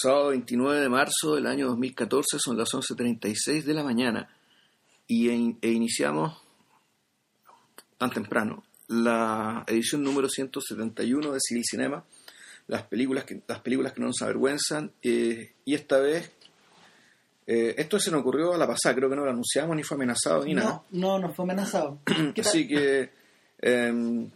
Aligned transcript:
sábado 0.00 0.28
29 0.28 0.80
de 0.80 0.88
marzo 0.88 1.34
del 1.34 1.46
año 1.46 1.66
2014, 1.68 2.38
son 2.38 2.56
las 2.56 2.70
11.36 2.70 3.64
de 3.64 3.74
la 3.74 3.84
mañana 3.84 4.28
y 5.06 5.28
e, 5.28 5.56
e 5.60 5.70
iniciamos 5.70 6.40
tan 7.98 8.10
temprano 8.10 8.64
la 8.88 9.64
edición 9.66 10.02
número 10.02 10.28
171 10.28 11.32
de 11.32 11.38
Civil 11.40 11.64
Cinema, 11.64 12.04
las 12.66 12.82
películas 12.84 13.24
que, 13.24 13.42
las 13.46 13.60
películas 13.60 13.92
que 13.92 14.00
no 14.00 14.06
nos 14.06 14.22
avergüenzan, 14.22 14.92
eh, 15.02 15.52
y 15.64 15.74
esta 15.74 15.98
vez, 15.98 16.32
eh, 17.46 17.74
esto 17.78 18.00
se 18.00 18.10
nos 18.10 18.20
ocurrió 18.20 18.54
a 18.54 18.58
la 18.58 18.66
pasada, 18.66 18.94
creo 18.94 19.10
que 19.10 19.16
no 19.16 19.24
lo 19.24 19.30
anunciamos 19.30 19.76
ni 19.76 19.82
fue 19.82 19.96
amenazado 19.96 20.44
ni 20.44 20.54
nada. 20.54 20.82
No, 20.90 21.18
no 21.18 21.32
fue 21.32 21.44
amenazado. 21.44 22.00
Así 22.40 22.66
que, 22.66 23.10
em, 23.58 24.30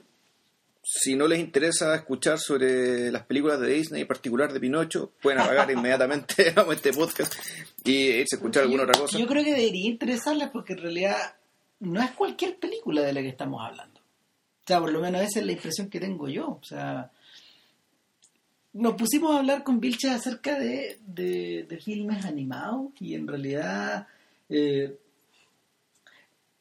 si 0.84 1.16
no 1.16 1.26
les 1.26 1.40
interesa 1.40 1.94
escuchar 1.94 2.38
sobre 2.38 3.10
las 3.10 3.24
películas 3.24 3.58
de 3.58 3.68
Disney, 3.68 4.02
en 4.02 4.08
particular 4.08 4.52
de 4.52 4.60
Pinocho, 4.60 5.12
pueden 5.22 5.40
apagar 5.40 5.70
inmediatamente 5.70 6.54
este 6.72 6.92
podcast 6.92 7.34
y 7.84 7.92
irse 7.92 8.36
a 8.36 8.38
escuchar 8.38 8.64
alguna 8.64 8.82
otra 8.82 9.00
cosa. 9.00 9.18
Yo 9.18 9.26
creo 9.26 9.42
que 9.42 9.54
debería 9.54 9.88
interesarles 9.88 10.50
porque 10.50 10.74
en 10.74 10.80
realidad 10.80 11.16
no 11.80 12.02
es 12.02 12.10
cualquier 12.12 12.58
película 12.58 13.02
de 13.02 13.14
la 13.14 13.22
que 13.22 13.28
estamos 13.28 13.62
hablando. 13.62 14.00
O 14.00 14.66
sea, 14.66 14.80
por 14.80 14.92
lo 14.92 15.00
menos 15.00 15.22
esa 15.22 15.40
es 15.40 15.46
la 15.46 15.52
impresión 15.52 15.88
que 15.88 16.00
tengo 16.00 16.28
yo. 16.28 16.58
O 16.60 16.64
sea, 16.64 17.10
nos 18.74 18.94
pusimos 18.94 19.34
a 19.34 19.38
hablar 19.38 19.62
con 19.62 19.80
Vilches 19.80 20.10
acerca 20.10 20.58
de, 20.58 20.98
de, 21.06 21.78
filmes 21.82 22.24
animados 22.24 22.92
y 23.00 23.14
en 23.14 23.26
realidad 23.26 24.06
eh, 24.48 24.98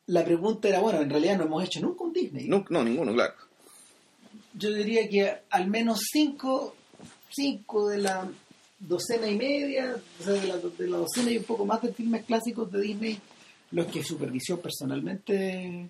la 0.07 0.23
pregunta 0.23 0.67
era, 0.69 0.79
bueno, 0.79 1.01
en 1.01 1.09
realidad 1.09 1.37
no 1.37 1.45
hemos 1.45 1.63
hecho 1.63 1.81
nunca 1.81 2.03
un 2.03 2.13
Disney. 2.13 2.47
No, 2.47 2.65
no 2.69 2.83
ninguno, 2.83 3.13
claro. 3.13 3.33
Yo 4.53 4.71
diría 4.71 5.07
que 5.09 5.33
al 5.49 5.67
menos 5.67 5.99
cinco, 6.11 6.75
cinco 7.29 7.89
de 7.89 7.97
la 7.99 8.29
docena 8.79 9.27
y 9.27 9.35
media, 9.35 9.95
o 10.19 10.23
sea, 10.23 10.33
de 10.33 10.47
la, 10.47 10.57
de 10.57 10.87
la 10.87 10.97
docena 10.97 11.31
y 11.31 11.37
un 11.37 11.43
poco 11.43 11.65
más 11.65 11.81
de 11.81 11.93
filmes 11.93 12.25
clásicos 12.25 12.71
de 12.71 12.81
Disney, 12.81 13.19
los 13.71 13.87
que 13.87 14.03
supervisó 14.03 14.61
personalmente 14.61 15.89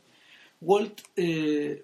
Walt, 0.62 1.02
eh, 1.16 1.84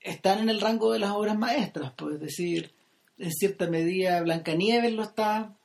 están 0.00 0.40
en 0.40 0.48
el 0.48 0.60
rango 0.60 0.92
de 0.92 0.98
las 0.98 1.12
obras 1.12 1.38
maestras, 1.38 1.92
pues, 1.96 2.14
es 2.14 2.20
decir, 2.20 2.70
en 3.18 3.32
cierta 3.32 3.68
medida 3.68 4.20
Blancanieves 4.22 4.92
lo 4.92 5.02
está, 5.02 5.56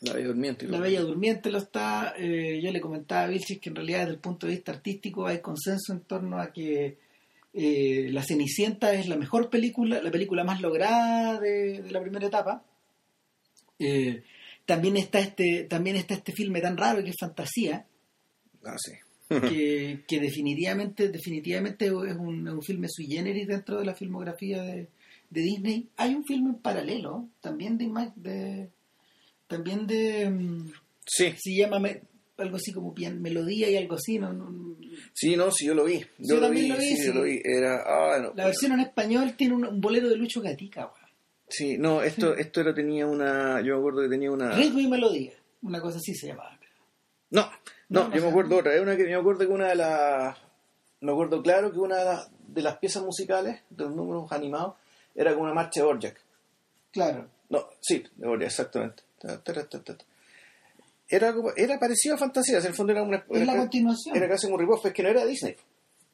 La 0.00 0.12
Bella 0.12 0.28
Durmiente. 0.28 0.68
La 0.68 0.80
Bella 0.80 1.00
Durmiente 1.02 1.50
lo 1.50 1.58
está, 1.58 2.14
eh, 2.16 2.60
yo 2.62 2.70
le 2.70 2.80
comentaba 2.80 3.24
a 3.24 3.28
Vilchis 3.28 3.60
que 3.60 3.70
en 3.70 3.76
realidad 3.76 4.00
desde 4.00 4.12
el 4.12 4.20
punto 4.20 4.46
de 4.46 4.54
vista 4.54 4.72
artístico 4.72 5.26
hay 5.26 5.40
consenso 5.40 5.92
en 5.92 6.00
torno 6.00 6.40
a 6.40 6.52
que 6.52 6.98
eh, 7.56 8.08
La 8.12 8.22
Cenicienta 8.22 8.92
es 8.92 9.08
la 9.08 9.16
mejor 9.16 9.48
película, 9.50 10.02
la 10.02 10.10
película 10.10 10.44
más 10.44 10.60
lograda 10.60 11.40
de, 11.40 11.82
la 11.90 12.00
primera 12.00 12.26
etapa. 12.26 12.62
Eh, 13.78 14.22
también 14.66 14.96
está 14.96 15.20
este 15.20 15.64
también 15.64 15.96
está 15.96 16.14
este 16.14 16.32
filme 16.32 16.60
tan 16.60 16.76
raro 16.76 17.02
que 17.04 17.10
es 17.10 17.16
fantasía 17.20 17.86
ah 18.64 18.74
sí 18.78 18.92
que, 19.28 20.00
que, 20.08 20.20
definitivamente, 20.20 21.08
definitivamente 21.08 21.86
es 21.86 21.92
un, 21.92 22.48
un, 22.48 22.62
filme 22.62 22.88
sui 22.88 23.06
generis 23.06 23.46
dentro 23.46 23.78
de 23.78 23.84
la 23.84 23.94
filmografía 23.94 24.62
de, 24.62 24.88
de 25.30 25.40
Disney. 25.40 25.88
Hay 25.96 26.14
un 26.14 26.24
filme 26.24 26.50
en 26.50 26.56
paralelo, 26.56 27.28
también 27.40 27.76
de, 27.76 27.86
de 28.16 28.70
también 29.46 29.86
de 29.86 30.30
mm, 30.30 30.72
sí. 31.04 31.34
se 31.36 31.56
llama 31.56 31.80
algo 32.38 32.56
así 32.56 32.72
como 32.72 32.94
melodía 33.18 33.70
y 33.70 33.76
algo 33.76 33.94
así, 33.94 34.18
¿no? 34.18 34.76
Sí, 35.12 35.36
no, 35.36 35.50
sí, 35.50 35.66
yo 35.66 35.74
lo 35.74 35.84
vi. 35.84 36.04
Yo, 36.18 36.38
lo 36.38 36.50
vi, 36.50 36.70
sí, 36.72 37.06
yo 37.06 37.14
lo 37.14 37.22
vi. 37.22 37.40
Era, 37.44 37.82
ah, 37.86 38.32
la 38.34 38.46
versión 38.46 38.72
en 38.72 38.80
español 38.80 39.34
tiene 39.36 39.54
un, 39.54 39.80
bolero 39.80 40.08
de 40.08 40.16
Lucho 40.16 40.40
Gatica, 40.40 40.90
Sí, 41.48 41.78
no, 41.78 42.02
esto, 42.02 42.34
esto 42.34 42.60
era, 42.60 42.74
tenía 42.74 43.06
una, 43.06 43.60
yo 43.60 43.74
me 43.74 43.78
acuerdo 43.78 44.02
que 44.02 44.08
tenía 44.08 44.32
una... 44.32 44.50
Ritmo 44.56 44.80
y 44.80 44.88
melodía, 44.88 45.32
una 45.62 45.80
cosa 45.80 45.98
así 45.98 46.12
se 46.12 46.26
llamaba. 46.26 46.56
No, 47.30 47.50
no, 47.88 48.14
yo 48.14 48.22
me 48.22 48.28
acuerdo 48.28 48.58
otra. 48.58 48.74
Es 48.74 48.80
una 48.80 48.96
que 48.96 49.04
me 49.04 49.14
acuerdo 49.14 49.40
que 49.40 49.52
una 49.52 49.68
de 49.68 49.74
las. 49.74 50.36
Me 51.00 51.12
acuerdo 51.12 51.42
claro 51.42 51.72
que 51.72 51.78
una 51.78 51.96
de 52.48 52.62
las, 52.62 52.78
piezas 52.78 53.02
musicales, 53.02 53.60
de 53.70 53.84
los 53.84 53.94
números 53.94 54.30
animados, 54.32 54.74
era 55.14 55.32
como 55.32 55.44
una 55.44 55.54
marcha 55.54 55.80
de 55.80 55.86
Borjak. 55.86 56.20
Claro. 56.92 57.28
No, 57.48 57.66
sí, 57.80 58.04
de 58.16 58.26
Borjak, 58.26 58.46
exactamente. 58.46 59.02
Era, 61.08 61.34
era 61.56 61.78
parecido 61.78 62.16
a 62.16 62.18
Fantasía, 62.18 62.58
en 62.58 62.66
el 62.66 62.74
fondo 62.74 62.92
era 62.92 63.02
una. 63.02 63.24
Era, 63.30 63.44
la 63.44 63.56
continuación. 63.56 64.16
Era 64.16 64.28
casi 64.28 64.46
un 64.46 64.58
ripoff, 64.58 64.86
es 64.86 64.92
que 64.92 65.02
no 65.02 65.08
era 65.08 65.24
Disney. 65.24 65.54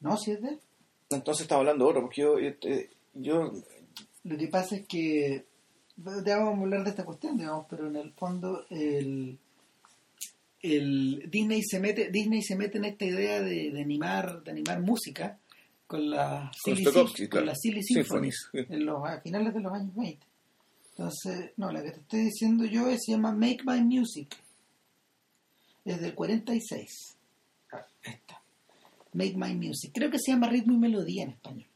No, 0.01 0.17
sí 0.17 0.33
es 0.33 0.43
de 0.43 0.59
Entonces 1.11 1.43
estaba 1.43 1.61
hablando 1.61 1.85
de 1.85 1.91
otro, 1.91 2.03
porque 2.03 2.21
yo, 2.21 2.39
eh, 2.39 2.91
yo. 3.15 3.53
Lo 4.25 4.37
que 4.37 4.49
pasa 4.49 4.77
es 4.77 4.87
que. 4.87 5.47
Ya 6.25 6.39
vamos 6.39 6.59
a 6.59 6.63
hablar 6.63 6.85
de 6.85 6.91
esta 6.91 7.05
cuestión, 7.05 7.37
digamos, 7.37 7.67
pero 7.69 7.87
en 7.87 7.97
el 7.97 8.13
fondo 8.13 8.65
el 8.71 9.39
el 10.63 11.29
Disney 11.29 11.63
se 11.63 11.81
mete 11.81 12.11
Disney 12.11 12.41
se 12.41 12.57
mete 12.57 12.79
en 12.79 12.85
esta 12.85 13.05
idea 13.05 13.43
de, 13.43 13.73
animar 13.81 14.43
de 14.45 14.51
animar 14.53 14.81
música 14.81 15.39
con 15.87 16.09
la 16.09 16.51
Silly, 16.65 16.85
con 17.29 17.45
la 17.45 17.55
Silly 17.55 17.83
Symphonies 17.83 18.49
en 18.53 18.87
los, 18.87 19.05
a 19.05 19.21
finales 19.21 19.53
de 19.53 19.61
los 19.61 19.73
años 19.73 19.95
20 19.97 20.25
entonces 20.91 21.51
no 21.57 21.73
la 21.73 21.83
que 21.83 21.91
te 21.91 22.01
estoy 22.01 22.21
diciendo 22.27 22.65
yo 22.65 22.89
es, 22.89 23.01
se 23.05 23.13
llama 23.13 23.33
Make 23.33 23.63
My 23.67 23.83
Music 23.83 24.29
es 25.85 26.01
del 26.01 26.15
46 26.15 27.17
ah, 27.73 27.87
esta 28.03 28.43
Make 29.13 29.37
My 29.37 29.55
Music 29.55 29.93
creo 29.95 30.11
que 30.11 30.19
se 30.19 30.33
llama 30.33 30.49
ritmo 30.49 30.75
y 30.75 30.79
melodía 30.79 31.25
en 31.25 31.31
español 31.31 31.67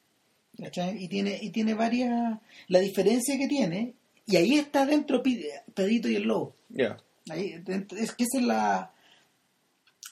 y 0.99 1.09
tiene 1.09 1.39
y 1.43 1.51
tiene 1.51 1.75
varias 1.75 2.39
la 2.69 2.79
diferencia 2.79 3.37
que 3.39 3.47
tiene 3.47 3.95
y 4.27 4.37
ahí 4.37 4.55
está 4.55 4.87
dentro 4.87 5.23
Pedito 5.23 6.09
y 6.09 6.17
el 6.17 6.23
Lobo 6.23 6.55
ya 6.71 6.97
es 7.35 8.15
que 8.15 8.25
esa 8.25 8.39
es 8.39 8.45
la. 8.45 8.93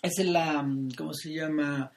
Esa 0.03 0.23
es 0.23 0.29
la. 0.29 0.67
¿Cómo 0.97 1.15
se 1.15 1.33
llama? 1.33 1.93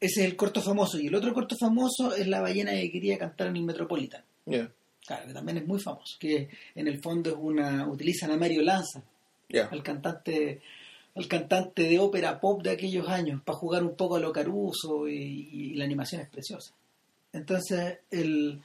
Ese 0.00 0.20
es 0.22 0.26
el 0.26 0.36
corto 0.36 0.62
famoso. 0.62 0.98
Y 0.98 1.08
el 1.08 1.14
otro 1.14 1.34
corto 1.34 1.56
famoso 1.56 2.14
es 2.14 2.26
La 2.26 2.40
ballena 2.40 2.72
que 2.72 2.90
quería 2.90 3.18
cantar 3.18 3.48
en 3.48 3.56
el 3.56 3.62
Metropolitan. 3.62 4.22
Claro, 4.46 5.26
que 5.26 5.34
también 5.34 5.58
es 5.58 5.66
muy 5.66 5.80
famoso. 5.80 6.16
Que 6.18 6.48
en 6.74 6.88
el 6.88 7.02
fondo 7.02 7.30
es 7.30 7.36
una. 7.38 7.86
Utilizan 7.86 8.30
a 8.30 8.36
Mario 8.36 8.62
Lanza, 8.62 9.02
al 9.70 9.82
cantante 9.82 10.62
al 11.14 11.28
cantante 11.28 11.82
de 11.84 11.98
ópera 11.98 12.40
pop 12.40 12.62
de 12.62 12.70
aquellos 12.70 13.08
años, 13.08 13.42
para 13.42 13.58
jugar 13.58 13.84
un 13.84 13.96
poco 13.96 14.16
a 14.16 14.20
lo 14.20 14.32
caruso 14.32 15.08
y, 15.08 15.74
la 15.74 15.84
animación 15.84 16.20
es 16.22 16.28
preciosa. 16.28 16.74
Entonces, 17.32 17.98
el, 18.10 18.60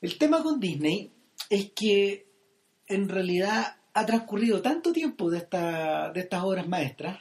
el 0.00 0.18
tema 0.18 0.42
con 0.42 0.60
Disney 0.60 1.10
es 1.48 1.72
que 1.72 2.26
en 2.86 3.08
realidad 3.08 3.76
ha 3.94 4.06
transcurrido 4.06 4.62
tanto 4.62 4.92
tiempo 4.92 5.30
de, 5.30 5.38
esta, 5.38 6.10
de 6.12 6.20
estas 6.20 6.42
obras 6.42 6.68
maestras 6.68 7.18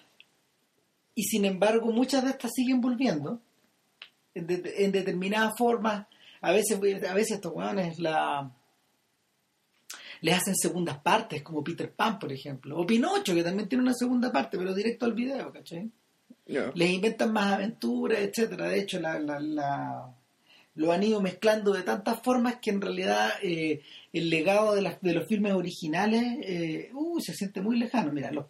y 1.15 1.23
sin 1.23 1.45
embargo 1.45 1.91
muchas 1.91 2.23
de 2.23 2.31
estas 2.31 2.51
siguen 2.53 2.81
volviendo 2.81 3.41
en, 4.33 4.91
determinadas 4.91 5.53
formas. 5.57 6.07
A 6.41 6.51
veces, 6.51 6.77
a 6.77 7.13
veces 7.13 7.31
estos 7.35 7.53
hueones 7.53 7.99
la, 7.99 8.51
les 10.21 10.35
hacen 10.35 10.55
segundas 10.55 10.99
partes, 10.99 11.41
como 11.41 11.63
Peter 11.63 11.91
Pan, 11.91 12.19
por 12.19 12.31
ejemplo, 12.31 12.77
o 12.77 12.85
Pinocho, 12.85 13.33
que 13.33 13.43
también 13.43 13.69
tiene 13.69 13.83
una 13.83 13.93
segunda 13.93 14.31
parte, 14.31 14.57
pero 14.57 14.73
directo 14.73 15.05
al 15.05 15.13
video, 15.13 15.51
¿cachai? 15.51 15.89
Les 16.45 16.89
inventan 16.89 17.31
más 17.31 17.53
aventuras, 17.53 18.19
etcétera. 18.19 18.69
De 18.69 18.79
hecho, 18.79 18.99
la, 18.99 19.19
la 19.19 20.15
lo 20.79 20.93
han 20.93 21.03
ido 21.03 21.21
mezclando 21.21 21.73
de 21.73 21.83
tantas 21.83 22.21
formas 22.21 22.55
que 22.61 22.69
en 22.69 22.79
realidad 22.79 23.31
eh, 23.43 23.81
el 24.13 24.29
legado 24.29 24.73
de, 24.75 24.97
de, 25.01 25.13
los 25.13 25.27
filmes 25.27 25.53
originales 25.53 26.23
eh, 26.41 26.89
uh, 26.93 27.19
se 27.19 27.33
siente 27.33 27.61
muy 27.61 27.77
lejano. 27.77 28.13
Mira, 28.13 28.31
los, 28.31 28.45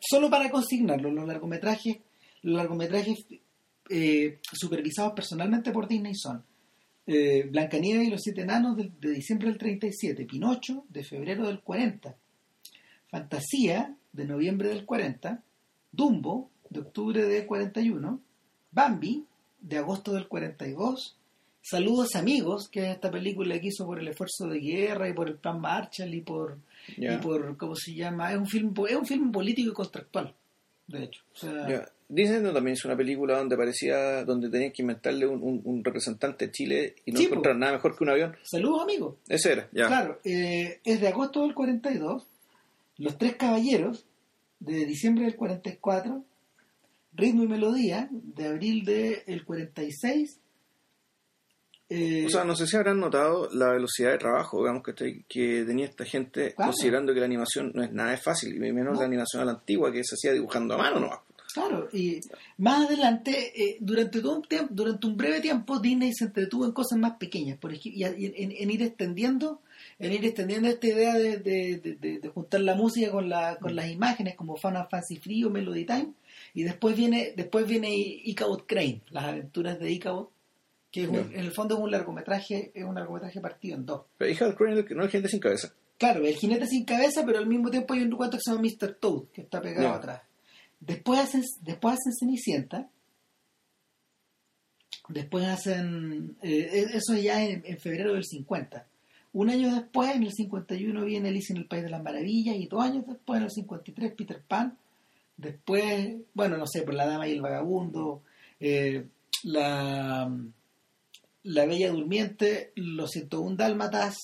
solo 0.00 0.30
para 0.30 0.50
consignarlo, 0.50 1.10
los 1.10 1.26
largometrajes, 1.26 1.96
los 2.42 2.56
largometrajes 2.56 3.26
eh, 3.90 4.38
supervisados 4.52 5.14
personalmente 5.14 5.72
por 5.72 5.88
Disney 5.88 6.14
son 6.14 6.44
Blancanieves 7.06 8.08
y 8.08 8.10
los 8.10 8.22
siete 8.22 8.42
enanos 8.42 8.76
de, 8.76 8.90
de, 9.00 9.10
diciembre 9.10 9.48
del 9.48 9.58
37, 9.58 10.24
Pinocho 10.24 10.84
de 10.88 11.04
febrero 11.04 11.46
del 11.46 11.60
40, 11.60 12.16
Fantasía 13.08 13.94
de 14.12 14.24
noviembre 14.24 14.68
del 14.68 14.84
40, 14.84 15.42
Dumbo 15.92 16.50
de 16.68 16.80
octubre 16.80 17.24
del 17.24 17.46
41, 17.46 18.20
Bambi 18.72 19.24
de 19.60 19.78
agosto 19.78 20.12
del 20.12 20.28
42. 20.28 21.16
Saludos 21.62 22.14
amigos, 22.14 22.68
que 22.68 22.80
es 22.80 22.94
esta 22.94 23.10
película 23.10 23.58
que 23.60 23.68
hizo 23.68 23.86
por 23.86 23.98
el 23.98 24.08
esfuerzo 24.08 24.46
de 24.46 24.60
guerra 24.60 25.08
y 25.08 25.12
por 25.12 25.28
el 25.28 25.36
plan 25.36 25.60
Marshall 25.60 26.14
y 26.14 26.20
por, 26.20 26.58
y 26.96 27.16
por 27.16 27.56
¿cómo 27.56 27.74
se 27.74 27.94
llama? 27.94 28.32
Es 28.32 28.38
un 28.38 28.46
film 28.46 28.72
es 28.88 28.96
un 28.96 29.06
film 29.06 29.32
político 29.32 29.70
y 29.70 29.74
contractual, 29.74 30.34
de 30.86 31.04
hecho. 31.04 31.22
O 31.34 31.36
sea, 31.36 31.88
también 32.08 32.74
es 32.74 32.84
una 32.84 32.96
película 32.96 33.38
donde 33.38 33.56
parecía, 33.56 34.24
donde 34.24 34.48
tenían 34.48 34.72
que 34.72 34.82
inventarle 34.82 35.26
un, 35.26 35.82
representante 35.84 36.46
de 36.46 36.52
Chile 36.52 36.94
y 37.04 37.12
no 37.12 37.20
encontrar 37.20 37.56
nada 37.56 37.72
mejor 37.72 37.96
que 37.96 38.04
un 38.04 38.10
avión. 38.10 38.36
Saludos 38.42 38.82
amigos. 38.82 39.16
Ese 39.28 39.52
era, 39.52 39.68
ya. 39.72 39.86
Claro, 39.86 40.20
eh, 40.24 40.80
es 40.84 41.00
de 41.00 41.08
agosto 41.08 41.42
del 41.42 41.54
42, 41.54 42.26
Los 42.98 43.18
Tres 43.18 43.36
Caballeros, 43.36 44.06
de 44.60 44.86
diciembre 44.86 45.24
del 45.24 45.36
44, 45.36 46.24
Ritmo 47.14 47.44
y 47.44 47.48
Melodía, 47.48 48.08
de 48.10 48.46
abril 48.46 48.84
del 48.84 49.44
46, 49.44 50.40
Eh, 51.88 52.24
o 52.26 52.28
sea, 52.28 52.42
no 52.42 52.56
sé 52.56 52.66
si 52.66 52.76
habrán 52.76 52.98
notado 52.98 53.48
la 53.52 53.70
velocidad 53.70 54.10
de 54.10 54.18
trabajo, 54.18 54.58
digamos, 54.58 54.82
que, 54.82 55.24
que 55.28 55.64
tenía 55.64 55.86
esta 55.86 56.04
gente, 56.04 56.52
considerando 56.54 57.14
que 57.14 57.20
la 57.20 57.26
animación 57.26 57.70
no 57.74 57.84
es 57.84 57.92
nada 57.92 58.10
de 58.10 58.16
fácil, 58.16 58.56
y 58.56 58.72
menos 58.72 58.98
la 58.98 59.04
animación 59.04 59.42
a 59.42 59.44
la 59.44 59.52
antigua 59.52 59.92
que 59.92 60.02
se 60.02 60.16
hacía 60.16 60.32
dibujando 60.32 60.74
a 60.74 60.78
mano, 60.78 60.98
¿no? 60.98 61.25
Claro, 61.56 61.88
y 61.90 62.20
más 62.58 62.84
adelante, 62.84 63.50
eh, 63.56 63.78
durante 63.80 64.20
todo 64.20 64.36
un 64.36 64.42
tiempo, 64.42 64.74
durante 64.74 65.06
un 65.06 65.16
breve 65.16 65.40
tiempo, 65.40 65.78
Disney 65.78 66.12
se 66.12 66.26
entretuvo 66.26 66.66
en 66.66 66.72
cosas 66.72 66.98
más 66.98 67.16
pequeñas, 67.16 67.56
por 67.56 67.72
y 67.72 68.04
en, 68.04 68.70
ir 68.70 68.82
extendiendo, 68.82 69.62
en 69.98 70.12
ir 70.12 70.22
extendiendo 70.26 70.68
esta 70.68 70.86
idea 70.86 71.14
de, 71.14 72.30
juntar 72.34 72.60
la 72.60 72.74
música 72.74 73.10
con, 73.10 73.30
la, 73.30 73.56
con 73.56 73.74
las 73.74 73.88
imágenes, 73.88 74.34
como 74.34 74.58
Final 74.58 74.86
Fantasy 74.90 75.16
Free 75.16 75.44
o 75.44 75.50
Melody 75.50 75.86
Time, 75.86 76.12
y 76.52 76.62
después 76.64 76.94
viene, 76.94 77.32
después 77.34 77.66
viene 77.66 77.88
Ichabod 77.90 78.64
Crane, 78.66 79.00
las 79.08 79.24
aventuras 79.24 79.80
de 79.80 79.90
Ichabod, 79.92 80.26
que 80.90 81.04
en 81.04 81.40
el 81.40 81.52
fondo 81.52 81.76
es 81.76 81.80
un 81.80 81.90
largometraje, 81.90 82.70
es 82.74 82.84
un 82.84 82.96
largometraje 82.96 83.40
partido 83.40 83.76
en 83.76 83.86
dos. 83.86 84.02
Pero 84.18 84.30
Ichabod 84.30 84.56
Crane 84.56 84.82
no 84.90 85.04
es 85.04 85.06
el 85.06 85.10
jinete 85.10 85.30
sin 85.30 85.40
cabeza. 85.40 85.72
Claro, 85.96 86.22
el 86.22 86.34
jinete 86.34 86.66
sin 86.66 86.84
cabeza, 86.84 87.24
pero 87.24 87.38
al 87.38 87.46
mismo 87.46 87.70
tiempo 87.70 87.94
hay 87.94 88.02
un 88.02 88.10
cuento 88.10 88.36
que 88.36 88.42
se 88.42 88.50
llama 88.50 88.68
Mr. 88.68 88.96
Toad, 89.00 89.28
que 89.32 89.40
está 89.40 89.62
pegado 89.62 89.94
atrás. 89.94 90.20
Después 90.86 91.20
hacen, 91.20 91.42
después 91.62 91.94
hacen 91.94 92.12
Cenicienta. 92.18 92.88
Después 95.08 95.46
hacen. 95.46 96.36
Eh, 96.42 96.68
e, 96.72 96.96
eso 96.96 97.14
ya 97.16 97.44
en, 97.44 97.62
en, 97.64 97.78
febrero 97.78 98.14
del 98.14 98.24
50. 98.24 98.86
Un 99.32 99.50
año 99.50 99.74
después, 99.74 100.14
en 100.14 100.22
el 100.22 100.32
51, 100.32 101.04
viene 101.04 101.28
Alicia 101.28 101.52
en 101.52 101.62
el 101.62 101.68
País 101.68 101.82
de 101.82 101.90
las 101.90 102.02
Maravillas. 102.02 102.56
Y 102.56 102.66
dos 102.66 102.82
años 102.82 103.04
después, 103.06 103.38
en 103.38 103.44
el 103.44 103.50
53, 103.50 104.12
Peter 104.12 104.42
Pan. 104.46 104.78
Después, 105.36 106.16
bueno, 106.32 106.56
no 106.56 106.66
sé, 106.66 106.82
por 106.82 106.94
La 106.94 107.06
Dama 107.06 107.28
y 107.28 107.32
el 107.32 107.42
Vagabundo, 107.42 108.22
eh, 108.58 109.06
la, 109.42 110.34
la 111.42 111.66
Bella 111.66 111.90
Durmiente, 111.90 112.72
Los 112.74 113.10
101 113.10 113.56
Dálmatas, 113.56 114.16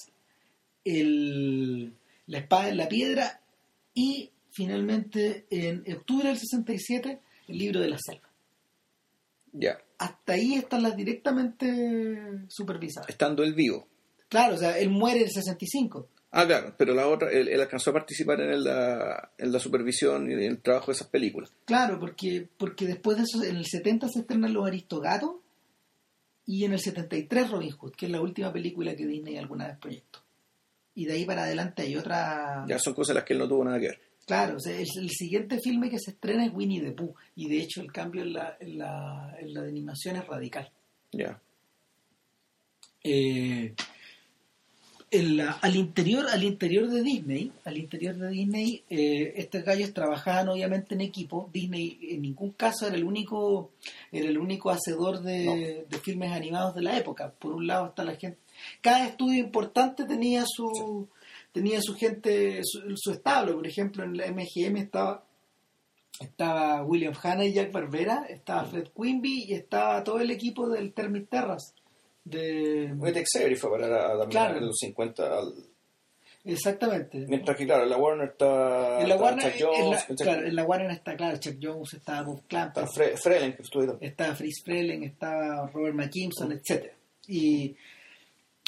el, 0.85 1.93
La 2.27 2.39
Espada 2.39 2.71
en 2.71 2.77
la 2.79 2.89
Piedra 2.89 3.41
y 3.95 4.31
finalmente 4.53 5.47
en 5.51 5.85
octubre 5.95 6.29
del 6.29 6.39
67 6.39 7.21
el 7.49 7.59
libro 7.59 7.81
de 7.81 7.89
la 7.89 7.99
selva. 7.99 8.29
Ya. 9.53 9.79
Hasta 9.99 10.33
ahí 10.33 10.55
están 10.55 10.83
las 10.83 10.97
directamente 10.97 12.47
supervisadas. 12.49 13.09
Estando 13.09 13.43
él 13.43 13.55
vivo. 13.55 13.87
Claro, 14.29 14.55
o 14.55 14.59
sea, 14.59 14.79
él 14.79 14.91
muere 14.91 15.19
en 15.19 15.25
el 15.25 15.31
65. 15.31 16.09
Ah, 16.31 16.47
claro, 16.47 16.75
pero 16.79 16.95
la 16.95 17.07
otra, 17.07 17.31
él, 17.31 17.61
alcanzó 17.61 17.91
a 17.91 17.93
participar 17.93 18.41
en 18.41 18.65
la, 18.65 19.33
en 19.37 19.53
la 19.53 19.59
supervisión 19.59 20.31
y 20.31 20.33
en 20.33 20.41
el 20.41 20.63
trabajo 20.63 20.87
de 20.87 20.93
esas 20.93 21.09
películas. 21.09 21.53
Claro, 21.67 22.01
porque, 22.01 22.49
porque 22.57 22.87
después 22.87 23.19
de 23.19 23.25
eso, 23.25 23.45
en 23.45 23.57
el 23.57 23.67
70 23.67 24.09
se 24.09 24.21
estrenan 24.21 24.55
Los 24.55 24.67
Aristogatos 24.67 25.35
y 26.47 26.65
en 26.65 26.73
el 26.73 26.81
73 26.81 27.51
Robin 27.51 27.73
Hood, 27.73 27.93
que 27.93 28.07
es 28.07 28.13
la 28.13 28.23
última 28.23 28.51
película 28.51 28.97
que 28.97 29.07
Disney 29.07 29.37
alguna 29.37 29.67
vez 29.67 29.77
proyectó. 29.79 30.21
Y 30.95 31.05
de 31.05 31.13
ahí 31.13 31.27
para 31.27 31.45
adelante 31.45 31.83
hay 31.83 31.97
otra... 31.97 32.65
Ya 32.67 32.79
son 32.79 32.95
cosas 32.95 33.11
en 33.11 33.17
las 33.17 33.25
que 33.25 33.35
él 33.35 33.39
no 33.39 33.49
tuvo 33.49 33.65
nada 33.65 33.79
que 33.79 33.89
ver. 33.89 34.01
Claro, 34.27 34.57
o 34.57 34.61
sea, 34.61 34.79
el, 34.79 35.11
siguiente 35.11 35.59
filme 35.63 35.91
que 35.91 35.99
se 35.99 36.13
estrena 36.13 36.47
es 36.47 36.53
Winnie 36.55 36.81
the 36.81 36.93
Pooh 36.93 37.15
y 37.35 37.49
de 37.49 37.61
hecho 37.61 37.81
el 37.81 37.93
cambio 37.93 38.23
en 38.23 38.35
la, 38.35 38.57
en 38.61 38.79
la, 38.79 39.37
en 39.39 39.53
la 39.53 39.63
de 39.63 39.69
animación 39.69 40.17
es 40.17 40.27
radical. 40.27 40.71
Ya. 41.11 41.41
Eh, 43.03 43.75
al 45.61 45.77
interior 45.77 46.27
al 46.31 46.43
interior 46.43 46.89
de 46.89 47.03
Disney 47.03 47.53
al 47.65 47.77
interior 47.77 48.17
de 48.17 48.31
Disney 48.31 48.83
eh, 48.89 49.35
estos 49.37 49.63
gallos 49.63 49.93
trabajaban 49.93 50.49
obviamente 50.49 50.95
en 50.95 51.03
equipo 51.03 51.51
Disney 51.53 51.99
en 52.13 52.23
ningún 52.23 52.53
caso 52.53 52.87
era 52.87 52.97
el 52.97 53.05
único 53.05 53.73
era 54.11 54.29
el 54.29 54.39
único 54.39 54.71
hacedor 54.71 55.21
de, 55.21 55.85
filmes 56.03 56.33
animados 56.33 56.75
de 56.75 56.83
la 56.83 56.97
época 56.97 57.31
por 57.31 57.53
un 57.53 57.67
lado 57.67 57.89
está 57.89 58.05
la 58.05 58.17
gente 58.17 58.39
cada 58.81 59.07
estudio 59.07 59.41
importante 59.41 60.05
tenía 60.05 60.45
su 60.47 61.09
tenía 61.53 61.81
su 61.81 61.95
gente 61.95 62.61
su, 62.63 63.13
establo 63.13 63.55
por 63.55 63.67
ejemplo 63.67 64.05
en 64.05 64.17
la 64.17 64.27
MGM 64.31 64.77
estaba 64.79 65.25
estaba 66.21 66.83
William 66.83 67.15
Hanna 67.21 67.45
y 67.45 67.53
Jack 67.53 67.73
Barbera 67.73 68.27
estaba 68.29 68.65
Fred 68.65 68.89
Quimby 68.95 69.45
y 69.49 69.55
estaba 69.55 70.03
todo 70.05 70.21
el 70.21 70.31
equipo 70.31 70.69
del 70.69 70.93
Termit 70.93 71.29
Terras 71.29 71.75
de... 72.25 72.93
Muy 72.95 73.13
fue 73.57 73.71
para 73.71 74.19
también 74.19 74.57
en 74.57 74.67
los 74.67 74.79
50 74.79 75.43
Exactamente. 76.45 77.25
Mientras 77.29 77.57
que, 77.57 77.65
claro, 77.65 77.85
en 77.85 77.91
la 77.91 77.97
Warner 77.97 78.31
está, 78.31 79.01
en 79.01 79.09
la 79.09 79.17
Warner, 79.17 79.53
Chuck 79.57 79.61
Jones. 79.61 80.07
claro, 80.21 80.47
en 80.47 80.57
la 80.57 80.65
Warner 80.65 80.91
está, 80.91 81.17
claro, 81.17 81.39
Chuck 81.39 81.57
Jones, 81.63 81.95
está 81.95 82.23
Bob 82.23 82.43
Clamp. 82.49 82.77
Está 82.77 83.17
Frelen, 83.17 83.55
que 83.55 83.63
estuvo 83.63 83.99
Estaba 84.01 84.35
Fritz 84.35 84.63
Frelen, 84.65 85.05
estaba 85.05 85.69
Robert 85.69 85.95
McKimson, 85.95 86.51
etc. 86.51 86.61
etcétera 86.63 86.95
Y, 87.29 87.77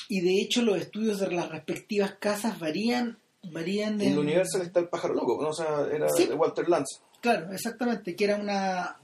y 0.08 0.20
de 0.20 0.41
hecho 0.41 0.62
los 0.62 0.79
estudios 0.79 1.20
de 1.20 1.31
las 1.31 1.49
respectivas 1.49 2.14
casas 2.19 2.58
varían 2.58 3.19
varían 3.52 3.99
de... 3.99 4.06
En 4.06 4.12
el 4.12 4.19
Universal 4.20 4.62
está 4.62 4.81
el 4.81 4.88
pájaro 4.88 5.14
loco, 5.14 5.38
¿no? 5.43 5.49
o 5.49 5.52
sea, 5.52 5.87
era 5.93 6.06
de 6.06 6.35
Walter 6.35 6.69
Lance. 6.69 7.00
Claro, 7.20 7.52
exactamente, 7.52 8.17
que 8.17 8.25
era 8.25 8.37
una 8.37 8.99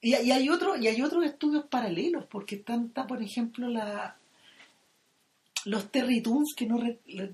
y, 0.00 0.14
hay 0.14 0.48
otro, 0.48 0.76
y 0.76 0.86
hay 0.86 1.02
otros 1.02 1.24
estudios 1.24 1.64
paralelos, 1.66 2.26
porque 2.26 2.56
están, 2.56 2.86
está, 2.86 3.06
por 3.06 3.22
ejemplo, 3.22 3.68
la 3.68 4.16
los 5.64 5.90
Terry 5.90 6.22
Toons, 6.22 6.54
que, 6.56 6.66
no 6.66 6.78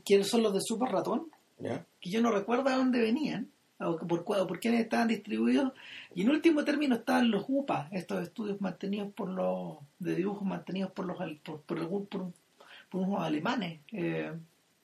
que 0.07 0.25
son 0.25 0.43
los 0.43 0.55
de 0.55 0.61
Super 0.63 0.91
Ratón, 0.91 1.31
que 1.61 2.11
yo 2.11 2.23
no 2.23 2.31
recuerdo 2.31 2.71
a 2.71 2.77
dónde 2.77 2.99
venían, 2.99 3.51
o 3.85 3.99
por, 3.99 4.25
por 4.25 4.61
quiénes 4.61 4.81
estaban 4.81 5.09
distribuidos, 5.09 5.73
y 6.15 6.23
en 6.23 6.31
último 6.31 6.65
término 6.65 6.97
estaban 6.97 7.31
los 7.31 7.45
UPA, 7.49 7.89
estos 7.93 8.23
estudios 8.23 8.61
mantenidos 8.61 9.13
por 9.13 9.29
los, 9.29 9.79
de 9.99 10.15
dibujos 10.17 10.47
mantenidos 10.47 10.93
por 10.93 11.07
los 11.07 11.17
por, 11.43 11.61
por, 11.63 12.09
por, 12.09 13.01
unos 13.01 13.23
alemanes, 13.23 13.81
eh, 13.93 14.33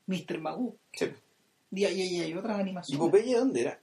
Mr. 0.07 0.41
Magoo. 0.41 0.77
Sí. 0.93 1.07
Y, 1.71 2.33
otras 2.33 2.61
animaciones. 2.61 2.95
¿Y 2.95 2.97
Popeye 2.97 3.37
dónde 3.37 3.61
era? 3.61 3.79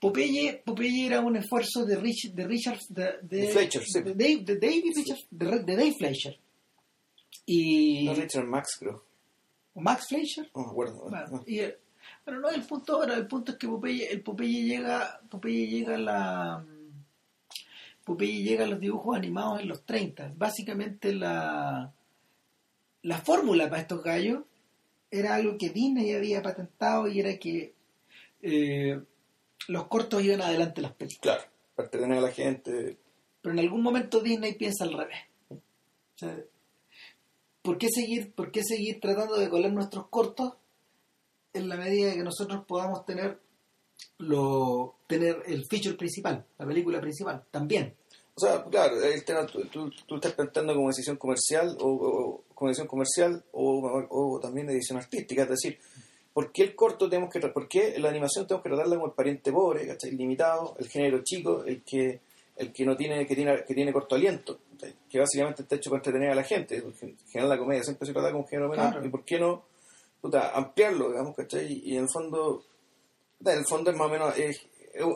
Popeye, 0.00 0.62
Popeye 0.64 1.06
era 1.06 1.20
un 1.20 1.36
esfuerzo 1.36 1.84
de, 1.84 1.96
Rich, 1.96 2.32
de 2.32 2.46
Richard 2.46 2.78
de, 2.88 3.18
de, 3.22 3.48
Fletcher, 3.48 3.82
de, 3.82 4.14
Dave, 4.14 4.44
de 4.44 4.56
David 4.56 4.92
Richard, 4.96 5.18
de, 5.30 5.76
Dave 5.76 5.94
Fletcher 5.98 6.38
y 7.44 8.06
no 8.06 8.14
Richard 8.14 8.46
Max 8.46 8.76
creo 8.78 9.04
Max 9.74 10.06
Fletcher 10.08 10.50
no 10.54 10.62
me 10.62 10.70
acuerdo 10.70 11.10
bueno, 11.10 11.44
y 11.46 11.60
no 12.26 12.48
el 12.50 12.62
punto 12.62 12.94
ahora 12.94 13.14
el 13.14 13.26
punto 13.26 13.52
es 13.52 13.58
que 13.58 13.66
Popeye 13.66 14.12
el 14.12 14.22
Popeye 14.22 14.62
llega 14.64 15.20
Popeye 15.28 15.66
llega 15.66 15.94
a 15.96 15.98
la 15.98 16.64
Popeye 18.04 18.42
llega 18.42 18.64
a 18.64 18.68
los 18.68 18.80
dibujos 18.80 19.16
animados 19.16 19.60
en 19.60 19.68
los 19.68 19.84
30 19.84 20.34
básicamente 20.36 21.12
la 21.12 21.92
la 23.02 23.18
fórmula 23.18 23.68
para 23.68 23.82
estos 23.82 24.02
gallos 24.02 24.44
era 25.10 25.34
algo 25.34 25.58
que 25.58 25.70
Disney 25.70 26.14
había 26.14 26.42
patentado 26.42 27.08
y 27.08 27.20
era 27.20 27.36
que 27.38 27.74
eh, 28.42 29.00
los 29.68 29.86
cortos 29.88 30.22
iban 30.22 30.42
adelante 30.42 30.80
las 30.80 30.92
películas. 30.92 31.36
Claro, 31.36 31.52
para 31.74 31.90
tener 31.90 32.12
a 32.12 32.20
la 32.20 32.30
gente. 32.30 32.96
Pero 33.42 33.52
en 33.52 33.58
algún 33.58 33.82
momento 33.82 34.20
Disney 34.20 34.54
piensa 34.54 34.84
al 34.84 34.92
revés. 34.92 35.18
O 35.50 35.58
sea, 36.16 36.36
¿por 37.62 37.78
qué 37.78 37.88
seguir, 37.88 38.32
por 38.32 38.52
qué 38.52 38.62
seguir 38.62 39.00
tratando 39.00 39.36
de 39.36 39.48
colar 39.48 39.72
nuestros 39.72 40.08
cortos 40.08 40.54
en 41.52 41.68
la 41.68 41.76
medida 41.76 42.14
que 42.14 42.22
nosotros 42.22 42.64
podamos 42.66 43.04
tener 43.04 43.38
lo 44.18 44.96
tener 45.06 45.42
el 45.46 45.66
feature 45.66 45.96
principal, 45.96 46.44
la 46.58 46.66
película 46.66 47.00
principal, 47.00 47.44
también? 47.50 47.94
O 48.34 48.40
sea, 48.40 48.64
claro, 48.64 48.96
tú, 49.70 49.90
tú, 50.06 50.14
estás 50.14 50.32
pensando 50.32 50.74
como 50.74 50.88
decisión 50.88 51.16
comercial 51.16 51.76
o, 51.80 52.42
como 52.54 52.70
edición 52.70 52.86
comercial 52.86 53.44
o, 53.52 54.06
o, 54.08 54.40
también 54.40 54.70
edición 54.70 54.98
artística, 54.98 55.42
es 55.42 55.50
decir, 55.50 55.78
¿Por 56.32 56.52
qué 56.52 56.62
el 56.62 56.76
corto 56.76 57.08
tenemos 57.08 57.30
que 57.30 57.40
por 57.40 57.68
qué 57.68 57.98
la 57.98 58.08
animación 58.08 58.46
tenemos 58.46 58.62
que 58.62 58.68
tratarla 58.68 58.94
como 58.94 59.08
el 59.08 59.14
pariente 59.14 59.50
pobre, 59.50 59.86
¿cachai? 59.86 60.12
limitado, 60.12 60.76
el 60.78 60.88
género 60.88 61.22
chico, 61.24 61.64
el 61.64 61.82
que 61.82 62.20
el 62.56 62.72
que 62.72 62.84
no 62.84 62.96
tiene 62.96 63.26
que 63.26 63.34
tiene 63.34 63.64
que 63.64 63.74
tiene 63.74 63.92
corto 63.92 64.14
aliento, 64.14 64.60
que 65.08 65.18
básicamente 65.18 65.62
está 65.62 65.74
hecho 65.74 65.90
para 65.90 65.98
entretener 65.98 66.30
a 66.30 66.34
la 66.36 66.44
gente, 66.44 66.76
en 66.76 67.18
general 67.28 67.48
la 67.48 67.58
comedia 67.58 67.82
siempre 67.82 68.06
se 68.06 68.12
trata 68.12 68.30
como 68.30 68.46
género 68.46 68.68
menor, 68.68 69.04
y 69.04 69.08
por 69.08 69.24
qué 69.24 69.40
no 69.40 69.64
puta, 70.20 70.50
ampliarlo, 70.50 71.10
digamos, 71.10 71.36
¿cachai? 71.36 71.80
Y 71.84 71.96
en 71.96 72.04
el 72.04 72.10
fondo 72.10 72.64
en 73.44 73.58
el 73.58 73.66
fondo 73.66 73.90
es 73.90 73.96
más 73.96 74.08
o 74.08 74.10
menos 74.10 74.38
es, 74.38 74.60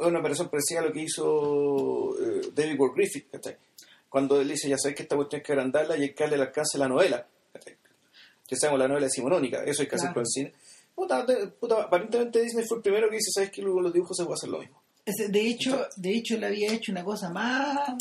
una 0.03 0.21
operación 0.21 0.49
parecida 0.49 0.81
a 0.81 0.83
lo 0.83 0.93
que 0.93 1.03
hizo 1.03 2.17
eh, 2.19 2.51
David 2.55 2.79
Ward 2.79 2.95
Griffith, 2.95 3.31
¿cachai? 3.31 3.57
Cuando 4.09 4.41
él 4.41 4.49
dice, 4.49 4.69
ya 4.69 4.79
sabes 4.79 4.97
que 4.97 5.03
esta 5.03 5.17
cuestión 5.17 5.41
hay 5.41 5.45
que 5.45 5.53
agrandarla 5.53 5.97
y 5.97 6.03
hay 6.03 6.15
que 6.15 6.23
darle 6.23 6.37
el 6.37 6.43
alcance 6.43 6.77
a 6.77 6.81
la 6.81 6.89
novela, 6.89 7.27
¿cachai? 7.53 7.77
que 8.47 8.57
sabemos 8.57 8.81
la 8.81 8.89
novela 8.89 9.09
simonónica, 9.09 9.65
eso 9.65 9.83
hay 9.83 9.89
que 9.89 9.97
hacer 9.97 10.13
con 10.13 10.21
el 10.21 10.27
cine 10.27 10.53
Puta, 10.95 11.27
aparentemente 11.83 12.41
Disney 12.41 12.65
fue 12.67 12.77
el 12.77 12.83
primero 12.83 13.09
que 13.09 13.17
dice, 13.17 13.31
¿sabes 13.35 13.51
que 13.51 13.63
Luego 13.63 13.81
los 13.81 13.93
dibujos 13.93 14.17
se 14.17 14.25
puede 14.25 14.35
hacer 14.35 14.51
lo 14.51 14.61
mismo. 14.61 14.81
De 15.05 15.49
hecho, 15.49 15.87
de 15.97 16.17
hecho, 16.17 16.37
él 16.37 16.45
había 16.45 16.73
hecho 16.73 16.93
una 16.93 17.05
cosa 17.05 17.31
más, 17.31 17.95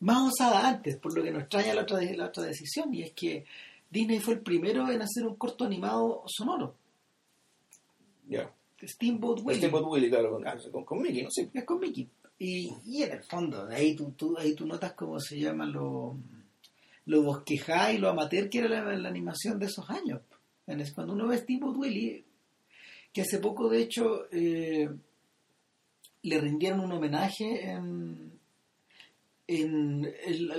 más 0.00 0.32
osada 0.32 0.68
antes, 0.68 0.96
por 0.96 1.16
lo 1.16 1.22
que 1.22 1.30
nos 1.30 1.42
extraña 1.42 1.74
la 1.74 1.82
otra, 1.82 2.00
la 2.00 2.26
otra 2.26 2.44
decisión, 2.44 2.94
y 2.94 3.02
es 3.02 3.12
que 3.12 3.44
Disney 3.94 4.18
fue 4.18 4.34
el 4.34 4.40
primero 4.40 4.90
en 4.90 5.00
hacer 5.00 5.24
un 5.24 5.36
corto 5.36 5.64
animado 5.64 6.24
sonoro. 6.26 6.74
Ya. 8.28 8.52
Steamboat 8.82 9.38
Willie. 9.42 9.58
Steamboat 9.58 9.84
Willie, 9.86 10.10
claro, 10.10 10.40
con, 10.84 11.00
Mickey, 11.00 11.22
¿no? 11.22 11.30
Sí. 11.30 11.48
Es 11.54 11.64
con 11.64 11.78
Mickey. 11.78 12.10
Y, 12.36 12.72
y 12.84 13.02
en 13.04 13.12
el 13.12 13.22
fondo, 13.22 13.64
de 13.66 13.76
ahí 13.76 13.94
tú, 13.94 14.10
tú, 14.16 14.36
ahí 14.36 14.54
tú 14.56 14.66
notas 14.66 14.94
cómo 14.94 15.20
se 15.20 15.38
llaman 15.38 15.72
los 15.72 16.16
lo 17.06 17.22
bosquejá 17.22 17.92
y 17.92 17.98
lo 17.98 18.08
amateur 18.08 18.48
que 18.48 18.58
era 18.58 18.96
la, 18.96 19.08
animación 19.08 19.60
de 19.60 19.66
esos 19.66 19.88
años. 19.88 20.22
Es 20.66 20.92
cuando 20.92 21.12
uno 21.12 21.28
ve 21.28 21.38
Steamboat 21.38 21.76
Willie, 21.76 22.24
que 23.12 23.20
hace 23.20 23.38
poco 23.38 23.68
de 23.68 23.80
hecho 23.80 24.26
eh, 24.32 24.88
le 26.22 26.40
rindieron 26.40 26.80
un 26.80 26.92
homenaje 26.92 27.70
en, 27.70 28.33
en, 29.46 30.12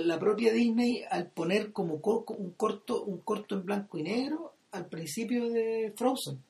la 0.06 0.18
propia 0.18 0.52
Disney 0.52 1.02
al 1.10 1.28
poner 1.28 1.72
como 1.72 1.94
un 1.94 2.50
corto 2.52 3.04
un 3.04 3.18
corto 3.18 3.54
en 3.56 3.64
blanco 3.64 3.98
y 3.98 4.02
negro 4.02 4.54
al 4.72 4.86
principio 4.86 5.48
de 5.48 5.92
Frozen. 5.96 6.42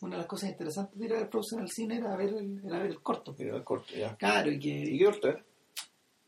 Una 0.00 0.16
de 0.16 0.18
las 0.18 0.26
cosas 0.26 0.50
interesantes 0.50 0.98
de 0.98 1.06
ir 1.06 1.14
a 1.14 1.18
ver 1.18 1.28
Frozen 1.28 1.60
al 1.60 1.70
cine 1.70 1.96
era 1.96 2.16
ver 2.16 2.34
el, 2.34 2.60
era 2.64 2.78
ver 2.78 2.90
el 2.90 3.00
corto. 3.00 3.34
el 3.38 3.64
corto, 3.64 3.94
ya. 3.94 4.16
Claro, 4.16 4.50
y 4.50 4.58
que... 4.58 4.68
¿Y 4.68 4.98
qué 4.98 5.06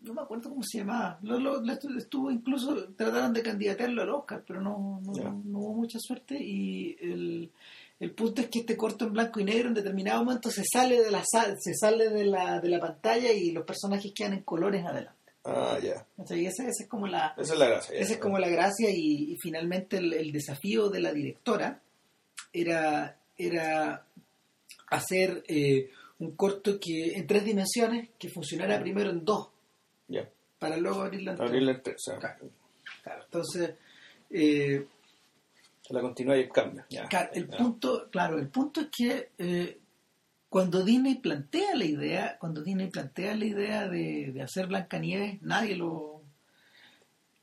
no 0.06 0.14
me 0.14 0.23
acuerdo 0.23 0.50
cómo 0.50 0.62
se 0.62 0.78
llamaba. 0.78 1.18
Lo, 1.23 1.62
estuvo 1.99 2.30
incluso, 2.30 2.92
trataron 2.94 3.32
de 3.32 3.42
candidatearlo 3.42 4.02
al 4.02 4.11
Oscar, 4.11 4.44
pero 4.46 4.61
no, 4.61 5.00
no, 5.04 5.58
hubo 5.58 5.75
mucha 5.75 5.99
suerte. 5.99 6.37
Y 6.40 6.96
el, 7.00 7.50
el, 8.00 8.12
punto 8.12 8.42
es 8.42 8.48
que 8.48 8.60
este 8.60 8.76
corto 8.76 9.06
en 9.06 9.12
blanco 9.12 9.40
y 9.40 9.44
negro 9.44 9.68
en 9.68 9.74
determinado 9.74 10.24
momento 10.24 10.50
se 10.50 10.62
sale 10.64 11.02
de 11.02 11.10
la 11.10 11.22
se 11.24 11.74
sale 11.74 12.08
de 12.10 12.24
la, 12.24 12.60
de 12.60 12.68
la 12.68 12.80
pantalla 12.80 13.32
y 13.32 13.50
los 13.50 13.64
personajes 13.64 14.12
quedan 14.14 14.34
en 14.34 14.42
colores 14.42 14.84
adelante. 14.84 15.32
Ah, 15.44 15.78
ya. 15.80 16.04
y 16.34 16.46
esa, 16.46 16.66
es 16.66 16.86
como 16.88 17.06
la, 17.06 17.34
esa 17.38 17.52
es 17.52 17.58
la 17.58 17.66
gracia. 17.66 17.98
Esa 17.98 18.14
es 18.14 18.18
como 18.18 18.38
la 18.38 18.48
gracia 18.48 18.90
y, 18.90 19.36
finalmente 19.40 19.98
el, 19.98 20.32
desafío 20.32 20.88
de 20.88 21.00
la 21.00 21.12
directora 21.12 21.80
era, 22.52 23.16
era 23.38 24.06
hacer 24.88 25.44
eh, 25.46 25.90
un 26.18 26.34
corto 26.34 26.80
que 26.80 27.12
en 27.14 27.26
tres 27.26 27.44
dimensiones 27.44 28.10
que 28.18 28.28
funcionara 28.28 28.80
primero 28.80 29.10
en 29.10 29.24
dos 29.24 29.50
para 30.58 30.78
luego 30.78 31.02
abrirla 31.02 31.32
en 31.32 31.42
Abrirla 31.42 31.82
tres. 31.82 31.96
Claro. 32.18 33.24
entonces... 33.24 33.74
Eh, 34.30 34.84
la 35.90 36.00
continúa 36.00 36.37
y 36.37 36.43
el 36.43 36.50
cambio. 36.50 36.85
el 37.33 37.49
punto, 37.49 38.09
claro, 38.11 38.38
el 38.38 38.49
punto 38.49 38.81
es 38.81 38.88
que 38.97 39.31
eh, 39.38 39.78
cuando 40.49 40.85
Disney 40.85 41.16
plantea 41.16 41.75
la 41.75 41.85
idea, 41.85 42.37
cuando 42.38 42.62
Disney 42.62 42.88
plantea 42.88 43.35
la 43.37 43.45
idea 43.45 43.88
de, 43.88 44.33
de 44.33 44.43
hacer 44.43 44.66
Blancanieves, 44.66 45.43
nadie 45.43 45.76
lo 45.76 46.16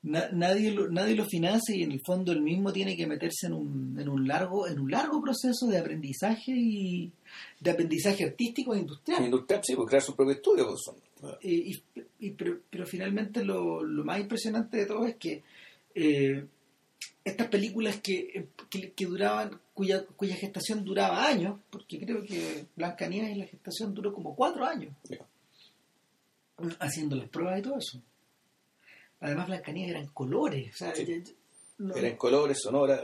nadie 0.04 0.72
lo, 0.72 0.90
nadie 0.90 1.16
lo 1.16 1.26
financia 1.26 1.74
y 1.74 1.84
en 1.84 1.94
el 1.94 2.02
fondo 2.06 2.34
él 2.34 2.42
mismo 2.42 2.74
tiene 2.74 2.98
que 2.98 3.08
meterse 3.08 3.48
en 3.48 3.54
un, 3.54 3.98
en 3.98 4.10
un 4.10 4.28
largo 4.28 4.68
en 4.68 4.80
un 4.80 4.92
largo 4.92 5.22
proceso 5.22 5.66
de 5.68 5.78
aprendizaje 5.78 6.52
y 6.54 7.12
de 7.60 7.72
aprendizaje 7.72 8.26
artístico 8.26 8.76
e 8.76 8.80
industrial. 8.80 9.24
Industrial, 9.24 9.62
sí, 9.64 9.76
porque 9.76 9.90
crear 9.92 10.04
su 10.04 10.16
propio 10.16 10.34
estudio. 10.34 10.68
Pues, 11.22 11.38
y, 11.42 12.32
pero, 12.32 12.86
finalmente 12.86 13.46
lo, 13.46 13.82
más 14.04 14.20
impresionante 14.20 14.78
de 14.78 14.86
todo 14.86 15.06
es 15.06 15.16
que 15.16 15.42
eh, 15.96 16.46
estas 17.24 17.48
películas 17.48 18.02
que, 18.02 18.50
que, 18.70 19.06
duraban, 19.06 19.60
cuya, 19.74 20.06
cuya 20.06 20.36
gestación 20.36 20.84
duraba 20.84 21.26
años, 21.26 21.60
porque 21.70 22.00
creo 22.00 22.22
que 22.24 22.66
Blancanieves 22.76 23.32
y 23.32 23.40
la 23.40 23.46
gestación 23.46 23.94
duró 23.94 24.14
como 24.14 24.36
cuatro 24.36 24.66
años, 24.66 24.94
haciendo 26.80 27.16
las 27.16 27.30
pruebas 27.30 27.60
y 27.60 27.62
todo 27.62 27.78
eso. 27.78 28.02
Además 29.22 29.48
Blancanieves 29.48 29.92
eran 29.92 30.08
colores, 30.08 30.82
o 30.82 31.96
eran 31.96 32.18
colores, 32.18 32.60
sonora, 32.62 33.02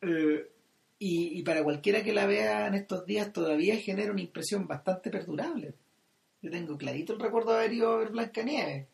eh, 0.00 0.50
y, 1.00 1.38
y 1.38 1.42
para 1.42 1.62
cualquiera 1.62 2.02
que 2.02 2.12
la 2.12 2.26
vea 2.26 2.66
en 2.66 2.74
estos 2.74 3.04
días 3.04 3.32
todavía 3.32 3.76
genera 3.76 4.10
una 4.10 4.22
impresión 4.22 4.66
bastante 4.66 5.10
perdurable. 5.10 5.74
Yo 6.40 6.50
tengo 6.50 6.78
clarito 6.78 7.12
el 7.12 7.20
recuerdo 7.20 7.52
de 7.52 7.58
haber 7.58 7.72
ido 7.72 7.92
a 7.92 7.98
ver 7.98 8.10
Blancanieves. 8.10 8.86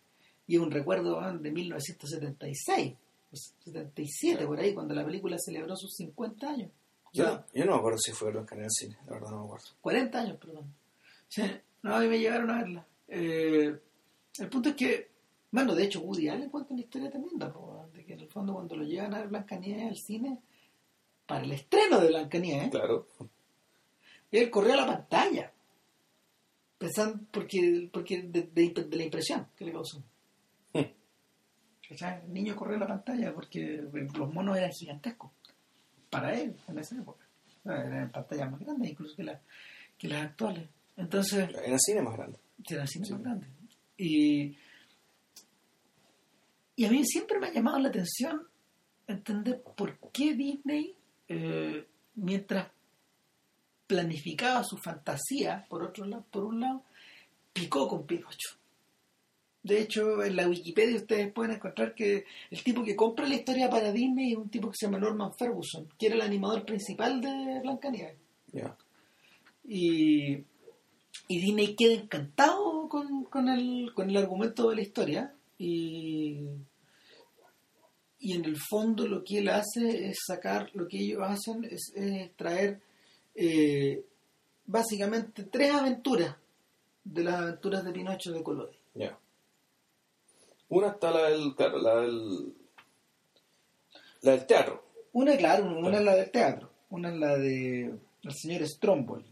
Y 0.47 0.57
es 0.57 0.61
un 0.61 0.71
recuerdo 0.71 1.21
de 1.39 1.51
1976, 1.51 2.95
77 3.37 4.47
por 4.47 4.59
ahí, 4.59 4.75
cuando 4.75 4.95
la 4.95 5.05
película 5.05 5.37
celebró 5.39 5.77
sus 5.77 5.95
50 5.95 6.49
años. 6.49 6.71
Yo, 7.13 7.45
yo 7.53 7.65
no 7.65 7.73
me 7.73 7.79
acuerdo 7.79 7.99
si 7.99 8.13
fue 8.13 8.33
Blancanieves 8.33 8.73
al 8.81 8.87
cine, 8.89 8.99
la 9.07 9.13
verdad 9.13 9.31
no 9.31 9.39
me 9.39 9.45
acuerdo. 9.45 9.67
40 9.81 10.19
años, 10.19 10.39
perdón. 10.39 10.75
no, 11.83 11.95
a 11.95 12.01
mí 12.01 12.09
me 12.09 12.19
llevaron 12.19 12.51
a 12.51 12.59
verla. 12.59 12.87
Eh, 13.09 13.79
el 14.39 14.49
punto 14.49 14.71
es 14.71 14.75
que, 14.75 15.11
bueno, 15.51 15.75
de 15.75 15.85
hecho 15.85 16.01
Woody 16.01 16.29
Allen 16.29 16.51
cuenta 16.51 16.73
una 16.75 16.83
historia 16.83 17.11
tremenda, 17.11 17.55
de 17.93 18.05
que 18.05 18.15
en 18.15 18.21
el 18.21 18.29
fondo 18.29 18.55
cuando 18.55 18.77
lo 18.77 18.85
llevan 18.85 19.15
a 19.15 19.21
ver 19.21 19.29
Blancanieves 19.29 19.89
al 19.89 19.97
cine, 19.97 20.39
para 21.27 21.45
el 21.45 21.53
estreno 21.53 22.01
de 22.01 22.09
Blancanieves, 22.09 22.71
claro. 22.71 23.07
él 24.31 24.51
corrió 24.51 24.75
a 24.75 24.79
la 24.79 24.87
pantalla 24.87 25.53
pensando 26.79 27.25
porque, 27.31 27.89
porque 27.93 28.23
de, 28.23 28.87
la 28.91 29.03
impresión 29.03 29.47
que 29.57 29.65
le 29.65 29.73
causó. 29.73 30.03
El 31.91 32.33
niño 32.33 32.57
corrió 32.57 32.79
la 32.79 32.87
pantalla 32.87 33.33
porque 33.35 33.83
los 33.93 34.33
monos 34.33 34.57
eran 34.57 34.71
gigantescos 34.73 35.31
para 36.11 36.33
él 36.33 36.57
en 36.69 36.79
esa 36.79 36.97
época. 36.97 37.27
Eran 37.65 38.11
pantallas 38.11 38.51
más 38.51 38.61
grandes 38.61 38.91
incluso 38.91 39.17
que, 39.17 39.39
que 39.99 40.09
las 40.09 40.25
actuales. 40.25 40.69
Entonces. 40.97 41.49
Eran 41.65 41.79
cine 41.79 42.03
más 42.03 42.15
grandes. 42.15 42.41
Eran 42.69 42.89
cine 42.89 43.07
más 43.11 43.23
grandes. 43.23 43.49
Y, 43.97 44.57
y 46.77 46.85
a 46.85 46.91
mí 46.91 47.05
siempre 47.05 47.39
me 47.39 47.49
ha 47.49 47.53
llamado 47.53 47.79
la 47.79 47.89
atención 47.89 48.49
entender 49.07 49.63
por 49.63 49.99
qué 50.11 50.35
Disney, 50.35 50.97
eh, 51.29 51.87
mientras 52.15 52.69
planificaba 53.87 54.65
su 54.65 54.79
fantasía, 54.79 55.67
por 55.69 55.83
otro 55.83 56.07
lado, 56.07 56.25
por 56.31 56.45
un 56.45 56.61
lado, 56.61 56.83
picó 57.53 57.87
con 57.87 58.07
Pinocho. 58.07 58.57
De 59.65 59.81
hecho, 59.81 60.23
en 60.23 60.37
la 60.37 60.47
Wikipedia 60.47 60.97
ustedes 60.97 61.33
pueden 61.33 61.57
encontrar 61.57 61.95
que 61.95 62.27
el 62.51 62.63
tipo 62.63 62.85
que 62.85 62.95
compra 62.95 63.27
la 63.27 63.35
historia 63.35 63.71
para 63.71 63.93
Disney 63.93 64.33
es 64.33 64.37
un 64.37 64.51
tipo 64.51 64.69
que 64.69 64.77
se 64.79 64.85
llama 64.85 64.99
Norman 64.99 65.33
Ferguson, 65.35 65.89
que 65.99 66.07
era 66.07 66.17
el 66.17 66.21
animador 66.21 66.67
principal 66.67 67.19
de 67.23 67.61
Blancanieves. 67.63 68.19
Y, 69.67 70.35
y 71.29 71.41
Disney 71.41 71.75
queda 71.75 71.95
encantado 71.95 72.91
con, 72.91 73.25
con, 73.25 73.49
el, 73.49 73.91
con 73.95 74.11
el 74.11 74.19
argumento 74.19 74.69
de 74.69 74.77
la 74.77 74.83
historia 74.83 75.35
y, 75.57 76.47
y 78.19 78.33
en 78.35 78.45
el 78.45 78.59
fondo 78.59 79.09
lo 79.09 79.25
que 79.25 79.39
él 79.39 79.49
hace 79.49 80.09
es 80.09 80.19
sacar, 80.27 80.71
lo 80.75 80.87
que 80.87 80.99
ellos 80.99 81.23
hacen 81.23 81.65
es, 81.65 81.91
es 81.95 82.37
traer 82.37 82.83
eh, 83.35 84.05
básicamente 84.67 85.45
tres 85.45 85.73
aventuras 85.73 86.37
de 87.03 87.25
las 87.25 87.35
aventuras 87.35 87.83
de 87.83 87.93
Pinocho 87.93 88.31
de 88.31 88.43
Collodi. 88.43 88.77
Una 90.75 90.89
está 90.89 91.13
la 91.13 91.31
del, 91.31 91.55
claro, 91.55 91.79
la 91.79 92.01
del, 92.01 92.53
la 94.23 94.33
del 94.33 94.45
teatro. 94.45 94.85
Una, 95.13 95.37
claro, 95.37 95.67
una 95.67 95.99
es 95.99 96.05
la 96.05 96.17
del 96.17 96.31
teatro. 96.33 96.71
Una 96.91 97.11
es 97.11 97.17
la 97.17 97.37
de 97.39 97.95
el 98.25 98.33
señor 98.33 98.67
Stromboli. 98.67 99.25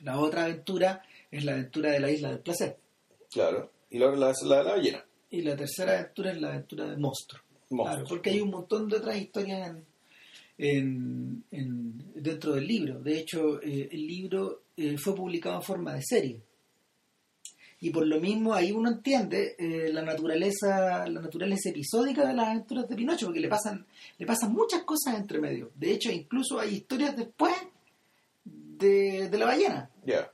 La 0.00 0.18
otra 0.18 0.46
aventura 0.46 1.04
es 1.30 1.44
la 1.44 1.52
aventura 1.52 1.92
de 1.92 2.00
la 2.00 2.10
isla 2.10 2.30
del 2.30 2.40
placer. 2.40 2.78
Claro. 3.30 3.70
Y 3.90 4.00
la 4.00 4.10
otra 4.10 4.30
es 4.30 4.42
la 4.42 4.58
de 4.58 4.64
la 4.64 4.70
ballena. 4.72 5.04
Y 5.30 5.42
la 5.42 5.54
tercera 5.54 6.00
aventura 6.00 6.32
es 6.32 6.40
la 6.40 6.48
aventura 6.48 6.86
del 6.86 6.98
monstruo. 6.98 7.40
Claro, 7.68 8.04
porque 8.08 8.30
hay 8.30 8.40
un 8.40 8.50
montón 8.50 8.88
de 8.88 8.96
otras 8.96 9.18
historias 9.18 9.76
en, 10.58 11.44
en, 11.52 12.12
dentro 12.20 12.54
del 12.54 12.66
libro. 12.66 12.98
De 12.98 13.20
hecho, 13.20 13.62
eh, 13.62 13.88
el 13.92 14.04
libro 14.04 14.62
eh, 14.76 14.96
fue 14.98 15.14
publicado 15.14 15.54
en 15.54 15.62
forma 15.62 15.94
de 15.94 16.02
serie. 16.02 16.40
Y 17.80 17.90
por 17.90 18.06
lo 18.06 18.20
mismo 18.20 18.52
ahí 18.52 18.72
uno 18.72 18.90
entiende 18.90 19.56
eh, 19.58 19.90
la 19.90 20.02
naturaleza 20.02 21.08
la 21.08 21.20
naturaleza 21.20 21.70
episódica 21.70 22.26
de 22.26 22.34
las 22.34 22.48
aventuras 22.48 22.88
de 22.88 22.94
Pinocho, 22.94 23.26
porque 23.26 23.40
le 23.40 23.48
pasan, 23.48 23.86
le 24.18 24.26
pasan 24.26 24.52
muchas 24.52 24.82
cosas 24.82 25.14
entre 25.16 25.40
medio. 25.40 25.70
De 25.74 25.92
hecho, 25.92 26.10
incluso 26.10 26.60
hay 26.60 26.74
historias 26.74 27.16
después 27.16 27.54
de, 28.44 29.30
la 29.32 29.46
ballena. 29.46 29.90
Ya. 30.04 30.30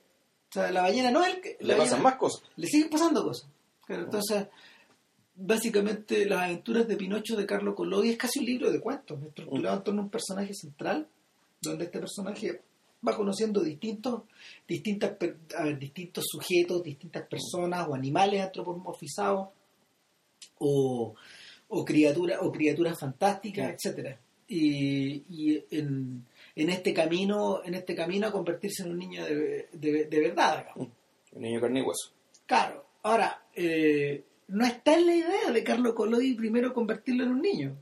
O 0.49 0.53
sea, 0.53 0.71
la 0.73 0.83
ballena 0.83 1.11
no 1.11 1.23
es 1.23 1.35
el 1.35 1.41
que... 1.41 1.57
Le 1.61 1.77
pasan 1.77 2.03
más 2.03 2.17
cosas. 2.17 2.43
Le 2.57 2.67
siguen 2.67 2.91
pasando 2.91 3.23
cosas. 3.23 3.49
entonces 3.89 4.49
básicamente 5.37 6.25
las 6.27 6.45
aventuras 6.45 6.89
de 6.89 6.97
Pinocho 6.97 7.37
de 7.37 7.47
Carlo 7.47 7.75
Collodi 7.75 8.11
es 8.11 8.17
casi 8.17 8.41
un 8.41 8.47
libro 8.47 8.73
de 8.73 8.81
cuentos, 8.81 9.23
estructurado 9.23 9.77
en 9.77 9.85
torno 9.85 10.01
a 10.01 10.05
un 10.05 10.11
personaje 10.11 10.55
central, 10.55 11.07
donde 11.61 11.85
este 11.85 11.99
personaje 11.99 12.63
va 13.07 13.17
conociendo 13.17 13.63
distintos, 13.63 14.23
distintas, 14.67 15.17
distintos 15.79 16.25
sujetos, 16.27 16.83
distintas 16.83 17.27
personas 17.27 17.87
o 17.89 17.95
animales 17.95 18.43
antropomorfizados 18.43 19.49
o, 20.59 21.15
o 21.69 21.85
criaturas 21.85 22.39
o 22.43 22.51
criaturas 22.51 22.99
fantásticas, 22.99 23.75
etcétera. 23.75 24.19
Y, 24.49 25.65
en, 25.71 26.25
este 26.55 26.95
camino, 26.95 27.63
en 27.65 27.75
este 27.75 27.95
camino 27.95 28.29
a 28.29 28.33
convertirse 28.33 28.85
en 28.85 28.93
un 28.93 28.99
niño 28.99 29.25
de, 29.25 29.69
de, 29.73 30.21
verdad, 30.21 30.67
Un 30.77 30.93
niño 31.43 31.61
carne 31.61 31.85
Claro. 32.47 32.87
Ahora, 33.03 33.43
eh, 33.55 34.25
no 34.49 34.65
está 34.65 34.95
en 34.95 35.07
la 35.07 35.15
idea 35.15 35.51
de 35.53 35.65
Carlo 35.65 35.95
Collodi 35.95 36.35
primero 36.35 36.73
convertirlo 36.73 37.25
en 37.25 37.31
un 37.31 37.43
niño. 37.43 37.77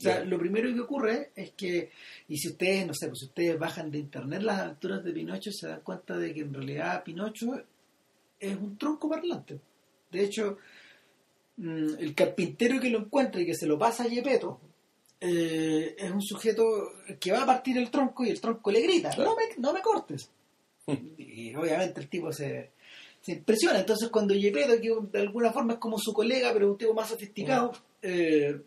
O 0.00 0.02
sea, 0.02 0.24
lo 0.24 0.38
primero 0.38 0.72
que 0.72 0.80
ocurre 0.80 1.30
es 1.36 1.50
que, 1.50 1.90
y 2.26 2.38
si 2.38 2.48
ustedes, 2.48 2.86
no 2.86 2.94
sé, 2.94 3.08
pues 3.08 3.18
si 3.18 3.26
ustedes 3.26 3.58
bajan 3.58 3.90
de 3.90 3.98
internet 3.98 4.40
las 4.40 4.60
aventuras 4.60 5.04
de 5.04 5.12
Pinocho, 5.12 5.52
se 5.52 5.68
dan 5.68 5.82
cuenta 5.82 6.16
de 6.16 6.32
que 6.32 6.40
en 6.40 6.54
realidad 6.54 7.04
Pinocho 7.04 7.62
es 8.38 8.56
un 8.56 8.78
tronco 8.78 9.10
parlante. 9.10 9.60
De 10.10 10.24
hecho, 10.24 10.56
mm, 11.58 11.96
el 11.98 12.14
carpintero 12.14 12.80
que 12.80 12.88
lo 12.88 13.00
encuentra 13.00 13.42
y 13.42 13.44
que 13.44 13.54
se 13.54 13.66
lo 13.66 13.78
pasa 13.78 14.04
a 14.04 14.08
Yepeto 14.08 14.58
eh, 15.20 15.94
es 15.98 16.10
un 16.10 16.22
sujeto 16.22 16.64
que 17.20 17.32
va 17.32 17.42
a 17.42 17.46
partir 17.46 17.76
el 17.76 17.90
tronco 17.90 18.24
y 18.24 18.30
el 18.30 18.40
tronco 18.40 18.70
le 18.70 18.80
grita, 18.80 19.14
no, 19.18 19.36
me, 19.36 19.42
no 19.58 19.74
me 19.74 19.82
cortes. 19.82 20.30
y 21.18 21.54
obviamente 21.54 22.00
el 22.00 22.08
tipo 22.08 22.32
se, 22.32 22.70
se 23.20 23.32
impresiona. 23.32 23.80
Entonces 23.80 24.08
cuando 24.08 24.32
Yepeto, 24.32 24.80
que 24.80 24.96
de 25.12 25.20
alguna 25.20 25.52
forma 25.52 25.74
es 25.74 25.78
como 25.78 25.98
su 25.98 26.14
colega, 26.14 26.54
pero 26.54 26.70
un 26.70 26.78
tipo 26.78 26.94
más 26.94 27.10
sofisticado, 27.10 27.72
eh, 28.00 28.62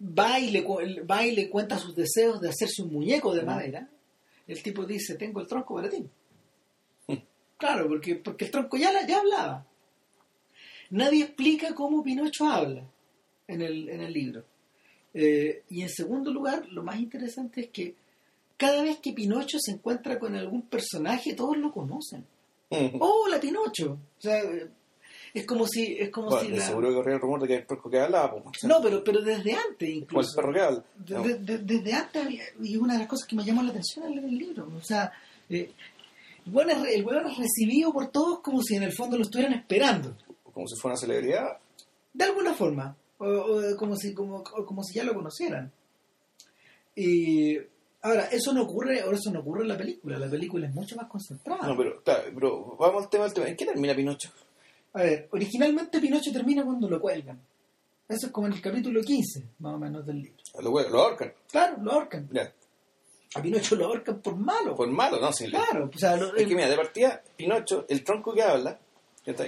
va, 0.00 0.40
y 0.40 0.50
le, 0.50 0.62
va 0.62 1.26
y 1.26 1.34
le 1.34 1.48
cuenta 1.48 1.78
sus 1.78 1.94
deseos 1.94 2.40
de 2.40 2.48
hacerse 2.48 2.82
un 2.82 2.92
muñeco 2.92 3.34
de 3.34 3.42
madera, 3.42 3.88
el 4.46 4.62
tipo 4.62 4.84
dice, 4.84 5.14
tengo 5.16 5.40
el 5.40 5.46
tronco 5.46 5.74
para 5.74 5.88
ti. 5.88 6.08
claro, 7.56 7.88
porque, 7.88 8.16
porque 8.16 8.46
el 8.46 8.50
tronco 8.50 8.76
ya, 8.76 9.06
ya 9.06 9.18
hablaba. 9.18 9.66
Nadie 10.90 11.24
explica 11.24 11.74
cómo 11.74 12.02
Pinocho 12.02 12.46
habla 12.46 12.84
en 13.46 13.62
el, 13.62 13.88
en 13.88 14.00
el 14.00 14.12
libro. 14.12 14.44
Eh, 15.14 15.62
y 15.68 15.82
en 15.82 15.88
segundo 15.88 16.32
lugar, 16.32 16.66
lo 16.68 16.82
más 16.82 16.98
interesante 16.98 17.62
es 17.62 17.68
que 17.68 17.94
cada 18.56 18.82
vez 18.82 18.98
que 18.98 19.12
Pinocho 19.12 19.58
se 19.60 19.72
encuentra 19.72 20.18
con 20.18 20.34
algún 20.34 20.62
personaje, 20.62 21.34
todos 21.34 21.56
lo 21.56 21.72
conocen. 21.72 22.24
¡Hola, 22.70 23.40
Pinocho! 23.40 23.98
O 24.18 24.20
sea, 24.20 24.42
es 25.34 25.46
como 25.46 25.66
si... 25.66 25.96
Es 25.98 26.10
como 26.10 26.38
si 26.38 26.58
seguro 26.60 26.88
que 26.88 26.94
corría 26.94 27.14
el 27.14 27.20
rumor 27.20 27.40
de 27.40 27.48
que 27.48 27.54
el 27.56 27.66
perro 27.66 27.90
que 27.90 28.00
hablaba. 28.00 28.34
no, 28.62 28.82
pero, 28.82 29.04
pero 29.04 29.22
desde 29.22 29.54
antes 29.54 29.88
incluso. 29.88 30.30
el 30.30 30.36
perro 30.36 30.52
que 30.52 30.60
habla? 30.60 30.84
desde 31.40 31.92
antes, 31.92 32.28
y 32.60 32.76
una 32.76 32.94
de 32.94 33.00
las 33.00 33.08
cosas 33.08 33.26
que 33.26 33.36
me 33.36 33.44
llamó 33.44 33.62
la 33.62 33.70
atención 33.70 34.12
en 34.12 34.24
el 34.24 34.38
libro. 34.38 34.68
O 34.76 34.82
sea, 34.82 35.12
eh, 35.48 35.72
el 36.46 37.04
hueón 37.04 37.26
es 37.26 37.38
recibido 37.38 37.92
por 37.92 38.08
todos 38.08 38.40
como 38.40 38.62
si 38.62 38.76
en 38.76 38.84
el 38.84 38.92
fondo 38.92 39.16
lo 39.16 39.22
estuvieran 39.22 39.54
esperando. 39.54 40.16
Como 40.52 40.66
si 40.66 40.80
fuera 40.80 40.94
una 40.94 41.00
celebridad. 41.00 41.58
De 42.12 42.24
alguna 42.24 42.54
forma 42.54 42.96
o, 43.20 43.76
como, 43.76 43.96
si, 43.96 44.14
como, 44.14 44.42
como 44.42 44.82
si 44.82 44.94
ya 44.94 45.04
lo 45.04 45.14
conocieran. 45.14 45.70
Y 46.96 47.56
ahora, 48.02 48.24
eso 48.32 48.52
no 48.52 48.62
ocurre, 48.62 49.00
ahora 49.02 49.16
eso 49.16 49.30
no 49.30 49.40
ocurre 49.40 49.62
en 49.62 49.68
la 49.68 49.76
película, 49.76 50.18
la 50.18 50.28
película 50.28 50.66
es 50.66 50.74
mucho 50.74 50.96
más 50.96 51.06
concentrada. 51.06 51.66
No, 51.66 51.76
pero, 51.76 52.02
pero 52.04 52.76
vamos 52.78 53.04
al 53.04 53.10
tema 53.10 53.24
del 53.24 53.34
tema. 53.34 53.48
¿En 53.48 53.56
qué 53.56 53.66
termina 53.66 53.94
Pinocho? 53.94 54.30
A 54.92 55.02
ver, 55.02 55.28
originalmente 55.32 56.00
Pinocho 56.00 56.32
termina 56.32 56.64
cuando 56.64 56.88
lo 56.88 57.00
cuelgan. 57.00 57.40
Eso 58.08 58.26
es 58.26 58.32
como 58.32 58.48
en 58.48 58.54
el 58.54 58.60
capítulo 58.60 59.00
15, 59.00 59.44
más 59.60 59.74
o 59.74 59.78
menos 59.78 60.04
del 60.04 60.22
libro. 60.22 60.42
Lo, 60.60 60.88
lo 60.88 61.02
ahorcan. 61.02 61.32
Claro, 61.50 61.76
lo 61.80 61.92
ahorcan. 61.92 62.28
A 63.34 63.42
Pinocho 63.42 63.76
lo 63.76 63.86
ahorcan 63.86 64.20
por 64.20 64.36
malo. 64.36 64.74
Por 64.74 64.88
malo, 64.88 65.20
no, 65.20 65.32
sí. 65.32 65.48
Claro, 65.48 65.88
o 65.94 65.98
sea, 65.98 66.16
es 66.16 66.46
que 66.46 66.54
mira, 66.54 66.68
de 66.68 66.76
partida, 66.76 67.22
Pinocho, 67.36 67.86
el 67.88 68.02
tronco 68.02 68.32
que 68.32 68.42
habla, 68.42 68.78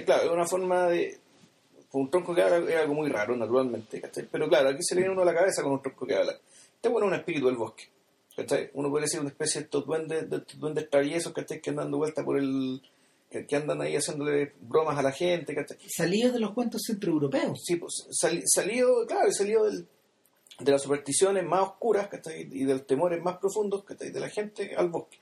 claro, 0.05 0.23
es 0.23 0.29
una 0.29 0.45
forma 0.45 0.87
de, 0.87 1.19
un 1.91 2.09
tronco 2.09 2.33
que 2.33 2.41
habla 2.41 2.69
es 2.69 2.77
algo 2.77 2.95
muy 2.95 3.09
raro, 3.09 3.35
naturalmente, 3.35 4.01
¿cachai? 4.01 4.27
Pero 4.31 4.47
claro, 4.47 4.69
aquí 4.69 4.79
se 4.81 4.95
le 4.95 5.01
viene 5.01 5.13
uno 5.13 5.21
a 5.21 5.25
la 5.25 5.33
cabeza 5.33 5.61
con 5.61 5.73
un 5.73 5.81
tronco 5.81 6.05
que 6.05 6.15
habla. 6.15 6.33
Este 6.75 6.89
bueno 6.89 7.07
es 7.07 7.13
un 7.13 7.19
espíritu 7.19 7.45
del 7.47 7.55
bosque, 7.55 7.83
¿cachai? 8.35 8.71
Uno 8.73 8.89
puede 8.89 9.05
decir 9.05 9.19
una 9.19 9.29
especie 9.29 9.61
de 9.61 9.65
estos 9.65 9.85
duendes, 9.85 10.29
de 10.29 10.37
estos 10.37 10.59
duendes 10.59 10.89
traviesos, 10.89 11.33
¿cachai? 11.33 11.61
Que 11.61 11.69
andan 11.69 11.85
dando 11.85 11.97
vuelta 11.97 12.23
por 12.23 12.37
el... 12.37 12.81
Que, 13.47 13.55
andan 13.55 13.81
ahí 13.81 13.95
haciéndole 13.95 14.53
bromas 14.61 14.97
a 14.97 15.01
la 15.01 15.11
gente, 15.11 15.55
¿cachai? 15.55 15.77
Salidos 15.87 16.33
de 16.33 16.39
los 16.39 16.53
cuentos 16.53 16.83
centroeuropeos. 16.85 17.63
Sí, 17.63 17.77
pues 17.77 18.07
salido, 18.11 19.05
claro, 19.07 19.31
salido 19.31 19.65
del, 19.65 19.87
de 20.59 20.71
las 20.71 20.81
supersticiones 20.81 21.43
más 21.43 21.61
oscuras, 21.61 22.07
¿cachai? 22.07 22.47
Y 22.51 22.65
de 22.65 22.73
los 22.73 22.85
temores 22.85 23.21
más 23.23 23.37
profundos, 23.37 23.83
¿cachai? 23.83 24.11
De 24.11 24.19
la 24.19 24.29
gente 24.29 24.75
al 24.75 24.89
bosque 24.89 25.17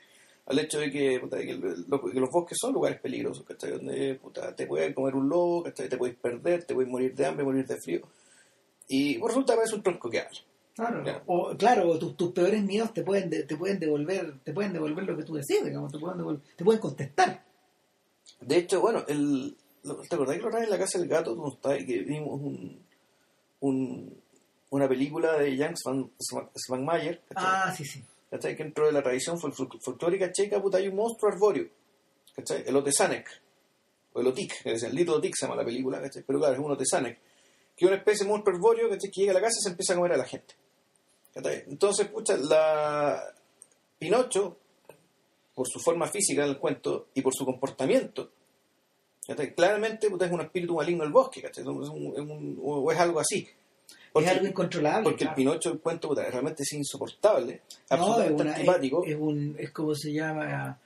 al 0.52 0.60
hecho 0.60 0.80
de 0.80 0.92
que, 0.92 1.22
los 1.22 2.30
bosques 2.30 2.58
son 2.60 2.74
lugares 2.74 3.00
peligrosos, 3.00 3.46
¿cachai? 3.46 3.72
Donde 3.72 4.20
te 4.56 4.68
puede 4.68 4.94
comer 4.94 5.16
un 5.16 5.30
lobo, 5.30 5.64
¿cachai? 5.64 5.88
Te 5.88 5.98
puedes 5.98 6.16
perder, 6.18 6.66
te 6.66 6.74
puedes 6.74 6.90
morir 6.90 7.16
de 7.16 7.26
hambre, 7.26 7.46
morir 7.46 7.66
de 7.66 7.78
frío. 7.78 8.02
Y 8.88 9.18
por 9.20 9.30
resulta 9.30 9.56
que 9.56 9.64
es 9.64 9.74
un 9.74 9.84
tronco 9.84 10.10
que 10.10 10.20
habla. 10.20 10.40
Claro, 10.74 11.22
o, 11.28 11.56
claro 11.58 12.00
tus, 12.00 12.32
peores 12.32 12.64
miedos 12.64 12.94
te 12.94 13.04
pueden, 13.04 13.30
te 13.30 13.58
pueden 13.58 13.78
devolver 13.78 14.40
te 14.42 14.54
pueden 14.54 14.72
devolver 14.72 15.04
lo 15.04 15.18
que 15.18 15.24
tú 15.24 15.36
decides, 15.36 15.66
digamos, 15.66 15.92
te 15.92 16.00
pueden, 16.00 16.42
te 16.56 16.64
pueden 16.64 16.82
contestar. 16.82 17.44
De 18.40 18.58
hecho, 18.58 18.82
bueno, 18.82 19.04
el, 19.08 19.56
¿te 19.84 20.16
acordás 20.16 20.38
que 20.38 20.44
lo 20.44 20.58
en 20.58 20.70
la 20.70 20.80
casa 20.80 20.98
del 20.98 21.08
gato? 21.08 21.36
Que 21.62 22.00
vimos 22.00 22.42
un, 22.42 22.86
un, 23.60 24.22
una 24.70 24.88
película 24.88 25.38
de 25.38 25.58
Jan 25.58 25.76
Svanmayer. 25.78 27.22
Ah, 27.36 27.74
sí, 27.76 27.86
sí. 27.86 28.04
¿cachai? 28.32 28.56
Que 28.56 28.64
dentro 28.64 28.86
de 28.86 28.94
la 28.94 29.04
tradición 29.04 29.38
folclórica 29.40 30.32
checa, 30.32 30.62
puta, 30.62 30.78
hay 30.78 30.88
un 30.88 30.96
monstruo 30.96 31.32
arbóreo, 31.32 31.68
¿cachai? 32.34 32.64
El 32.66 32.78
Otesanek, 32.78 33.30
o 34.14 34.22
el 34.22 34.28
Otik, 34.28 34.64
que 34.64 34.72
es 34.72 34.84
el 34.84 34.96
Little 34.96 35.16
Otik 35.16 35.36
se 35.36 35.46
llama 35.46 35.58
la 35.58 35.66
película, 35.66 36.02
¿cachai? 36.02 36.24
Pero 36.26 36.40
claro, 36.40 36.54
es 36.54 36.60
un 36.60 36.72
Otesanek, 36.72 37.20
que 37.76 37.86
es 37.86 37.88
una 37.88 37.98
especie 37.98 38.26
de 38.26 38.32
monstruo 38.32 38.56
arbóreo, 38.56 38.90
¿cachai? 38.90 39.12
Que 39.12 39.22
llega 39.22 39.32
a 39.32 39.36
la 39.36 39.42
casa 39.42 39.58
y 39.60 39.64
se 39.64 39.70
empieza 39.70 39.94
a 39.94 39.96
comer 39.98 40.14
a 40.14 40.18
la 40.18 40.26
gente, 40.26 40.56
¿cachai? 41.34 41.66
Entonces, 41.68 42.08
pucha, 42.08 42.38
la 42.38 43.22
Pinocho, 44.00 44.58
por 45.62 45.70
su 45.70 45.80
forma 45.80 46.08
física 46.08 46.42
del 46.44 46.58
cuento 46.58 47.10
y 47.14 47.22
por 47.22 47.36
su 47.36 47.46
comportamiento, 47.46 48.32
¿cachai? 49.28 49.54
Claramente 49.54 50.10
puta, 50.10 50.26
es 50.26 50.32
un 50.32 50.42
espíritu 50.42 50.74
maligno 50.74 51.04
del 51.04 51.14
bosque, 51.14 51.40
¿cachai? 51.40 51.64
o 51.68 52.92
es 52.92 53.00
algo 53.00 53.20
así. 53.20 53.48
Porque, 54.12 54.28
es 54.28 54.36
algo 54.36 54.48
incontrolable. 54.48 55.04
Porque 55.04 55.26
el 55.26 55.36
Pinocho 55.36 55.70
del 55.70 55.80
cuento 55.80 56.16
realmente 56.16 56.64
es 56.64 56.74
insoportable, 56.74 57.62
absolutamente 57.90 58.42
antipático. 58.42 59.06
Es, 59.06 59.16
un, 59.16 59.56
es 59.60 59.70
como 59.70 59.94
se 59.94 60.12
llama. 60.12 60.80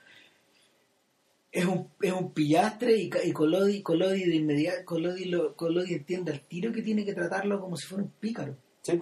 Es 1.50 1.64
un, 1.64 1.88
es 2.02 2.12
un 2.12 2.32
pillastre 2.32 2.98
y, 2.98 3.10
y 3.24 3.32
Colodi, 3.32 3.80
Colodi 3.80 4.24
de 4.24 4.36
inmediato 4.36 4.84
Colodi, 4.84 5.24
lo, 5.24 5.56
Colodi 5.56 5.94
entiende 5.94 6.32
al 6.32 6.42
tiro 6.42 6.70
que 6.70 6.82
tiene 6.82 7.02
que 7.02 7.14
tratarlo 7.14 7.62
como 7.62 7.78
si 7.78 7.86
fuera 7.86 8.04
un 8.04 8.10
pícaro. 8.10 8.54
Sí. 8.82 9.00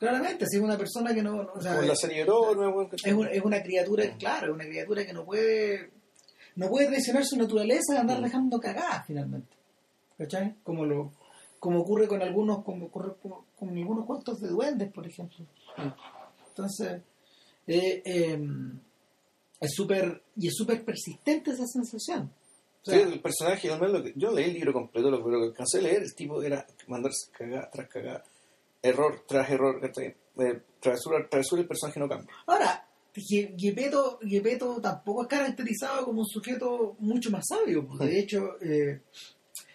Claramente, 0.00 0.46
si 0.46 0.56
es 0.56 0.62
una 0.62 0.78
persona 0.78 1.12
que 1.12 1.22
no. 1.22 1.42
o 1.54 1.60
sea, 1.60 1.82
la 1.82 1.94
serie 1.94 2.24
no, 2.24 2.52
es, 2.90 3.12
una, 3.12 3.30
es 3.30 3.42
una 3.42 3.62
criatura, 3.62 4.16
claro, 4.18 4.46
es 4.46 4.54
una 4.54 4.64
criatura 4.64 5.04
que 5.04 5.12
no 5.12 5.26
puede. 5.26 5.90
No 6.56 6.70
puede 6.70 6.86
traicionar 6.86 7.22
su 7.26 7.36
naturaleza 7.36 7.94
y 7.94 7.96
andar 7.98 8.18
mm. 8.18 8.24
dejando 8.24 8.58
cagadas 8.58 9.06
finalmente. 9.06 9.54
¿Cachai? 10.16 10.54
Como 10.64 10.86
lo, 10.86 11.12
como 11.58 11.80
ocurre 11.80 12.08
con 12.08 12.22
algunos, 12.22 12.64
como 12.64 12.86
ocurre 12.86 13.12
con, 13.58 13.68
algunos 13.68 14.06
cuentos 14.06 14.40
de 14.40 14.48
duendes, 14.48 14.90
por 14.90 15.06
ejemplo. 15.06 15.44
Entonces, 16.48 17.02
eh, 17.66 18.02
em, 18.02 18.80
es 19.60 19.70
súper, 19.74 20.22
y 20.36 20.48
es 20.48 20.54
súper 20.56 20.82
persistente 20.82 21.50
esa 21.50 21.66
sensación. 21.66 22.32
sí, 22.82 22.94
el 22.94 23.20
personaje, 23.20 23.68
yo 24.16 24.32
leí 24.32 24.46
el 24.46 24.54
libro 24.54 24.72
completo, 24.72 25.10
lo, 25.10 25.22
que 25.22 25.36
alcancé 25.36 25.78
a 25.78 25.82
leer, 25.82 26.02
el 26.04 26.14
tipo 26.14 26.42
era 26.42 26.66
mandarse 26.86 27.30
cagada 27.32 27.68
tras 27.70 27.88
cagada, 27.88 28.24
error 28.82 29.24
tras 29.26 29.50
error, 29.50 29.80
eh, 29.84 30.62
travesura, 30.80 31.28
travesura, 31.28 31.62
el 31.62 31.68
personaje 31.68 32.00
no 32.00 32.08
cambia. 32.08 32.34
Ahora, 32.46 32.86
Gepetto, 33.14 34.80
tampoco 34.80 35.22
es 35.22 35.28
caracterizado 35.28 36.04
como 36.04 36.20
un 36.20 36.26
sujeto 36.26 36.96
mucho 37.00 37.30
más 37.30 37.44
sabio, 37.46 37.86
de 37.98 38.18
hecho, 38.18 38.60
eh, 38.62 39.02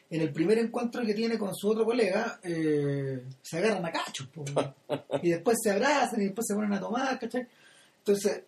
en 0.09 0.21
el 0.21 0.31
primer 0.31 0.57
encuentro 0.59 1.05
que 1.05 1.13
tiene 1.13 1.37
con 1.37 1.53
su 1.53 1.69
otro 1.69 1.85
colega, 1.85 2.39
eh, 2.43 3.23
se 3.41 3.57
agarran 3.57 3.85
a 3.85 3.91
cachos, 3.91 4.29
y 5.21 5.29
después 5.29 5.57
se 5.61 5.71
abrazan 5.71 6.21
y 6.21 6.25
después 6.25 6.45
se 6.47 6.55
ponen 6.55 6.73
a 6.73 6.79
tomar, 6.79 7.19
¿cachai? 7.19 7.47
Entonces, 7.99 8.43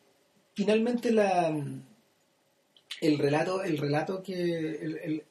finalmente 0.54 1.12
la 1.12 1.56
el 3.02 3.18
relato, 3.18 3.64
el 3.64 3.78
relato 3.78 4.24
que 4.24 4.34
el, 4.34 4.98
el, 4.98 5.24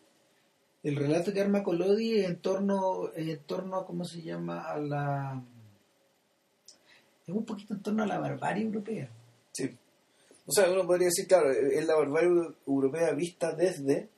relato 0.83 1.33
que 1.33 1.41
arma 1.41 1.63
Colodi 1.63 2.25
en 2.25 2.37
torno, 2.37 3.11
en 3.15 3.39
torno, 3.41 3.85
¿cómo 3.85 4.05
se 4.05 4.23
llama? 4.23 4.63
a 4.63 4.79
la 4.79 5.43
es 7.27 7.35
un 7.35 7.45
poquito 7.45 7.75
en 7.75 7.83
torno 7.83 8.05
a 8.05 8.07
la 8.07 8.21
barbarie 8.21 8.65
europea. 8.65 9.09
Sí. 9.53 9.69
O 10.47 10.53
sea, 10.53 10.71
uno 10.71 10.87
podría 10.87 11.07
decir, 11.07 11.27
claro, 11.27 11.51
es 11.51 11.85
la 11.85 11.97
barbarie 11.97 12.31
europea 12.67 13.13
vista 13.13 13.53
desde 13.53 14.09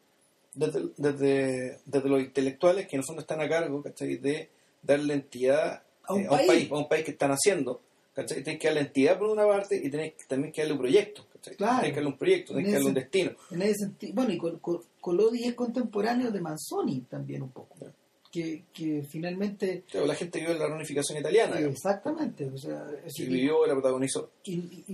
desde, 0.55 1.79
desde, 1.87 2.09
los 2.09 2.21
intelectuales 2.21 2.87
que 2.87 2.97
en 2.97 3.01
el 3.01 3.07
fondo 3.07 3.23
están 3.23 3.41
a 3.41 3.49
cargo 3.49 3.83
de 3.83 4.49
darle 4.83 5.15
entidad 5.15 5.83
a 6.05 6.15
un, 6.15 6.23
eh, 6.23 6.29
país. 6.47 6.71
a 6.71 6.77
un 6.77 6.89
país 6.89 7.05
que 7.05 7.13
están 7.13 7.31
haciendo. 7.31 7.81
¿cachai? 8.15 8.43
Tienes 8.43 8.61
que 8.61 8.69
darle 8.69 8.81
entidad 8.81 9.19
por 9.19 9.31
una 9.31 9.47
parte 9.47 9.77
y 9.77 9.89
tienes 9.89 10.15
también 10.27 10.53
que 10.53 10.63
darle 10.63 10.75
un 10.75 10.81
proyecto. 10.81 11.25
Tienes 11.57 11.91
que 11.91 11.95
darle 11.95 12.07
un 12.07 12.19
proyecto, 12.19 12.53
tienes 12.53 12.71
que 12.71 12.75
darle 12.75 12.89
un 12.89 12.95
destino. 12.95 13.31
En 13.51 13.63
ese 13.63 13.75
sentido, 13.75 14.15
bueno, 14.15 14.33
y 14.33 14.39
Colodi 15.01 15.45
es 15.45 15.55
contemporáneo 15.55 16.31
de 16.31 16.41
Manzoni 16.41 17.01
también 17.03 17.43
un 17.43 17.51
poco 17.51 17.77
que, 18.31 18.65
que 18.73 19.03
finalmente... 19.09 19.85
la 19.93 20.15
gente 20.15 20.41
vio 20.41 20.55
la 20.55 20.67
reunificación 20.67 21.19
italiana. 21.19 21.59
Exactamente. 21.61 22.47
O 22.47 22.57
sea, 22.57 22.87
y 23.15 23.27
vivió, 23.27 23.67
la 23.67 23.75
protagonizó. 23.75 24.31
Y, 24.45 24.85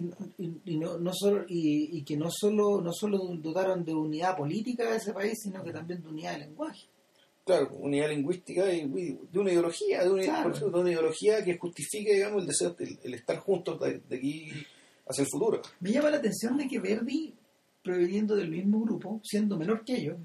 y, 0.64 0.76
no, 0.76 0.98
no 0.98 1.12
solo, 1.12 1.44
y, 1.48 2.02
que 2.04 2.16
no 2.16 2.30
solo, 2.30 2.80
no 2.80 2.92
solo 2.92 3.18
dotaron 3.36 3.84
de 3.84 3.94
unidad 3.94 4.36
política 4.36 4.90
de 4.90 4.96
ese 4.96 5.12
país, 5.12 5.38
sino 5.42 5.62
que 5.62 5.72
también 5.72 6.02
de 6.02 6.08
unidad 6.08 6.32
de 6.32 6.46
lenguaje. 6.46 6.86
Claro, 7.44 7.70
unidad 7.74 8.08
lingüística 8.08 8.72
y 8.72 8.88
de 8.88 9.38
una 9.38 9.52
ideología, 9.52 10.02
de 10.02 10.10
una, 10.10 10.48
de 10.48 10.64
una 10.64 10.90
ideología 10.90 11.44
que 11.44 11.58
justifique, 11.58 12.14
digamos, 12.14 12.42
el 12.42 12.48
deseo, 12.48 12.74
el, 12.78 13.14
estar 13.14 13.36
juntos 13.38 13.78
de, 13.80 14.16
aquí 14.16 14.50
hacia 15.06 15.22
el 15.22 15.28
futuro. 15.28 15.62
Me 15.80 15.92
llama 15.92 16.10
la 16.10 16.18
atención 16.18 16.56
de 16.56 16.68
que 16.68 16.78
Verdi, 16.78 17.34
proveniendo 17.82 18.34
del 18.34 18.50
mismo 18.50 18.80
grupo, 18.80 19.20
siendo 19.22 19.56
menor 19.56 19.84
que 19.84 19.96
ellos, 19.96 20.16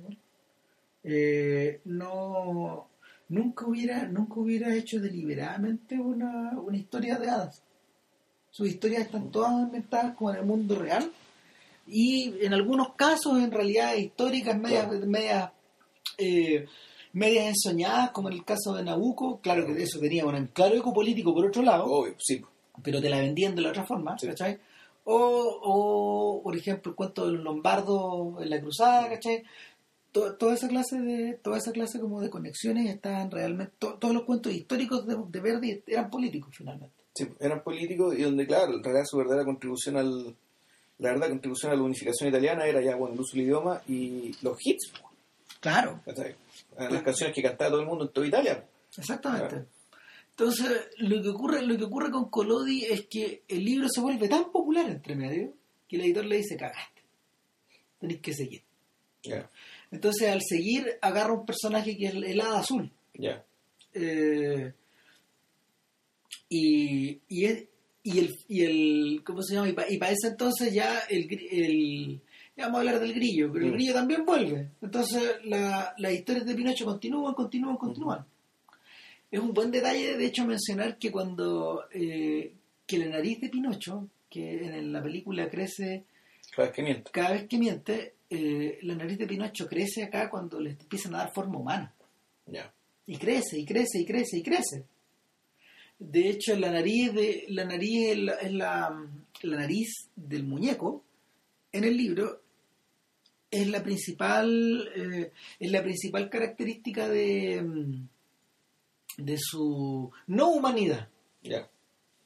eh, 1.04 1.82
no 1.86 2.90
nunca 3.30 3.66
hubiera, 3.68 4.06
nunca 4.08 4.40
hubiera 4.40 4.76
hecho 4.76 5.00
deliberadamente 5.00 6.00
una, 6.00 6.60
una 6.60 6.78
historia 6.78 7.18
de 7.18 7.30
hadas. 7.30 7.64
Sus 8.52 8.68
historias 8.68 9.04
están 9.04 9.32
todas 9.32 9.52
ambientadas 9.52 10.16
como 10.16 10.32
en 10.32 10.38
el 10.38 10.46
mundo 10.46 10.76
real 10.76 11.12
y 11.88 12.34
en 12.42 12.54
algunos 12.54 12.96
casos 12.96 13.42
en 13.42 13.52
realidad 13.52 13.96
históricas 13.96 14.58
medias, 14.60 14.90
medias, 15.06 15.52
eh, 16.18 16.66
medias 17.14 17.48
ensoñadas 17.48 18.12
como 18.12 18.30
en 18.30 18.36
el 18.36 18.46
caso 18.46 18.74
de 18.74 18.84
Nabucco 18.84 19.40
claro 19.40 19.66
que 19.66 19.74
de 19.74 19.84
eso 19.84 20.00
tenía 20.00 20.26
un 20.26 20.48
claro 20.48 20.76
eco 20.76 20.94
político 20.94 21.34
por 21.34 21.46
otro 21.46 21.64
lado 21.64 21.86
Obvio, 21.86 22.16
sí. 22.20 22.42
pero 22.84 23.02
te 23.02 23.10
la 23.10 23.20
vendían 23.20 23.56
de 23.56 23.62
la 23.62 23.70
otra 23.70 23.86
forma 23.86 24.16
¿cachai? 24.20 24.60
O, 25.12 25.60
o, 25.64 26.44
por 26.44 26.56
ejemplo 26.56 26.92
el 26.92 26.96
cuento 26.96 27.26
de 27.26 27.34
los 27.34 27.44
lombardos 27.44 28.40
en 28.44 28.50
la 28.52 28.62
cruzada 28.62 29.10
¿cachai? 29.10 29.44
toda 30.12 30.54
esa 30.54 30.68
clase 30.68 31.00
de 31.00 31.34
toda 31.34 31.58
esa 31.58 31.72
clase 31.72 32.00
como 32.00 32.22
de 32.22 32.30
conexiones 32.30 32.94
estaban 32.94 33.32
realmente 33.32 33.74
todos 33.80 34.14
los 34.14 34.24
cuentos 34.24 34.54
históricos 34.54 35.08
de, 35.08 35.18
de, 35.30 35.40
Verdi 35.40 35.84
eran 35.88 36.12
políticos 36.12 36.54
finalmente. 36.56 36.96
Sí 37.16 37.28
eran 37.40 37.64
políticos 37.64 38.16
y 38.20 38.22
donde 38.22 38.46
claro 38.46 38.76
en 38.76 38.84
realidad 38.84 39.06
su 39.06 39.18
verdadera 39.18 39.46
contribución 39.46 39.98
al 39.98 40.36
la 41.00 41.12
verdad 41.12 41.30
contribución 41.30 41.72
a 41.72 41.76
la 41.76 41.82
unificación 41.82 42.30
italiana 42.30 42.68
era 42.68 42.80
ya 42.80 42.96
bueno 42.96 43.16
el 43.16 43.20
uso 43.20 43.36
del 43.36 43.46
idioma 43.46 43.82
y 43.88 44.36
los 44.44 44.58
hits 44.64 44.94
claro. 45.60 46.02
Las 46.78 47.02
canciones 47.02 47.36
que 47.36 47.42
cantaba 47.42 47.72
todo 47.72 47.82
el 47.82 47.88
mundo 47.88 48.06
en 48.06 48.12
toda 48.12 48.28
Italia. 48.28 48.64
Exactamente 48.96 49.79
entonces 50.40 50.88
lo 50.98 51.22
que 51.22 51.30
ocurre 51.30 51.66
lo 51.66 51.78
que 51.78 51.84
ocurre 51.84 52.12
con 52.12 52.30
Collodi 52.30 52.86
es 52.86 53.08
que 53.08 53.44
el 53.48 53.66
libro 53.66 53.90
se 53.90 54.00
vuelve 54.00 54.30
tan 54.30 54.52
popular 54.52 54.90
entre 54.90 55.16
medio 55.16 55.54
que 55.88 55.98
el 55.98 56.04
editor 56.04 56.26
le 56.26 56.38
dice 56.38 56.56
cagaste 56.56 57.02
tenéis 58.00 58.22
que 58.22 58.34
seguir 58.34 58.64
entonces, 59.92 60.30
al 60.30 60.42
seguir, 60.42 60.98
agarra 61.02 61.34
un 61.34 61.46
personaje 61.46 61.98
que 61.98 62.08
es 62.08 62.14
el, 62.14 62.42
hada 62.42 62.60
azul. 62.60 62.92
Eh, 63.94 64.74
y, 66.48 67.20
y, 67.28 67.46
el, 67.46 67.70
y 68.48 68.64
el. 68.64 69.24
¿Cómo 69.26 69.42
se 69.42 69.56
llama? 69.56 69.70
Y 69.70 69.98
para 69.98 70.12
ese 70.12 70.28
entonces 70.30 70.74
ya 70.74 71.00
el. 71.10 71.28
el 71.52 72.22
ya 72.56 72.66
vamos 72.66 72.78
a 72.78 72.80
hablar 72.82 73.00
del 73.00 73.14
grillo, 73.14 73.50
pero 73.54 73.66
el 73.66 73.72
mm. 73.72 73.76
grillo 73.76 73.94
también 73.94 74.26
vuelve. 74.26 74.72
Entonces, 74.82 75.38
la, 75.46 75.94
las 75.98 76.14
historias 76.14 76.46
de 76.46 76.56
Pinocho 76.56 76.86
continúan, 76.86 77.34
continúan, 77.34 77.78
continúan. 77.78 78.26
Es 79.32 79.40
un 79.40 79.54
buen 79.54 79.70
detalle, 79.72 80.18
de 80.18 80.26
hecho, 80.26 80.46
mencionar 80.46 80.98
que 80.98 81.12
cuando. 81.12 81.86
Eh, 81.94 82.54
que 82.86 82.98
la 82.98 83.06
nariz 83.06 83.40
de 83.40 83.50
Pinocho, 83.50 84.10
que 84.30 84.66
en 84.66 84.92
la 84.92 85.04
película 85.04 85.50
crece. 85.50 86.06
Cada 86.56 86.68
vez 86.68 86.76
que 86.76 86.82
miente. 86.82 87.12
Cada 87.12 87.32
vez 87.34 87.48
que 87.48 87.58
miente, 87.60 88.14
eh, 88.30 88.80
la 88.82 88.96
nariz 88.96 89.20
de 89.20 89.28
Pinocho 89.28 89.68
crece 89.68 90.04
acá 90.04 90.30
cuando 90.30 90.60
le 90.60 90.72
empiezan 90.72 91.14
a 91.14 91.20
dar 91.20 91.34
forma 91.34 91.60
humana. 91.60 91.94
Y 93.06 93.18
crece, 93.18 93.60
y 93.60 93.66
crece, 93.66 94.00
y 94.00 94.06
crece, 94.06 94.38
y 94.38 94.44
crece. 94.44 94.86
De 96.00 96.30
hecho, 96.30 96.56
la 96.56 96.72
nariz 96.72 97.14
de 97.14 97.46
la 97.50 97.66
nariz 97.66 98.12
es 98.42 98.52
la, 98.54 99.06
nariz 99.44 100.10
del 100.16 100.44
muñeco 100.44 101.04
en 101.72 101.84
el 101.84 101.98
libro 101.98 102.42
es 103.52 103.68
la 103.68 103.84
principal 103.84 104.90
eh, 104.96 105.32
es 105.60 105.72
la 105.72 105.84
principal 105.84 106.30
característica 106.30 107.10
de 107.10 107.62
mm, 107.62 108.08
de 109.20 109.38
su 109.38 110.12
no 110.28 110.50
humanidad. 110.50 111.10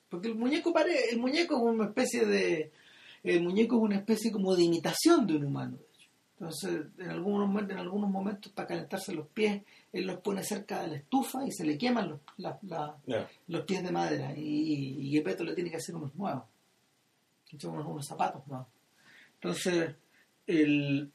Porque 0.10 0.28
el 0.28 0.36
muñeco 0.36 0.74
pare, 0.74 1.10
el 1.12 1.20
muñeco 1.20 1.56
es 1.56 1.62
una 1.62 1.86
especie 1.86 2.26
de 2.26 2.72
el 3.24 3.42
muñeco 3.42 3.78
es 3.78 3.82
una 3.82 3.96
especie 3.96 4.32
como 4.32 4.56
de 4.56 4.64
imitación 4.64 5.26
de 5.26 5.36
un 5.36 5.46
humano. 5.46 5.78
Entonces, 6.34 6.88
en 6.98 7.10
algunos, 7.10 7.48
momentos, 7.48 7.72
en 7.72 7.80
algunos 7.80 8.10
momentos, 8.10 8.52
para 8.52 8.68
calentarse 8.68 9.14
los 9.14 9.28
pies, 9.28 9.64
él 9.94 10.06
los 10.06 10.20
pone 10.20 10.44
cerca 10.44 10.82
de 10.82 10.88
la 10.90 10.96
estufa 10.98 11.46
y 11.46 11.52
se 11.52 11.64
le 11.64 11.78
queman 11.78 12.10
los, 12.10 12.20
los 13.48 13.62
pies 13.66 13.82
de 13.82 13.92
madera. 13.92 14.34
Y, 14.36 15.16
y, 15.16 15.24
le 15.24 15.56
tiene 15.56 15.70
que 15.70 15.78
hacer 15.78 15.96
unos 15.96 16.14
nuevos. 16.16 16.44
Unos, 17.64 17.86
unos 17.88 18.06
zapatos 18.06 18.46
nuevos. 18.46 18.68
Entonces, 19.36 19.96
el, 20.46 21.10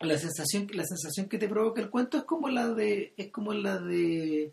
la 0.00 0.18
sensación 0.18 0.68
la 0.72 0.84
sensación 0.84 1.28
que 1.28 1.38
te 1.38 1.48
provoca 1.48 1.80
el 1.80 1.90
cuento 1.90 2.18
es 2.18 2.24
como 2.24 2.48
la 2.48 2.68
de 2.68 3.14
es 3.16 3.30
como 3.30 3.54
la 3.54 3.78
de 3.78 4.52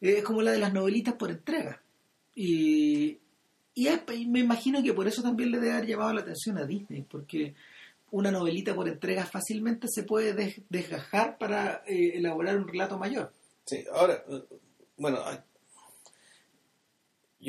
es 0.00 0.22
como 0.22 0.42
la 0.42 0.52
de 0.52 0.58
las 0.58 0.72
novelitas 0.72 1.14
por 1.14 1.30
entrega 1.30 1.82
y, 2.34 3.18
y 3.74 3.88
me 4.28 4.40
imagino 4.40 4.82
que 4.82 4.92
por 4.92 5.08
eso 5.08 5.22
también 5.22 5.50
le 5.50 5.58
debe 5.58 5.72
haber 5.72 5.86
llamado 5.86 6.12
la 6.12 6.20
atención 6.20 6.58
a 6.58 6.66
Disney 6.66 7.02
porque 7.02 7.54
una 8.10 8.30
novelita 8.30 8.74
por 8.74 8.88
entrega 8.88 9.26
fácilmente 9.26 9.88
se 9.90 10.04
puede 10.04 10.64
desgajar 10.68 11.38
para 11.38 11.82
eh, 11.86 12.12
elaborar 12.14 12.56
un 12.56 12.68
relato 12.68 12.98
mayor. 12.98 13.32
Sí, 13.64 13.84
ahora, 13.92 14.24
bueno, 14.96 15.18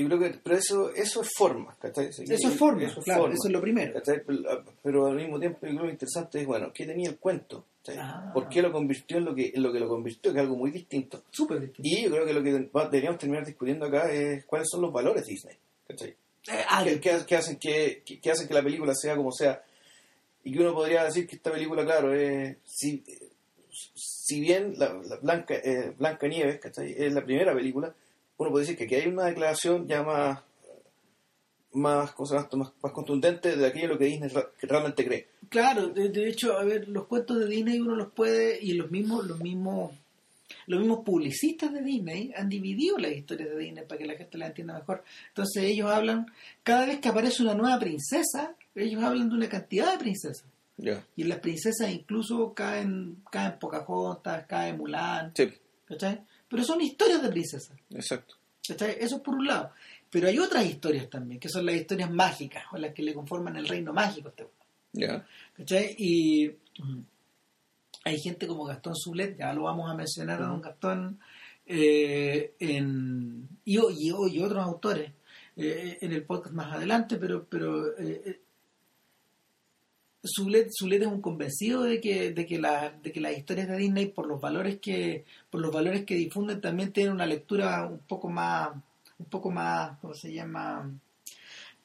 yo 0.01 0.05
creo 0.07 0.19
que, 0.19 0.39
pero 0.43 0.57
eso, 0.57 0.93
eso 0.93 1.21
es 1.21 1.29
forma, 1.35 1.75
¿cachai? 1.79 2.07
eso 2.07 2.23
es 2.23 2.57
forma, 2.57 2.83
eso 2.83 2.99
es, 2.99 3.05
claro, 3.05 3.27
eso 3.27 3.47
es 3.47 3.51
lo 3.51 3.61
primero. 3.61 4.01
Pero 4.83 5.07
al 5.07 5.15
mismo 5.15 5.39
tiempo, 5.39 5.59
yo 5.61 5.69
creo 5.69 5.81
que 5.81 5.87
lo 5.87 5.91
interesante 5.91 6.41
es, 6.41 6.45
bueno, 6.45 6.71
¿qué 6.73 6.85
tenía 6.85 7.09
el 7.09 7.17
cuento? 7.17 7.65
Ah. 7.97 8.31
¿Por 8.33 8.49
qué 8.49 8.61
lo 8.61 8.71
convirtió 8.71 9.17
en 9.17 9.25
lo 9.25 9.33
que, 9.33 9.51
en 9.53 9.63
lo 9.63 9.71
que 9.71 9.79
lo 9.79 9.87
convirtió? 9.87 10.31
Que 10.31 10.39
es 10.39 10.43
algo 10.43 10.57
muy 10.57 10.71
distinto. 10.71 11.23
Súper 11.31 11.59
distinto. 11.61 11.89
Y 11.89 12.03
yo 12.03 12.11
creo 12.11 12.25
que 12.25 12.33
lo 12.33 12.43
que 12.43 12.51
deberíamos 12.51 13.19
terminar 13.19 13.45
discutiendo 13.45 13.85
acá 13.85 14.11
es 14.11 14.45
cuáles 14.45 14.67
son 14.69 14.81
los 14.81 14.91
valores 14.91 15.25
de 15.25 15.31
Disney, 15.31 15.55
¿cachai? 15.87 16.15
Eh, 16.49 16.99
¿Qué, 17.01 17.35
hacen 17.35 17.57
que, 17.57 18.03
qué 18.03 18.31
hacen 18.31 18.47
que 18.47 18.53
la 18.53 18.63
película 18.63 18.93
sea 18.93 19.15
como 19.15 19.31
sea? 19.31 19.61
y 20.47 20.53
que 20.53 20.61
uno 20.61 20.73
podría 20.73 21.03
decir 21.03 21.27
que 21.27 21.35
esta 21.35 21.51
película, 21.51 21.83
claro, 21.83 22.13
es, 22.13 22.55
si, 22.63 23.03
si 23.93 24.39
bien 24.39 24.75
la, 24.77 24.93
Blanca, 25.21 25.55
eh, 25.55 25.93
Blanca 25.97 26.25
Nieves 26.25 26.61
es 26.77 27.13
la 27.13 27.25
primera 27.25 27.53
película, 27.53 27.93
uno 28.37 28.51
puede 28.51 28.63
decir 28.63 28.77
que 28.77 28.85
aquí 28.85 28.95
hay 28.95 29.07
una 29.07 29.25
declaración 29.25 29.87
ya 29.87 30.03
más 30.03 30.39
más, 31.73 32.13
más, 32.19 32.73
más 32.81 32.91
contundente 32.91 33.55
de 33.55 33.67
aquello 33.67 33.89
lo 33.89 33.97
que 33.97 34.05
Disney 34.05 34.29
realmente 34.61 35.05
cree. 35.05 35.27
Claro, 35.49 35.87
de, 35.87 36.27
hecho, 36.27 36.57
a 36.57 36.63
ver, 36.63 36.89
los 36.89 37.05
cuentos 37.05 37.39
de 37.39 37.47
Disney 37.47 37.79
uno 37.79 37.95
los 37.95 38.11
puede, 38.11 38.59
y 38.61 38.73
los 38.73 38.91
mismos, 38.91 39.25
los 39.25 39.39
mismos, 39.39 39.93
los 40.65 40.79
mismos 40.79 41.05
publicistas 41.05 41.71
de 41.73 41.81
Disney 41.81 42.33
han 42.35 42.49
dividido 42.49 42.97
las 42.97 43.11
historias 43.11 43.49
de 43.49 43.57
Disney 43.57 43.85
para 43.85 43.99
que 43.99 44.05
la 44.05 44.15
gente 44.15 44.37
la 44.37 44.47
entienda 44.47 44.73
mejor. 44.73 45.03
Entonces 45.29 45.63
ellos 45.63 45.89
hablan, 45.89 46.25
cada 46.63 46.85
vez 46.85 46.99
que 46.99 47.09
aparece 47.09 47.43
una 47.43 47.53
nueva 47.53 47.79
princesa, 47.79 48.55
ellos 48.75 49.03
hablan 49.03 49.29
de 49.29 49.35
una 49.35 49.49
cantidad 49.49 49.91
de 49.91 49.99
princesas. 49.99 50.45
Y 51.15 51.23
las 51.23 51.39
princesas 51.39 51.89
incluso 51.89 52.53
caen, 52.53 53.17
caen 53.31 53.57
Pocahontas, 53.59 54.45
caen 54.45 54.77
Mulan. 54.77 55.31
Sí. 55.35 55.51
Pero 56.47 56.63
son 56.63 56.81
historias 56.81 57.21
de 57.21 57.29
princesas. 57.29 57.77
Exacto. 57.89 58.35
Eso 58.69 59.23
por 59.23 59.35
un 59.35 59.47
lado. 59.47 59.71
Pero 60.09 60.27
hay 60.27 60.39
otras 60.39 60.65
historias 60.65 61.09
también, 61.09 61.39
que 61.39 61.49
son 61.49 61.65
las 61.65 61.75
historias 61.75 62.09
mágicas, 62.11 62.63
o 62.71 62.77
las 62.77 62.93
que 62.93 63.03
le 63.03 63.13
conforman 63.13 63.57
el 63.57 63.67
reino 63.67 63.93
mágico. 63.93 64.33
Este 65.57 65.95
Y 65.97 66.51
hay 68.03 68.19
gente 68.19 68.47
como 68.47 68.65
Gastón 68.65 68.95
Zulet, 68.95 69.37
ya 69.37 69.53
lo 69.53 69.63
vamos 69.63 69.89
a 69.89 69.95
mencionar 69.95 70.41
a 70.41 70.47
don 70.47 70.61
Gastón, 70.61 71.19
eh, 71.65 72.53
en, 72.59 73.49
y, 73.65 73.77
y, 73.77 74.09
y, 74.09 74.41
otros 74.41 74.63
autores 74.63 75.11
eh, 75.57 75.97
en 75.99 76.13
el 76.13 76.23
podcast 76.23 76.55
más 76.55 76.73
adelante, 76.73 77.17
pero, 77.17 77.45
pero 77.45 77.97
eh, 77.99 78.39
Zulet, 80.25 80.67
es 80.67 81.07
un 81.07 81.21
convencido 81.21 81.83
de 81.83 82.01
que, 82.01 82.33
de 82.33 82.45
que, 82.45 82.59
la, 82.59 82.91
de 82.91 83.11
que 83.11 83.21
las 83.21 83.37
historias 83.37 83.67
de 83.67 83.77
Disney, 83.77 84.07
por 84.07 84.27
los 84.27 84.41
valores 84.41 84.79
que, 84.79 85.25
por 85.49 85.61
los 85.61 85.71
valores 85.71 86.05
que 86.05 86.15
difunden, 86.15 86.59
también 86.59 86.91
tienen 86.91 87.13
una 87.13 87.25
lectura 87.25 87.85
un 87.85 87.99
poco 87.99 88.29
más, 88.29 88.71
un 89.17 89.25
poco 89.27 89.51
más, 89.51 89.97
¿cómo 89.99 90.13
se 90.13 90.33
llama? 90.33 90.91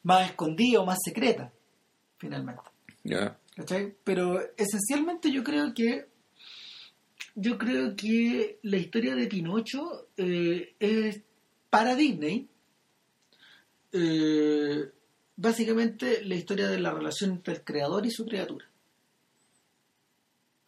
más 0.03 0.31
escondida 0.31 0.81
o 0.81 0.87
más 0.87 0.99
secreta, 1.05 1.53
finalmente. 2.19 2.63
Pero 4.05 4.41
esencialmente 4.57 5.31
yo 5.31 5.45
creo 5.45 5.75
que 5.75 6.07
yo 7.35 7.57
creo 7.57 7.97
que 7.97 8.59
la 8.63 8.77
historia 8.77 9.15
de 9.15 9.27
Pinocho 9.27 10.09
eh, 10.17 10.75
es 10.79 11.21
para 11.71 11.95
Disney 11.95 12.49
eh, 13.93 14.91
básicamente 15.43 16.25
la 16.25 16.37
historia 16.37 16.69
de 16.69 16.79
la 16.79 16.93
relación 16.93 17.33
entre 17.33 17.55
el 17.55 17.65
creador 17.65 18.07
y 18.07 18.11
su 18.13 18.25
criatura. 18.25 18.65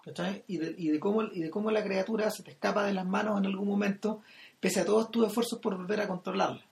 ¿Cachai? 0.03 0.43
Y 0.49 0.59
de, 0.59 0.75
y, 0.77 0.89
de 0.89 0.99
cómo, 0.99 1.23
y 1.23 1.43
de 1.43 1.51
cómo 1.51 1.71
la 1.71 1.83
criatura 1.83 2.29
se 2.31 2.43
te 2.43 2.51
escapa 2.51 2.85
de 2.85 2.93
las 2.93 3.07
manos 3.07 3.39
en 3.39 3.47
algún 3.47 3.69
momento, 3.69 4.23
pese 4.61 4.81
a 4.81 4.85
todos 4.85 5.11
tus 5.11 5.29
esfuerzos 5.29 5.61
por 5.61 5.77
volver 5.77 6.01
a 6.01 6.09
controlarla. 6.09 6.67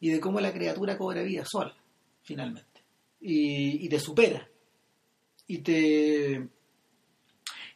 Y 0.00 0.10
de 0.10 0.20
cómo 0.20 0.40
la 0.40 0.52
criatura 0.52 0.98
cobra 0.98 1.22
vida 1.22 1.44
sola, 1.46 1.74
finalmente. 2.22 2.82
Y, 3.20 3.86
y 3.86 3.88
te 3.88 4.00
supera. 4.00 4.46
Y 5.46 5.58
te. 5.58 6.48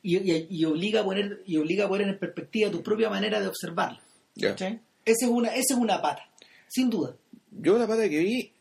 Y, 0.02 0.64
obliga 0.64 1.02
a 1.02 1.04
poner, 1.04 1.42
y 1.46 1.56
obliga 1.56 1.84
a 1.84 1.88
poner 1.88 2.08
en 2.08 2.18
perspectiva 2.18 2.70
tu 2.70 2.82
propia 2.82 3.08
manera 3.08 3.40
de 3.40 3.46
observarla. 3.46 4.02
Esa, 4.34 4.66
es 5.04 5.30
una, 5.30 5.50
esa 5.50 5.74
es 5.74 5.78
una 5.80 6.02
pata, 6.02 6.28
sin 6.68 6.90
duda. 6.90 7.16
Yo 7.52 7.78
la 7.78 7.86
pata 7.86 8.08
que 8.08 8.18
vi 8.18 8.51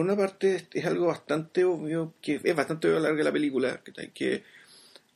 por 0.00 0.06
una 0.06 0.16
parte 0.16 0.66
es 0.72 0.86
algo 0.86 1.08
bastante 1.08 1.62
obvio, 1.62 2.14
que 2.22 2.40
es 2.42 2.56
bastante 2.56 2.88
obvio 2.88 2.96
a 2.96 3.00
la 3.00 3.08
larga 3.08 3.24
la 3.24 3.32
película, 3.32 3.82
que, 4.14 4.42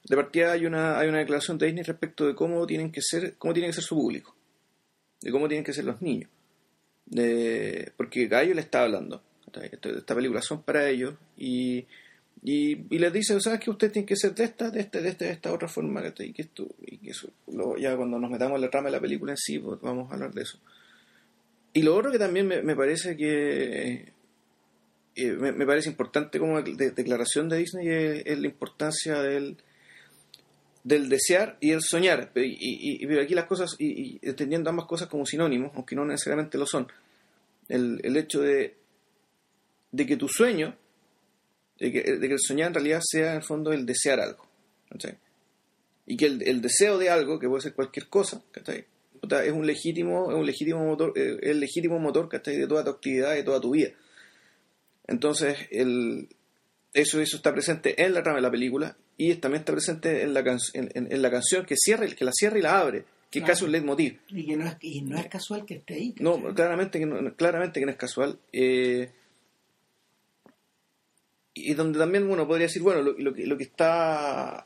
De 0.05 0.15
partida 0.15 0.53
hay 0.53 0.67
una, 0.67 0.99
hay 0.99 1.09
una 1.09 1.21
declaración 1.21 1.57
de 1.57 1.65
Disney 1.65 1.85
respecto 1.85 2.27
de 2.27 2.35
cómo 2.35 2.67
tienen 2.67 2.93
que 2.93 3.01
ser, 3.01 3.37
cómo 3.39 3.55
tiene 3.55 3.69
que 3.69 3.73
ser 3.73 3.85
su 3.85 3.95
público, 3.95 4.37
de 5.23 5.33
cómo 5.33 5.49
tienen 5.49 5.65
que 5.65 5.73
ser 5.73 5.87
los 5.87 6.03
niños. 6.03 6.29
De, 7.07 7.93
porque 7.97 8.27
Gallo 8.27 8.53
le 8.53 8.61
está 8.61 8.83
hablando. 8.83 9.23
Esta 9.55 10.15
película 10.15 10.43
son 10.43 10.63
para 10.63 10.87
ellos 10.87 11.15
y, 11.39 11.87
y, 12.43 12.99
les 12.99 13.11
dice, 13.11 13.41
¿sabes 13.41 13.61
que 13.61 13.71
usted 13.71 13.91
tiene 13.91 14.05
que 14.05 14.17
ser 14.17 14.35
de 14.35 14.45
esta, 14.45 14.69
de 14.69 14.81
esta, 14.81 15.01
de 15.01 15.09
esta, 15.09 15.25
de 15.25 15.31
esta 15.31 15.51
otra 15.51 15.67
forma? 15.67 16.03
Y 16.19 16.35
que 16.35 16.43
esto, 16.43 16.69
y 16.87 16.99
que 16.99 17.13
eso, 17.13 17.31
ya 17.79 17.97
cuando 17.97 18.19
nos 18.19 18.31
metamos 18.31 18.57
en 18.57 18.61
la 18.61 18.71
trama 18.71 18.89
de 18.89 18.97
la 18.97 19.01
película 19.01 19.33
en 19.33 19.39
sí, 19.39 19.59
pues 19.59 19.81
vamos 19.81 20.11
a 20.11 20.15
hablar 20.15 20.35
de 20.35 20.43
eso. 20.43 20.59
Y 21.77 21.83
lo 21.83 21.97
otro 21.97 22.13
que 22.13 22.21
también 22.21 22.47
me, 22.47 22.77
parece 22.77 23.17
que 23.17 24.14
eh, 25.17 25.33
me, 25.33 25.67
parece 25.67 25.89
importante 25.89 26.39
como 26.39 26.61
declaración 26.63 27.49
de 27.49 27.59
Disney 27.59 27.89
es, 27.89 28.39
la 28.39 28.47
importancia 28.47 29.23
del, 29.23 29.57
del 30.83 31.09
desear 31.09 31.57
y 31.61 31.71
el 31.71 31.83
soñar. 31.83 32.33
Y, 32.35 33.05
y, 33.05 33.19
aquí 33.19 33.35
las 33.35 33.47
cosas, 33.47 33.77
y, 33.79 34.19
entendiendo 34.27 34.71
ambas 34.71 34.87
cosas 34.87 35.09
como 35.09 35.25
sinónimos, 35.25 35.73
aunque 35.75 35.95
no 35.95 36.05
necesariamente 36.05 36.59
lo 36.59 36.67
son. 36.67 36.89
El, 37.69 38.01
el 38.03 38.17
hecho 38.17 38.41
de, 38.41 38.77
de 39.93 40.07
que 40.07 40.17
tu 40.17 40.29
sueño, 40.29 40.77
de 41.79 41.93
que, 41.93 42.03
de 42.03 42.27
el 42.27 42.39
soñar 42.41 42.69
en 42.69 42.75
realidad 42.75 43.01
sea 43.03 43.31
en 43.31 43.37
el 43.37 43.43
fondo 43.43 43.73
el 43.73 43.87
desear 43.87 44.21
algo. 44.21 44.47
Y 46.07 46.17
que 46.17 46.27
el, 46.27 46.43
el, 46.43 46.61
deseo 46.61 46.99
de 46.99 47.09
algo, 47.11 47.39
que 47.39 47.49
puede 47.49 47.63
ser 47.63 47.75
cualquier 47.75 48.09
cosa, 48.09 48.43
es 49.23 49.53
un 49.53 49.67
legítimo, 49.67 50.31
es 50.31 50.37
un 50.37 50.47
legítimo 50.47 50.85
motor, 50.85 51.13
eh, 51.17 51.39
el 51.43 51.61
legítimo 51.61 51.99
motor 51.99 52.29
de 52.29 52.67
toda 52.67 52.85
tu 52.85 52.91
actividad, 52.91 53.35
de 53.35 53.43
toda 53.43 53.61
tu 53.61 53.71
vida. 53.71 53.91
Entonces, 55.07 55.59
el, 55.71 56.29
eso, 56.93 57.21
eso 57.21 57.37
está 57.37 57.53
presente 57.53 58.03
en 58.03 58.15
la 58.15 58.23
trama 58.23 58.39
de 58.39 58.43
la 58.43 58.51
película 58.51 58.97
y 59.17 59.35
también 59.37 59.61
está 59.61 59.73
presente 59.73 60.23
en 60.23 60.35
la, 60.35 60.41
en, 60.75 61.23
la 61.23 61.31
canción 61.31 61.65
que 61.67 61.77
cierra, 61.77 62.07
que 62.07 62.25
la 62.25 62.33
cierra 62.33 62.59
y 62.59 62.63
la 62.63 62.79
abre, 62.79 63.05
que 63.31 63.41
es 63.41 63.45
casi 63.45 63.65
un 63.65 63.73
leitmotiv. 63.73 64.21
Y 64.29 64.47
que 64.47 64.57
no 64.57 64.67
es, 64.67 64.77
y 64.81 65.03
no 65.03 65.19
es 65.19 65.27
casual 65.27 65.65
que 65.65 65.75
esté 65.75 65.95
ahí. 65.95 66.15
No, 66.19 66.55
claramente 66.55 66.99
que 66.99 67.07
no, 67.07 67.35
claramente 67.35 67.81
que 67.81 67.87
no 67.87 67.93
es 67.93 67.99
casual. 67.99 68.39
Eh, 68.53 69.11
y 71.53 71.75
donde 71.75 71.99
también 71.99 72.29
uno 72.29 72.47
podría 72.47 72.67
decir, 72.67 72.83
bueno, 72.83 73.03
lo, 73.03 73.13
lo, 73.13 73.33
lo 73.37 73.57
que 73.57 73.65
está 73.65 74.65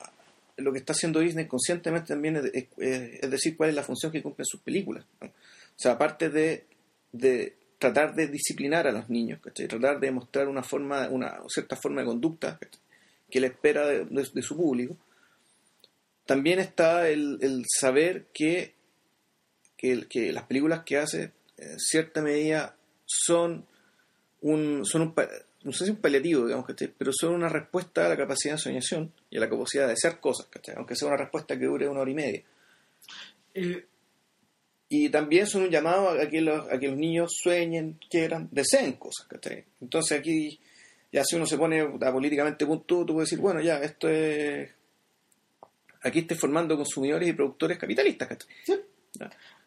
lo 0.58 0.72
que 0.72 0.78
está 0.78 0.92
haciendo 0.92 1.20
Disney 1.20 1.46
conscientemente 1.46 2.08
también 2.08 2.36
es, 2.52 3.30
decir 3.30 3.56
cuál 3.56 3.70
es 3.70 3.76
la 3.76 3.82
función 3.82 4.12
que 4.12 4.22
cumplen 4.22 4.44
sus 4.44 4.60
películas. 4.60 5.04
O 5.20 5.26
sea, 5.76 5.92
aparte 5.92 6.30
de, 6.30 6.66
de, 7.12 7.56
tratar 7.78 8.14
de 8.14 8.26
disciplinar 8.26 8.86
a 8.86 8.92
los 8.92 9.08
niños, 9.08 9.40
tratar 9.40 10.00
de 10.00 10.10
mostrar 10.10 10.48
una 10.48 10.62
forma, 10.62 11.08
una 11.08 11.38
cierta 11.48 11.76
forma 11.76 12.00
de 12.00 12.08
conducta 12.08 12.58
que 13.30 13.40
le 13.40 13.48
espera 13.48 13.86
de, 13.86 14.42
su 14.42 14.56
público, 14.56 14.96
también 16.26 16.58
está 16.58 17.08
el, 17.08 17.64
saber 17.68 18.26
que, 18.34 18.74
que, 19.76 20.32
las 20.32 20.44
películas 20.44 20.82
que 20.84 20.98
hace 20.98 21.32
en 21.56 21.78
cierta 21.78 22.20
medida 22.20 22.76
son 23.06 23.66
un, 24.40 24.84
son 24.84 25.02
un, 25.02 25.14
no 25.62 25.72
sé 25.72 25.84
si 25.84 25.90
un 25.90 25.96
paliativo, 25.96 26.46
digamos, 26.46 26.66
¿cachai? 26.66 26.92
Pero 26.96 27.12
son 27.12 27.34
una 27.34 27.48
respuesta 27.48 28.06
a 28.06 28.08
la 28.08 28.16
capacidad 28.16 28.54
de 28.54 28.60
soñación 28.60 29.12
y 29.30 29.38
a 29.38 29.40
la 29.40 29.48
capacidad 29.48 29.86
de 29.86 29.92
hacer 29.92 30.20
cosas, 30.20 30.46
¿cachai? 30.46 30.74
Aunque 30.76 30.96
sea 30.96 31.08
una 31.08 31.16
respuesta 31.16 31.58
que 31.58 31.66
dure 31.66 31.88
una 31.88 32.00
hora 32.00 32.10
y 32.10 32.14
media. 32.14 32.42
Eh, 33.54 33.86
y 34.88 35.10
también 35.10 35.46
son 35.46 35.62
un 35.62 35.70
llamado 35.70 36.10
a 36.10 36.28
que, 36.28 36.40
los, 36.40 36.70
a 36.70 36.78
que 36.78 36.88
los 36.88 36.96
niños 36.96 37.32
sueñen, 37.42 37.98
quieran, 38.08 38.48
deseen 38.50 38.94
cosas, 38.94 39.26
¿cachai? 39.26 39.64
Entonces 39.80 40.18
aquí, 40.18 40.58
ya 41.12 41.24
si 41.24 41.36
uno 41.36 41.46
se 41.46 41.58
pone 41.58 41.84
políticamente 41.84 42.64
punto, 42.64 43.04
tú 43.04 43.14
puedes 43.14 43.28
decir, 43.28 43.42
bueno, 43.42 43.60
ya, 43.60 43.78
esto 43.78 44.08
es... 44.08 44.70
Aquí 46.02 46.20
estoy 46.20 46.36
formando 46.36 46.76
consumidores 46.76 47.28
y 47.28 47.32
productores 47.32 47.76
capitalistas, 47.76 48.28
¿cachai? 48.28 48.48
Sí. 48.64 48.74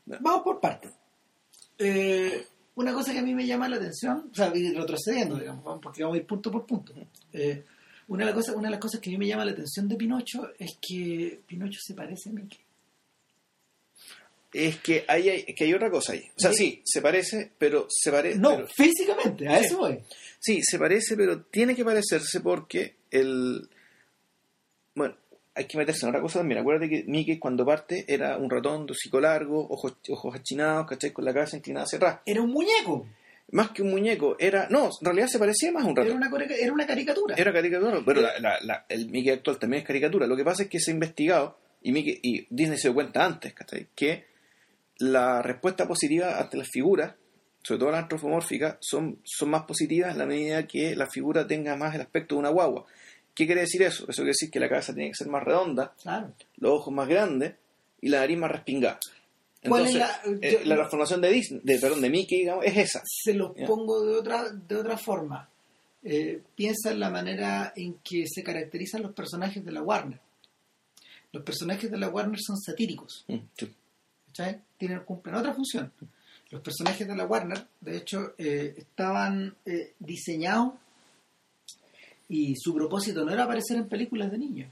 Vamos 0.06 0.42
por 0.44 0.60
partes. 0.60 0.92
Eh, 1.78 2.48
una 2.76 2.94
cosa 2.94 3.12
que 3.12 3.20
a 3.20 3.24
mí 3.24 3.36
me 3.36 3.46
llama 3.46 3.70
la 3.70 3.76
atención, 3.76 4.30
o 4.32 4.36
sea, 4.36 4.50
retrocediendo, 4.50 5.38
digamos, 5.38 5.80
porque 5.82 6.02
vamos 6.04 6.16
a 6.16 6.20
ir 6.20 6.26
punto 6.26 6.52
por 6.52 6.66
punto. 6.66 6.94
Eh, 7.34 7.64
una, 8.08 8.26
de 8.26 8.32
las 8.32 8.36
cosas, 8.36 8.56
una 8.56 8.70
de 8.70 8.72
las 8.72 8.80
cosas 8.80 9.00
que 9.00 9.10
a 9.10 9.14
mí 9.14 9.20
me 9.20 9.28
llama 9.28 9.46
la 9.46 9.52
atención 9.52 9.88
de 9.88 9.96
Pinocho 9.98 10.50
es 10.58 10.78
que 10.82 11.42
Pinocho 11.46 11.80
se 11.80 11.94
parece 11.94 12.30
a 12.30 12.34
Mickey. 12.34 12.60
Es 14.54 14.78
que 14.80 15.06
hay, 15.08 15.46
que 15.56 15.64
hay 15.64 15.74
otra 15.74 15.90
cosa 15.90 16.14
ahí. 16.14 16.30
O 16.36 16.40
sea, 16.40 16.52
sí, 16.52 16.82
se 16.84 17.02
parece, 17.02 17.52
pero 17.58 17.88
se 17.90 18.12
parece. 18.12 18.38
No, 18.38 18.68
físicamente, 18.68 19.48
a 19.48 19.60
eso 19.60 19.78
voy. 19.78 20.00
Sí, 20.40 20.62
se 20.62 20.78
parece, 20.78 21.16
pero 21.16 21.44
tiene 21.44 21.76
que 21.76 21.86
parecerse 21.86 22.42
porque 22.42 22.96
el. 23.12 23.70
Bueno, 24.94 25.16
hay 25.56 25.66
que 25.66 25.78
meterse 25.78 26.06
en 26.06 26.10
otra 26.10 26.22
cosa 26.22 26.40
también. 26.40 26.60
Acuérdate 26.60 26.90
que 26.90 27.04
Mickey 27.08 27.40
cuando 27.40 27.66
parte 27.66 28.04
era 28.08 28.38
un 28.38 28.50
ratón 28.50 28.86
de 28.86 28.92
hocico 28.92 29.22
largo, 29.22 29.68
ojos, 29.70 29.98
ojos 30.10 30.36
achinados, 30.36 30.88
¿cachai? 30.88 31.12
Con 31.12 31.24
la 31.24 31.34
cabeza 31.34 31.56
inclinada 31.56 31.86
hacia 31.86 31.98
atrás. 31.98 32.20
Era 32.26 32.42
un 32.42 32.52
muñeco. 32.52 33.08
Más 33.52 33.72
que 33.72 33.82
un 33.82 33.92
muñeco, 33.92 34.38
era. 34.40 34.68
No, 34.70 34.86
en 34.86 35.06
realidad 35.06 35.28
se 35.28 35.40
parecía 35.40 35.72
más 35.72 35.84
a 35.84 35.88
un 35.88 35.96
ratón. 35.96 36.18
Era 36.18 36.30
una, 36.30 36.46
era 36.56 36.74
una 36.74 36.88
caricatura. 36.88 37.36
Era 37.38 37.54
caricatura, 37.54 38.02
pero 38.06 38.22
el 38.90 39.10
Mickey 39.10 39.32
actual 39.32 39.60
también 39.60 39.82
es 39.82 39.88
caricatura. 39.88 40.26
Lo 40.26 40.36
que 40.36 40.44
pasa 40.44 40.64
es 40.64 40.70
que 40.70 40.80
se 40.80 40.92
ha 40.92 40.94
investigado, 40.94 41.58
y, 41.82 41.92
Mickey, 41.92 42.20
y 42.22 42.48
Disney 42.50 42.78
se 42.78 42.88
dio 42.88 42.94
cuenta 42.94 43.26
antes, 43.26 43.54
¿cachai? 43.54 43.88
Que 43.94 44.31
la 45.02 45.42
respuesta 45.42 45.88
positiva 45.88 46.40
ante 46.40 46.58
las 46.58 46.70
figuras, 46.70 47.16
sobre 47.64 47.80
todo 47.80 47.92
las 47.92 48.04
antropomórficas, 48.04 48.78
son, 48.80 49.20
son 49.24 49.50
más 49.50 49.64
positivas 49.64 50.12
en 50.12 50.18
la 50.20 50.26
medida 50.26 50.68
que 50.68 50.96
la 50.96 51.08
figura 51.08 51.46
tenga 51.46 51.76
más 51.76 51.96
el 51.96 52.02
aspecto 52.02 52.36
de 52.36 52.40
una 52.40 52.50
guagua. 52.50 52.86
¿Qué 53.34 53.46
quiere 53.46 53.62
decir 53.62 53.82
eso? 53.82 54.04
Eso 54.04 54.22
quiere 54.22 54.30
decir 54.30 54.52
que 54.52 54.60
la 54.60 54.70
cabeza 54.70 54.94
tiene 54.94 55.10
que 55.10 55.16
ser 55.16 55.28
más 55.28 55.44
redonda, 55.44 55.94
los 56.58 56.72
ojos 56.72 56.94
más 56.94 57.08
grandes 57.08 57.56
y 58.02 58.10
la 58.10 58.20
nariz 58.20 58.38
más 58.38 58.52
respingada. 58.52 59.00
Entonces, 59.64 59.96
la, 59.96 60.22
eh, 60.42 60.62
la, 60.66 60.76
transformación 60.76 61.22
de 61.22 61.30
Disney, 61.30 61.62
de, 61.64 61.80
perdón, 61.80 62.02
de 62.02 62.10
Mickey, 62.10 62.40
digamos, 62.40 62.66
es 62.66 62.78
esa. 62.78 63.04
Se 63.06 63.34
lo 63.34 63.54
pongo 63.54 64.04
de 64.04 64.16
otra, 64.16 64.50
de 64.52 64.76
otra 64.76 64.98
forma. 64.98 65.48
Eh, 66.04 66.42
piensa 66.56 66.92
en 66.92 67.00
la 67.00 67.12
manera 67.12 67.74
en 67.76 68.00
que 68.04 68.26
se 68.28 68.42
caracterizan 68.42 69.04
los 69.04 69.14
personajes 69.14 69.64
de 69.64 69.72
la 69.72 69.84
Warner. 69.84 70.20
Los 71.32 71.44
personajes 71.44 71.92
de 71.92 71.98
la 71.98 72.10
Warner 72.10 72.40
son 72.42 72.58
satíricos. 72.58 73.24
Mm, 73.28 73.38
Tienen, 74.78 75.02
cumplen 75.06 75.36
otra 75.36 75.54
función. 75.54 75.92
Los 76.50 76.62
personajes 76.62 77.08
de 77.08 77.16
la 77.16 77.26
Warner, 77.26 77.66
de 77.80 77.98
hecho, 77.98 78.34
eh, 78.38 78.74
estaban 78.78 79.56
diseñados 80.00 80.74
y 82.28 82.56
su 82.56 82.74
propósito 82.74 83.26
no 83.26 83.32
era 83.32 83.44
aparecer 83.44 83.78
en 83.78 83.90
películas 83.90 84.32
de 84.32 84.38
niños. 84.38 84.72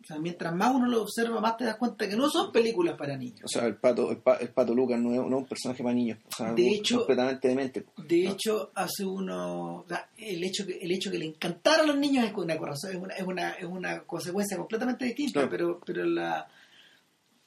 O 0.00 0.06
sea, 0.06 0.18
mientras 0.20 0.54
más 0.54 0.72
uno 0.72 0.86
lo 0.86 1.02
observa, 1.02 1.40
más 1.40 1.56
te 1.56 1.64
das 1.64 1.76
cuenta 1.76 2.08
que 2.08 2.16
no 2.16 2.30
son 2.30 2.52
películas 2.52 2.96
para 2.96 3.16
niños. 3.16 3.40
O 3.44 3.48
sea, 3.48 3.66
el 3.66 3.74
pato, 3.74 4.12
el, 4.12 4.48
pato 4.50 4.74
Lucas 4.74 4.98
no 5.00 5.12
es, 5.12 5.18
un 5.18 5.44
personaje 5.44 5.82
para 5.82 5.94
niños. 5.94 6.18
O 6.28 6.36
sea, 6.36 6.54
de 6.54 6.68
hecho, 6.68 6.98
completamente 6.98 7.48
demente. 7.48 7.84
De 7.96 8.28
hecho, 8.28 8.70
hace 8.76 9.04
uno. 9.04 9.84
el, 10.16 10.44
hecho 10.44 10.64
que, 10.64 10.78
el 10.80 10.92
hecho 10.92 11.10
que 11.10 11.18
le 11.18 11.26
encantara 11.26 11.82
a 11.82 11.86
los 11.86 11.98
niños 11.98 12.24
es 12.24 12.32
una, 12.32 12.54
es 12.54 13.22
una, 13.26 13.50
es 13.50 13.64
una, 13.64 14.00
consecuencia 14.04 14.56
completamente 14.56 15.04
distinta, 15.04 15.48
pero, 15.50 15.80
pero 15.84 16.04
la, 16.04 16.48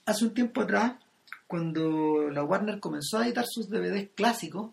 hace 0.06 0.26
un 0.26 0.34
tiempo 0.34 0.62
atrás, 0.62 0.96
cuando 1.52 2.30
la 2.30 2.46
Warner 2.46 2.80
comenzó 2.80 3.18
a 3.18 3.26
editar 3.26 3.44
sus 3.46 3.70
DVDs 3.70 4.12
clásicos, 4.16 4.72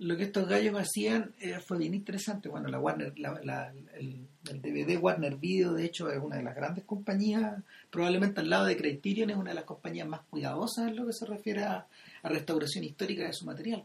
lo 0.00 0.16
que 0.16 0.24
estos 0.24 0.48
gallos 0.48 0.74
hacían 0.74 1.32
eh, 1.38 1.60
fue 1.64 1.78
bien 1.78 1.94
interesante. 1.94 2.48
Bueno, 2.48 2.66
la 2.66 2.80
Warner, 2.80 3.14
el, 3.14 4.26
DVD 4.42 4.98
Warner 5.00 5.36
Video, 5.36 5.72
de 5.72 5.84
hecho, 5.84 6.10
es 6.10 6.18
una 6.18 6.38
de 6.38 6.42
las 6.42 6.56
grandes 6.56 6.82
compañías, 6.82 7.62
probablemente 7.88 8.40
al 8.40 8.50
lado 8.50 8.64
de 8.64 8.76
Criterion, 8.76 9.30
es 9.30 9.36
una 9.36 9.50
de 9.50 9.54
las 9.54 9.64
compañías 9.64 10.08
más 10.08 10.22
cuidadosas 10.28 10.88
en 10.88 10.96
lo 10.96 11.06
que 11.06 11.12
se 11.12 11.24
refiere 11.24 11.62
a, 11.62 11.86
restauración 12.24 12.82
histórica 12.82 13.24
de 13.24 13.32
su 13.32 13.46
material. 13.46 13.84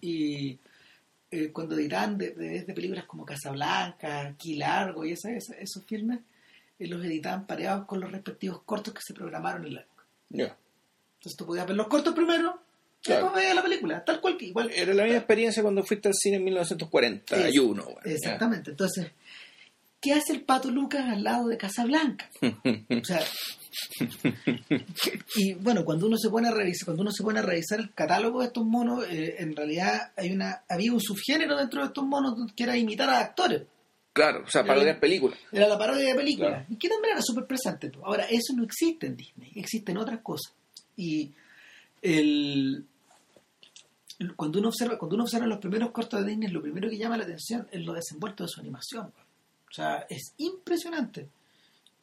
Y 0.00 0.58
eh, 1.30 1.52
cuando 1.52 1.76
editaban 1.76 2.16
de, 2.16 2.30
de, 2.30 2.72
películas 2.72 3.04
como 3.04 3.26
Casablanca, 3.26 4.28
Aquí 4.28 4.54
Largo 4.56 5.04
y 5.04 5.12
esos 5.12 5.84
filmes, 5.84 6.20
eh, 6.78 6.86
los 6.86 7.04
editaban 7.04 7.46
pareados 7.46 7.84
con 7.84 8.00
los 8.00 8.10
respectivos 8.10 8.62
cortos 8.62 8.94
que 8.94 9.02
se 9.02 9.12
programaron 9.12 9.66
en 9.66 9.74
la 9.74 9.80
época. 9.82 10.04
Entonces 11.18 11.36
tú 11.36 11.46
podías 11.46 11.66
ver 11.66 11.76
los 11.76 11.88
cortos 11.88 12.14
primero 12.14 12.60
Claro. 13.02 13.32
la 13.54 13.62
película, 13.62 14.04
tal 14.04 14.20
cual 14.20 14.36
igual. 14.40 14.70
Era 14.74 14.92
la 14.92 15.04
misma 15.04 15.18
experiencia 15.18 15.62
cuando 15.62 15.84
fuiste 15.84 16.08
al 16.08 16.14
cine 16.14 16.36
en 16.36 16.44
1941. 16.44 17.84
exactamente. 18.04 18.70
Entonces, 18.70 19.12
¿qué 20.00 20.12
hace 20.12 20.32
el 20.32 20.42
Pato 20.42 20.70
Lucas 20.70 21.06
al 21.08 21.22
lado 21.22 21.48
de 21.48 21.56
Casablanca? 21.56 22.28
o 22.42 23.04
sea, 23.04 23.22
y 25.36 25.54
bueno, 25.54 25.84
cuando 25.84 26.06
uno 26.06 26.16
se 26.18 26.28
pone 26.28 26.48
a 26.48 26.50
revisar, 26.50 26.86
cuando 26.86 27.02
uno 27.02 27.12
se 27.12 27.22
pone 27.22 27.38
a 27.38 27.42
revisar 27.42 27.78
el 27.78 27.94
catálogo 27.94 28.40
de 28.40 28.46
estos 28.46 28.64
monos, 28.64 29.04
eh, 29.08 29.36
en 29.38 29.54
realidad 29.54 30.12
hay 30.16 30.32
una 30.32 30.64
había 30.68 30.92
un 30.92 31.00
subgénero 31.00 31.56
dentro 31.56 31.80
de 31.82 31.86
estos 31.88 32.04
monos 32.04 32.52
que 32.56 32.64
era 32.64 32.76
imitar 32.76 33.08
a 33.08 33.20
actores. 33.20 33.62
Claro, 34.12 34.42
o 34.44 34.50
sea, 34.50 34.64
parodiar 34.64 34.98
películas. 34.98 35.38
Era 35.52 35.68
la 35.68 35.78
parodia 35.78 36.08
de 36.08 36.14
películas. 36.16 36.66
Y 36.68 36.76
que 36.76 36.88
también 36.88 37.12
era 37.12 37.22
súper 37.22 37.46
presente. 37.46 37.92
Ahora, 38.02 38.24
eso 38.28 38.52
no 38.56 38.64
existe 38.64 39.06
en 39.06 39.16
Disney, 39.16 39.52
existen 39.54 39.96
otras 39.96 40.20
cosas. 40.22 40.57
Y 40.98 41.32
el, 42.02 42.84
cuando 44.36 44.58
uno 44.58 44.68
observa 44.68 44.98
cuando 44.98 45.14
uno 45.14 45.24
observa 45.24 45.46
los 45.46 45.58
primeros 45.58 45.92
cortos 45.92 46.20
de 46.20 46.26
Disney 46.26 46.50
lo 46.50 46.60
primero 46.60 46.90
que 46.90 46.98
llama 46.98 47.16
la 47.16 47.24
atención 47.24 47.66
es 47.70 47.84
lo 47.84 47.92
desenvuelto 47.92 48.44
de 48.44 48.48
su 48.48 48.60
animación 48.60 49.06
o 49.06 49.72
sea 49.72 50.06
es 50.08 50.34
impresionante 50.38 51.28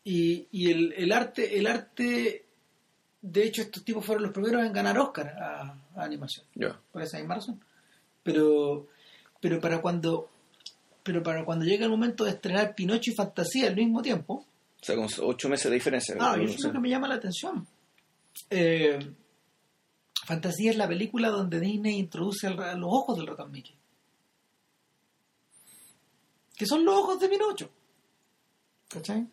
Y, 0.08 0.48
y 0.52 0.70
el, 0.70 0.94
el, 0.94 1.12
arte, 1.12 1.58
el 1.58 1.66
arte, 1.66 2.46
de 3.24 3.44
hecho, 3.44 3.64
estos 3.64 3.84
tipos 3.84 4.06
fueron 4.06 4.24
los 4.24 4.32
primeros 4.32 4.64
en 4.64 4.72
ganar 4.72 5.00
Oscar 5.00 5.30
a, 5.30 5.76
animación. 5.96 6.46
Por 6.92 7.02
esa 7.02 7.18
misma 7.18 7.36
razón. 7.36 7.60
Pero, 8.22 8.88
pero 9.42 9.60
para 9.60 9.82
cuando 9.82 10.30
pero 11.02 11.24
para 11.24 11.44
cuando 11.44 11.66
llega 11.66 11.86
el 11.86 11.92
momento 11.92 12.24
de 12.24 12.32
estrenar 12.32 12.76
Pinocho 12.76 13.12
y 13.12 13.16
Fantasía 13.16 13.68
al 13.68 13.76
mismo 13.76 14.02
tiempo. 14.04 14.46
O 14.80 14.86
sea, 14.86 14.96
con 14.96 15.08
ocho 15.22 15.50
meses 15.50 15.70
de 15.72 15.76
diferencia. 15.76 16.16
Ah, 16.20 16.36
eso 16.40 16.54
es 16.54 16.64
lo 16.64 16.72
que 16.72 16.80
me 16.80 16.90
llama 16.90 17.08
la 17.08 17.16
atención. 17.16 17.66
Eh, 18.50 19.00
Fantasía 20.26 20.72
es 20.72 20.78
la 20.78 20.88
película 20.88 21.30
donde 21.30 21.60
Disney 21.60 22.00
introduce 22.00 22.50
los 22.50 22.80
ojos 22.84 23.18
del 23.18 23.28
ratón 23.28 23.52
Mickey. 23.52 23.76
Que 26.56 26.66
son 26.66 26.84
los 26.84 26.96
ojos 26.96 27.20
de 27.20 27.30
Pinocho. 27.30 27.70
¿Cachai? 28.90 29.28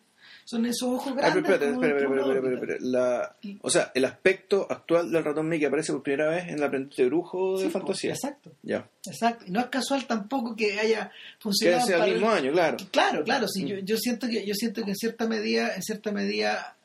Son 0.45 0.65
esos 0.65 0.89
ojos 0.89 1.15
grandes. 1.15 1.43
espera, 1.43 1.71
espera, 1.71 2.49
espera, 2.49 3.37
o 3.61 3.69
sea, 3.69 3.91
el 3.95 4.05
aspecto 4.05 4.67
actual 4.69 5.09
del 5.09 5.23
ratón 5.23 5.47
Mickey 5.47 5.65
aparece 5.65 5.93
por 5.93 6.03
primera 6.03 6.29
vez 6.29 6.49
en 6.49 6.59
la 6.59 6.67
aprendiz 6.67 6.97
de 6.97 7.05
brujo 7.05 7.59
de 7.59 7.69
fantasía. 7.69 8.11
exacto. 8.13 8.51
Ya. 8.61 8.87
Exacto. 9.05 9.45
Y 9.47 9.51
no 9.51 9.61
es 9.61 9.67
casual 9.67 10.05
tampoco 10.05 10.55
que 10.55 10.79
haya 10.79 11.11
funcionado. 11.39 11.87
Que 11.87 11.93
sea 11.93 12.05
el 12.05 12.13
mismo 12.13 12.29
año, 12.29 12.51
claro. 12.51 12.77
Claro, 12.91 13.23
claro. 13.23 13.47
Sí, 13.47 13.65
yo, 13.65 13.77
yo, 13.79 13.97
siento 13.97 14.27
que, 14.27 14.45
yo 14.45 14.53
siento 14.53 14.83
que 14.83 14.91
en 14.91 14.95
cierta 14.97 15.27
medida, 15.27 15.75
en 15.75 15.81
cierta 15.81 16.11
medida 16.11 16.77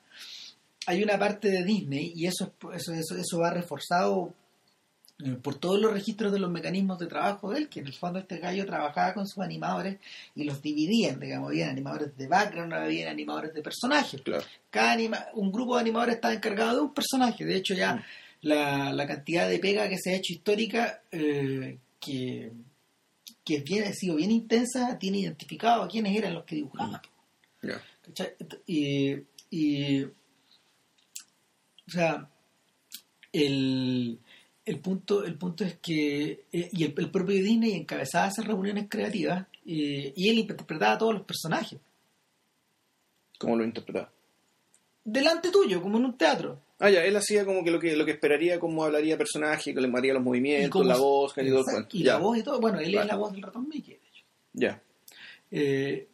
hay 0.89 1.03
una 1.03 1.19
parte 1.19 1.51
de 1.51 1.65
Disney 1.65 2.15
y 2.17 2.27
eso, 2.27 2.55
eso, 2.75 2.95
eso, 2.95 3.15
eso 3.15 3.39
va 3.39 3.51
reforzado 3.51 4.33
eh, 5.23 5.33
por 5.43 5.57
todos 5.57 5.79
los 5.79 5.93
registros 5.93 6.33
de 6.33 6.39
los 6.39 6.51
mecanismos 6.51 6.99
de 6.99 7.07
trabajo 7.07 7.51
de 7.51 7.59
él, 7.59 7.69
que 7.69 7.81
en 7.81 7.89
el 7.89 7.93
fondo 7.93 8.19
este 8.19 8.39
gallo 8.39 8.65
trabajaba 8.65 9.13
con 9.13 9.27
sus 9.27 9.45
animadores 9.45 9.99
y 10.35 10.45
los 10.45 10.63
dividían, 10.63 11.21
digamos, 11.21 11.51
había 11.51 11.69
animadores 11.69 12.17
de 12.17 12.27
background, 12.27 12.73
había 12.73 13.11
animadores 13.11 13.53
de 13.53 13.61
personajes. 13.61 14.23
Cada 14.71 14.97
un 15.35 15.53
grupo 15.53 15.75
de 15.75 15.83
animadores 15.83 16.15
estaba 16.15 16.33
encargado 16.33 16.77
de 16.77 16.83
un 16.85 16.95
personaje, 16.95 17.45
de 17.45 17.57
hecho 17.57 17.75
ya 17.75 17.97
mm. 17.97 18.03
la, 18.43 19.07
cantidad 19.07 19.47
de 19.47 19.59
pega 19.59 19.91
que 19.91 19.99
se 19.99 20.13
ha 20.13 20.17
hecho 20.17 20.33
histórica, 20.33 21.03
eh, 21.13 21.77
que, 22.01 22.51
que 23.45 23.57
es 23.57 23.65
bien, 23.65 23.85
ha 23.85 23.93
sido 23.93 24.17
bien 24.17 24.31
intensa, 24.31 24.99
tiene 24.99 25.19
identificado 25.19 25.83
a 25.83 25.89
quiénes 25.89 26.17
eran 26.17 26.33
los 26.33 26.45
que 26.45 26.57
dibujaban. 26.57 26.99
Y, 28.67 29.17
y, 29.51 30.07
o 31.89 31.91
sea, 31.91 32.31
el 33.33 34.21
el 34.69 34.81
punto, 34.81 35.25
el 35.25 35.35
punto 35.37 35.65
es 35.65 35.79
que, 35.79 36.45
eh, 36.53 36.69
y 36.73 36.85
el, 36.85 36.93
propio 36.93 37.43
Disney 37.43 37.73
encabezaba 37.73 38.29
esas 38.29 38.47
reuniones 38.47 38.87
creativas 38.89 39.47
eh, 39.65 40.13
y 40.15 40.29
él 40.29 40.39
interpretaba 40.41 40.93
a 40.93 40.99
todos 40.99 41.15
los 41.15 41.23
personajes. 41.23 41.81
¿Cómo 43.39 43.57
lo 43.57 43.65
interpretaba? 43.65 44.13
Delante 45.03 45.51
tuyo, 45.51 45.81
como 45.81 45.97
en 45.97 46.05
un 46.05 46.19
teatro. 46.19 46.61
Ah, 46.81 46.91
ya, 46.91 47.03
él 47.03 47.17
hacía 47.17 47.47
como 47.47 47.65
que 47.65 47.71
lo 47.71 47.81
que, 47.81 47.97
lo 47.97 48.05
que 48.05 48.13
esperaría, 48.13 48.61
cómo 48.61 48.85
hablaría 48.85 49.17
personaje, 49.17 49.73
que 49.73 49.81
le 49.81 49.91
haría 49.97 50.13
los 50.13 50.23
movimientos, 50.23 50.85
la 50.85 50.99
voz, 50.99 51.33
y 51.39 51.49
todo 51.49 51.65
Y 51.93 52.03
la 52.05 52.19
voz 52.19 52.39
y 52.39 52.43
todo. 52.43 52.61
Bueno, 52.61 52.79
él 52.79 52.95
es 52.95 53.07
la 53.07 53.17
voz 53.17 53.33
del 53.33 53.43
ratón 53.43 53.69
Mickey, 53.69 53.95
de 53.95 54.07
hecho. 54.07 54.25
Ya. 54.53 54.83
Eh, 55.51 56.09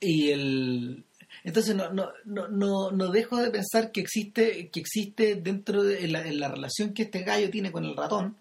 y 0.00 0.30
el, 0.30 1.04
entonces 1.44 1.74
no, 1.74 1.90
no, 1.90 2.10
no, 2.24 2.90
no, 2.90 3.08
dejo 3.10 3.36
de 3.36 3.50
pensar 3.50 3.92
que 3.92 4.00
existe, 4.00 4.68
que 4.68 4.80
existe 4.80 5.36
dentro 5.36 5.82
de 5.82 6.08
la, 6.08 6.48
relación 6.48 6.92
que 6.92 7.04
este 7.04 7.22
gallo 7.22 7.50
tiene 7.50 7.72
con 7.72 7.84
el 7.84 7.96
ratón, 7.96 8.36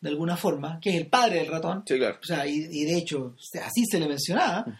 de 0.00 0.08
alguna 0.08 0.36
forma, 0.36 0.80
que 0.80 0.90
es 0.90 0.96
el 0.96 1.06
padre 1.06 1.40
del 1.40 1.48
ratón. 1.48 1.82
Sí, 1.86 1.96
claro. 1.96 2.18
O 2.22 2.26
sea, 2.26 2.46
y, 2.46 2.84
de 2.84 2.96
hecho, 2.96 3.34
así 3.62 3.84
se 3.84 4.00
le 4.00 4.08
mencionaba. 4.08 4.64
Mm. 4.66 4.72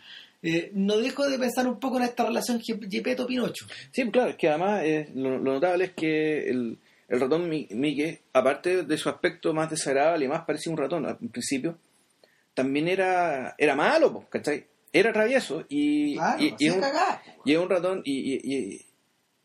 Eh, 0.43 0.71
no 0.73 0.97
dejo 0.97 1.29
de 1.29 1.39
pensar 1.39 1.67
un 1.67 1.79
poco 1.79 1.99
en 1.99 2.05
esta 2.05 2.25
relación 2.25 2.61
Gepetto-Pinocho. 2.61 3.67
Sí, 3.93 4.11
claro, 4.11 4.31
es 4.31 4.37
que 4.37 4.49
además 4.49 4.83
lo, 5.15 5.39
notable 5.39 5.85
es 5.85 5.93
que 5.93 6.49
el, 6.49 6.79
el 7.09 7.21
ratón 7.21 7.49
Mickey, 7.49 8.19
aparte 8.33 8.85
de 8.85 8.97
su 8.97 9.09
aspecto 9.09 9.53
más 9.53 9.69
desagradable 9.69 10.25
y 10.25 10.29
más 10.29 10.45
parecido 10.45 10.73
a 10.73 10.75
un 10.75 10.79
ratón 10.79 11.07
al 11.07 11.17
principio, 11.17 11.77
también 12.55 12.89
era, 12.89 13.55
era 13.59 13.75
malo, 13.75 14.27
¿cachai? 14.31 14.65
Era 14.93 15.13
travieso 15.13 15.65
y, 15.69 16.15
y, 16.15 16.55
y, 16.59 16.71
un, 16.71 16.83
y, 17.45 17.57
un, 17.57 17.69
ratón 17.69 18.03
y, 18.05 18.85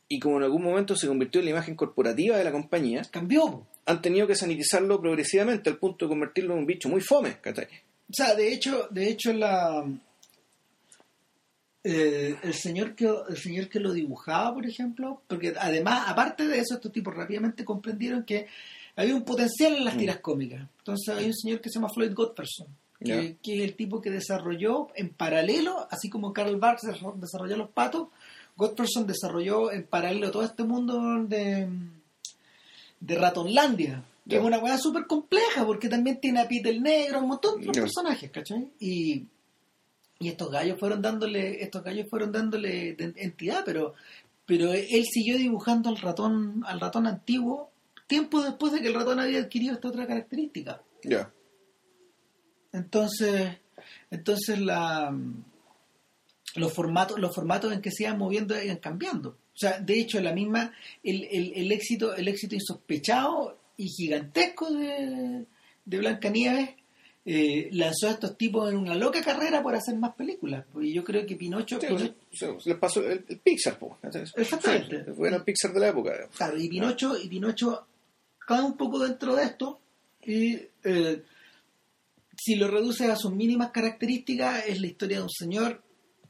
y, 0.07 0.19
como 0.19 0.37
en 0.37 0.43
algún 0.43 0.63
momento 0.63 0.95
se 0.95 1.07
convirtió 1.07 1.39
en 1.39 1.45
la 1.45 1.51
imagen 1.51 1.75
corporativa 1.75 2.37
de 2.37 2.43
la 2.43 2.51
compañía, 2.51 3.03
cambió. 3.11 3.67
Han 3.85 4.01
tenido 4.01 4.25
que 4.25 4.35
sanitizarlo 4.35 4.99
progresivamente 4.99 5.69
al 5.69 5.77
punto 5.77 6.05
de 6.05 6.09
convertirlo 6.09 6.53
en 6.53 6.61
un 6.61 6.65
bicho 6.65 6.89
muy 6.89 7.01
fome, 7.01 7.37
O 7.45 8.13
sea, 8.13 8.33
de 8.33 8.51
hecho, 8.51 8.87
de 8.89 9.09
hecho 9.09 9.33
la 9.33 9.85
eh, 11.83 12.35
el 12.41 12.53
señor 12.55 12.95
que 12.95 13.05
el 13.05 13.37
señor 13.37 13.69
que 13.69 13.79
lo 13.79 13.93
dibujaba, 13.93 14.51
por 14.55 14.65
ejemplo, 14.65 15.21
porque 15.27 15.53
además, 15.59 16.05
aparte 16.07 16.47
de 16.47 16.57
eso, 16.57 16.75
estos 16.75 16.91
tipos 16.91 17.15
rápidamente 17.15 17.63
comprendieron 17.63 18.23
que 18.23 18.47
había 18.95 19.15
un 19.15 19.23
potencial 19.23 19.75
en 19.75 19.85
las 19.85 19.93
mm. 19.93 19.99
tiras 19.99 20.19
cómicas. 20.19 20.67
Entonces 20.79 21.15
hay 21.15 21.25
un 21.25 21.35
señor 21.35 21.61
que 21.61 21.69
se 21.69 21.75
llama 21.75 21.89
Floyd 21.93 22.13
Godperson 22.15 22.67
que, 22.99 23.37
es 23.43 23.61
el 23.61 23.75
tipo 23.75 24.01
que 24.01 24.09
desarrolló 24.09 24.87
en 24.95 25.09
paralelo, 25.09 25.87
así 25.91 26.09
como 26.09 26.33
Karl 26.33 26.57
Barks 26.57 26.83
desarrolló 27.15 27.57
los 27.57 27.69
patos, 27.69 28.07
Godperson 28.55 29.05
desarrolló 29.05 29.71
en 29.71 29.83
paralelo 29.83 30.31
todo 30.31 30.43
este 30.43 30.63
mundo 30.63 31.23
de, 31.27 31.67
de 32.99 33.15
Ratonlandia, 33.15 34.03
que 34.27 34.37
es 34.37 34.43
una 34.43 34.59
weá 34.59 34.77
súper 34.77 35.05
compleja, 35.07 35.65
porque 35.65 35.89
también 35.89 36.19
tiene 36.19 36.39
a 36.39 36.47
Pete 36.47 36.69
el 36.69 36.81
Negro, 36.81 37.19
un 37.19 37.27
montón 37.27 37.61
de 37.61 37.71
personajes, 37.71 38.31
¿cachai? 38.31 38.69
Y, 38.79 39.25
y 40.19 40.29
estos 40.29 40.49
gallos 40.49 40.79
fueron 40.79 41.01
dándole, 41.01 41.61
estos 41.61 41.83
gallos 41.83 42.07
fueron 42.09 42.31
dándole 42.31 42.95
entidad, 42.97 43.63
pero, 43.65 43.93
pero 44.45 44.71
él 44.73 45.03
siguió 45.11 45.37
dibujando 45.37 45.89
al 45.89 45.97
ratón, 45.97 46.63
al 46.65 46.79
ratón 46.79 47.07
antiguo, 47.07 47.69
tiempo 48.07 48.41
después 48.41 48.71
de 48.71 48.81
que 48.81 48.87
el 48.87 48.93
ratón 48.93 49.19
había 49.19 49.39
adquirido 49.39 49.73
esta 49.73 49.89
otra 49.89 50.07
característica. 50.07 50.81
Ya. 51.03 51.31
Entonces, 52.75 53.57
entonces 54.11 54.59
la, 54.59 55.15
los 56.55 56.73
formatos, 56.73 57.19
los 57.19 57.33
formatos 57.33 57.73
en 57.73 57.81
que 57.81 57.91
se 57.91 58.03
iban 58.03 58.17
moviendo 58.17 58.61
iban 58.61 58.77
cambiando. 58.77 59.29
O 59.29 59.57
sea, 59.57 59.79
de 59.79 59.99
hecho, 59.99 60.19
la 60.19 60.33
misma, 60.33 60.73
el, 61.03 61.23
el, 61.31 61.71
éxito, 61.71 62.13
el 62.15 62.27
éxito 62.27 62.55
insospechado 62.55 63.57
y 63.77 63.87
gigantesco 63.87 64.69
de, 64.71 65.45
de 65.85 65.97
Blancanieves 65.97 66.71
eh, 67.27 67.69
lanzó 67.71 68.07
a 68.07 68.11
estos 68.11 68.37
tipos 68.37 68.69
en 68.69 68.77
una 68.77 68.95
loca 68.95 69.21
carrera 69.21 69.63
por 69.63 69.73
hacer 69.73 69.95
más 69.95 70.13
películas. 70.13 70.65
Y 70.79 70.93
yo 70.93 71.03
creo 71.03 71.25
que 71.25 71.35
Pinocho. 71.35 71.79
les 71.79 72.77
pasó 72.77 73.03
el, 73.09 73.23
Pixar, 73.23 73.79
Exactamente. 74.35 75.13
fue 75.13 75.29
el 75.29 75.43
Pixar 75.43 75.73
de 75.73 75.79
la 75.79 75.87
época. 75.87 76.11
Claro, 76.35 76.57
y 76.57 76.67
Pinocho, 76.67 77.17
y 77.17 77.27
Pinocho 77.27 77.87
cae 78.45 78.61
un 78.61 78.77
poco 78.77 78.99
dentro 78.99 79.35
de 79.35 79.43
esto. 79.43 79.79
Y 80.23 80.55
eh, 80.83 81.23
si 82.45 82.53
lo 82.57 82.67
reduces 82.67 83.09
a 83.09 83.15
sus 83.15 83.31
mínimas 83.31 83.71
características, 83.71 84.67
es 84.67 84.79
la 84.79 84.85
historia 84.85 85.17
de 85.17 85.23
un 85.23 85.31
señor 85.31 85.81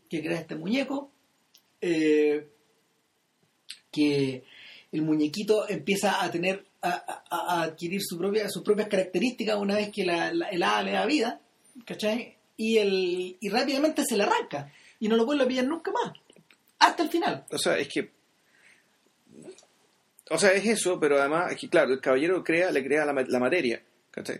que 0.09 0.23
crea 0.23 0.39
este 0.39 0.55
muñeco, 0.55 1.11
eh, 1.81 2.47
que 3.91 4.45
el 4.93 5.01
muñequito 5.01 5.67
empieza 5.67 6.23
a 6.23 6.31
tener, 6.31 6.67
a, 6.81 7.63
adquirir 7.63 7.99
su 8.01 8.17
propia, 8.17 8.47
sus 8.47 8.63
propias 8.63 8.87
características 8.87 9.57
una 9.57 9.75
vez 9.75 9.91
que 9.91 10.05
la, 10.05 10.29
el 10.29 10.63
hada 10.63 10.83
le 10.83 10.91
da 10.93 11.05
vida, 11.05 11.41
¿cachai? 11.85 12.37
Y, 12.55 12.77
el, 12.77 13.35
y 13.37 13.49
rápidamente 13.49 14.03
se 14.07 14.15
le 14.15 14.23
arranca 14.23 14.71
y 15.01 15.09
no 15.09 15.17
lo 15.17 15.25
vuelve 15.25 15.43
a 15.43 15.47
pillar 15.47 15.65
nunca 15.65 15.91
más, 15.91 16.13
hasta 16.79 17.03
el 17.03 17.09
final. 17.09 17.43
O 17.51 17.57
sea, 17.57 17.77
es 17.77 17.89
que 17.89 18.15
o 20.31 20.37
sea, 20.37 20.53
es 20.53 20.65
eso, 20.65 20.97
pero 20.97 21.19
además, 21.19 21.51
es 21.51 21.59
que 21.59 21.67
claro, 21.67 21.91
el 21.91 21.99
caballero 21.99 22.41
crea, 22.41 22.71
le 22.71 22.85
crea 22.85 23.03
la 23.03 23.39
materia 23.39 23.83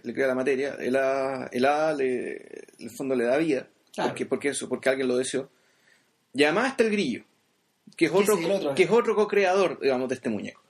le 0.03 0.13
crea 0.13 0.27
la 0.27 0.35
materia, 0.35 0.75
el 0.79 0.95
hada, 0.95 1.49
el 1.51 1.97
le, 1.97 2.65
el 2.79 2.91
fondo 2.91 3.15
le 3.15 3.25
da 3.25 3.37
vida, 3.37 3.67
porque, 3.95 4.25
porque 4.25 4.49
eso, 4.49 4.69
porque 4.69 4.89
alguien 4.89 5.07
lo 5.07 5.17
deseó. 5.17 5.49
Y 6.33 6.43
además 6.43 6.71
está 6.71 6.83
el 6.83 6.91
grillo, 6.91 7.23
que 7.95 8.05
es 8.05 8.11
otro, 8.11 8.37
que 8.75 8.83
es 8.83 8.89
otro 8.89 9.15
co-creador, 9.15 9.79
digamos, 9.79 10.09
de 10.09 10.15
este 10.15 10.29
muñeco. 10.29 10.61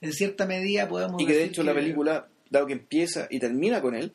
En 0.00 0.12
cierta 0.12 0.46
medida 0.46 0.88
podemos 0.88 1.20
Y 1.20 1.26
que 1.26 1.32
de 1.32 1.44
hecho 1.44 1.62
la 1.62 1.74
película, 1.74 2.28
dado 2.50 2.66
que 2.66 2.74
empieza 2.74 3.26
y 3.30 3.38
termina 3.38 3.80
con 3.80 3.94
él, 3.94 4.12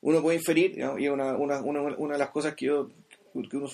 uno 0.00 0.22
puede 0.22 0.38
inferir, 0.38 0.78
y 0.78 1.08
una, 1.08 1.36
una, 1.36 1.60
una, 1.60 2.12
de 2.14 2.18
las 2.18 2.30
cosas 2.30 2.54
que 2.54 2.66
yo, 2.66 2.90
que, 3.08 3.56
uno, 3.56 3.68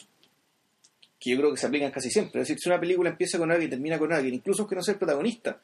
que 1.18 1.30
yo 1.30 1.36
creo 1.38 1.50
que 1.50 1.56
se 1.56 1.66
aplican 1.66 1.90
casi 1.90 2.10
siempre. 2.10 2.40
Es 2.42 2.48
decir, 2.48 2.60
si 2.60 2.68
una 2.68 2.80
película 2.80 3.10
empieza 3.10 3.38
con 3.38 3.50
alguien 3.50 3.68
y 3.68 3.70
termina 3.70 3.98
con 3.98 4.12
alguien, 4.12 4.34
incluso 4.34 4.66
que 4.66 4.74
no 4.74 4.82
sea 4.82 4.92
el 4.92 4.98
protagonista, 4.98 5.60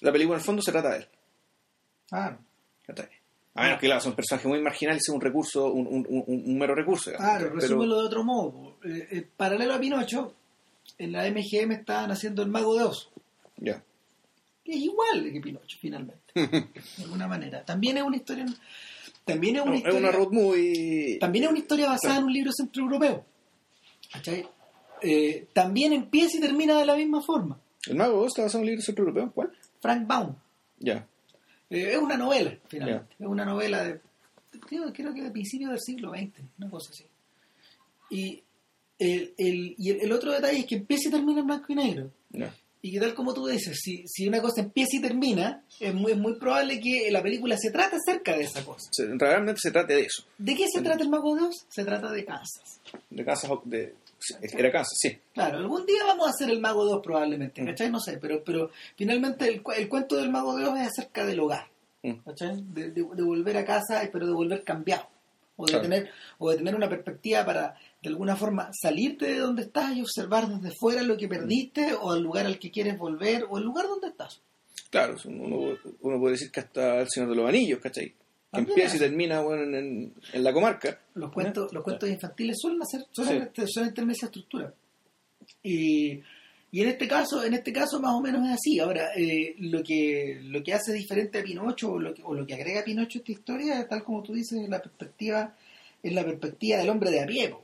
la 0.00 0.12
película 0.12 0.36
en 0.36 0.40
el 0.40 0.44
fondo 0.44 0.62
se 0.62 0.72
trata 0.72 0.90
de 0.90 0.98
él. 0.98 1.08
Claro. 2.08 2.38
A 3.54 3.62
menos 3.62 3.80
que, 3.80 3.86
claro, 3.86 4.00
son 4.00 4.14
personajes 4.14 4.46
muy 4.46 4.60
marginales, 4.60 5.02
es 5.02 5.08
un 5.08 5.20
recurso, 5.20 5.72
un, 5.72 5.86
un, 5.86 6.24
un, 6.26 6.58
mero 6.58 6.74
recurso. 6.74 7.10
Claro, 7.16 7.50
resúmelo 7.50 8.00
de 8.00 8.06
otro 8.06 8.22
modo. 8.22 8.76
Eh, 8.84 9.08
eh, 9.10 9.28
paralelo 9.34 9.74
a 9.74 9.80
Pinocho, 9.80 10.34
en 10.98 11.12
la 11.12 11.28
MGM 11.30 11.72
estaban 11.72 12.10
haciendo 12.10 12.42
El 12.42 12.50
Mago 12.50 12.76
de 12.76 12.84
Oz. 12.84 13.08
Ya. 13.56 13.82
Que 14.62 14.72
es 14.72 14.78
igual 14.78 15.32
que 15.32 15.40
Pinocho, 15.40 15.78
finalmente. 15.80 16.22
de 16.34 17.04
alguna 17.04 17.26
manera. 17.26 17.64
También 17.64 17.96
es 17.96 18.02
una 18.02 18.16
historia. 18.16 18.46
También 19.24 19.56
es 19.56 19.62
una 19.62 19.76
historia. 19.76 19.98
Es 19.98 20.04
una 20.04 20.12
road 20.12 20.32
movie. 20.32 21.18
También 21.18 21.44
es 21.44 21.50
una 21.50 21.58
historia 21.58 21.88
basada 21.88 22.18
en 22.18 22.24
un 22.24 22.32
libro 22.32 22.52
centroeuropeo. 22.52 23.24
Eh, 25.02 25.46
también 25.52 25.92
empieza 25.92 26.36
y 26.36 26.40
termina 26.40 26.78
de 26.78 26.86
la 26.86 26.94
misma 26.94 27.22
forma. 27.22 27.58
¿El 27.86 27.96
Mago 27.96 28.26
está 28.26 28.42
basado 28.42 28.64
en 28.64 28.70
un 28.70 28.76
libro 28.76 28.94
europeo? 28.96 29.32
¿Cuál? 29.32 29.52
Frank 29.80 30.06
Baum. 30.06 30.34
Ya. 30.78 31.06
Eh, 31.70 31.92
es 31.92 31.98
una 31.98 32.16
novela, 32.16 32.56
finalmente. 32.68 33.14
Es 33.18 33.26
una 33.26 33.44
novela 33.44 33.84
de, 33.84 34.00
creo, 34.60 34.92
que 34.92 35.22
de 35.22 35.30
principios 35.30 35.70
del 35.70 35.80
siglo 35.80 36.10
XX, 36.10 36.40
una 36.58 36.70
cosa 36.70 36.90
así. 36.92 37.04
Y 38.10 38.42
el, 38.98 39.34
el, 39.36 39.74
y 39.76 39.90
el, 39.90 40.12
otro 40.12 40.32
detalle 40.32 40.60
es 40.60 40.66
que 40.66 40.76
empieza 40.76 41.08
y 41.08 41.12
termina 41.12 41.40
en 41.40 41.46
blanco 41.46 41.66
y 41.68 41.74
negro. 41.74 42.10
Y 42.82 42.92
que 42.92 43.00
tal 43.00 43.14
como 43.14 43.34
tú 43.34 43.46
dices, 43.46 43.76
si, 43.82 44.06
si 44.06 44.28
una 44.28 44.40
cosa 44.40 44.60
empieza 44.60 44.96
y 44.96 45.00
termina, 45.00 45.64
es 45.80 45.92
muy, 45.92 46.14
muy 46.14 46.38
probable 46.38 46.78
que 46.78 47.10
la 47.10 47.20
película 47.20 47.56
se 47.58 47.72
trate 47.72 47.96
acerca 47.96 48.36
de 48.36 48.44
esa 48.44 48.64
cosa. 48.64 48.88
realmente 49.18 49.60
se 49.60 49.72
trate 49.72 49.94
de 49.94 50.02
eso. 50.02 50.24
¿De 50.38 50.54
qué 50.54 50.66
se 50.72 50.82
trata 50.82 51.02
el 51.02 51.08
Mago 51.08 51.34
de 51.34 51.42
Oz? 51.42 51.66
Se 51.68 51.84
trata 51.84 52.12
de 52.12 52.24
casas. 52.24 52.80
De 53.10 53.24
casas, 53.24 53.50
de, 53.64 53.94
era 54.40 54.72
casa, 54.72 54.90
sí. 54.94 55.18
Claro, 55.32 55.58
algún 55.58 55.86
día 55.86 56.04
vamos 56.04 56.26
a 56.26 56.30
hacer 56.30 56.50
el 56.50 56.60
Mago 56.60 56.84
de 56.86 56.94
Oz 56.94 57.02
probablemente, 57.02 57.62
mm. 57.62 57.66
¿cachai? 57.66 57.90
No 57.90 58.00
sé, 58.00 58.18
pero, 58.18 58.42
pero 58.44 58.70
finalmente 58.96 59.48
el, 59.48 59.62
el 59.76 59.88
cuento 59.88 60.16
del 60.16 60.30
Mago 60.30 60.56
de 60.56 60.64
Oz 60.64 60.80
es 60.80 60.88
acerca 60.88 61.24
del 61.24 61.40
hogar, 61.40 61.68
mm. 62.02 62.12
¿cachai? 62.24 62.62
De, 62.72 62.90
de, 62.90 63.02
volver 63.02 63.56
a 63.56 63.64
casa, 63.64 64.08
pero 64.12 64.26
de 64.26 64.32
volver 64.32 64.64
cambiado. 64.64 65.08
O 65.58 65.64
de, 65.64 65.80
tener, 65.80 66.10
o 66.36 66.50
de 66.50 66.58
tener 66.58 66.74
una 66.74 66.88
perspectiva 66.88 67.42
para, 67.46 67.74
de 68.02 68.10
alguna 68.10 68.36
forma, 68.36 68.68
salirte 68.78 69.24
de 69.24 69.38
donde 69.38 69.62
estás 69.62 69.96
y 69.96 70.02
observar 70.02 70.46
desde 70.48 70.76
fuera 70.78 71.02
lo 71.02 71.16
que 71.16 71.28
perdiste, 71.28 71.94
o 71.94 72.14
el 72.14 72.22
lugar 72.22 72.44
al 72.44 72.58
que 72.58 72.70
quieres 72.70 72.98
volver, 72.98 73.46
o 73.48 73.56
el 73.56 73.64
lugar 73.64 73.86
donde 73.86 74.08
estás. 74.08 74.42
Claro, 74.90 75.16
uno, 75.24 75.78
uno 76.02 76.20
puede 76.20 76.32
decir 76.32 76.50
que 76.50 76.60
hasta 76.60 77.00
el 77.00 77.08
Señor 77.08 77.30
de 77.30 77.36
los 77.36 77.48
Anillos, 77.48 77.80
¿cachai? 77.80 78.14
Que 78.56 78.70
empieza 78.70 78.96
y 78.96 78.98
termina 78.98 79.40
bueno, 79.40 79.62
en, 79.62 80.14
en, 80.32 80.44
la 80.44 80.52
comarca. 80.52 81.00
Los 81.14 81.32
cuentos, 81.32 81.72
los 81.72 81.82
cuentos 81.82 82.08
infantiles 82.08 82.56
suelen 82.60 82.82
hacer, 82.82 83.06
suelen, 83.10 83.50
suelen 83.66 83.94
tener 83.94 84.10
esa 84.10 84.26
estructura. 84.26 84.72
Y, 85.62 86.20
y 86.72 86.82
en 86.82 86.88
este 86.88 87.06
caso, 87.06 87.44
en 87.44 87.54
este 87.54 87.72
caso 87.72 88.00
más 88.00 88.12
o 88.14 88.20
menos 88.20 88.46
es 88.46 88.54
así. 88.54 88.80
Ahora, 88.80 89.10
eh, 89.16 89.54
lo 89.58 89.82
que 89.82 90.40
lo 90.42 90.62
que 90.62 90.74
hace 90.74 90.92
diferente 90.92 91.38
a 91.38 91.44
Pinocho 91.44 91.92
o 91.92 91.98
lo 91.98 92.12
que, 92.12 92.22
o 92.24 92.34
lo 92.34 92.46
que 92.46 92.54
agrega 92.54 92.80
a 92.80 92.84
Pinocho 92.84 93.18
a 93.18 93.20
esta 93.20 93.32
historia, 93.32 93.88
tal 93.88 94.02
como 94.02 94.22
tú 94.22 94.34
dices, 94.34 94.60
es 94.60 94.68
la 94.68 94.82
perspectiva, 94.82 95.54
es 96.02 96.12
la 96.12 96.24
perspectiva 96.24 96.78
del 96.78 96.90
hombre 96.90 97.10
de 97.10 97.22
a 97.22 97.26
pie, 97.26 97.54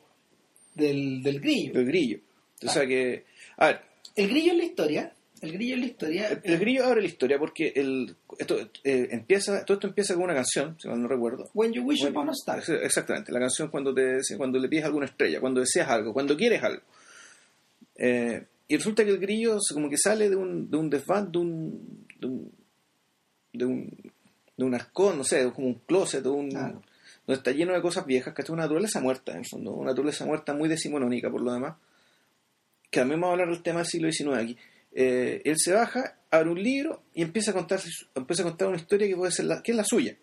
del, 0.75 1.23
del 1.23 1.41
grillo. 1.41 1.73
Del 1.73 1.87
grillo. 1.87 2.21
O 2.65 2.69
sea 2.69 2.87
que, 2.87 3.25
a 3.57 3.67
ver, 3.67 3.81
el 4.15 4.29
grillo 4.29 4.53
en 4.53 4.59
la 4.59 4.65
historia 4.65 5.13
el 5.43 5.53
grillo 5.53 5.75
en 5.75 5.81
la 5.81 5.87
historia. 5.87 6.41
El, 6.45 6.59
grillo 6.59 6.85
abre 6.85 7.01
la 7.01 7.09
historia 7.09 7.37
porque 7.37 7.73
el, 7.75 8.15
esto, 8.39 8.61
eh, 8.85 9.09
empieza, 9.11 9.65
todo 9.65 9.75
esto 9.75 9.89
empieza 9.89 10.15
con 10.15 10.23
una 10.23 10.35
canción, 10.35 10.77
si 10.79 10.87
mal 10.87 11.03
no 11.03 11.09
recuerdo. 11.09 11.51
When 11.53 11.73
you 11.73 11.83
wish 11.83 12.05
upon 12.05 12.29
a 12.29 12.33
star. 12.33 12.63
Exactamente, 12.83 13.33
la 13.33 13.41
canción 13.41 13.69
cuando, 13.69 13.93
te, 13.93 14.19
cuando 14.37 14.61
le 14.61 14.69
pides 14.69 14.85
alguna 14.85 15.07
estrella, 15.07 15.41
cuando 15.41 15.61
deseas 15.61 15.89
algo, 15.89 16.13
cuando 16.13 16.37
quieres 16.37 16.63
algo. 16.63 16.83
Eh, 17.97 18.47
y 18.69 18.77
resulta 18.77 19.05
que 19.05 19.11
el 19.11 19.19
grillo 19.19 19.59
como 19.75 19.91
que 19.91 19.99
sale 19.99 20.31
de 20.31 20.37
un, 20.37 20.71
de 20.71 20.77
un 20.77 20.89
desván, 20.89 21.33
de 21.33 21.39
un, 21.39 22.07
de 22.21 22.27
un, 22.29 22.53
de 23.53 23.65
un, 23.65 24.13
de 24.57 24.65
un 24.65 24.75
arcón, 24.77 25.19
no 25.19 25.25
sé, 25.25 25.51
como 25.53 25.67
un 25.67 25.81
closet, 25.81 26.25
un, 26.25 26.51
donde 26.51 26.83
está 27.29 27.51
lleno 27.51 27.73
de 27.73 27.83
cosas 27.83 28.07
viejas, 28.07 28.33
que 28.33 28.43
es 28.43 28.51
una 28.51 28.63
naturaleza 28.63 29.01
muerta, 29.01 29.33
en 29.33 29.39
el 29.39 29.47
fondo, 29.47 29.73
una 29.73 29.91
naturaleza 29.91 30.25
muerta 30.25 30.55
muy 30.55 30.69
decimonónica 30.69 31.29
por 31.29 31.43
lo 31.43 31.53
demás. 31.53 31.75
Que 32.91 33.01
también 33.01 33.21
vamos 33.21 33.31
a 33.31 33.43
hablar 33.43 33.55
del 33.55 33.63
tema 33.65 33.81
del 33.81 33.89
siglo 33.89 34.13
XIX 34.13 34.37
aquí. 34.37 34.57
Eh, 34.95 35.41
él 35.45 35.57
se 35.59 35.73
baja, 35.73 36.19
abre 36.31 36.51
un 36.51 36.63
libro 36.63 37.03
y 37.15 37.23
empieza 37.23 37.53
a 37.53 37.55
contar, 37.55 37.81
empieza 38.15 38.43
a 38.43 38.47
contar 38.47 38.69
una 38.69 38.77
historia 38.77 39.09
que 39.09 39.17
puede 39.17 39.33
ser 39.33 39.47
la, 39.47 39.63
que 39.63 39.73
es 39.73 39.77
la 39.77 39.85
suya. 39.85 40.17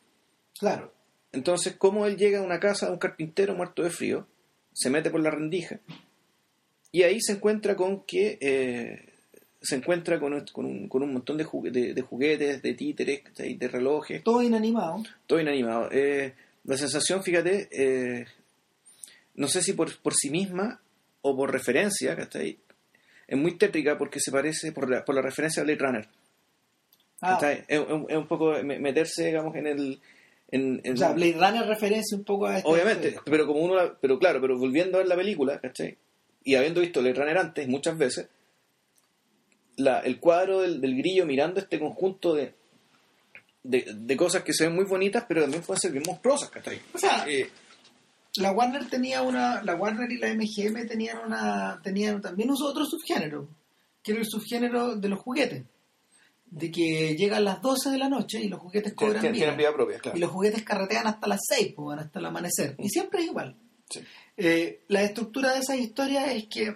Claro. 0.60 0.94
Entonces, 1.32 1.76
cómo 1.78 2.06
él 2.06 2.18
llega 2.18 2.40
a 2.40 2.44
una 2.44 2.60
casa 2.60 2.88
de 2.88 2.94
un 2.94 3.00
carpintero 3.00 3.56
muerto 3.56 3.84
de 3.84 3.90
frío, 3.90 4.28
se 4.74 4.90
mete 4.90 5.10
por 5.10 5.22
la 5.22 5.32
rendija 5.32 5.80
y 6.92 7.04
ahí 7.04 7.20
se 7.22 7.34
encuentra 7.34 7.76
con 7.76 8.04
que 8.06 8.38
eh, 8.42 9.14
se 9.62 9.76
encuentra 9.76 10.20
con, 10.20 10.46
con, 10.52 10.66
un, 10.66 10.88
con 10.88 11.04
un 11.04 11.14
montón 11.14 11.38
de, 11.38 11.44
de, 11.44 12.02
juguetes, 12.02 12.62
de 12.62 12.74
títeres, 12.74 13.24
de 13.36 13.68
relojes. 13.68 14.24
Todo 14.24 14.42
inanimado. 14.42 15.04
Todo 15.28 15.40
inanimado. 15.40 15.90
Eh, 15.92 16.34
la 16.64 16.78
sensación, 16.78 17.24
fíjate, 17.24 18.26
no 19.36 19.48
sé 19.48 19.62
si 19.62 19.74
por, 19.74 19.96
por 20.02 20.14
sí 20.14 20.30
misma 20.30 20.82
o 21.22 21.36
por 21.36 21.52
referencia, 21.52 22.18
ahí 22.36 22.58
es 23.30 23.38
muy 23.38 23.58
tétrica 23.58 23.98
porque 23.98 24.20
se 24.20 24.32
parece 24.32 24.72
por 24.72 24.90
la, 24.90 25.06
por 25.06 25.14
la 25.14 25.22
referencia 25.22 25.62
a 25.62 25.64
Blade 25.64 25.80
Runner. 25.80 26.08
Ah. 27.22 27.40
Es, 27.68 27.80
un 27.80 28.28
poco 28.28 28.54
meterse, 28.64 29.26
digamos, 29.26 29.56
en 29.56 29.68
el... 29.68 30.02
En, 30.52 30.82
o 30.94 30.98
sea, 30.98 31.12
Blade 31.12 31.34
Runner 31.34 31.68
referencia 31.68 32.18
un 32.18 32.24
poco 32.24 32.48
a 32.48 32.58
este 32.58 32.68
Obviamente, 32.68 33.16
pero 33.26 33.46
como 33.46 33.60
uno... 33.60 33.98
Pero 34.02 34.18
claro, 34.18 34.42
pero 34.42 34.58
volviendo 34.58 34.98
a 34.98 35.02
ver 35.02 35.08
la 35.08 35.16
película, 35.16 35.60
¿cachai? 35.60 35.96
Y 36.44 36.56
habiendo 36.56 36.82
visto 36.82 37.02
Blade 37.02 37.16
Runner 37.16 37.38
antes 37.38 37.68
muchas 37.68 37.96
veces, 38.00 38.30
la, 39.76 40.00
el 40.00 40.20
cuadro 40.20 40.62
del, 40.62 40.98
grillo 40.98 41.28
mirando 41.28 41.60
este 41.60 41.78
conjunto 41.78 42.34
de, 42.34 42.56
de, 43.62 44.18
cosas 44.18 44.42
que 44.44 44.54
se 44.54 44.66
ven 44.66 44.76
muy 44.76 44.86
bonitas, 44.86 45.26
pero 45.28 45.42
también 45.42 45.62
pueden 45.62 45.80
ser 45.80 45.92
bien 45.92 46.04
monstruosas, 46.08 46.50
¿cachai? 46.50 46.80
O 46.94 46.98
sea, 46.98 47.26
eh, 47.30 47.48
la 48.36 48.52
Warner 48.52 48.88
tenía 48.90 49.22
una, 49.22 49.64
la 49.64 49.76
Warner 49.76 50.12
y 50.12 50.18
la 50.18 50.34
MGM 50.34 50.88
tenían 50.88 51.20
una, 51.26 51.80
tenían 51.84 52.22
también 52.22 52.50
otro 52.52 52.86
subgénero, 52.86 53.50
que 54.04 54.12
era 54.12 54.22
el 54.22 54.28
subgénero 54.28 54.96
de 54.96 55.10
los 55.10 55.20
juguetes. 55.20 55.66
De 56.52 56.72
que 56.72 57.16
llegan 57.16 57.44
las 57.44 57.62
12 57.62 57.92
de 57.92 57.98
la 58.00 58.10
noche 58.10 58.42
y 58.42 58.48
los 58.48 58.60
juguetes 58.60 58.94
cobran 58.94 59.32
vida. 59.32 59.74
propia, 59.74 60.00
Y 60.16 60.20
los 60.20 60.32
juguetes 60.32 60.64
carretean 60.64 61.06
hasta 61.06 61.28
las 61.28 61.42
6, 61.48 61.74
pues, 61.76 62.00
hasta 62.00 62.18
el 62.18 62.26
amanecer. 62.26 62.76
Y 62.80 62.90
siempre 62.90 63.22
es 63.22 63.28
igual. 63.28 63.56
Eh, 64.36 64.84
la 64.88 65.04
estructura 65.04 65.54
de 65.54 65.60
esa 65.60 65.76
historia 65.76 66.32
es 66.32 66.48
que 66.48 66.76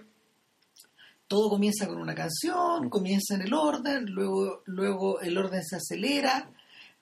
todo 1.28 1.49
comienza 1.49 1.88
con 1.88 1.97
una 1.97 2.14
canción, 2.14 2.89
comienza 2.89 3.34
en 3.34 3.41
el 3.41 3.54
orden, 3.54 4.06
luego, 4.06 4.62
luego 4.66 5.20
el 5.22 5.38
orden 5.38 5.64
se 5.64 5.78
acelera. 5.78 6.51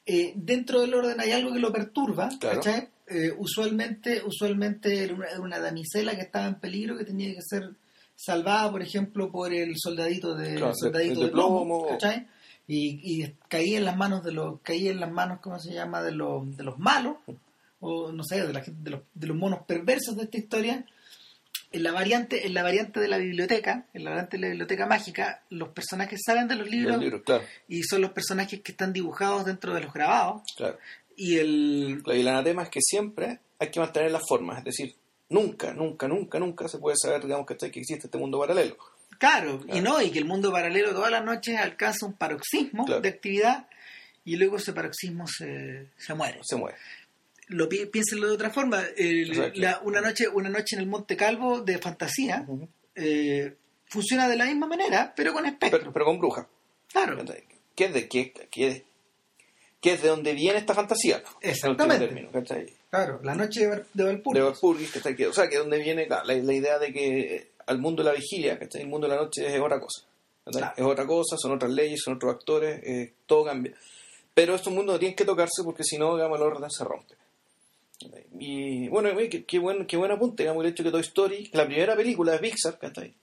Eh, 0.05 0.31
dentro 0.35 0.81
del 0.81 0.93
orden 0.93 1.19
hay 1.19 1.31
algo 1.31 1.51
que 1.51 1.59
lo 1.59 1.73
perturba, 1.73 2.29
¿cachai? 2.39 2.89
Eh, 3.13 3.33
usualmente, 3.37 4.21
usualmente 4.25 5.03
era 5.03 5.41
una, 5.41 5.59
damisela 5.59 6.15
que 6.15 6.21
estaba 6.21 6.47
en 6.47 6.55
peligro, 6.55 6.97
que 6.97 7.03
tenía 7.03 7.33
que 7.33 7.41
ser 7.41 7.71
salvada, 8.15 8.71
por 8.71 8.81
ejemplo, 8.81 9.29
por 9.29 9.53
el 9.53 9.73
soldadito 9.77 10.33
de, 10.33 10.57
soldadito 10.73 11.25
de, 11.25 11.27
plomo, 11.27 11.87
y, 12.67 13.27
caía 13.49 13.79
en 13.79 13.85
las 13.85 13.97
manos 13.97 14.23
de 14.23 14.31
los, 14.31 14.61
caía 14.61 14.91
en 14.91 15.01
las 15.01 15.11
manos, 15.11 15.39
¿cómo 15.41 15.59
se 15.59 15.73
llama?, 15.73 16.01
de 16.01 16.13
los, 16.13 16.55
de 16.55 16.63
los 16.63 16.79
malos, 16.79 17.17
o 17.81 18.13
no 18.13 18.23
sé, 18.23 18.47
de, 18.47 18.53
la, 18.53 18.63
de, 18.65 18.89
los, 18.91 19.01
de 19.13 19.27
los 19.27 19.35
monos 19.35 19.65
perversos 19.67 20.15
de 20.15 20.23
esta 20.23 20.37
historia. 20.37 20.85
En 21.73 21.83
la 21.83 21.91
variante, 21.91 22.45
en 22.45 22.53
la 22.53 22.63
variante 22.63 22.99
de 22.99 23.07
la 23.07 23.17
biblioteca, 23.17 23.87
en 23.93 24.03
la 24.03 24.11
variante 24.11 24.37
de 24.37 24.41
la 24.41 24.47
biblioteca 24.49 24.85
mágica, 24.85 25.43
los 25.49 25.69
personajes 25.69 26.19
salen 26.25 26.47
de 26.47 26.55
los 26.55 26.69
libros, 26.69 27.01
y 27.67 27.83
son 27.83 28.01
los 28.01 28.11
personajes 28.11 28.61
que 28.61 28.71
están 28.71 28.93
dibujados 28.93 29.45
dentro 29.45 29.73
de 29.73 29.81
los 29.81 29.93
grabados. 29.93 30.43
Claro. 30.55 30.77
Y 31.23 31.37
el... 31.37 32.01
el 32.03 32.27
anatema 32.27 32.63
es 32.63 32.69
que 32.69 32.79
siempre 32.81 33.41
hay 33.59 33.69
que 33.69 33.79
mantener 33.79 34.09
las 34.09 34.23
formas, 34.27 34.57
es 34.57 34.63
decir, 34.63 34.95
nunca, 35.29 35.71
nunca, 35.71 36.07
nunca, 36.07 36.39
nunca 36.39 36.67
se 36.67 36.79
puede 36.79 36.97
saber, 36.97 37.21
digamos, 37.21 37.45
que, 37.45 37.55
que 37.55 37.79
existe 37.79 38.07
este 38.07 38.17
mundo 38.17 38.39
paralelo. 38.39 38.75
Claro, 39.19 39.61
y 39.71 39.81
no, 39.81 40.01
y 40.01 40.09
que 40.09 40.17
el 40.17 40.25
mundo 40.25 40.51
paralelo 40.51 40.95
todas 40.95 41.11
las 41.11 41.23
noches 41.23 41.59
alcanza 41.59 42.07
un 42.07 42.13
paroxismo 42.13 42.85
de 42.87 43.07
actividad 43.07 43.67
y 44.25 44.35
luego 44.35 44.57
ese 44.57 44.73
paroxismo 44.73 45.27
se, 45.27 45.89
se 45.95 46.15
muere. 46.15 46.39
Se 46.41 46.55
muere. 46.55 46.75
Lo 47.49 47.69
piénsenlo 47.69 48.27
de 48.27 48.33
otra 48.33 48.49
forma, 48.49 48.83
una 49.83 50.01
noche 50.01 50.27
una 50.27 50.49
noche 50.49 50.75
en 50.75 50.81
el 50.81 50.87
Monte 50.87 51.15
Calvo 51.15 51.61
de 51.61 51.77
fantasía 51.77 52.47
eh, 52.95 53.53
funciona 53.85 54.27
de 54.27 54.37
la 54.37 54.45
misma 54.45 54.65
manera, 54.65 55.13
pero 55.15 55.33
con 55.33 55.45
espectro. 55.45 55.93
Pero, 55.93 56.05
con 56.05 56.17
bruja. 56.17 56.47
Claro. 56.91 57.23
¿Qué 57.75 57.85
es 57.85 57.93
de 57.93 58.09
qué, 58.09 58.33
qué, 58.49 58.85
que 59.81 59.93
es 59.93 60.01
de 60.03 60.09
donde 60.09 60.33
viene 60.33 60.59
esta 60.59 60.75
fantasía. 60.75 61.23
Exactamente. 61.41 62.07
Término, 62.07 62.29
claro, 62.89 63.19
la 63.23 63.33
noche 63.33 63.61
de 63.93 64.03
Valpurgis. 64.03 64.33
De 64.33 64.41
Valpurgis, 64.41 64.91
que, 65.17 65.27
o 65.27 65.33
sea, 65.33 65.49
que 65.49 65.57
donde 65.57 65.79
viene 65.79 66.07
la, 66.07 66.33
idea 66.35 66.77
de 66.77 66.93
que 66.93 67.47
al 67.65 67.79
mundo 67.79 68.03
de 68.03 68.09
la 68.11 68.15
vigilia, 68.15 68.59
¿cachai? 68.59 68.83
el 68.83 68.87
mundo 68.87 69.07
de 69.07 69.15
la 69.15 69.21
noche 69.21 69.45
es 69.47 69.59
otra 69.59 69.79
cosa. 69.79 70.03
Es 70.45 70.83
otra 70.83 71.05
cosa, 71.05 71.35
son 71.37 71.53
otras 71.53 71.71
leyes, 71.71 72.01
son 72.03 72.15
otros 72.15 72.35
actores, 72.35 72.81
eh, 72.83 73.13
todo 73.25 73.45
cambia. 73.45 73.73
Pero 74.33 74.55
estos 74.55 74.71
mundos 74.71 74.95
no 74.95 74.99
tienen 74.99 75.15
que 75.15 75.25
tocarse 75.25 75.63
porque 75.63 75.83
si 75.83 75.97
no, 75.97 76.15
digamos, 76.15 76.39
el 76.39 76.45
orden 76.45 76.69
se 76.69 76.83
rompe. 76.83 77.15
Y 78.39 78.87
bueno, 78.87 79.09
qué, 79.29 79.45
qué, 79.45 79.59
buen, 79.59 79.85
qué 79.85 79.97
buen 79.97 80.11
apunte, 80.11 80.43
digamos, 80.43 80.63
el 80.63 80.71
hecho 80.71 80.83
que 80.83 80.91
Toy 80.91 81.01
Story, 81.01 81.49
la 81.53 81.65
primera 81.65 81.95
película 81.95 82.31
de 82.33 82.39
Pixar, 82.39 82.77
¿cachai? 82.79 83.13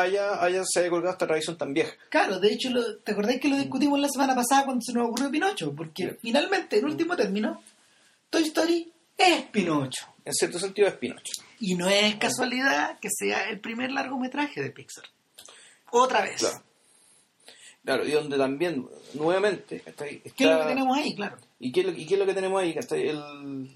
Haya, 0.00 0.42
haya 0.42 0.62
se 0.64 0.80
haya 0.80 0.90
colgado 0.90 1.12
esta 1.12 1.26
tradición 1.26 1.56
tan 1.56 1.72
vieja. 1.72 1.94
Claro, 2.08 2.38
de 2.38 2.52
hecho, 2.52 2.70
¿te 3.02 3.12
acordáis 3.12 3.40
que 3.40 3.48
lo 3.48 3.56
discutimos 3.56 3.98
la 3.98 4.08
semana 4.08 4.34
pasada 4.34 4.64
cuando 4.64 4.82
se 4.82 4.92
nos 4.92 5.08
ocurrió 5.08 5.30
Pinocho? 5.30 5.74
Porque 5.74 6.16
finalmente, 6.20 6.78
en 6.78 6.84
último 6.84 7.16
término, 7.16 7.62
Toy 8.30 8.44
Story 8.44 8.92
es 9.16 9.42
Pinocho. 9.46 10.06
En 10.24 10.32
cierto 10.32 10.58
sentido 10.58 10.88
es 10.88 10.94
Pinocho. 10.94 11.32
Y 11.60 11.74
no 11.74 11.88
es 11.88 12.16
casualidad 12.16 12.98
que 13.00 13.08
sea 13.10 13.48
el 13.48 13.60
primer 13.60 13.90
largometraje 13.92 14.62
de 14.62 14.70
Pixar. 14.70 15.04
Otra 15.90 16.22
vez. 16.22 16.62
Claro. 17.84 18.06
y 18.06 18.10
donde 18.10 18.36
también, 18.36 18.88
nuevamente, 19.14 19.82
¿qué 19.96 20.22
es 20.44 20.50
lo 20.50 20.60
que 20.60 20.66
tenemos 20.66 20.98
ahí? 20.98 21.14
Claro. 21.14 21.36
¿Y 21.58 21.72
qué, 21.72 21.80
y 21.80 22.06
qué 22.06 22.14
es 22.14 22.20
lo 22.20 22.26
que 22.26 22.34
tenemos 22.34 22.60
ahí? 22.60 22.76
El, 22.90 23.70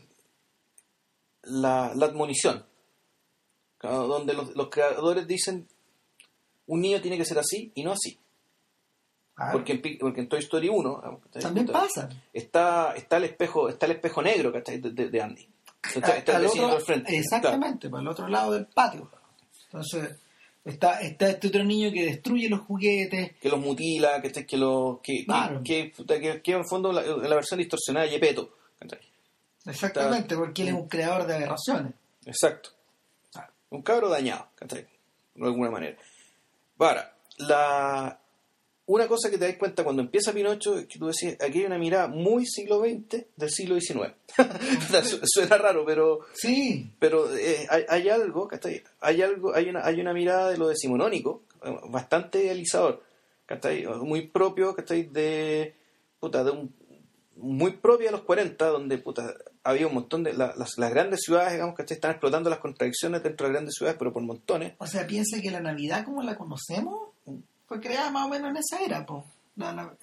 la, 1.45 1.93
la 1.95 2.07
admonición 2.07 2.65
donde 3.89 4.35
los, 4.35 4.55
los, 4.55 4.69
creadores 4.69 5.27
dicen 5.27 5.67
un 6.71 6.81
niño 6.81 7.01
tiene 7.01 7.19
que 7.19 7.25
ser 7.25 7.39
así 7.39 7.73
y 7.75 7.83
no 7.83 7.93
así. 7.93 8.19
Porque, 9.53 9.73
en, 9.73 9.99
porque 9.99 10.21
en 10.21 10.29
Toy 10.29 10.41
Story 10.41 10.69
1 10.69 11.21
también 11.41 11.67
pasa. 11.67 12.09
Está, 12.33 12.95
está 12.95 13.17
el 13.17 13.25
espejo, 13.25 13.69
está 13.69 13.87
el 13.87 13.93
espejo 13.93 14.23
negro 14.23 14.53
De, 14.53 14.79
de, 14.79 15.23
Andy. 15.23 15.49
Está, 15.95 16.17
está 16.19 16.37
el 16.37 16.47
otro, 16.47 16.79
frente. 16.81 17.17
Exactamente, 17.17 17.89
para 17.89 18.03
el 18.03 18.09
otro 18.09 18.29
lado 18.29 18.53
del 18.53 18.67
patio. 18.67 19.11
Entonces, 19.67 20.17
Está, 20.63 21.01
está 21.01 21.31
este 21.31 21.49
otro 21.49 21.65
niño 21.65 21.91
que 21.91 22.05
destruye 22.05 22.51
los 22.51 22.61
juguetes. 22.61 23.33
Que 23.41 23.49
los 23.49 23.59
mutila, 23.59 24.21
que, 24.21 24.31
que, 24.31 24.57
lo, 24.59 25.01
que, 25.03 25.25
que, 25.65 25.93
que, 26.07 26.43
que, 26.43 26.53
en 26.53 26.67
fondo 26.67 26.93
la, 26.93 27.01
la 27.01 27.35
versión 27.35 27.59
distorsionada 27.59 28.05
de 28.05 28.13
Yepeto. 28.13 28.57
Exactamente, 29.65 30.37
porque 30.37 30.63
él 30.63 30.69
es 30.69 30.75
un 30.75 30.87
creador 30.87 31.27
de 31.27 31.37
aberraciones. 31.37 31.95
Exacto. 32.27 32.71
Un 33.71 33.81
cabro 33.83 34.11
dañado, 34.11 34.49
De 34.61 34.87
alguna 35.41 35.71
manera. 35.71 35.97
Ahora, 36.81 37.15
la, 37.39 38.19
una 38.87 39.07
cosa 39.07 39.31
que 39.31 39.39
te 39.39 39.47
das 39.47 39.57
cuenta 39.57 39.85
cuando 39.85 40.03
empieza 40.03 40.33
Pinocho 40.33 40.79
es 40.79 40.87
que 40.87 40.99
tú 40.99 41.07
decís, 41.07 41.37
aquí 41.41 41.61
hay 41.61 41.67
una 41.67 41.79
mirada 41.79 42.09
muy 42.09 42.47
siglo 42.47 42.81
XX 42.81 43.25
del 43.37 43.51
siglo 43.51 43.79
XIX. 43.79 44.15
Suena 45.25 45.59
raro, 45.59 45.85
pero 45.85 46.21
sí, 46.33 46.91
pero 46.99 47.33
eh, 47.37 47.69
hay, 47.89 48.09
algo, 48.09 48.49
Hay 49.01 49.23
algo, 49.23 49.55
hay 49.55 49.69
una, 49.69 49.85
hay 49.85 50.01
una 50.01 50.13
mirada 50.13 50.51
de 50.51 50.59
lo 50.59 50.69
decimonónico, 50.69 51.43
eh, 51.63 51.79
bastante 51.89 52.43
idealizador, 52.43 53.03
Muy 54.03 54.27
propio, 54.29 54.75
De, 54.75 55.75
puta, 56.19 56.43
de 56.43 56.51
un, 56.51 56.75
muy 57.37 57.73
propio 57.73 58.07
de 58.07 58.13
los 58.13 58.23
40, 58.23 58.67
donde 58.67 58.99
puta, 58.99 59.35
había 59.63 59.87
un 59.87 59.95
montón 59.95 60.23
de 60.23 60.33
las, 60.33 60.57
las, 60.57 60.91
grandes 60.91 61.21
ciudades, 61.23 61.53
digamos, 61.53 61.75
que 61.75 61.83
están 61.83 62.13
explotando 62.13 62.51
las 62.51 62.61
contradicciones 62.61 63.23
dentro 63.23 63.47
de 63.47 63.53
las 63.53 63.61
grandes 63.61 63.75
ciudades, 63.77 63.99
pero 63.99 64.13
por 64.13 64.23
montones. 64.23 64.75
O 64.79 64.87
sea, 64.87 65.07
piensa 65.07 65.41
que 65.41 65.51
la 65.51 65.61
Navidad 65.61 66.05
como 66.05 66.23
la 66.23 66.37
conocemos 66.37 67.11
fue 67.67 67.81
creada 67.81 68.11
más 68.11 68.27
o 68.27 68.29
menos 68.31 68.51
en 68.51 68.57
esa 68.57 68.85
era, 68.85 69.07
po. 69.07 69.25
La, 69.57 69.87
o 69.87 69.97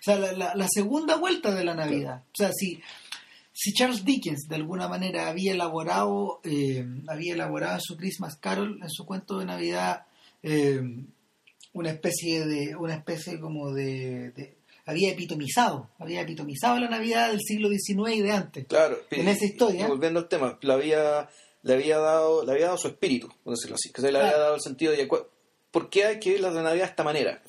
sea, 0.00 0.16
la, 0.16 0.68
segunda 0.68 1.16
vuelta 1.16 1.54
de 1.54 1.64
la 1.64 1.74
Navidad. 1.74 2.22
O 2.32 2.36
sea, 2.36 2.50
si, 2.52 2.80
si 3.52 3.72
Charles 3.72 4.04
Dickens 4.04 4.48
de 4.48 4.56
alguna 4.56 4.88
manera 4.88 5.28
había 5.28 5.52
elaborado, 5.52 6.40
eh, 6.42 6.86
había 7.08 7.34
elaborado 7.34 7.78
su 7.82 7.96
Christmas 7.96 8.36
Carol, 8.36 8.80
en 8.82 8.90
su 8.90 9.04
cuento 9.04 9.38
de 9.38 9.44
Navidad, 9.44 10.06
eh, 10.42 10.80
una 11.74 11.90
especie 11.90 12.46
de, 12.46 12.74
una 12.76 12.94
especie 12.94 13.38
como 13.38 13.72
de, 13.72 14.53
había 14.86 15.12
epitomizado, 15.12 15.90
había 15.98 16.20
epitomizado 16.22 16.78
la 16.78 16.88
Navidad 16.88 17.30
del 17.30 17.40
siglo 17.40 17.68
XIX 17.68 18.16
y 18.16 18.22
de 18.22 18.32
antes. 18.32 18.66
Claro, 18.66 18.98
en 19.10 19.28
esa 19.28 19.44
historia. 19.44 19.88
volviendo 19.88 20.20
al 20.20 20.28
tema, 20.28 20.58
lo 20.60 20.72
había, 20.74 21.28
le 21.62 21.74
había 21.74 21.98
dado, 21.98 22.44
le 22.44 22.52
había 22.52 22.66
dado 22.66 22.78
su 22.78 22.88
espíritu, 22.88 23.28
por 23.42 23.54
decirlo 23.54 23.76
así, 23.76 23.90
que 23.92 24.00
se 24.00 24.12
le 24.12 24.18
había 24.18 24.36
dado 24.36 24.54
el 24.54 24.60
sentido 24.60 24.92
de 24.92 25.08
¿por 25.70 25.90
qué 25.90 26.04
hay 26.04 26.20
que 26.20 26.32
ver 26.32 26.40
la 26.40 26.50
Navidad 26.50 26.84
de 26.84 26.90
esta 26.90 27.04
manera? 27.04 27.42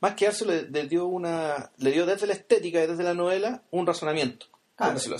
más 0.00 0.14
que 0.14 0.26
dárselo, 0.26 0.52
le, 0.52 0.88
dio 0.88 1.06
una, 1.06 1.72
le 1.78 1.92
dio 1.92 2.06
desde 2.06 2.26
la 2.26 2.34
estética 2.34 2.82
y 2.84 2.86
desde 2.86 3.02
la 3.02 3.14
novela 3.14 3.62
un 3.70 3.86
razonamiento. 3.86 4.46
Así, 4.76 5.10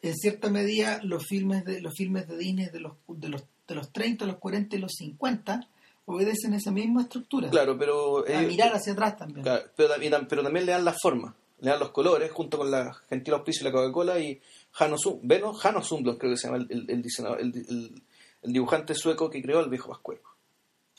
en 0.00 0.16
cierta 0.16 0.48
medida, 0.48 1.00
los 1.02 1.26
filmes 1.26 1.66
de 1.66 1.82
los 1.82 1.92
filmes 1.94 2.26
de 2.26 2.38
Disney 2.38 2.70
de 2.70 2.80
los, 2.80 2.94
de 3.06 3.28
los, 3.28 3.44
de 3.68 3.74
los 3.74 3.92
30, 3.92 4.24
los 4.24 4.38
40 4.38 4.76
y 4.76 4.78
los 4.78 4.92
50 4.96 5.68
obedecen 6.06 6.54
esa 6.54 6.70
misma 6.70 7.02
estructura. 7.02 7.50
Claro, 7.50 7.78
pero... 7.78 8.24
A 8.26 8.40
mirar 8.42 8.72
hacia 8.74 8.92
atrás 8.92 9.16
también. 9.16 9.44
pero, 9.76 9.94
pero, 10.28 10.42
también 10.42 10.66
le 10.66 10.72
dan 10.72 10.84
la 10.84 10.94
forma, 11.00 11.34
le 11.60 11.70
dan 11.70 11.78
los 11.78 11.90
colores, 11.90 12.30
junto 12.30 12.58
con 12.58 12.70
la 12.70 12.92
gentil 13.08 13.34
auspicio 13.34 13.62
y 13.62 13.64
la 13.64 13.72
Coca-Cola 13.72 14.18
y 14.18 14.40
Hanno 14.78 14.98
Sundblom, 14.98 16.18
creo 16.18 16.32
que 16.32 16.36
se 16.36 16.48
llama 16.48 16.58
el, 16.68 16.86
el, 16.88 18.02
el, 18.42 18.52
dibujante 18.52 18.94
sueco 18.94 19.30
que 19.30 19.42
creó 19.42 19.60
el 19.60 19.68
viejo 19.68 19.88
Pascuero. 19.88 20.22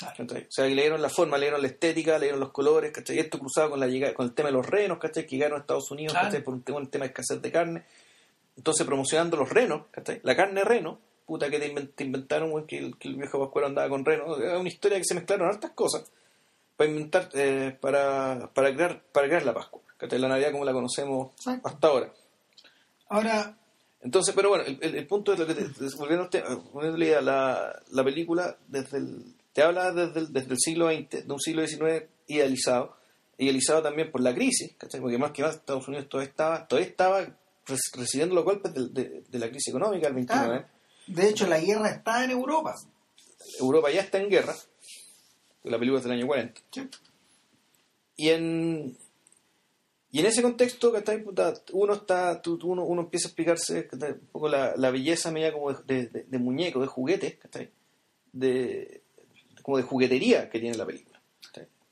O 0.04 0.26
sea, 0.50 0.66
leyeron 0.66 1.02
la 1.02 1.10
forma, 1.10 1.38
leyeron 1.38 1.62
la 1.62 1.68
estética, 1.68 2.18
leyeron 2.18 2.40
los 2.40 2.52
colores, 2.52 2.92
¿cachai? 2.92 3.20
Esto 3.20 3.38
cruzado 3.38 3.72
con 3.72 3.80
la 3.80 3.88
llegada, 3.88 4.14
con 4.14 4.26
el 4.26 4.34
tema 4.34 4.50
de 4.50 4.54
los 4.54 4.66
renos, 4.66 4.98
¿cachai? 4.98 5.28
Que 5.28 5.36
llegaron 5.36 5.60
a 5.60 5.62
Estados 5.62 5.92
Unidos, 5.92 6.18
Por 6.44 6.56
un 6.56 6.64
tema, 6.64 6.80
un 6.80 6.88
tema 6.88 7.04
de 7.06 7.10
escasez 7.10 7.40
de 7.40 7.52
carne. 7.52 7.84
Entonces, 8.58 8.86
promocionando 8.86 9.38
los 9.38 9.50
renos, 9.50 9.84
¿cachai? 9.92 10.20
La 10.24 10.36
carne 10.36 10.64
reno, 10.64 11.00
puta 11.32 11.50
que 11.50 11.60
te, 11.60 12.04
inventaron, 12.04 12.68
que, 12.68 12.78
el, 12.78 12.98
que 12.98 13.08
el 13.08 13.16
viejo 13.16 13.40
Pascuero 13.40 13.68
andaba 13.68 13.88
con 13.88 14.04
renos. 14.04 14.38
Es 14.38 14.60
una 14.60 14.68
historia 14.68 14.98
que 14.98 15.06
se 15.06 15.16
mezclaron 15.16 15.48
hartas 15.48 15.72
cosas 15.72 16.12
para 16.76 16.90
inventar, 16.90 17.30
eh, 17.32 17.78
para, 17.80 18.52
para, 18.54 18.74
crear, 18.74 19.02
para 19.14 19.28
crear 19.28 19.46
la 19.46 19.54
Pascua, 19.54 19.82
¿cachai? 19.96 20.20
La 20.20 20.28
Navidad 20.28 20.52
como 20.52 20.66
la 20.66 20.74
conocemos 20.74 21.32
hasta 21.64 21.88
ahora. 21.88 22.14
Ahora, 23.08 23.58
entonces, 24.02 24.36
pero 24.36 24.50
bueno, 24.50 24.66
el, 24.66 25.08
punto 25.08 25.32
es 25.32 25.40
lo 25.40 25.48
que 25.48 25.56
te, 25.56 25.64
volviendo, 25.96 27.18
a 27.18 27.22
la, 27.22 27.82
la 27.92 28.04
película 28.04 28.58
desde 28.68 28.98
el, 28.98 29.34
te 29.54 29.62
habla 29.62 29.94
desde 29.94 30.20
el, 30.20 30.34
desde 30.34 30.52
el 30.52 30.60
siglo 30.60 30.92
XX, 30.92 31.28
de 31.28 31.34
un 31.34 31.40
siglo 31.40 31.66
XIX 31.66 32.10
idealizado, 32.28 32.98
idealizado 33.38 33.84
también 33.84 34.12
por 34.12 34.20
la 34.20 34.36
crisis, 34.36 34.74
¿cachai? 34.78 35.00
porque 35.00 35.18
más 35.18 35.32
que 35.32 35.44
más 35.44 35.56
Estados 35.56 35.88
Unidos 35.88 36.10
todavía 36.10 36.30
estaba, 36.30 36.68
todavía 36.68 36.90
estaba 36.90 37.26
recibiendo 37.96 38.36
los 38.36 38.44
golpes 38.44 38.74
de, 38.74 39.24
la 39.32 39.48
crisis 39.48 39.70
económica 39.70 40.08
del 40.08 40.16
29. 40.16 40.81
De 41.08 41.30
hecho, 41.30 41.48
la 41.48 41.60
guerra 41.60 41.90
está 41.90 42.24
en 42.24 42.32
Europa. 42.32 42.76
Europa 43.60 43.92
ya 43.92 44.02
está 44.02 44.20
en 44.20 44.30
guerra, 44.30 44.56
la 45.64 45.78
película 45.78 46.00
es 46.00 46.04
del 46.04 46.14
año 46.14 46.28
40. 46.28 46.62
Y 48.18 48.30
en, 48.30 48.98
y 50.12 50.20
en 50.20 50.26
ese 50.26 50.42
contexto, 50.42 50.94
uno 51.74 51.94
está, 51.94 52.42
uno, 52.64 52.84
uno 52.84 53.02
empieza 53.02 53.28
a 53.28 53.30
explicarse 53.30 53.88
un 53.92 54.28
poco 54.32 54.50
la, 54.50 54.76
la 54.76 54.92
belleza 54.92 55.32
media 55.32 55.54
como 55.54 55.74
de, 55.74 56.08
de, 56.08 56.38
muñeco, 56.38 56.82
de 56.82 56.88
juguetes, 56.88 57.36
¿cachai? 57.38 57.70
De, 58.34 59.02
como 59.62 59.78
de 59.78 59.84
juguetería 59.84 60.50
que 60.50 60.60
tiene 60.60 60.78
la 60.78 60.86
película. 60.86 61.22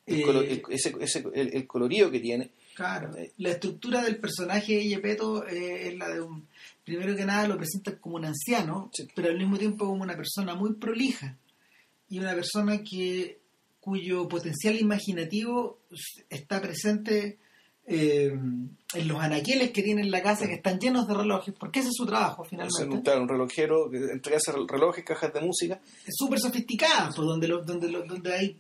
El, 0.06 0.22
eh, 0.22 0.62
ese, 0.70 0.96
ese, 1.00 1.24
el, 1.34 1.68
colorido 1.68 2.10
que 2.10 2.20
tiene. 2.20 2.52
Claro, 2.80 3.12
la 3.40 3.50
estructura 3.50 4.02
del 4.02 4.20
personaje 4.20 4.76
de 4.78 4.88
Yepeto 4.88 5.46
eh, 5.46 5.90
es 5.90 5.98
la 5.98 6.08
de 6.08 6.22
un. 6.22 6.48
Primero 6.86 7.14
que 7.14 7.26
nada 7.26 7.46
lo 7.46 7.58
presenta 7.58 7.98
como 7.98 8.16
un 8.16 8.24
anciano, 8.24 8.90
pero 9.14 9.28
al 9.28 9.38
mismo 9.38 9.58
tiempo 9.58 9.86
como 9.86 10.02
una 10.02 10.16
persona 10.16 10.56
muy 10.56 10.76
prolija 10.76 11.36
y 12.08 12.20
una 12.20 12.34
persona 12.34 12.82
que 12.82 13.38
cuyo 13.82 14.30
potencial 14.30 14.80
imaginativo 14.80 15.80
está 16.30 16.62
presente 16.62 17.38
eh, 17.86 18.28
en 18.32 19.08
los 19.10 19.20
anaqueles 19.20 19.72
que 19.72 19.84
tiene 19.84 20.02
en 20.02 20.10
la 20.10 20.24
casa 20.24 20.48
que 20.48 20.54
están 20.54 20.80
llenos 20.80 21.06
de 21.06 21.16
relojes, 21.16 21.54
porque 21.60 21.82
ese 21.82 21.90
es 21.90 21.96
su 21.98 22.06
trabajo 22.06 22.46
finalmente. 22.46 23.02
Claro, 23.04 23.24
un 23.24 23.28
relojero 23.28 23.90
que 23.92 23.98
entrega 23.98 24.40
relojes, 24.70 25.04
cajas 25.04 25.34
de 25.34 25.42
música. 25.42 25.82
Es 26.08 26.16
súper 26.16 26.40
sofisticado, 26.40 27.14
pues, 27.14 27.28
donde, 27.28 27.46
donde, 27.50 27.90
donde 28.08 28.34
hay 28.34 28.58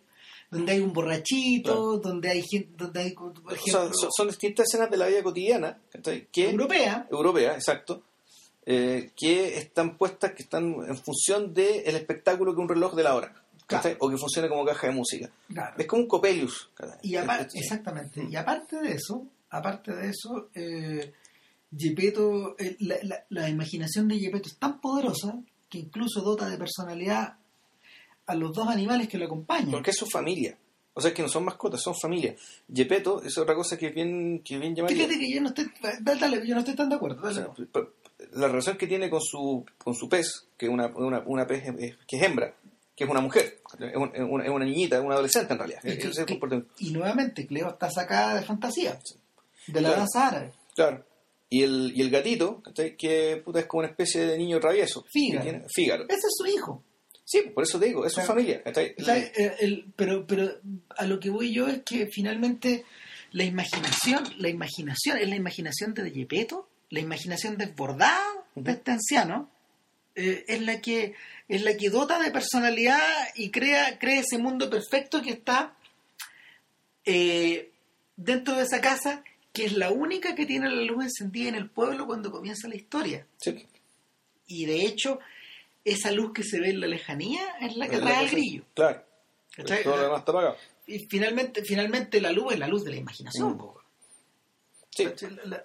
donde 0.52 0.72
hay 0.72 0.80
un 0.80 0.93
borrachito, 0.93 1.97
donde 1.97 2.30
hay 2.30 2.43
gente, 2.43 2.74
donde 2.76 3.02
hay, 3.02 3.14
por 3.14 3.54
ejemplo, 3.54 3.91
son, 4.16 4.28
distintas 4.28 4.68
escenas 4.68 4.89
de 4.89 4.97
la 4.97 5.08
vida 5.08 5.22
cotidiana, 5.22 5.78
que 6.32 6.50
europea, 6.50 7.08
europea, 7.12 7.54
exacto, 7.54 8.04
eh, 8.66 9.12
que 9.16 9.58
están 9.58 9.97
puestas, 9.97 10.34
que 10.34 10.43
están 10.43 10.76
en 10.88 10.97
función 10.97 11.54
del 11.54 11.82
el 11.86 11.95
espectáculo 11.95 12.54
que 12.54 12.62
un 12.62 12.70
reloj 12.70 12.95
de 12.95 13.04
la 13.04 13.16
hora. 13.16 13.34
O 14.00 14.10
que 14.10 14.18
funcione 14.18 14.50
como 14.50 14.66
caja 14.66 14.88
de 14.88 14.93
música. 14.93 15.30
Es 15.78 15.86
como 15.86 16.04
un 16.04 16.08
Copelius. 16.08 16.70
Y 17.04 17.16
aparte, 17.16 17.60
exactamente. 17.60 18.26
Y 18.28 18.36
aparte 18.36 18.82
de 18.82 18.93
eso, 18.93 19.28
aparte 19.50 19.95
de 19.95 20.10
eso, 20.10 20.50
eh, 20.56 21.14
eh 21.72 22.78
la, 23.30 23.50
imaginación 23.50 24.08
de 24.08 24.18
Gepetto 24.18 24.50
es 24.50 24.58
tan 24.58 24.82
poderosa 24.82 25.39
que 25.70 25.78
incluso 25.78 26.22
dota 26.22 26.50
de 26.50 26.58
personalidad 26.58 27.39
a 28.30 28.36
los 28.36 28.54
dos 28.54 28.68
animales 28.68 29.08
que 29.08 29.18
lo 29.18 29.26
acompañan. 29.26 29.72
Porque 29.72 29.90
es 29.90 29.98
su 29.98 30.06
familia. 30.06 30.56
O 30.94 31.02
sea, 31.02 31.10
es 31.10 31.16
que 31.16 31.22
no 31.22 31.30
son 31.30 31.46
mascotas, 31.46 31.82
son 31.82 31.96
familia. 31.96 32.36
Gepetto 32.72 33.24
es 33.24 33.38
otra 33.38 33.56
cosa 33.56 33.78
que 33.78 33.88
es 33.88 33.96
bien, 33.96 34.42
que 34.44 34.58
bien 34.58 34.76
Fíjate 34.76 35.18
que 35.18 35.32
yo 35.32 35.42
no 35.42 35.50
estoy, 35.50 35.72
dale, 36.02 36.46
yo 36.46 36.54
no 36.54 36.60
estoy 36.60 36.76
tan 36.76 36.90
de 36.90 36.96
acuerdo. 36.96 37.56
la 38.34 38.48
relación 38.48 38.78
que 38.78 38.88
tiene 38.88 39.10
con 39.10 39.22
su, 39.22 39.66
con 39.78 39.96
su 39.96 40.10
pez, 40.10 40.48
que 40.58 40.66
es 40.66 40.72
una, 40.72 40.88
una, 40.88 41.24
una 41.26 41.48
pez 41.48 41.64
que 42.08 42.18
es 42.18 42.24
hembra, 42.24 42.54
que 42.96 43.06
es 43.06 43.10
una 43.10 43.22
mujer, 43.22 43.62
es, 43.80 43.96
una, 43.96 44.44
es 44.44 44.50
una 44.50 44.66
niñita, 44.66 44.98
es 44.98 45.04
una 45.04 45.14
adolescente 45.14 45.54
en 45.54 45.60
realidad. 45.60 45.82
y 46.80 46.92
nuevamente, 46.92 47.48
Cleo 47.48 47.70
está 47.70 47.90
sacada 47.90 48.36
de 48.36 48.42
fantasía, 48.44 49.00
de 49.68 49.82
la 49.82 49.92
danza 49.92 50.28
árabe. 50.28 50.52
Claro. 50.76 51.06
Y 51.50 51.64
el, 51.64 51.94
y 51.96 52.02
el 52.02 52.12
gatito, 52.12 52.62
que 52.98 53.42
puta, 53.44 53.60
es 53.62 53.66
como 53.66 53.80
una 53.80 53.90
especie 53.90 54.26
de 54.26 54.38
niño 54.38 54.60
travieso. 54.60 55.04
Fígaro. 55.10 55.64
Fígaro. 55.74 56.04
Ese 56.04 56.28
es 56.28 56.36
su 56.38 56.46
hijo. 56.46 56.84
Sí, 57.30 57.44
por 57.54 57.64
eso 57.64 57.80
te 57.80 57.86
digo, 57.86 58.08
es 58.08 58.14
su 58.14 58.22
familia. 58.22 58.64
Eh, 58.66 59.86
pero, 59.96 60.26
pero 60.26 60.52
a 60.98 61.06
lo 61.06 61.20
que 61.20 61.30
voy 61.30 61.54
yo 61.54 61.68
es 61.68 61.84
que 61.84 62.08
finalmente 62.08 62.86
la 63.34 63.44
imaginación, 63.44 64.24
la 64.40 64.50
imaginación, 64.50 65.20
es 65.20 65.30
la 65.30 65.36
imaginación 65.36 65.94
de 65.94 66.12
Yepeto, 66.12 66.68
la 66.90 67.02
imaginación 67.02 67.56
desbordada 67.56 68.26
de 68.56 68.72
este 68.72 68.90
anciano, 68.90 69.48
eh, 70.16 70.44
es 70.48 70.64
la 70.64 70.82
que 70.82 71.14
es 71.48 71.62
la 71.62 71.78
que 71.78 71.92
dota 71.92 72.20
de 72.20 72.32
personalidad 72.32 73.00
y 73.36 73.52
crea, 73.52 74.00
crea 74.00 74.22
ese 74.22 74.40
mundo 74.40 74.68
perfecto 74.68 75.22
que 75.22 75.30
está 75.30 75.76
eh, 77.06 77.70
dentro 78.18 78.56
de 78.56 78.64
esa 78.64 78.82
casa, 78.82 79.24
que 79.54 79.66
es 79.66 79.74
la 79.74 79.92
única 79.92 80.34
que 80.34 80.48
tiene 80.48 80.68
la 80.68 80.82
luz 80.82 81.04
encendida 81.04 81.50
en 81.50 81.56
el 81.56 81.70
pueblo 81.70 82.08
cuando 82.08 82.32
comienza 82.32 82.68
la 82.68 82.76
historia. 82.76 83.28
Y 84.48 84.66
de 84.66 84.86
hecho, 84.86 85.20
esa 85.84 86.12
luz 86.12 86.32
que 86.34 86.44
se 86.44 86.60
ve 86.60 86.70
en 86.70 86.82
la 86.82 86.88
lejanía 86.88 87.42
es 87.62 87.76
la 87.76 87.88
que 87.88 87.98
trae 87.98 88.16
al 88.16 88.30
grillo. 88.30 88.64
Claro. 88.74 89.04
Todo 89.56 89.96
lo 89.98 90.04
demás 90.04 90.20
está 90.20 90.32
apagado. 90.32 90.58
Y 90.88 91.00
finalmente, 91.08 91.64
finalmente 91.64 92.22
la 92.22 92.32
luz 92.32 92.54
es 92.54 92.60
la 92.60 92.68
luz 92.68 92.84
de 92.84 92.92
la 92.92 92.98
imaginación. 92.98 93.58
Mm. 93.58 93.80
Sí. 94.92 95.08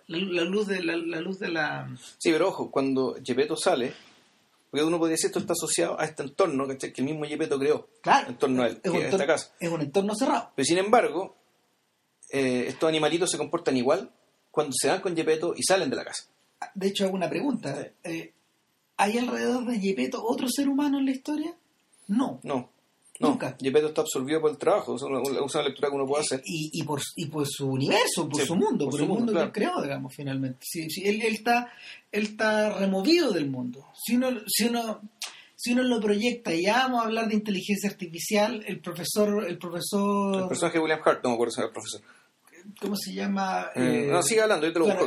La, 0.06 0.44
luz 0.44 0.66
de 0.66 0.82
la, 0.82 0.96
luz 0.96 1.38
de 1.38 1.48
la... 1.48 1.88
Sí, 2.18 2.30
pero 2.30 2.48
ojo, 2.48 2.70
cuando 2.70 3.16
Gepetto 3.24 3.56
sale, 3.56 3.92
porque 4.70 4.84
uno 4.84 4.98
podría 4.98 5.14
decir 5.14 5.28
esto 5.28 5.38
está 5.38 5.54
asociado 5.54 5.98
a 5.98 6.04
este 6.04 6.22
entorno 6.22 6.68
que 6.68 6.92
el 6.96 7.04
mismo 7.04 7.24
Gepetto 7.24 7.58
creó. 7.58 7.88
Claro. 8.00 8.28
En 8.28 8.36
torno 8.36 8.62
a 8.62 8.68
él, 8.68 8.80
es 8.82 8.92
esta 8.92 9.26
casa. 9.26 9.52
Es 9.58 9.70
un 9.70 9.80
entorno 9.80 10.14
cerrado. 10.14 10.50
Pero 10.54 10.66
sin 10.66 10.78
embargo, 10.78 11.36
eh, 12.30 12.66
estos 12.68 12.88
animalitos 12.88 13.30
se 13.30 13.38
comportan 13.38 13.76
igual 13.76 14.10
cuando 14.50 14.72
se 14.78 14.88
van 14.88 15.00
con 15.00 15.16
Gepetto 15.16 15.54
y 15.56 15.62
salen 15.62 15.90
de 15.90 15.96
la 15.96 16.04
casa. 16.04 16.24
De 16.74 16.88
hecho, 16.88 17.04
hago 17.04 17.14
una 17.14 17.28
pregunta. 17.28 17.88
Eh, 18.04 18.32
¿Hay 18.96 19.18
alrededor 19.18 19.66
de 19.66 19.80
Gepetto 19.80 20.24
otro 20.24 20.46
ser 20.48 20.68
humano 20.68 20.98
en 20.98 21.06
la 21.06 21.10
historia? 21.10 21.54
No. 22.06 22.40
No. 22.42 22.70
Nunca. 23.20 23.56
Gepetto 23.60 23.88
está 23.88 24.00
absorbido 24.00 24.40
por 24.40 24.50
el 24.50 24.58
trabajo, 24.58 24.96
es 24.96 25.02
una, 25.02 25.62
lectura 25.62 25.88
que 25.88 25.94
uno 25.94 26.06
puede 26.06 26.22
hacer. 26.22 26.42
Y, 26.44 26.82
por, 26.82 27.00
y 27.14 27.26
por 27.26 27.46
su 27.48 27.68
universo, 27.68 28.28
por 28.28 28.44
su 28.44 28.56
mundo, 28.56 28.88
por, 28.88 29.00
el 29.00 29.06
mundo, 29.06 29.32
que 29.32 29.40
él 29.40 29.52
creó, 29.52 29.80
digamos, 29.80 30.12
finalmente. 30.14 30.58
Sí, 30.62 30.88
él, 31.04 31.22
está, 31.22 31.72
él 32.10 32.24
está 32.24 32.76
removido 32.76 33.30
del 33.30 33.48
mundo. 33.48 33.86
Si 34.04 34.16
uno, 34.16 34.30
si 34.48 34.66
uno, 34.66 35.00
si 35.54 35.72
uno 35.72 35.84
lo 35.84 36.00
proyecta 36.00 36.52
y 36.52 36.64
ya 36.64 36.78
vamos 36.78 37.02
a 37.02 37.06
hablar 37.06 37.28
de 37.28 37.34
inteligencia 37.34 37.88
artificial, 37.88 38.64
el 38.66 38.80
profesor... 38.80 39.44
El, 39.48 39.58
profesor, 39.58 40.42
el 40.42 40.48
personaje 40.48 40.78
de 40.78 40.82
William 40.82 41.00
Hart, 41.04 41.22
no 41.22 41.30
me 41.30 41.34
acuerdo 41.34 41.52
si 41.52 41.60
era 41.60 41.68
el 41.68 41.72
profesor. 41.72 42.00
¿Cómo 42.80 42.96
se 42.96 43.14
llama? 43.14 43.70
Eh, 43.76 44.08
no, 44.10 44.22
sigue 44.22 44.40
hablando, 44.40 44.66
yo 44.66 44.72
te 44.72 44.78
lo 44.80 44.86
busco 44.86 45.06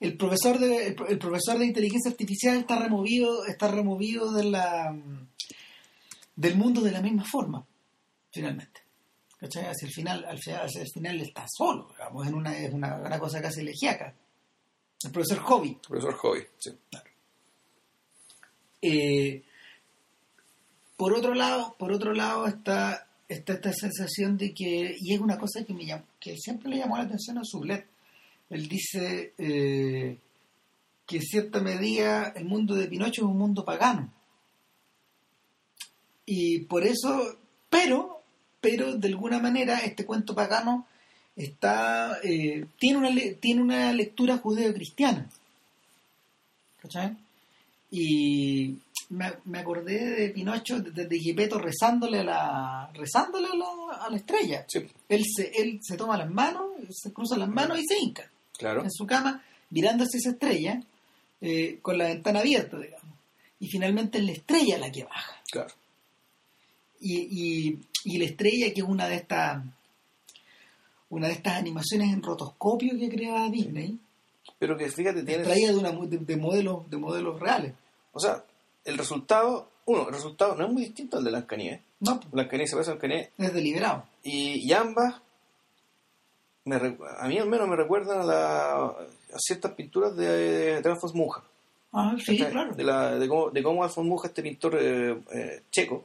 el 0.00 0.16
profesor 0.16 0.58
de 0.58 0.88
el, 0.88 1.18
profesor 1.18 1.58
de 1.58 1.66
inteligencia 1.66 2.10
artificial 2.10 2.58
está 2.58 2.78
removido 2.78 3.44
está 3.46 3.68
removido 3.68 4.32
de 4.32 4.44
la 4.44 4.96
del 6.36 6.56
mundo 6.56 6.80
de 6.80 6.92
la 6.92 7.02
misma 7.02 7.24
forma 7.24 7.64
finalmente. 8.30 8.82
¿cachai? 9.38 9.64
hacia 9.64 9.86
el 9.86 9.92
final 9.92 10.24
hacia 10.24 10.62
el 10.62 10.88
final 10.92 11.20
está 11.20 11.46
solo 11.48 11.88
digamos 11.90 12.26
en 12.26 12.34
una 12.34 12.56
es 12.56 12.72
una, 12.72 13.18
cosa 13.18 13.40
casi 13.42 13.60
elegíaca. 13.60 14.14
El 15.04 15.12
profesor 15.12 15.38
Hobby. 15.38 15.68
El 15.68 15.80
profesor 15.80 16.14
Hobby 16.14 16.46
sí. 16.58 16.70
Eh, 18.80 19.42
por 20.96 21.12
otro 21.12 21.34
lado 21.34 21.74
por 21.76 21.92
otro 21.92 22.14
lado 22.14 22.46
está 22.46 23.08
está 23.28 23.54
esta 23.54 23.72
sensación 23.72 24.36
de 24.38 24.54
que 24.54 24.96
y 25.00 25.12
es 25.12 25.20
una 25.20 25.38
cosa 25.38 25.64
que 25.64 25.74
me 25.74 25.86
que 26.20 26.36
siempre 26.36 26.70
le 26.70 26.78
llamó 26.78 26.96
la 26.96 27.02
atención 27.04 27.38
a 27.38 27.44
Sublet 27.44 27.97
él 28.50 28.68
dice 28.68 29.34
eh, 29.38 30.18
que 31.06 31.16
en 31.16 31.22
cierta 31.22 31.60
medida 31.60 32.32
el 32.34 32.44
mundo 32.44 32.74
de 32.74 32.88
Pinocho 32.88 33.22
es 33.22 33.28
un 33.28 33.38
mundo 33.38 33.64
pagano. 33.64 34.12
Y 36.24 36.60
por 36.60 36.84
eso, 36.84 37.38
pero, 37.68 38.22
pero 38.60 38.94
de 38.94 39.08
alguna 39.08 39.38
manera 39.38 39.78
este 39.80 40.04
cuento 40.04 40.34
pagano 40.34 40.86
está 41.36 42.18
eh, 42.22 42.66
tiene, 42.78 42.98
una, 42.98 43.10
tiene 43.40 43.62
una 43.62 43.92
lectura 43.92 44.38
judeo-cristiana. 44.38 45.28
¿Cachai? 46.80 47.16
Y 47.90 48.76
me, 49.10 49.58
acordé 49.58 50.10
de 50.10 50.28
Pinocho, 50.30 50.80
de, 50.80 51.06
de 51.06 51.48
rezándole 51.58 52.20
a 52.20 52.24
la, 52.24 52.90
rezándole 52.92 53.48
a 53.48 53.56
la, 53.56 54.04
a 54.04 54.10
la 54.10 54.16
estrella. 54.16 54.66
Él, 55.08 55.24
se, 55.26 55.50
él 55.54 55.80
se 55.82 55.96
toma 55.96 56.18
las 56.18 56.30
manos, 56.30 56.66
se 56.90 57.12
cruza 57.12 57.36
las 57.36 57.48
manos 57.48 57.78
y 57.78 57.84
se 57.86 57.98
hinca 57.98 58.30
en 58.60 58.90
su 58.90 59.06
cama, 59.06 59.42
mirando 59.70 60.04
hacia 60.04 60.18
esa 60.18 60.30
estrella, 60.30 60.82
eh, 61.40 61.78
con 61.80 61.96
la 61.98 62.06
ventana 62.06 62.40
abierta, 62.40 62.78
digamos. 62.78 63.06
Y 63.60 63.68
finalmente 63.68 64.18
es 64.18 64.24
la 64.24 64.32
estrella 64.32 64.78
la 64.78 64.90
que 64.90 65.04
baja. 65.04 65.42
Claro. 65.50 65.74
Y, 67.00 67.78
y, 68.04 68.18
la 68.18 68.24
estrella, 68.24 68.72
que 68.72 68.80
es 68.80 68.86
una 68.86 69.08
de 69.08 69.16
estas 69.16 69.62
una 71.10 71.28
de 71.28 71.34
estas 71.34 71.56
animaciones 71.56 72.12
en 72.12 72.22
rotoscopio 72.22 72.98
que 72.98 73.08
creaba 73.08 73.48
Disney. 73.48 73.98
Pero 74.58 74.76
que 74.76 74.90
fíjate, 74.90 75.22
tiene. 75.22 75.44
De, 75.44 75.74
una, 75.74 75.92
de, 75.92 76.36
modelos, 76.36 76.90
de 76.90 76.96
modelos 76.98 77.40
reales. 77.40 77.72
O 78.12 78.20
sea, 78.20 78.44
el 78.84 78.98
resultado, 78.98 79.70
uno, 79.86 80.08
el 80.08 80.14
resultado 80.14 80.54
no 80.56 80.66
es 80.66 80.72
muy 80.72 80.82
distinto 80.82 81.16
al 81.16 81.24
de 81.24 81.30
Blancanieves. 81.30 81.80
No. 82.00 82.20
Blancanieves 82.30 82.70
se 82.70 82.76
parece 82.76 82.90
a 82.90 82.94
Blancanieves. 82.94 83.30
Es 83.38 83.54
deliberado. 83.54 84.04
Y, 84.22 84.68
y 84.68 84.72
ambas 84.72 85.22
a 86.76 87.28
mí 87.28 87.38
al 87.38 87.48
menos 87.48 87.68
me 87.68 87.76
recuerdan 87.76 88.20
a, 88.20 88.24
la, 88.24 88.96
ciertas 89.38 89.72
pinturas 89.72 90.16
de, 90.16 90.80
de 90.82 90.88
Alfons 90.90 91.14
Muja. 91.14 91.42
Ah, 91.92 92.16
sí, 92.18 92.36
claro. 92.36 92.74
De, 92.74 92.84
la, 92.84 93.18
de, 93.18 93.28
cómo, 93.28 93.50
de 93.50 93.62
cómo 93.62 93.82
Alfons 93.82 94.06
Muja, 94.06 94.28
este 94.28 94.42
pintor 94.42 94.78
eh, 94.80 95.16
eh, 95.32 95.62
checo, 95.70 96.04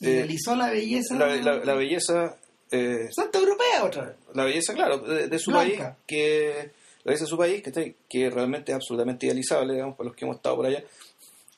idealizó 0.00 0.54
la 0.54 0.70
belleza. 0.70 1.14
La, 1.14 1.74
belleza. 1.74 2.36
Eh, 2.70 3.08
Santa 3.10 3.38
europea 3.38 3.84
otra 3.84 4.04
vez. 4.06 4.16
La 4.34 4.44
belleza, 4.44 4.74
claro, 4.74 4.98
de, 4.98 5.38
su 5.38 5.52
país, 5.52 5.80
que 6.06 6.70
la 7.04 7.10
belleza 7.10 7.24
de 7.24 7.30
su 7.30 7.38
país, 7.38 7.62
que, 7.62 7.94
que 8.08 8.30
realmente 8.30 8.72
es 8.72 8.76
absolutamente 8.76 9.26
idealizable, 9.26 9.74
digamos, 9.74 9.96
para 9.96 10.08
los 10.08 10.16
que 10.16 10.24
hemos 10.24 10.36
estado 10.36 10.56
por 10.56 10.66
allá. 10.66 10.82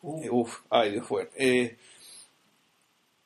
Uh. 0.00 0.28
uf, 0.30 0.60
ay 0.70 0.92
Dios 0.92 1.06
fue. 1.06 1.28
Eh, 1.36 1.76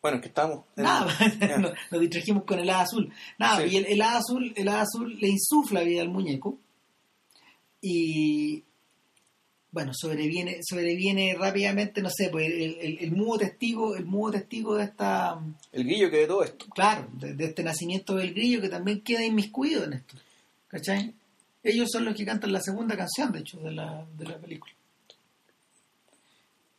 bueno, 0.03 0.21
que 0.21 0.29
estamos. 0.29 0.65
Nada, 0.75 1.07
nos, 1.91 2.01
distrajimos 2.01 2.43
con 2.45 2.59
el 2.59 2.69
hada 2.69 2.83
azul. 2.83 3.13
Nada, 3.39 3.65
y 3.65 3.77
el, 3.77 3.87
el, 3.87 4.03
hada 4.03 4.19
azul, 4.19 4.53
el 4.57 4.69
azul 4.69 5.17
le 5.21 5.29
insufla 5.29 5.83
vida 5.83 6.03
al 6.03 6.09
muñeco. 6.09 6.59
Y 7.81 8.65
bueno, 9.71 9.93
sobreviene, 9.95 10.59
sobreviene 10.69 11.35
rápidamente, 11.39 12.03
no 12.03 12.11
sé, 12.11 12.29
pues 12.31 12.47
el, 12.47 12.79
el, 12.81 12.99
el 12.99 13.13
mudo 13.13 13.39
testigo, 13.39 13.97
el 13.97 14.05
mudo 14.05 14.33
testigo 14.33 14.75
de 14.75 14.85
esta. 14.85 15.41
El 15.71 15.85
grillo 15.85 16.11
que 16.11 16.19
de 16.19 16.27
todo 16.27 16.43
esto. 16.43 16.67
Claro, 16.75 17.09
de, 17.13 17.45
este 17.45 17.63
nacimiento 17.63 18.17
del 18.17 18.35
grillo 18.35 18.61
que 18.61 18.69
también 18.69 19.03
queda 19.03 19.25
inmiscuido 19.25 19.85
en 19.85 19.95
esto. 19.95 20.17
¿Cachai? 20.67 21.15
Ellos 21.63 21.89
son 21.93 22.05
los 22.05 22.17
que 22.17 22.27
cantan 22.27 22.53
la 22.53 22.61
segunda 22.61 22.97
canción, 22.97 23.31
de 23.31 23.39
hecho, 23.39 23.61
de 23.61 23.71
la, 23.71 24.05
de 24.17 24.25
la 24.25 24.37
película. 24.37 24.73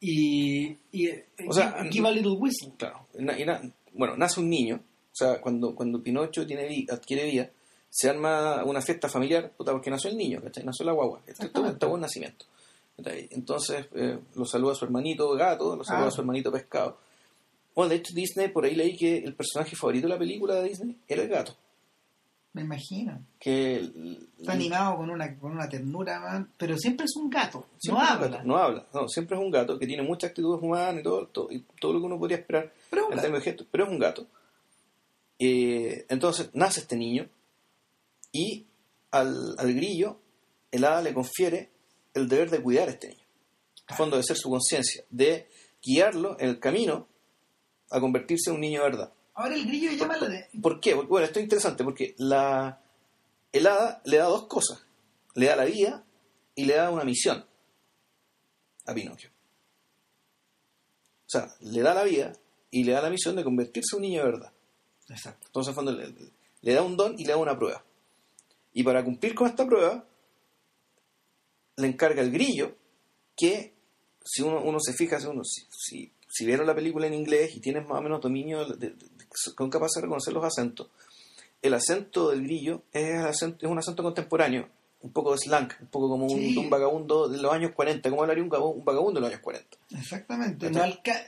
Y, 0.06 0.78
y 0.92 1.10
o 1.48 1.54
sea, 1.54 1.78
va 1.78 2.12
Little 2.12 2.34
Whistle. 2.34 2.74
Claro. 2.78 3.08
bueno, 3.94 4.18
nace 4.18 4.42
un 4.42 4.50
niño. 4.50 4.76
O 4.76 5.16
sea, 5.16 5.40
cuando, 5.40 5.74
cuando 5.74 6.04
Pinocho 6.04 6.46
tiene, 6.46 6.86
adquiere 6.92 7.24
vida, 7.24 7.50
se 7.90 8.10
arma 8.10 8.66
una 8.66 8.82
fiesta 8.82 9.08
familiar, 9.08 9.54
puta, 9.56 9.72
porque 9.72 9.90
nació 9.90 10.10
el 10.10 10.18
niño, 10.18 10.42
¿cachai? 10.42 10.66
Nació 10.66 10.86
la 10.86 10.92
guagua. 10.92 11.22
Este 11.26 11.46
es 11.46 11.80
buen 11.80 12.02
nacimiento. 12.02 12.46
Entonces 12.98 13.88
eh, 13.96 14.20
lo 14.36 14.46
saluda 14.46 14.74
a 14.74 14.76
su 14.76 14.84
hermanito 14.84 15.32
gato, 15.36 15.76
lo 15.78 15.86
saluda 15.86 16.08
a 16.08 16.12
su 16.12 16.20
ah. 16.20 16.24
hermanito 16.24 16.52
pescado. 16.52 16.98
Bueno, 17.74 17.90
de 17.90 17.96
hecho 17.96 18.14
Disney, 18.14 18.50
por 18.50 18.66
ahí 18.66 18.76
leí 18.76 18.98
que 18.98 19.20
el 19.20 19.36
personaje 19.36 19.76
favorito 19.78 20.08
de 20.08 20.14
la 20.14 20.20
película 20.20 20.56
de 20.56 20.68
Disney 20.68 20.98
era 21.08 21.24
el 21.24 21.30
gato. 21.30 21.56
Me 22.54 22.62
imagino. 22.62 23.20
Que 23.40 23.78
Está 24.38 24.54
animado 24.54 24.98
con 24.98 25.10
una, 25.10 25.38
con 25.40 25.54
una 25.54 25.68
ternura, 25.68 26.48
pero 26.56 26.78
siempre 26.78 27.06
es 27.06 27.16
un 27.16 27.30
gato. 27.30 27.66
No 27.88 28.00
habla. 28.00 28.44
no 28.44 28.58
habla. 28.58 28.86
No, 28.94 29.08
siempre 29.08 29.36
es 29.36 29.44
un 29.44 29.50
gato 29.50 29.80
que 29.80 29.88
tiene 29.88 30.04
muchas 30.04 30.30
actitudes 30.30 30.62
humanas 30.62 31.02
y 31.02 31.04
todo, 31.04 31.28
todo, 31.28 31.52
y 31.52 31.66
todo 31.80 31.94
lo 31.94 32.00
que 32.00 32.06
uno 32.06 32.20
podría 32.20 32.38
esperar 32.38 32.72
pero 32.92 33.12
en 33.12 33.20
términos 33.20 33.44
de 33.44 33.52
gestos, 33.52 33.68
pero 33.72 33.86
es 33.86 33.90
un 33.90 33.98
gato. 33.98 34.28
Eh, 35.40 36.06
entonces 36.10 36.52
nace 36.54 36.82
este 36.82 36.96
niño 36.96 37.28
y 38.32 38.68
al, 39.10 39.56
al, 39.58 39.74
grillo 39.74 40.20
el 40.72 40.86
hada 40.86 41.02
le 41.02 41.14
confiere 41.14 41.72
el 42.14 42.30
deber 42.30 42.52
de 42.52 42.62
cuidar 42.62 42.88
a 42.88 42.92
este 42.92 43.10
niño. 43.10 43.26
En 43.90 43.98
fondo 43.98 44.16
de 44.16 44.24
ser 44.24 44.38
su 44.38 44.50
conciencia, 44.50 45.04
de 45.10 45.48
guiarlo 45.82 46.38
en 46.40 46.50
el 46.50 46.60
camino 46.60 47.08
a 47.90 48.00
convertirse 48.00 48.52
en 48.52 48.56
un 48.56 48.62
niño 48.62 48.84
de 48.84 48.90
verdad. 48.90 49.14
Ahora 49.36 49.56
el 49.56 49.66
grillo 49.66 49.92
llama 49.92 50.18
la 50.18 50.28
de... 50.28 50.48
¿Por 50.62 50.80
qué? 50.80 50.94
bueno, 50.94 51.26
esto 51.26 51.40
es 51.40 51.44
interesante 51.44 51.84
porque 51.84 52.14
la 52.18 52.80
el 53.54 53.68
hada 53.68 54.02
le 54.06 54.18
da 54.18 54.26
dos 54.26 54.48
cosas. 54.48 54.84
Le 55.36 55.46
da 55.46 55.56
la 55.56 55.66
vida 55.66 56.04
y 56.56 56.66
le 56.66 56.76
da 56.76 56.90
una 56.90 57.04
misión 57.04 57.46
a 58.86 58.94
Pinocchio. 58.94 59.30
O 61.26 61.30
sea, 61.30 61.56
le 61.62 61.82
da 61.82 61.94
la 61.94 62.04
vida 62.04 62.34
y 62.72 62.84
le 62.84 62.92
da 62.92 63.02
la 63.02 63.10
misión 63.10 63.36
de 63.36 63.44
convertirse 63.44 63.96
en 63.96 63.98
un 63.98 64.02
niño 64.02 64.20
de 64.20 64.32
verdad. 64.32 64.52
Exacto. 65.08 65.48
Entonces, 65.48 65.74
cuando 65.74 65.92
le, 65.92 66.14
le, 66.62 66.74
da 66.74 66.82
un 66.82 66.98
don 66.98 67.16
y 67.18 67.24
le 67.24 67.32
da 67.32 67.38
una 67.38 67.58
prueba. 67.58 67.84
Y 68.74 68.84
para 68.84 69.04
cumplir 69.04 69.36
con 69.36 69.48
esta 69.48 69.66
prueba, 69.66 70.06
le 71.78 71.88
encarga 71.88 72.22
el 72.22 72.32
grillo 72.32 72.76
que, 73.36 73.74
si 74.24 74.42
uno, 74.42 74.62
uno 74.62 74.80
se 74.80 74.94
fija, 74.94 75.20
si, 75.20 75.28
uno, 75.28 75.44
si, 75.44 75.66
si, 75.70 76.12
vieron 76.40 76.66
la 76.66 76.76
película 76.76 77.08
en 77.08 77.14
inglés 77.14 77.56
y 77.56 77.60
tienes 77.60 77.88
más 77.88 78.00
o 78.00 78.02
menos 78.02 78.22
dominio 78.22 78.66
de, 78.66 78.96
con 79.56 79.70
capacidad 79.70 80.02
de 80.02 80.08
reconocer 80.08 80.34
los 80.34 80.44
acentos, 80.44 80.90
el 81.62 81.74
acento 81.74 82.30
del 82.30 82.44
grillo 82.44 82.84
es, 82.92 83.42
es 83.42 83.64
un 83.64 83.78
acento 83.78 84.04
contemporáneo, 84.04 84.68
un 85.02 85.12
poco 85.12 85.32
de 85.34 85.38
slang, 85.38 85.70
un 85.82 85.88
poco 85.88 86.10
como 86.10 86.26
un, 86.26 86.70
vagabundo 86.70 87.28
de 87.28 87.38
los 87.38 87.52
años 87.52 87.72
40, 87.74 88.10
como 88.10 88.22
hablaría 88.22 88.44
un, 88.44 88.50
vagabundo 88.50 89.20
de 89.20 89.22
los 89.22 89.30
años 89.30 89.42
40. 89.42 89.78
Exactamente. 89.98 90.72
No, 90.72 90.82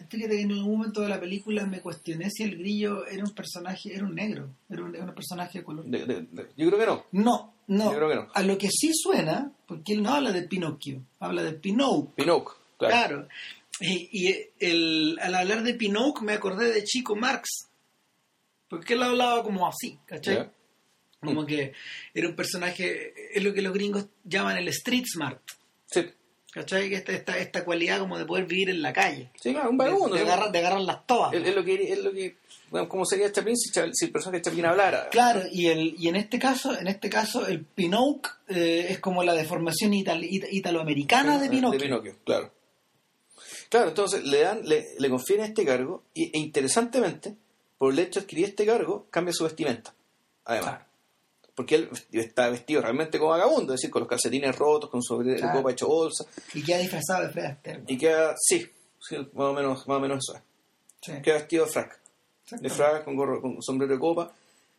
fíjate 0.10 0.41
en 0.41 0.51
un 0.53 0.64
momento 0.64 1.01
de 1.01 1.10
la 1.10 1.20
película 1.20 1.66
me 1.66 1.82
cuestioné 1.82 2.30
si 2.30 2.43
el 2.43 2.58
grillo 2.58 3.06
era 3.06 3.24
un 3.24 3.34
personaje, 3.34 3.93
era 3.93 4.06
un 4.06 4.16
negro, 4.16 4.49
era 4.70 4.84
un, 4.84 5.14
personaje 5.14 5.60
de 5.60 5.66
color. 5.66 5.86
yo 5.86 6.70
creo 6.70 6.80
que 6.80 6.86
no. 6.86 7.06
No, 7.12 7.53
no. 7.68 7.91
Yo 7.91 7.97
creo 7.97 8.10
que 8.10 8.16
no. 8.16 8.28
A 8.34 8.41
lo 8.43 8.58
que 8.58 8.70
sí 8.70 8.91
suena, 8.93 9.51
porque 9.68 9.93
él 9.93 10.03
no 10.03 10.14
habla 10.14 10.32
de 10.32 10.43
Pinocchio, 10.43 11.01
habla 11.20 11.43
de 11.43 11.51
Pinocchio. 11.53 12.14
Pinocchio. 12.16 12.56
Claro. 12.78 13.28
Y, 13.80 14.34
el, 14.59 15.17
al 15.21 15.36
hablar 15.36 15.63
de 15.63 15.73
Pinocchio 15.73 16.23
me 16.23 16.34
acordé 16.34 16.71
de 16.71 16.84
Chico 16.84 17.15
Marx. 17.15 17.69
Porque 18.69 18.93
él 18.93 19.03
hablaba 19.03 19.43
como 19.43 19.67
así, 19.67 19.99
¿cachai? 20.05 20.49
Como 21.19 21.45
que 21.45 21.73
era 22.13 22.28
un 22.28 22.36
personaje, 22.36 23.13
es 23.34 23.43
lo 23.43 23.53
que 23.53 23.61
los 23.61 23.73
gringos 23.73 24.07
llaman 24.23 24.57
el 24.57 24.67
street 24.69 25.05
smart. 25.11 25.41
Sí. 25.88 26.05
¿Cachai? 26.51 26.93
Esta, 26.93 27.11
esta, 27.11 27.38
esta 27.38 27.65
cualidad 27.65 27.99
como 27.99 28.17
de 28.17 28.26
poder 28.26 28.45
vivir 28.45 28.69
en 28.69 28.82
la 28.82 28.93
calle. 28.93 29.30
Sí, 29.41 29.51
claro, 29.51 29.69
un 29.69 29.78
vagabundo. 29.78 30.15
De 30.15 30.21
agarrar 30.21 30.82
las 30.82 31.05
toas. 31.05 31.34
Es, 31.34 31.53
lo 31.53 31.65
que, 31.65 31.91
es 31.91 31.99
lo 31.99 32.13
que 32.13 32.38
bueno, 32.69 32.89
¿cómo 32.89 33.05
sería 33.05 33.32
Chapin 33.32 33.55
si, 33.55 33.69
si 33.93 34.05
el 34.05 34.11
personaje 34.11 34.39
de 34.39 34.43
Chapin 34.43 34.65
hablara? 34.65 35.09
Claro, 35.09 35.43
y 35.51 35.67
el 35.67 35.95
y 35.97 36.07
en 36.07 36.15
este 36.15 36.39
caso, 36.39 36.78
en 36.78 36.88
este 36.88 37.09
caso 37.09 37.45
el 37.47 37.63
Pinocchio 37.63 38.32
eh, 38.47 38.88
es 38.89 38.99
como 38.99 39.23
la 39.23 39.34
deformación 39.34 39.93
italoamericana 39.93 41.39
de 41.39 41.49
Pinocchio. 41.49 41.80
De 41.80 41.86
Pinocchio, 41.86 42.15
claro. 42.23 42.51
Claro, 43.70 43.89
entonces 43.89 44.24
le 44.24 44.41
dan, 44.41 44.61
le, 44.63 44.86
le 44.97 45.09
confieren 45.09 45.45
este 45.45 45.66
cargo 45.66 46.03
y, 46.13 46.36
e 46.36 46.39
interesantemente, 46.39 47.36
por 47.78 47.91
el 47.91 47.99
hecho 47.99 48.20
de 48.20 48.24
adquirir 48.24 48.45
este 48.45 48.66
cargo, 48.66 49.07
cambia 49.09 49.34
su 49.34 49.43
vestimenta. 49.43 49.93
Además. 50.45 50.82
Porque 51.55 51.76
él 51.76 51.89
está 52.11 52.49
vestido 52.49 52.82
realmente 52.82 53.18
como 53.18 53.32
vagabundo, 53.32 53.74
es 53.74 53.80
decir, 53.80 53.89
con 53.89 54.01
los 54.01 54.09
calcetines 54.09 54.55
rotos, 54.57 54.89
con 54.89 55.01
su 55.01 55.24
copa 55.53 55.72
hecho 55.72 55.88
bolsa. 55.88 56.26
Y 56.53 56.61
queda 56.61 56.80
disfrazado 56.80 57.28
de 57.28 57.30
Fred 57.30 57.45
Astaire. 57.45 57.84
Y 57.88 57.97
queda, 57.97 58.36
sí, 58.38 58.70
más 59.34 59.47
o 59.47 59.53
menos, 59.53 59.88
más 59.88 59.97
o 59.97 59.99
menos 60.01 60.18
eso 60.20 60.38
es. 60.38 61.22
Queda 61.22 61.36
vestido 61.36 61.66
de 61.66 61.72
frac. 61.72 61.99
De 62.51 62.70
frac, 62.70 63.05
con, 63.05 63.16
gorro, 63.16 63.41
con 63.41 63.61
sombrero 63.61 63.93
de 63.93 63.99
copa. 63.99 64.34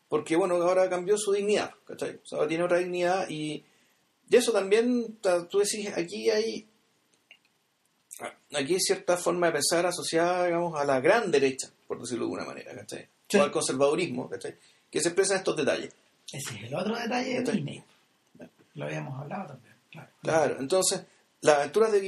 Porque, 0.09 0.37
bueno, 0.37 0.57
ahora 0.57 0.89
cambió 0.89 1.17
su 1.17 1.33
dignidad, 1.33 1.73
¿cachai? 1.87 2.21
O 2.23 2.27
sea, 2.27 2.47
tiene 2.47 2.65
otra 2.65 2.79
dignidad 2.79 3.29
y, 3.29 3.65
y 4.29 4.37
eso 4.37 4.53
también, 4.53 5.19
tú 5.51 5.59
decís, 5.59 5.89
aquí 5.97 6.31
hay 6.31 6.69
aquí 8.21 8.75
hay 8.75 8.81
cierta 8.81 9.17
forma 9.17 9.49
de 9.49 9.55
pensar 9.55 9.87
asociada, 9.87 10.47
digamos, 10.47 10.79
a 10.79 10.85
la 10.85 11.01
gran 11.01 11.31
derecha, 11.31 11.71
por 11.87 12.01
decirlo 12.01 12.25
de 12.25 12.33
alguna 12.33 12.45
manera, 12.45 12.75
¿cachai? 12.75 13.09
O 13.35 13.43
al 13.43 13.51
conservadurismo, 13.51 14.29
¿cachai? 14.29 14.57
Que 14.91 15.01
se 15.01 15.09
expresa 15.09 15.35
en 15.35 15.39
estos 15.39 15.57
detalles. 15.57 15.95
Ese 16.33 16.55
es 16.55 16.65
el 16.65 16.75
otro 16.75 16.97
detalle 16.97 17.43
de 17.43 17.53
Disney. 17.53 17.85
Lo 18.75 18.85
habíamos 18.85 19.21
hablado 19.21 19.49
también. 19.49 19.75
Claro, 19.91 20.09
claro 20.23 20.57
entonces, 20.61 21.03
las 21.41 21.59
aventuras 21.59 21.93
de, 21.93 22.01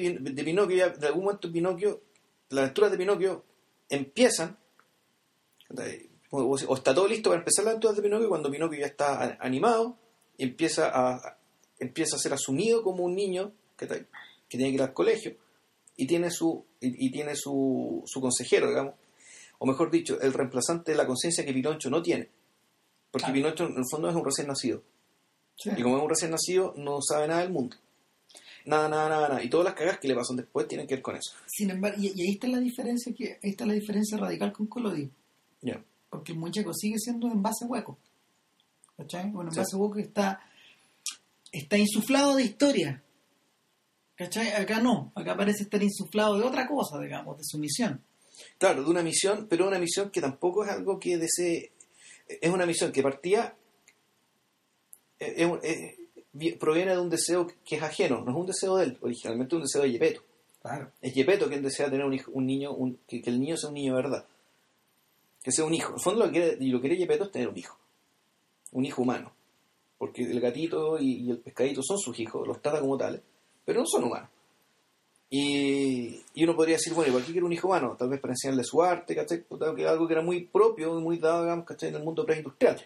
Pinocchio, 0.44 0.90
de 0.90 1.06
algún 1.06 1.24
momento 1.24 1.50
Pinocchio, 1.50 2.02
las 2.50 2.64
aventuras 2.64 2.90
de 2.90 2.98
Pinocchio 2.98 3.44
empiezan, 3.88 4.56
o, 6.30 6.74
está 6.74 6.94
todo 6.94 7.09
listo 7.09 7.30
para 7.30 7.40
empezar 7.40 7.64
las 7.64 7.72
aventuras 7.72 7.96
de 7.96 8.02
Pinocchio 8.02 8.28
cuando 8.28 8.50
Pinocchio 8.50 8.80
ya 8.80 8.86
está 8.86 9.38
animado, 9.40 9.96
y 10.36 10.44
empieza 10.44 10.90
a, 10.92 11.36
empieza 11.78 12.16
a 12.16 12.18
ser 12.18 12.32
asumido 12.32 12.82
como 12.82 13.04
un 13.04 13.14
niño 13.14 13.52
que, 13.76 13.86
que 13.86 14.06
tiene 14.48 14.68
que 14.68 14.74
ir 14.74 14.82
al 14.82 14.92
colegio 14.92 15.36
y 15.99 16.07
tiene 16.07 16.30
su 16.30 16.64
y, 16.80 17.11
tiene 17.11 17.34
su, 17.34 18.05
su 18.07 18.20
consejero, 18.20 18.68
digamos, 18.68 18.94
o 19.59 19.66
mejor 19.66 19.90
dicho, 19.90 20.18
el 20.20 20.32
reemplazante 20.32 20.92
de 20.92 20.96
la 20.96 21.07
conciencia 21.07 21.44
que 21.44 21.53
Pinocho 21.53 21.90
no 21.90 22.01
tiene. 22.01 22.28
Porque 23.11 23.32
Pinocho 23.32 23.66
en 23.66 23.76
el 23.76 23.84
fondo 23.90 24.09
es 24.09 24.14
un 24.14 24.24
recién 24.24 24.46
nacido. 24.46 24.82
Y 25.76 25.82
como 25.82 25.96
es 25.96 26.03
un 26.05 26.09
recién 26.09 26.30
nacido, 26.30 26.72
no 26.76 27.01
sabe 27.03 27.26
nada 27.26 27.40
del 27.40 27.51
mundo. 27.51 27.76
Nada, 28.64 28.88
nada, 28.88 29.09
nada, 29.09 29.28
nada. 29.28 29.42
Y 29.42 29.51
todas 29.51 29.64
las 29.64 29.74
cagas 29.74 29.99
que 29.99 30.07
le 30.07 30.14
pasan 30.14 30.36
después 30.36 30.68
tienen 30.68 30.86
que 30.86 30.94
ver 30.94 31.03
con 31.03 31.16
eso. 31.16 31.32
Sin 31.46 31.70
embargo, 31.70 32.01
y, 32.01 32.09
ahí 32.09 32.34
está 32.34 32.46
la 32.46 32.61
diferencia 32.61 33.12
que 33.12 33.40
ahí 33.42 33.51
está 33.51 33.66
la 33.66 33.72
diferencia 33.72 34.16
radical 34.16 34.53
con 34.53 34.66
Colodi. 34.66 35.11
Porque 36.09 36.32
el 36.32 36.38
muñeco 36.38 36.72
sigue 36.72 36.96
siendo 36.99 37.26
un 37.26 37.32
envase 37.32 37.64
hueco. 37.64 37.99
¿Cachai? 38.96 39.32
Un 39.34 39.49
envase 39.49 39.74
hueco 39.74 39.94
que 39.96 40.03
está, 40.03 40.40
está 41.51 41.76
insuflado 41.76 42.36
de 42.36 42.44
historia. 42.44 43.03
¿Cachai? 44.19 44.49
Acá 44.49 44.81
no, 44.81 45.12
acá 45.14 45.37
parece 45.37 45.62
estar 45.62 45.81
insuflado 45.81 46.37
de 46.37 46.45
otra 46.45 46.66
cosa, 46.66 46.99
digamos, 46.99 47.39
de 47.39 47.45
su 47.45 47.57
misión. 47.57 48.03
Claro, 48.59 48.83
de 48.83 48.91
una 48.91 49.01
misión, 49.01 49.47
pero 49.49 49.69
una 49.69 49.79
misión 49.79 50.11
que 50.11 50.21
tampoco 50.21 50.64
es 50.64 50.71
algo 50.73 50.99
que 50.99 51.16
desee. 51.16 51.71
Es 52.27 52.51
una 52.51 52.66
misión 52.66 52.91
que 52.91 53.01
partía. 53.01 53.57
proviene 56.59 56.93
de 56.93 56.99
un 56.99 57.11
deseo 57.11 57.47
que 57.64 57.77
es 57.77 57.83
ajeno, 57.83 58.25
no 58.25 58.33
es 58.33 58.37
un 58.37 58.47
deseo 58.47 58.77
de 58.77 58.87
él, 58.87 58.99
originalmente 59.01 59.55
es 59.55 59.57
un 59.57 59.62
deseo 59.62 59.83
de 59.83 59.93
Yepeto. 59.93 60.23
Claro. 60.62 60.91
Es 61.01 61.14
Yepeto 61.14 61.49
quien 61.49 61.62
desea 61.62 61.89
tener 61.89 62.05
un, 62.05 62.14
hijo, 62.14 62.33
un 62.33 62.45
niño, 62.45 62.77
que, 63.07 63.23
el 63.25 63.39
niño 63.41 63.57
sea 63.57 63.69
un 63.69 63.75
niño 63.77 63.95
de 63.95 64.03
verdad. 64.03 64.27
Que 65.45 65.53
sea 65.53 65.64
un 65.64 65.75
hijo. 65.75 65.91
En 65.91 65.95
el 65.95 66.01
fondo 66.01 66.27
lo 66.27 66.33
que 66.33 66.41
quiere, 66.41 66.66
lo 66.66 66.81
que 66.81 66.89
quiere 66.89 66.97
Yepeto 66.97 67.25
es 67.27 67.31
tener 67.31 67.49
un 67.49 67.57
hijo. 67.57 67.79
Un 68.73 68.85
hijo 68.85 69.03
humano. 69.03 69.33
Porque 69.97 70.23
el 70.23 70.41
gatito 70.41 70.99
y, 70.99 71.23
y 71.23 71.31
el 71.31 71.39
pescadito 71.39 71.83
son 71.85 71.99
sus 71.99 72.19
hijos, 72.19 72.47
los 72.49 72.61
trata 72.61 72.81
como 72.81 72.99
tales 72.99 73.23
pero 73.69 73.81
no 73.81 73.87
son 73.87 74.05
humanos. 74.05 74.31
Y, 75.29 76.23
uno 76.43 76.57
podría 76.57 76.77
decir, 76.77 76.95
bueno, 76.95 77.11
igual 77.11 77.23
que 77.23 77.33
quiere 77.33 77.45
un 77.45 77.53
hijo 77.53 77.69
humano, 77.69 77.95
tal 77.99 78.09
vez 78.09 78.19
para 78.19 78.33
enseñarle 78.33 78.64
su 78.64 78.83
arte, 78.83 79.14
¿cachai? 79.14 79.45
algo 79.87 80.07
que 80.07 80.14
era 80.14 80.23
muy 80.23 80.47
propio 80.47 80.99
y 80.99 81.03
muy 81.03 81.19
dado, 81.19 81.43
digamos, 81.43 81.66
¿cachai? 81.66 81.91
En 81.91 81.97
el 81.97 82.03
mundo 82.03 82.25
preindustrial. 82.25 82.81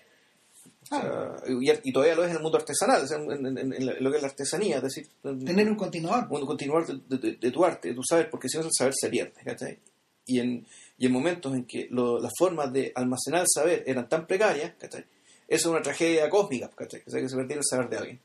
y, 1.47 1.93
todavía 1.93 2.16
lo 2.16 2.24
es 2.24 2.30
en 2.30 2.37
el 2.39 2.43
mundo 2.43 2.59
artesanal, 2.59 3.07
en, 3.09 3.87
lo 4.03 4.11
que 4.11 4.16
es 4.16 4.22
la 4.22 4.28
artesanía, 4.28 4.78
es 4.78 4.83
decir, 4.83 5.07
tener 5.22 5.68
un 5.68 5.76
continuador. 5.76 6.26
Un 6.30 6.47
continuador 6.47 7.01
de, 7.07 7.51
tu 7.53 7.64
arte, 7.64 7.95
tú 7.95 8.03
sabes, 8.03 8.26
porque 8.26 8.49
si 8.49 8.59
no 8.59 8.64
el 8.64 8.72
saber 8.76 8.95
se 8.97 9.09
pierde, 9.09 9.41
¿cachai? 9.45 9.78
Y 10.26 10.41
en, 10.41 10.66
y 10.99 11.07
en 11.07 11.12
momentos 11.12 11.55
en 11.55 11.64
que 11.64 11.87
las 11.93 12.33
formas 12.37 12.72
de 12.72 12.91
almacenar 12.97 13.43
el 13.43 13.49
saber 13.49 13.85
eran 13.87 14.09
tan 14.09 14.26
precarias, 14.26 14.72
¿cachai? 14.80 15.05
Eso 15.47 15.68
es 15.68 15.72
una 15.74 15.83
tragedia 15.83 16.28
cósmica, 16.28 16.68
¿cachai? 16.74 17.05
Que 17.05 17.28
se 17.28 17.37
perdiera 17.37 17.61
el 17.61 17.66
saber 17.70 17.89
de 17.89 17.97
alguien. 17.99 18.20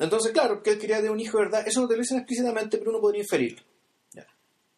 Entonces, 0.00 0.32
claro, 0.32 0.62
que 0.62 0.70
él 0.70 0.78
quería 0.78 1.02
de 1.02 1.10
un 1.10 1.20
hijo 1.20 1.36
de 1.36 1.44
verdad, 1.44 1.68
eso 1.68 1.82
no 1.82 1.86
te 1.86 1.94
lo 1.94 2.00
dicen 2.00 2.16
explícitamente, 2.16 2.78
pero 2.78 2.90
uno 2.90 3.00
podría 3.00 3.22
inferirlo. 3.22 3.62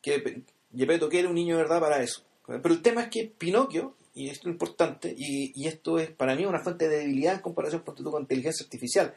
Que 0.02 0.42
Gepetto 0.76 1.08
quiere 1.08 1.28
un 1.28 1.34
niño 1.36 1.56
de 1.56 1.62
verdad 1.62 1.78
para 1.78 2.02
eso. 2.02 2.24
Pero 2.44 2.74
el 2.74 2.82
tema 2.82 3.02
es 3.02 3.08
que 3.08 3.32
Pinocchio, 3.38 3.94
y 4.14 4.28
esto 4.28 4.48
es 4.48 4.52
importante, 4.52 5.14
y, 5.16 5.64
esto 5.68 6.00
es 6.00 6.10
para 6.10 6.34
mí 6.34 6.44
una 6.44 6.58
fuente 6.58 6.88
de 6.88 6.98
debilidad 6.98 7.36
en 7.36 7.40
comparación 7.40 7.82
con, 7.82 7.94
con 7.94 8.22
inteligencia 8.22 8.64
artificial, 8.64 9.14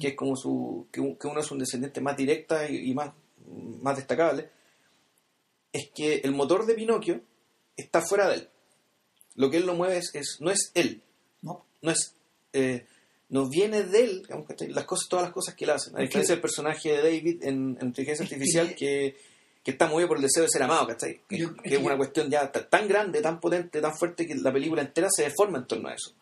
que 0.00 0.08
es 0.08 0.14
como 0.16 0.36
su, 0.36 0.86
que, 0.90 1.00
uno 1.02 1.40
es 1.40 1.50
un 1.50 1.58
descendiente 1.58 2.00
más 2.00 2.16
directa 2.16 2.66
y, 2.70 2.94
más, 2.94 3.12
más 3.82 3.94
destacable, 3.94 4.48
es 5.70 5.90
que 5.94 6.22
el 6.24 6.32
motor 6.32 6.64
de 6.64 6.74
Pinocchio 6.74 7.20
está 7.76 8.00
fuera 8.00 8.26
de 8.30 8.36
él. 8.36 8.48
Lo 9.34 9.50
que 9.50 9.58
él 9.58 9.66
lo 9.66 9.74
mueve 9.74 9.98
es, 9.98 10.38
no 10.40 10.50
es 10.50 10.72
él, 10.74 11.02
no, 11.42 11.66
no 11.82 11.90
es 11.90 12.14
eh, 12.54 12.86
nos 13.28 13.50
viene 13.50 13.82
de 13.82 14.04
él, 14.04 14.22
digamos, 14.22 14.46
las 14.68 14.84
cosas, 14.84 15.08
todas 15.08 15.24
las 15.24 15.32
cosas 15.32 15.54
que 15.54 15.64
él 15.64 15.70
hace. 15.70 15.90
A 15.94 16.00
diferencia 16.00 16.34
del 16.34 16.42
personaje 16.42 16.90
de 16.90 17.02
David 17.02 17.42
en, 17.42 17.76
inteligencia 17.80 18.24
artificial 18.24 18.74
que, 18.74 19.16
que, 19.64 19.70
está 19.72 19.88
movido 19.88 20.08
por 20.08 20.18
el 20.18 20.22
deseo 20.22 20.44
de 20.44 20.48
ser 20.48 20.62
amado, 20.62 20.86
¿cachai? 20.86 21.20
Que, 21.28 21.48
es, 21.64 21.78
una 21.78 21.96
cuestión 21.96 22.30
ya 22.30 22.50
tan 22.50 22.86
grande, 22.86 23.20
tan 23.20 23.40
potente, 23.40 23.80
tan 23.80 23.96
fuerte 23.96 24.26
que 24.26 24.34
la 24.36 24.52
película 24.52 24.82
entera 24.82 25.08
se 25.10 25.24
deforma 25.24 25.58
en 25.58 25.66
torno 25.66 25.88
a 25.88 25.94
eso. 25.94 26.12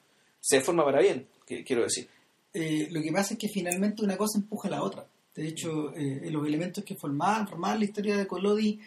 Se 0.40 0.56
deforma 0.56 0.84
para 0.84 1.00
bien, 1.00 1.26
quiero 1.46 1.82
decir. 1.82 2.08
Eh, 2.52 2.88
lo 2.90 3.02
que 3.02 3.12
pasa 3.12 3.34
es 3.34 3.40
que 3.40 3.48
finalmente 3.48 4.02
una 4.02 4.16
cosa 4.16 4.38
empuja 4.38 4.68
a 4.68 4.70
la 4.70 4.82
otra. 4.82 5.06
De 5.34 5.48
hecho, 5.48 5.92
eh, 5.94 6.30
los 6.30 6.46
elementos 6.46 6.84
que 6.84 6.94
formaban, 6.94 7.48
formaban 7.48 7.80
la 7.80 7.84
historia 7.84 8.16
de 8.16 8.26
Collodi 8.26 8.80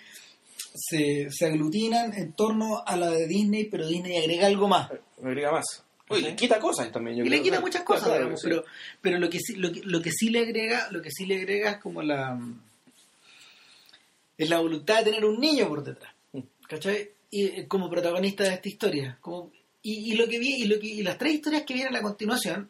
se, 0.73 1.27
se 1.29 1.45
aglutinan 1.45 2.13
en 2.13 2.33
torno 2.33 2.81
a 2.85 2.95
la 2.95 3.09
de 3.09 3.27
Disney, 3.27 3.65
pero 3.65 3.85
Disney 3.85 4.17
agrega 4.17 4.47
algo 4.47 4.67
más. 4.67 4.89
Agrega 5.21 5.51
más 5.51 5.83
Uy, 6.09 6.21
le 6.21 6.35
quita 6.35 6.59
cosas 6.59 6.91
también. 6.91 7.17
Yo 7.17 7.25
y 7.25 7.29
le 7.29 7.41
quita 7.41 7.59
muchas 7.59 7.83
cosas, 7.83 8.19
pero, 8.41 8.63
pero 9.01 9.19
lo 9.19 9.29
que 9.29 9.39
sí, 9.39 9.55
lo 9.55 9.71
que, 9.71 9.81
lo 9.83 10.01
que 10.01 10.11
sí 10.11 10.29
le 10.29 10.39
agrega, 10.39 10.89
lo 10.91 11.01
que 11.01 11.11
sí 11.11 11.25
le 11.25 11.37
agrega 11.37 11.71
es 11.71 11.77
como 11.77 12.01
la 12.01 12.39
es 14.37 14.49
la 14.49 14.59
voluntad 14.59 14.99
de 14.99 15.05
tener 15.05 15.25
un 15.25 15.39
niño 15.39 15.67
por 15.67 15.83
detrás, 15.83 16.13
mm. 16.33 16.39
¿cachai? 16.67 17.09
Y 17.29 17.45
eh, 17.45 17.67
como 17.67 17.89
protagonista 17.89 18.43
de 18.43 18.53
esta 18.53 18.69
historia, 18.69 19.17
como 19.19 19.51
y, 19.81 20.13
y 20.13 20.15
lo 20.15 20.27
que 20.27 20.39
vi 20.39 20.61
y 20.61 20.65
lo 20.65 20.79
que 20.79 20.87
y 20.87 21.03
las 21.03 21.17
tres 21.17 21.35
historias 21.35 21.63
que 21.63 21.73
vienen 21.73 21.95
a 21.95 22.01
continuación, 22.01 22.69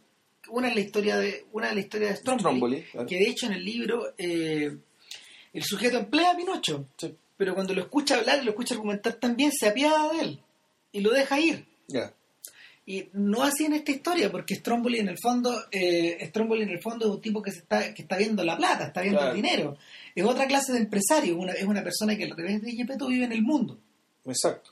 una 0.50 0.70
es 0.70 0.76
la 0.76 0.82
historia 0.82 1.18
de 1.18 1.46
una 1.52 1.70
es 1.70 1.76
la 1.76 1.82
historia 1.82 2.08
de 2.10 2.16
Stromboli, 2.16 2.86
que 3.08 3.16
de 3.16 3.28
hecho 3.30 3.46
en 3.48 3.54
el 3.54 3.66
libro 3.66 4.14
eh, 4.18 4.76
el 5.54 5.64
sujeto 5.64 5.98
emplea 5.98 6.32
a 6.32 6.38
Pinocho, 6.38 6.86
pero 7.36 7.54
cuando 7.54 7.74
lo 7.74 7.82
escucha 7.82 8.18
hablar 8.18 8.42
y 8.42 8.46
lo 8.46 8.52
escucha 8.52 8.76
argumentar 8.76 9.14
también 9.14 9.52
se 9.52 9.68
apiada 9.68 10.14
de 10.14 10.22
él 10.22 10.40
y 10.92 11.02
lo 11.02 11.12
deja 11.12 11.40
ir. 11.40 11.66
Ya. 11.88 12.14
Y 12.90 13.10
no 13.14 13.44
así 13.44 13.66
en 13.66 13.74
esta 13.74 13.92
historia, 13.92 14.32
porque 14.32 14.56
Stromboli 14.56 15.00
en 15.00 15.10
el 15.10 15.18
fondo, 15.22 15.54
eh, 15.70 16.26
Stromboli 16.30 16.64
en 16.64 16.70
el 16.70 16.82
fondo 16.82 17.06
es 17.06 17.12
un 17.12 17.22
tipo 17.22 17.42
que 17.42 17.52
se 17.52 17.60
está, 17.60 17.94
que 17.94 18.02
está 18.02 18.16
viendo 18.16 18.46
la 18.46 18.56
plata, 18.56 18.88
está 18.88 19.02
viendo 19.02 19.28
el 19.28 19.36
dinero. 19.36 19.78
Es 20.16 20.24
otra 20.24 20.48
clase 20.48 20.72
de 20.72 20.80
empresario, 20.80 21.38
una, 21.38 21.52
es 21.52 21.66
una 21.66 21.84
persona 21.84 22.16
que 22.16 22.24
al 22.24 22.32
revés 22.32 22.62
de 22.62 22.72
Gepetto 22.72 23.08
vive 23.08 23.26
en 23.26 23.34
el 23.34 23.42
mundo. 23.42 23.78
Exacto. 24.26 24.72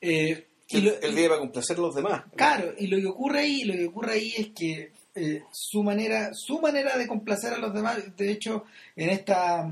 Eh, 0.00 0.48
y 0.70 0.76
él, 0.76 0.98
vive 1.14 1.28
para 1.28 1.40
complacer 1.40 1.76
a 1.76 1.80
los 1.80 1.94
demás. 1.94 2.24
Claro, 2.34 2.74
y 2.76 2.88
lo 2.88 2.98
que 2.98 3.06
ocurre 3.06 3.40
ahí, 3.40 3.62
lo 3.62 3.74
que 3.74 3.86
ocurre 3.86 4.12
ahí 4.14 4.34
es 4.36 4.48
que 4.48 4.90
eh, 5.14 5.42
su 5.52 5.84
manera, 5.84 6.30
su 6.34 6.60
manera 6.60 6.98
de 6.98 7.06
complacer 7.06 7.52
a 7.52 7.58
los 7.58 7.72
demás, 7.72 8.16
de 8.16 8.32
hecho, 8.32 8.64
en 8.96 9.10
esta 9.10 9.70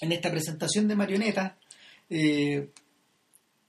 en 0.00 0.12
esta 0.12 0.30
presentación 0.30 0.88
de 0.88 0.96
marionetas, 0.96 1.52
eh, 2.08 2.70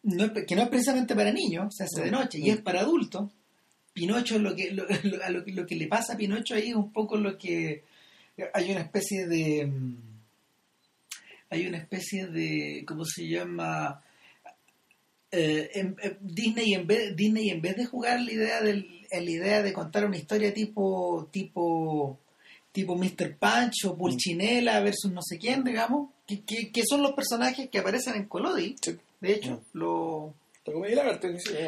que 0.02 0.56
no 0.56 0.64
es 0.64 0.70
precisamente 0.70 1.16
para 1.16 1.32
niños, 1.32 1.76
se 1.76 1.84
hace 1.84 2.04
de 2.04 2.12
noche, 2.12 2.40
y 2.40 2.50
es 2.50 2.62
para 2.62 2.82
adultos. 2.82 3.32
Pinocho, 3.94 4.40
lo 4.40 4.56
que, 4.56 4.72
lo, 4.72 4.86
lo, 4.86 5.66
que 5.66 5.76
le 5.76 5.88
pasa 5.88 6.14
a 6.14 6.18
Pinocho 6.18 6.56
ahí 6.56 6.70
es 6.70 6.76
un 6.76 6.94
poco 6.94 7.18
lo 7.18 7.38
que 7.38 7.84
hay 8.54 8.72
una 8.72 8.82
especie 8.82 9.28
de, 9.28 9.70
hay 11.50 11.68
una 11.68 11.78
especie 11.78 12.28
de, 12.28 12.84
¿cómo 12.88 13.04
se 13.06 13.28
llama? 13.28 14.02
Eh, 15.32 15.70
en, 15.74 15.96
Disney 16.22 16.74
en 16.74 16.88
vez 16.88 17.16
Disney 17.16 17.52
en 17.52 17.62
vez 17.62 17.76
de 17.76 17.86
jugar 17.86 18.20
la 18.20 18.32
idea 18.32 18.62
del 18.62 19.06
la 19.12 19.20
idea 19.20 19.62
de 19.62 19.74
contar 19.74 20.04
una 20.06 20.18
historia 20.18 20.52
tipo 20.56 21.30
tipo 21.32 22.18
tipo 22.72 22.96
Mr. 22.96 23.38
Punch 23.38 23.86
o 23.86 23.96
Pulchinela 23.96 24.80
versus 24.80 25.12
no 25.12 25.22
sé 25.22 25.38
quién 25.38 25.64
digamos 25.64 26.10
que, 26.26 26.72
que, 26.72 26.84
son 26.84 27.04
los 27.04 27.14
personajes 27.14 27.70
que 27.70 27.78
aparecen 27.78 28.16
en 28.16 28.26
Colodi 28.26 28.76
de 29.20 29.34
hecho 29.34 29.52
mm. 29.52 29.78
lo 29.78 30.34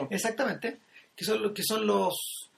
exactamente. 0.10 0.80
Que 1.16 1.26
son 1.26 1.42
los 1.42 1.52
que 1.52 1.64
son 1.64 1.86
los 1.86 2.50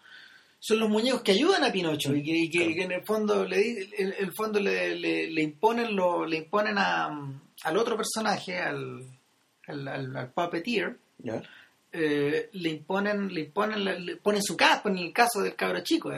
son 0.59 0.79
los 0.79 0.89
muñecos 0.89 1.21
que 1.21 1.33
ayudan 1.33 1.63
a 1.63 1.71
Pinocho 1.71 2.15
y 2.15 2.49
que, 2.49 2.83
en 2.83 2.91
el 2.91 3.03
fondo 3.03 3.45
le 3.45 3.89
el, 3.97 4.33
fondo 4.33 4.59
le, 4.59 4.95
le, 4.95 5.41
imponen 5.41 5.95
lo 5.95 6.25
le 6.25 6.37
imponen 6.37 6.77
a, 6.77 7.07
al 7.63 7.77
otro 7.77 7.97
personaje 7.97 8.59
al 8.59 9.03
al, 9.67 9.87
al, 9.87 10.31
puppeteer, 10.31 10.97
eh, 11.91 12.49
le 12.51 12.69
imponen, 12.69 13.33
le 13.33 13.41
imponen, 13.41 14.05
le 14.05 14.15
ponen 14.17 14.41
su 14.41 14.57
casco 14.57 14.89
en 14.89 14.97
el 14.97 15.13
caso 15.13 15.41
del 15.41 15.55
cabro 15.55 15.81
chico, 15.81 16.11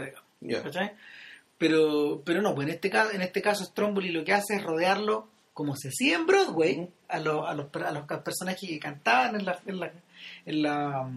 Pero, 1.57 2.21
pero 2.25 2.41
no, 2.41 2.55
pues 2.55 2.67
en 2.67 2.73
este 2.73 2.89
caso, 2.89 3.11
en 3.11 3.21
este 3.21 3.41
caso 3.41 3.63
Stromboli 3.65 4.09
lo 4.09 4.23
que 4.23 4.33
hace 4.33 4.55
es 4.55 4.63
rodearlo 4.63 5.27
como 5.55 5.75
se 5.75 5.87
hacía 5.87 6.17
en 6.17 6.27
Broadway, 6.27 6.87
a, 7.07 7.19
los, 7.19 7.47
a, 7.47 7.55
los, 7.55 7.67
a 7.73 7.91
los 7.91 8.05
personajes 8.21 8.69
que 8.69 8.77
cantaban 8.77 9.35
en 9.35 9.45
la, 9.45 9.59
en 9.65 9.79
la, 9.79 9.91
en 10.45 10.61
la 10.61 11.09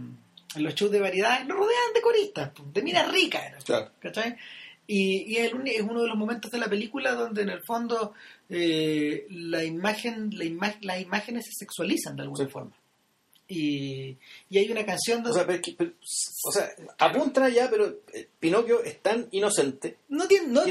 en 0.55 0.63
los 0.63 0.75
shows 0.75 0.91
de 0.91 1.01
variedad, 1.01 1.45
lo 1.47 1.55
rodeaban 1.55 1.93
de 1.95 2.01
coristas, 2.01 2.51
pues, 2.55 2.73
de 2.73 2.83
minas 2.83 3.13
ricas, 3.13 3.53
Y, 4.87 5.35
y 5.35 5.37
es, 5.37 5.53
uno 5.53 6.01
de 6.03 6.09
los 6.09 6.17
momentos 6.17 6.51
de 6.51 6.59
la 6.59 6.69
película 6.69 7.13
donde 7.13 7.43
en 7.43 7.51
el 7.51 7.63
fondo 7.63 8.15
eh, 8.49 9.27
la 9.29 9.63
imagen, 9.63 10.31
la 10.33 10.75
las 10.81 11.01
imágenes 11.03 11.45
se 11.45 11.53
sexualizan 11.53 12.17
de 12.17 12.23
alguna 12.23 12.49
forma. 12.49 12.73
Y, 13.49 14.19
y, 14.51 14.59
hay 14.59 14.71
una 14.71 14.85
canción 14.85 15.23
donde... 15.23 15.61
O 16.45 16.53
sea, 16.53 16.71
apunta 16.99 17.49
ya, 17.49 17.71
pero 17.71 18.01
eh, 18.13 18.29
Pinocchio 18.39 18.83
es 18.83 19.01
tan 19.01 19.27
inocente. 19.31 19.99
No 20.09 20.27
tiene, 20.29 20.49
no, 20.49 20.63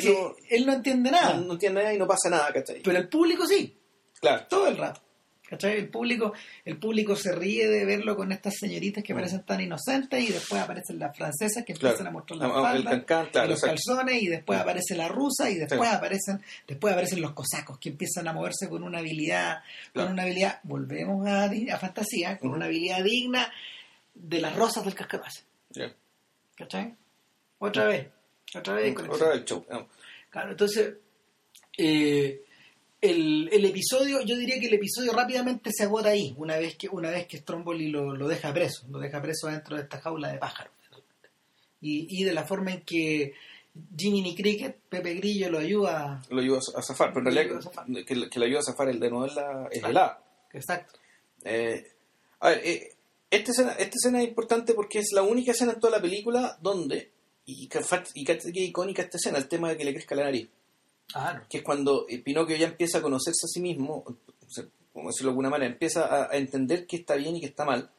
él 0.50 0.66
no 0.66 0.74
entiende 0.74 1.10
nada. 1.10 1.34
No, 1.38 1.54
entiende 1.54 1.82
nada 1.82 1.94
y 1.94 1.98
no 1.98 2.08
pasa 2.08 2.30
nada, 2.30 2.54
Pero 2.54 2.98
el 2.98 3.10
público 3.10 3.48
sí. 3.48 3.76
Claro. 4.20 4.46
Todo 4.48 4.68
el 4.68 4.78
rato. 4.78 5.02
El 5.50 5.88
público, 5.88 6.34
el 6.66 6.78
público 6.78 7.16
se 7.16 7.34
ríe 7.34 7.70
de 7.70 7.86
verlo 7.86 8.18
con 8.18 8.32
estas 8.34 8.56
señoritas 8.56 9.02
que 9.02 9.14
mm. 9.14 9.18
parecen 9.18 9.43
tan 9.43 9.62
inocentes 9.62 10.22
y 10.22 10.34
después 10.34 10.62
aparecen 10.62 11.00
las 11.00 11.16
francesas 11.16 11.64
que 11.66 11.72
empiezan 11.72 12.08
a 12.08 12.12
mostrar 12.12 12.38
la 12.39 12.48
ah, 12.48 12.62
falda 12.62 13.45
y 13.45 13.48
los 13.48 13.62
calzones 13.62 14.24
y 14.24 14.28
después 14.28 14.60
mm. 14.60 14.62
aparece 14.62 14.95
la 14.95 15.08
rusa 15.08 15.50
y 15.50 15.56
después 15.56 15.89
aparecen 15.89 16.41
después 16.68 16.93
aparecen 16.93 17.22
los 17.22 17.32
cosacos 17.32 17.80
que 17.80 17.89
empiezan 17.89 18.28
a 18.28 18.34
moverse 18.34 18.68
con 18.68 18.84
una 18.84 19.00
habilidad 19.00 19.60
con 19.93 20.12
una 20.12 20.24
habilidad 20.24 20.60
volvemos 20.64 21.26
a, 21.26 21.45
a 21.45 21.78
fantasía 21.80 22.38
con 22.38 22.50
una 22.50 22.66
habilidad 22.66 23.02
digna 23.04 23.50
de 24.14 24.41
las 24.41 24.56
rosas 24.56 24.84
del 24.84 24.95
cascanueces. 24.95 25.45
¿cachai? 26.56 26.93
otra 27.60 27.86
vez 27.86 28.08
otra 28.54 28.74
vez 28.74 28.98
otra 28.98 29.30
vez 29.30 29.45
claro 30.30 30.52
entonces 30.52 30.93
eh, 31.78 32.43
el, 33.02 33.50
el, 33.52 33.66
episodio, 33.66 34.22
yo 34.22 34.36
diría 34.36 34.60
que 34.60 34.68
el 34.68 34.74
episodio 34.74 35.14
rápidamente 35.14 35.72
se 35.72 35.84
agota 35.84 36.10
ahí, 36.10 36.34
una 36.38 36.58
vez 36.58 36.76
que, 36.76 36.89
una 36.89 37.12
vez 37.12 37.28
que 37.28 37.38
Stromboli 37.38 37.89
lo, 37.89 38.16
lo 38.16 38.28
deja 38.28 38.54
preso, 38.54 38.86
lo 38.89 39.00
deja 39.00 39.22
preso 39.22 39.48
dentro 39.48 39.76
de 39.76 39.84
esta 39.84 40.00
jaula 40.00 40.32
de 40.32 40.39
pájaros. 40.39 40.74
Y, 41.80 42.08
y 42.10 42.24
de 42.24 42.34
la 42.34 42.43
forma 42.43 42.72
en 42.72 42.82
que 42.82 43.34
Jimmy 43.95 44.36
Cricket, 44.36 44.80
Pepe 44.89 45.14
Grillo 45.16 45.50
lo 45.50 45.60
ayuda 45.60 46.22
lo 46.30 46.41
ayuda 46.41 46.60
a 46.76 46.82
zafar, 46.82 47.14
pero 47.14 47.30
en 47.30 47.36
realidad 47.36 47.72
que, 48.06 48.30
que, 48.30 48.39
le 48.39 48.45
ayuda 48.45 48.60
a 48.60 48.64
zafar 48.64 48.89
el 48.89 49.00
de 49.00 49.10
nuevo 49.10 49.26
es 49.26 49.36
la, 49.36 49.68
es 49.72 49.82
la 49.82 50.20
Exacto. 50.54 51.00
Eh, 51.43 51.91
a 52.39 52.50
ver, 52.50 52.62
eh, 52.64 52.95
esta, 53.30 53.52
escena, 53.52 53.72
esta 53.74 53.95
escena 53.95 54.22
es 54.22 54.28
importante 54.28 54.74
porque 54.74 55.00
es 55.00 55.12
la 55.14 55.22
única 55.22 55.52
escena 55.52 55.74
en 55.74 55.80
toda 55.80 55.98
la 55.98 56.02
película 56.02 56.58
donde, 56.62 57.12
y 57.45 57.68
que, 57.68 57.80
y 58.54 58.64
icónica 58.64 59.04
esta 59.04 59.18
escena, 59.18 59.38
el 59.38 59.48
tema 59.48 59.70
de 59.70 59.78
que 59.78 59.86
le 59.86 59.93
crezca 59.93 60.16
la 60.16 60.24
nariz. 60.24 60.50
Que 61.49 61.58
es 61.60 61.64
cuando 61.64 62.05
eh, 62.10 62.20
Pinocchio 62.20 62.58
ya 62.58 62.68
empieza 62.68 62.97
a 62.97 63.01
conocerse 63.01 63.45
a 63.45 63.47
sí 63.47 63.62
mismo, 63.62 64.03
como 64.93 65.10
decirlo 65.10 65.30
de 65.30 65.34
alguna 65.34 65.49
manera, 65.49 65.72
empieza 65.72 66.26
a, 66.32 66.36
entender 66.38 66.86
qué 66.86 66.97
está 66.97 67.16
bien 67.16 67.36
y 67.36 67.39
qué 67.39 67.47
está 67.47 67.66
mal, 67.66 67.89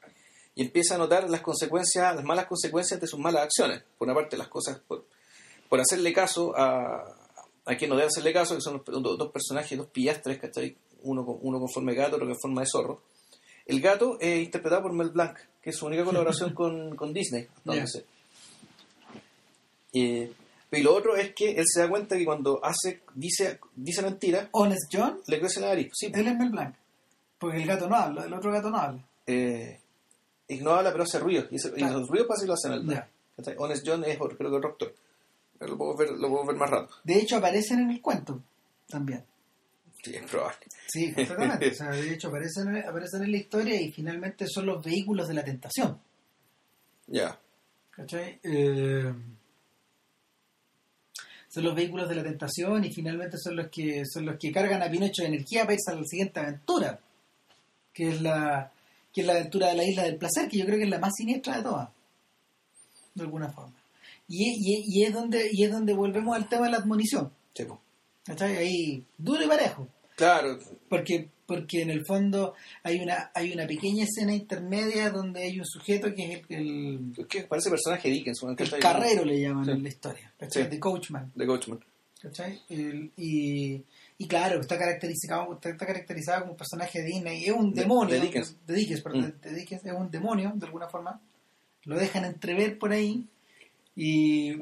y 0.54 0.62
empieza 0.62 0.96
a 0.96 0.98
notar 0.98 1.30
las 1.30 1.40
consecuencias, 1.40 2.14
las 2.14 2.24
malas 2.24 2.46
consecuencias 2.46 3.00
de 3.00 3.06
sus 3.06 3.18
malas 3.18 3.44
acciones. 3.44 3.82
Por 3.96 4.09
una 4.09 4.14
parte, 4.14 4.36
las 4.36 4.48
cosas, 4.48 4.80
por, 4.86 5.80
hacerle 5.80 6.12
caso 6.12 6.56
a, 6.56 7.16
a 7.64 7.76
quien 7.76 7.90
no 7.90 7.96
debe 7.96 8.09
hacerle 8.09 8.32
caso, 8.32 8.54
que 8.54 8.61
son 8.61 8.82
dos, 8.84 9.32
personajes, 9.32 9.78
dos 9.78 9.88
pillastres, 9.88 10.38
¿cachai? 10.38 10.76
Uno 11.02 11.22
uno 11.22 11.61
con 11.61 11.68
forma 11.68 11.92
de 11.92 11.98
gato, 11.98 12.16
otro 12.16 12.26
con 12.26 12.40
forma 12.40 12.62
de 12.62 12.66
zorro. 12.66 13.02
El 13.64 13.80
gato 13.80 14.18
es 14.20 14.44
interpretado 14.44 14.82
por 14.82 14.92
Mel 14.92 15.11
Blanc, 15.11 15.38
que 15.62 15.70
es 15.70 15.76
su 15.76 15.86
única 15.86 16.04
colaboración 16.04 16.52
con, 16.54 16.96
con 16.96 17.12
Disney, 17.12 17.46
entonces 17.64 18.04
y 20.70 20.82
lo 20.82 20.94
otro 20.94 21.16
es 21.16 21.32
que 21.34 21.52
él 21.52 21.64
se 21.66 21.80
da 21.80 21.88
cuenta 21.88 22.16
que 22.16 22.24
cuando 22.24 22.60
hace 22.62 23.02
dice 23.14 23.58
dice 23.74 24.02
mentira, 24.02 24.48
Honest 24.52 24.92
John, 24.92 25.20
le 25.26 25.40
crece 25.40 25.60
la 25.60 25.68
nariz. 25.68 25.90
Sí. 25.94 26.10
Él 26.12 26.26
es 26.26 26.36
Mel 26.36 26.50
Blanc. 26.50 26.74
Porque 27.38 27.58
el 27.58 27.66
gato 27.66 27.88
no 27.88 27.96
habla, 27.96 28.24
el 28.24 28.34
otro 28.34 28.52
gato 28.52 28.68
no 28.70 28.76
habla. 28.76 29.04
Eh, 29.26 29.80
y 30.48 30.58
no 30.58 30.72
habla, 30.72 30.90
pero 30.90 31.04
hace 31.04 31.18
ruido. 31.18 31.46
Y, 31.50 31.56
los 31.80 32.08
ruidos 32.08 32.26
pasa 32.26 32.44
y 32.44 32.48
lo 32.48 32.54
hace 32.54 32.68
Mel 32.68 32.82
Blanc. 32.82 33.04
Honest 33.58 33.86
John 33.86 34.04
es, 34.04 34.18
creo 34.18 34.36
que 34.36 34.44
el 34.44 34.62
doctor. 34.62 34.94
Lo 35.60 35.76
puedo, 35.76 35.96
ver, 35.96 36.10
lo 36.10 36.28
puedo 36.28 36.46
ver 36.46 36.56
más 36.56 36.70
rato. 36.70 36.94
De 37.02 37.18
hecho, 37.18 37.36
aparecen 37.36 37.80
en 37.80 37.90
el 37.90 38.00
cuento 38.00 38.42
también. 38.88 39.24
Sí, 40.02 40.14
es 40.14 40.30
probable. 40.30 40.66
Sí, 40.86 41.04
exactamente. 41.16 41.70
o 41.70 41.74
sea, 41.74 41.90
de 41.90 42.12
hecho, 42.12 42.28
aparecen, 42.28 42.76
aparecen 42.76 43.22
en 43.24 43.32
la 43.32 43.38
historia 43.38 43.80
y 43.80 43.90
finalmente 43.90 44.46
son 44.46 44.66
los 44.66 44.84
vehículos 44.84 45.26
de 45.26 45.34
la 45.34 45.44
tentación. 45.44 45.98
Ya. 47.06 47.38
¿Cachai? 47.90 48.38
Eh 48.42 49.14
son 51.49 51.64
los 51.64 51.74
vehículos 51.74 52.09
de 52.09 52.14
la 52.14 52.22
tentación 52.22 52.84
y 52.84 52.92
finalmente 52.92 53.38
son 53.38 53.57
los 53.57 53.68
que 53.68 54.05
son 54.07 54.26
los 54.26 54.36
que 54.38 54.53
cargan 54.53 54.82
a 54.82 54.90
Pinocho 54.90 55.22
de 55.22 55.28
energía 55.28 55.62
para 55.62 55.74
irse 55.74 55.90
a 55.90 55.94
la 55.94 56.05
siguiente 56.05 56.40
aventura, 56.40 57.01
que 57.92 58.09
es 58.09 58.20
la 58.20 58.70
que 59.12 59.22
es 59.22 59.26
la 59.26 59.32
aventura 59.34 59.68
de 59.68 59.74
la 59.74 59.84
isla 59.84 60.03
del 60.05 60.16
placer, 60.16 60.49
que 60.49 60.59
yo 60.59 60.66
creo 60.66 60.78
que 60.78 60.84
es 60.84 60.90
la 60.90 60.99
más 60.99 61.14
siniestra 61.16 61.57
de 61.57 61.62
todas, 61.62 61.88
de 63.14 63.22
alguna 63.22 63.49
forma. 63.49 63.74
Y, 64.28 64.84
y, 64.86 65.05
es 65.05 65.14
donde 65.14 65.49
y 65.51 65.64
es 65.64 65.72
donde 65.72 65.94
volvemos 65.94 66.36
al 66.36 66.49
tema 66.49 66.66
de 66.66 66.72
la 66.72 66.78
admonición. 66.78 67.32
Sí, 67.55 67.64
Ahí 68.42 69.05
duro 69.16 69.42
y 69.42 69.49
parejo. 69.49 69.88
Claro. 70.18 70.58
Porque 70.88 71.30
porque 71.46 71.80
en 71.80 71.90
el 71.90 72.04
fondo 72.04 72.54
hay 72.82 72.98
una 73.00 73.30
hay 73.32 73.52
una 73.52 73.66
pequeña 73.66 74.04
escena 74.04 74.34
intermedia 74.34 75.10
donde 75.10 75.44
hay 75.44 75.60
un 75.60 75.64
sujeto 75.64 76.12
que 76.12 76.32
es 76.32 76.42
el, 76.48 77.14
el 77.16 77.26
que 77.26 77.44
parece 77.44 77.70
personaje 77.70 78.08
de 78.08 78.14
Dickens 78.14 78.42
el 78.42 78.80
carrero 78.80 79.24
le 79.24 79.40
llaman 79.40 79.66
en 79.70 79.82
la 79.82 79.88
historia 79.88 80.34
de 80.38 80.78
Coachman. 80.80 81.32
De 81.34 81.46
Coachman. 81.46 81.78
¿cachai? 82.20 82.60
y, 82.68 83.82
y 84.18 84.26
claro 84.26 84.60
está 84.60 84.76
caracterizado 84.76 85.54
está 85.54 85.86
caracterizado 85.86 86.40
como 86.40 86.52
un 86.52 86.58
personaje 86.58 87.00
de 87.00 87.06
Disney. 87.06 87.44
Es 87.44 87.52
un 87.52 87.72
demonio 87.72 88.16
de, 88.16 88.20
Dickens. 88.20 88.56
De 88.66 88.74
Dickens, 88.74 89.00
perdón, 89.00 89.36
mm. 89.38 89.40
de 89.40 89.54
Dickens. 89.54 89.84
Es 89.86 89.92
un 89.92 90.10
demonio 90.10 90.52
de 90.56 90.66
alguna 90.66 90.88
forma. 90.88 91.20
Lo 91.84 91.96
dejan 91.96 92.24
entrever 92.24 92.76
por 92.76 92.90
ahí. 92.90 93.24
Y, 93.94 94.54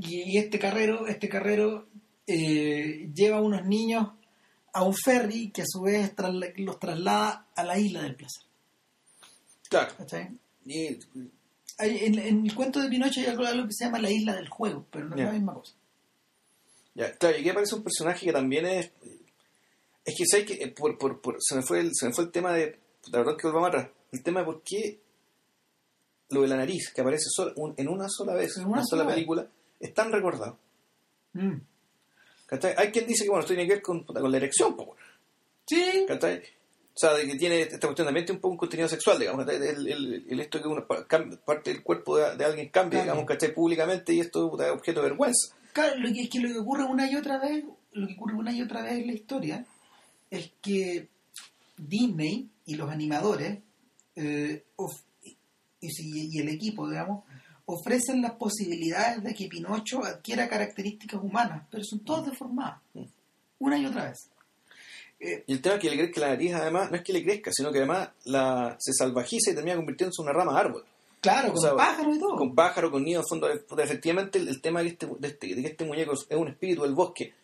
y 0.00 0.38
este 0.38 0.58
carrero 0.58 1.06
este 1.06 1.28
carrero 1.28 1.86
eh, 2.26 3.08
lleva 3.14 3.36
a 3.36 3.42
unos 3.42 3.64
niños 3.66 4.17
a 4.78 4.84
un 4.84 4.94
ferry 4.94 5.50
que 5.50 5.62
a 5.62 5.66
su 5.66 5.82
vez 5.82 6.14
los 6.56 6.78
traslada 6.78 7.48
a 7.54 7.64
la 7.64 7.76
isla 7.78 8.02
del 8.02 8.14
placer. 8.14 8.44
Claro. 9.68 9.92
en, 11.78 12.18
el 12.18 12.54
cuento 12.54 12.80
de 12.80 12.88
Pinocho 12.88 13.20
hay 13.20 13.26
algo, 13.26 13.66
que 13.66 13.72
se 13.72 13.84
llama 13.84 13.98
la 13.98 14.10
isla 14.10 14.36
del 14.36 14.48
juego, 14.48 14.86
pero 14.88 15.08
no 15.08 15.16
es 15.16 15.24
la 15.24 15.32
misma 15.32 15.54
cosa. 15.54 15.74
Ya, 16.94 17.12
claro, 17.16 17.36
y 17.36 17.40
aquí 17.40 17.48
aparece 17.48 17.74
un 17.74 17.82
personaje 17.82 18.26
que 18.26 18.32
también 18.32 18.66
es. 18.66 18.92
Es 20.04 20.14
que 20.16 20.24
sé 20.26 20.44
que 20.44 20.54
eh, 20.54 20.68
por, 20.68 20.96
por, 20.96 21.20
por, 21.20 21.36
se, 21.40 21.56
me 21.56 21.62
fue 21.62 21.80
el, 21.80 21.90
se 21.92 22.06
me 22.06 22.14
fue 22.14 22.24
el 22.24 22.30
tema 22.30 22.52
de. 22.52 22.78
La 23.10 23.18
verdad 23.18 23.36
que 23.36 23.48
volvamos 23.48 23.70
atrás. 23.70 23.88
El 24.12 24.22
tema 24.22 24.40
de 24.40 24.46
por 24.46 24.62
qué 24.62 25.00
lo 26.30 26.42
de 26.42 26.48
la 26.48 26.56
nariz, 26.56 26.92
que 26.94 27.00
aparece 27.00 27.26
en 27.76 27.88
una 27.88 28.06
sola 28.08 28.34
vez, 28.34 28.56
en 28.58 28.66
una, 28.66 28.82
sola, 28.84 29.06
película, 29.06 29.48
es 29.80 29.92
tan 29.92 30.12
recordado. 30.12 30.58
Mm. 31.32 31.56
Hay 32.76 32.90
quien 32.90 33.06
dice 33.06 33.24
que 33.24 33.30
bueno, 33.30 33.40
esto 33.40 33.54
tiene 33.54 33.68
que 33.68 33.74
ver 33.74 33.82
con, 33.82 34.04
con 34.04 34.30
la 34.30 34.36
erección, 34.36 34.76
Sí. 35.66 36.04
¿Cachai? 36.08 36.38
O 36.38 37.00
sea, 37.00 37.14
de 37.14 37.26
que 37.26 37.36
tiene 37.36 37.60
esta 37.60 37.78
cuestión 37.78 38.06
también 38.06 38.26
tiene 38.26 38.38
un 38.38 38.40
poco 38.40 38.52
un 38.52 38.58
contenido 38.58 38.88
sexual, 38.88 39.20
digamos, 39.20 39.46
el, 39.46 39.62
el, 39.62 40.24
el, 40.28 40.40
esto 40.40 40.60
que 40.60 40.66
una 40.66 40.84
parte 40.84 41.70
del 41.70 41.82
cuerpo 41.82 42.16
de, 42.16 42.44
alguien 42.44 42.70
cambia, 42.70 43.02
digamos, 43.02 43.24
¿cachai? 43.24 43.54
Públicamente 43.54 44.12
y 44.14 44.20
esto 44.20 44.60
es 44.60 44.70
objeto 44.70 45.00
de 45.00 45.10
vergüenza. 45.10 45.54
Claro, 45.72 45.96
lo 46.00 46.12
que 46.12 46.22
es 46.22 46.28
que 46.28 46.40
lo 46.40 46.48
que 46.48 46.58
ocurre 46.58 46.82
una 46.82 47.08
y 47.08 47.14
otra 47.14 47.38
vez, 47.38 47.64
lo 47.92 48.06
que 48.08 48.14
ocurre 48.14 48.34
una 48.34 48.52
y 48.52 48.62
otra 48.62 48.82
vez 48.82 48.94
en 48.94 49.06
la 49.06 49.12
historia 49.12 49.64
es 50.28 50.50
que 50.60 51.08
Disney 51.76 52.48
y 52.66 52.74
los 52.74 52.90
animadores 52.90 53.60
eh, 54.16 54.64
y, 55.80 56.36
y, 56.36 56.38
el 56.40 56.48
equipo, 56.48 56.88
digamos, 56.88 57.24
ofrecen 57.70 58.22
las 58.22 58.32
posibilidades 58.32 59.22
de 59.22 59.34
que 59.34 59.46
Pinocho 59.46 60.02
adquiera 60.02 60.48
características 60.48 61.20
humanas, 61.22 61.66
pero 61.70 61.84
son 61.84 62.00
todas 62.00 62.24
deformadas, 62.24 62.80
una 63.58 63.78
y 63.78 63.84
otra 63.84 64.04
vez. 64.08 64.30
Eh, 65.20 65.44
y 65.46 65.52
el 65.52 65.60
tema 65.60 65.74
es 65.74 65.82
que 65.82 65.90
le 65.90 65.96
crezca 65.98 66.20
la 66.22 66.28
nariz, 66.28 66.54
además, 66.54 66.90
no 66.90 66.96
es 66.96 67.02
que 67.02 67.12
le 67.12 67.22
crezca, 67.22 67.50
sino 67.52 67.70
que 67.70 67.78
además 67.78 68.08
la, 68.24 68.74
se 68.78 68.94
salvajiza 68.94 69.50
y 69.50 69.54
termina 69.54 69.76
convirtiéndose 69.76 70.22
en 70.22 70.28
una 70.28 70.38
rama 70.38 70.54
de 70.54 70.60
árbol. 70.60 70.84
Claro, 71.20 71.52
con 71.52 71.76
pájaro 71.76 72.14
y 72.14 72.18
todo. 72.18 72.36
Con 72.36 72.54
pájaro, 72.54 72.90
con 72.90 73.04
nido, 73.04 73.20
en 73.20 73.26
fondo. 73.26 73.50
Efectivamente, 73.50 74.38
el, 74.38 74.60
tema 74.62 74.80
de, 74.82 74.88
este, 74.88 75.06
de, 75.18 75.28
este, 75.28 75.54
de, 75.54 75.62
que 75.62 75.68
este 75.68 75.84
muñeco 75.84 76.12
es 76.14 76.36
un 76.36 76.48
espíritu 76.48 76.82
del 76.82 76.94
bosque. 76.94 77.34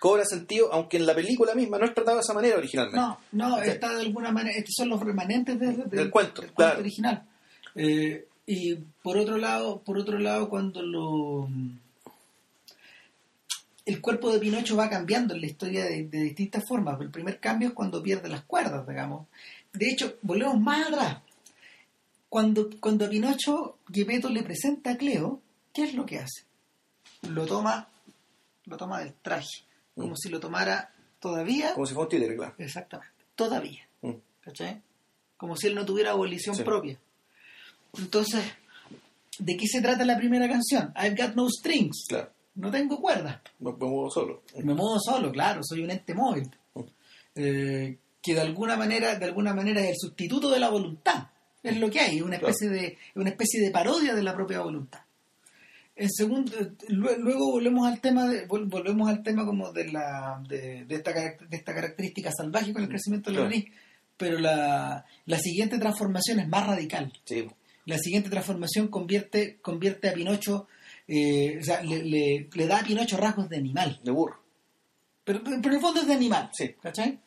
Cobra 0.00 0.24
sentido, 0.24 0.72
aunque 0.72 0.96
en 0.96 1.06
la 1.06 1.14
película 1.14 1.54
misma 1.54 1.78
no 1.78 1.84
es 1.84 1.94
tratado 1.94 2.16
de 2.16 2.22
esa 2.22 2.32
manera 2.32 2.56
originalmente. 2.56 2.98
No, 2.98 3.20
no, 3.32 3.62
está 3.62 3.94
de 3.94 4.00
alguna 4.00 4.32
manera. 4.32 4.56
Estos 4.56 4.74
son 4.78 4.88
los 4.88 5.00
remanentes 5.00 5.60
del, 5.60 6.10
cuento, 6.10 6.42
claro. 6.54 6.80
original. 6.80 7.28
Eh, 7.74 8.26
y 8.52 8.74
por 9.00 9.16
otro 9.16 9.38
lado, 9.38 9.80
por 9.82 9.96
otro 9.96 10.18
lado, 10.18 10.48
cuando 10.48 10.82
lo 10.82 11.48
el 13.86 14.00
cuerpo 14.00 14.32
de 14.32 14.40
Pinocho 14.40 14.74
va 14.76 14.90
cambiando 14.90 15.34
en 15.34 15.40
la 15.40 15.46
historia 15.46 15.84
de, 15.84 16.02
distintas 16.02 16.66
formas. 16.66 17.00
El 17.00 17.10
primer 17.10 17.38
cambio 17.38 17.68
es 17.68 17.74
cuando 17.74 18.02
pierde 18.02 18.28
las 18.28 18.42
cuerdas, 18.42 18.84
digamos. 18.88 19.28
De 19.72 19.88
hecho, 19.88 20.16
volvemos 20.22 20.58
más 20.58 20.88
atrás. 20.88 21.18
Cuando, 22.28 22.70
cuando 22.80 23.04
a 23.04 23.08
Pinocho 23.08 23.78
Gepetto 23.88 24.28
le 24.28 24.42
presenta 24.42 24.90
a 24.90 24.96
Cleo, 24.96 25.40
¿qué 25.72 25.84
es 25.84 25.94
lo 25.94 26.04
que 26.04 26.18
hace? 26.18 26.42
Lo 27.28 27.46
toma, 27.46 27.88
lo 28.64 28.76
toma 28.76 28.98
del 28.98 29.12
traje, 29.22 29.62
como 29.94 30.14
mm. 30.14 30.16
si 30.16 30.28
lo 30.28 30.40
tomara 30.40 30.92
todavía. 31.20 31.74
Como 31.74 31.86
si 31.86 31.94
fuera 31.94 32.06
un 32.06 32.10
títere, 32.10 32.34
claro. 32.34 32.54
Exactamente, 32.58 33.14
todavía. 33.36 33.86
Mm. 34.02 34.14
¿Cachai? 34.40 34.82
Como 35.36 35.54
si 35.54 35.68
él 35.68 35.76
no 35.76 35.86
tuviera 35.86 36.10
abolición 36.10 36.56
propia. 36.64 36.98
Entonces, 37.98 38.44
¿de 39.38 39.56
qué 39.56 39.66
se 39.66 39.80
trata 39.80 40.04
la 40.04 40.18
primera 40.18 40.48
canción? 40.48 40.92
I've 40.96 41.16
got 41.16 41.34
no 41.34 41.48
strings. 41.48 42.06
Claro 42.08 42.30
no 42.54 42.70
tengo 42.70 43.00
cuerda. 43.00 43.42
Me, 43.58 43.72
muevo 43.72 44.10
solo. 44.10 44.42
Me 44.56 44.74
muevo 44.74 44.98
solo, 45.00 45.32
claro, 45.32 45.60
soy 45.62 45.82
un 45.82 45.90
ente 45.90 46.14
móvil. 46.14 46.50
Eh, 47.34 47.98
que 48.20 48.34
de 48.34 48.40
alguna 48.40 48.76
manera, 48.76 49.14
de 49.14 49.24
alguna 49.24 49.54
manera 49.54 49.80
es 49.80 49.90
el 49.90 49.96
sustituto 49.96 50.50
de 50.50 50.60
la 50.60 50.68
voluntad. 50.68 51.28
Es 51.62 51.78
lo 51.78 51.90
que 51.90 52.00
hay, 52.00 52.20
una 52.20 52.36
especie 52.36 52.68
de, 52.68 52.98
una 53.14 53.30
especie 53.30 53.60
de 53.60 53.70
parodia 53.70 54.14
de 54.14 54.22
la 54.22 54.34
propia 54.34 54.60
voluntad. 54.60 55.00
En 55.96 56.10
segundo, 56.10 56.52
luego 56.88 57.52
volvemos 57.52 57.86
al 57.86 58.00
tema 58.00 58.26
de, 58.26 58.46
volvemos 58.46 59.08
al 59.08 59.22
tema 59.22 59.44
como 59.44 59.70
de 59.70 59.92
la 59.92 60.42
de, 60.48 60.86
esta, 60.88 61.12
de 61.12 61.56
esta 61.56 61.74
característica 61.74 62.32
salvaje 62.32 62.72
con 62.72 62.82
el 62.82 62.88
mm, 62.88 62.90
crecimiento 62.90 63.30
de 63.30 63.36
la 63.36 63.44
nariz, 63.44 63.66
pero 64.16 64.38
la, 64.38 65.04
la 65.26 65.38
siguiente 65.38 65.78
transformación 65.78 66.40
es 66.40 66.48
más 66.48 66.66
radical. 66.66 67.12
Sí. 67.24 67.46
La 67.86 67.98
siguiente 67.98 68.30
transformación 68.30 68.88
convierte, 68.88 69.58
convierte 69.60 70.08
a 70.08 70.12
Pinocho 70.12 70.68
eh, 71.12 71.58
o 71.60 71.64
sea, 71.64 71.82
le, 71.82 72.48
da 72.68 72.78
a 72.78 72.84
Pinocho 72.84 73.16
rasgos 73.16 73.48
de 73.48 73.56
animal. 73.56 73.98
De 74.04 74.12
burro. 74.12 74.40
Pero, 75.24 75.42
pero, 75.42 75.56
en 75.56 75.72
el 75.74 75.80
fondo 75.80 76.00
es 76.00 76.06
de 76.06 76.14
animal. 76.14 76.50
Sí. 76.52 76.74
¿Cachai? 76.80 77.18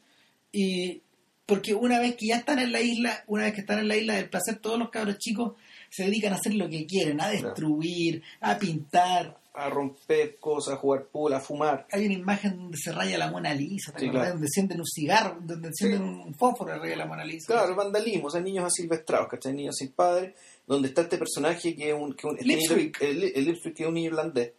Y 0.53 1.01
porque 1.45 1.73
una 1.73 1.99
vez 1.99 2.15
que 2.15 2.27
ya 2.27 2.37
están 2.37 2.59
en 2.59 2.71
la 2.71 2.79
isla, 2.79 3.25
una 3.27 3.43
vez 3.43 3.53
que 3.53 3.59
están 3.59 3.79
en 3.79 3.89
la 3.89 3.97
isla 3.97 4.13
del 4.13 4.29
placer, 4.29 4.59
todos 4.59 4.79
los 4.79 4.89
cabros 4.89 5.17
chicos 5.17 5.55
se 5.89 6.05
dedican 6.05 6.31
a 6.31 6.37
hacer 6.37 6.53
lo 6.53 6.69
que 6.69 6.85
quieren, 6.85 7.19
a 7.19 7.27
destruir, 7.27 8.23
a 8.39 8.57
pintar. 8.57 9.37
A 9.55 9.69
romper 9.69 10.37
cosas, 10.39 10.73
a 10.73 10.77
jugar 10.77 11.05
pool, 11.05 11.33
a 11.33 11.39
fumar. 11.39 11.85
Hay 11.91 12.05
una 12.05 12.15
imagen 12.15 12.57
donde 12.57 12.77
se 12.77 12.91
raya 12.91 13.19
la 13.19 13.29
Mona 13.29 13.53
Lisa, 13.53 13.91
donde 13.91 14.29
encienden 14.29 14.79
un 14.79 14.85
cigarro, 14.85 15.37
donde 15.41 15.67
encienden 15.67 16.01
un 16.01 16.33
fósforo 16.33 16.75
y 16.75 16.79
raya 16.79 16.95
la 16.95 17.05
Mona 17.05 17.23
Lisa. 17.23 17.53
Claro, 17.53 17.75
vandalismo, 17.75 18.27
o 18.27 18.31
sea, 18.31 18.41
niños 18.41 18.65
asilvestrados, 18.65 19.27
¿cachai? 19.29 19.53
Niños 19.53 19.75
sin 19.77 19.91
padres 19.91 20.33
donde 20.65 20.89
está 20.89 21.01
este 21.01 21.17
personaje 21.17 21.75
que 21.75 21.89
es 21.89 21.95
un, 21.95 22.13
que 22.13 22.27
un 22.27 22.37
el, 22.39 22.51
el 22.51 23.61
que 23.61 23.83
es 23.83 23.87
un 23.87 23.93
niño 23.93 24.07
irlandés. 24.07 24.53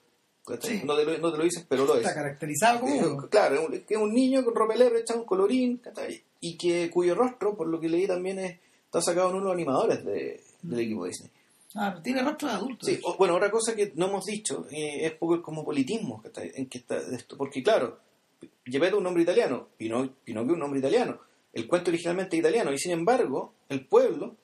No, 0.47 0.59
te 0.59 0.85
lo, 0.85 1.19
no, 1.19 1.33
te 1.33 1.39
lo, 1.39 1.45
dices, 1.45 1.65
pero 1.67 1.87
lo 1.87 1.95
es. 1.95 2.01
Está 2.01 2.15
caracterizado 2.15 2.81
como 2.81 3.29
Claro, 3.29 3.67
que 3.71 3.95
es 3.95 4.01
un 4.01 4.13
niño 4.13 4.45
con 4.45 4.55
ropa 4.55 4.77
leve, 4.77 5.03
un 5.15 5.25
colorín, 5.25 5.81
y 6.41 6.59
que 6.59 6.91
cuyo 6.91 7.15
rostro, 7.15 7.57
por 7.57 7.67
lo 7.67 7.81
que 7.81 7.89
leí 7.89 8.07
también, 8.07 8.39
es, 8.39 8.59
está 8.85 9.01
sacado 9.01 9.31
en 9.31 9.37
uno 9.37 9.45
de 9.45 9.47
los 9.47 9.55
animadores 9.55 10.05
de, 10.05 10.43
del 10.61 10.81
equipo 10.81 11.07
Disney. 11.07 11.31
Ah, 11.75 12.01
tiene 12.03 12.23
rostro 12.23 12.49
de 12.49 12.55
adulto. 12.55 12.87
Sí, 12.87 13.01
bueno, 13.19 13.35
otra 13.35 13.51
cosa 13.51 13.75
que 13.75 13.93
no 13.97 14.07
hemos 14.07 14.25
dicho 14.25 14.67
eh, 14.71 15.07
es 15.07 15.13
poco 15.13 15.35
el 15.35 15.43
cosmopolitismo 15.43 16.23
en 16.37 16.67
que 16.67 16.79
está 16.79 16.99
esto, 16.99 17.37
porque 17.37 17.63
claro, 17.63 17.99
Gepetto 18.65 18.95
es 18.95 18.99
un 18.99 19.05
nombre 19.05 19.23
italiano, 19.23 19.69
Pinocchio 19.77 20.15
es 20.25 20.37
un 20.37 20.59
nombre 20.59 20.79
italiano, 20.79 21.19
el 21.53 21.67
cuento 21.67 21.91
originalmente 21.91 22.37
es 22.37 22.41
italiano, 22.41 22.73
y 22.73 22.79
sin 22.79 22.93
embargo, 22.93 23.55
el 23.69 23.87
pueblo 23.87 24.37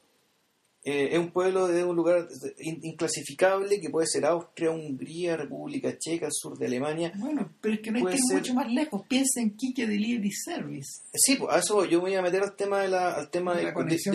eh, 0.83 1.11
es 1.13 1.19
un 1.19 1.31
pueblo 1.31 1.69
de 1.69 1.85
un 1.85 1.95
lugar 1.95 2.27
inclasificable 2.59 3.81
que 3.81 3.91
puede 3.91 4.07
ser 4.07 4.25
Austria, 4.25 4.71
Hungría, 4.71 5.37
República 5.37 5.97
Checa, 5.99 6.27
el 6.27 6.33
sur 6.33 6.57
de 6.57 6.67
Alemania. 6.67 7.13
Bueno, 7.17 7.53
pero 7.61 7.75
es 7.75 7.81
que 7.81 7.91
no 7.91 7.99
hay 7.99 8.05
que 8.07 8.19
ir 8.19 8.35
mucho 8.35 8.55
más 8.55 8.73
lejos. 8.73 9.03
Piensa 9.07 9.41
en 9.41 9.57
Kike 9.57 9.87
Delivery 9.87 10.33
Service. 10.33 11.03
Sí, 11.13 11.37
pues 11.37 11.55
a 11.55 11.59
eso 11.59 11.85
yo 11.85 11.99
me 11.99 12.09
voy 12.09 12.15
a 12.15 12.23
meter 12.23 12.43
al 12.43 12.57
tema 12.57 12.81
de 12.81 12.89
la, 12.89 13.13
al 13.13 13.31
tema 13.31 13.55
de, 13.55 13.67
de, 13.67 13.73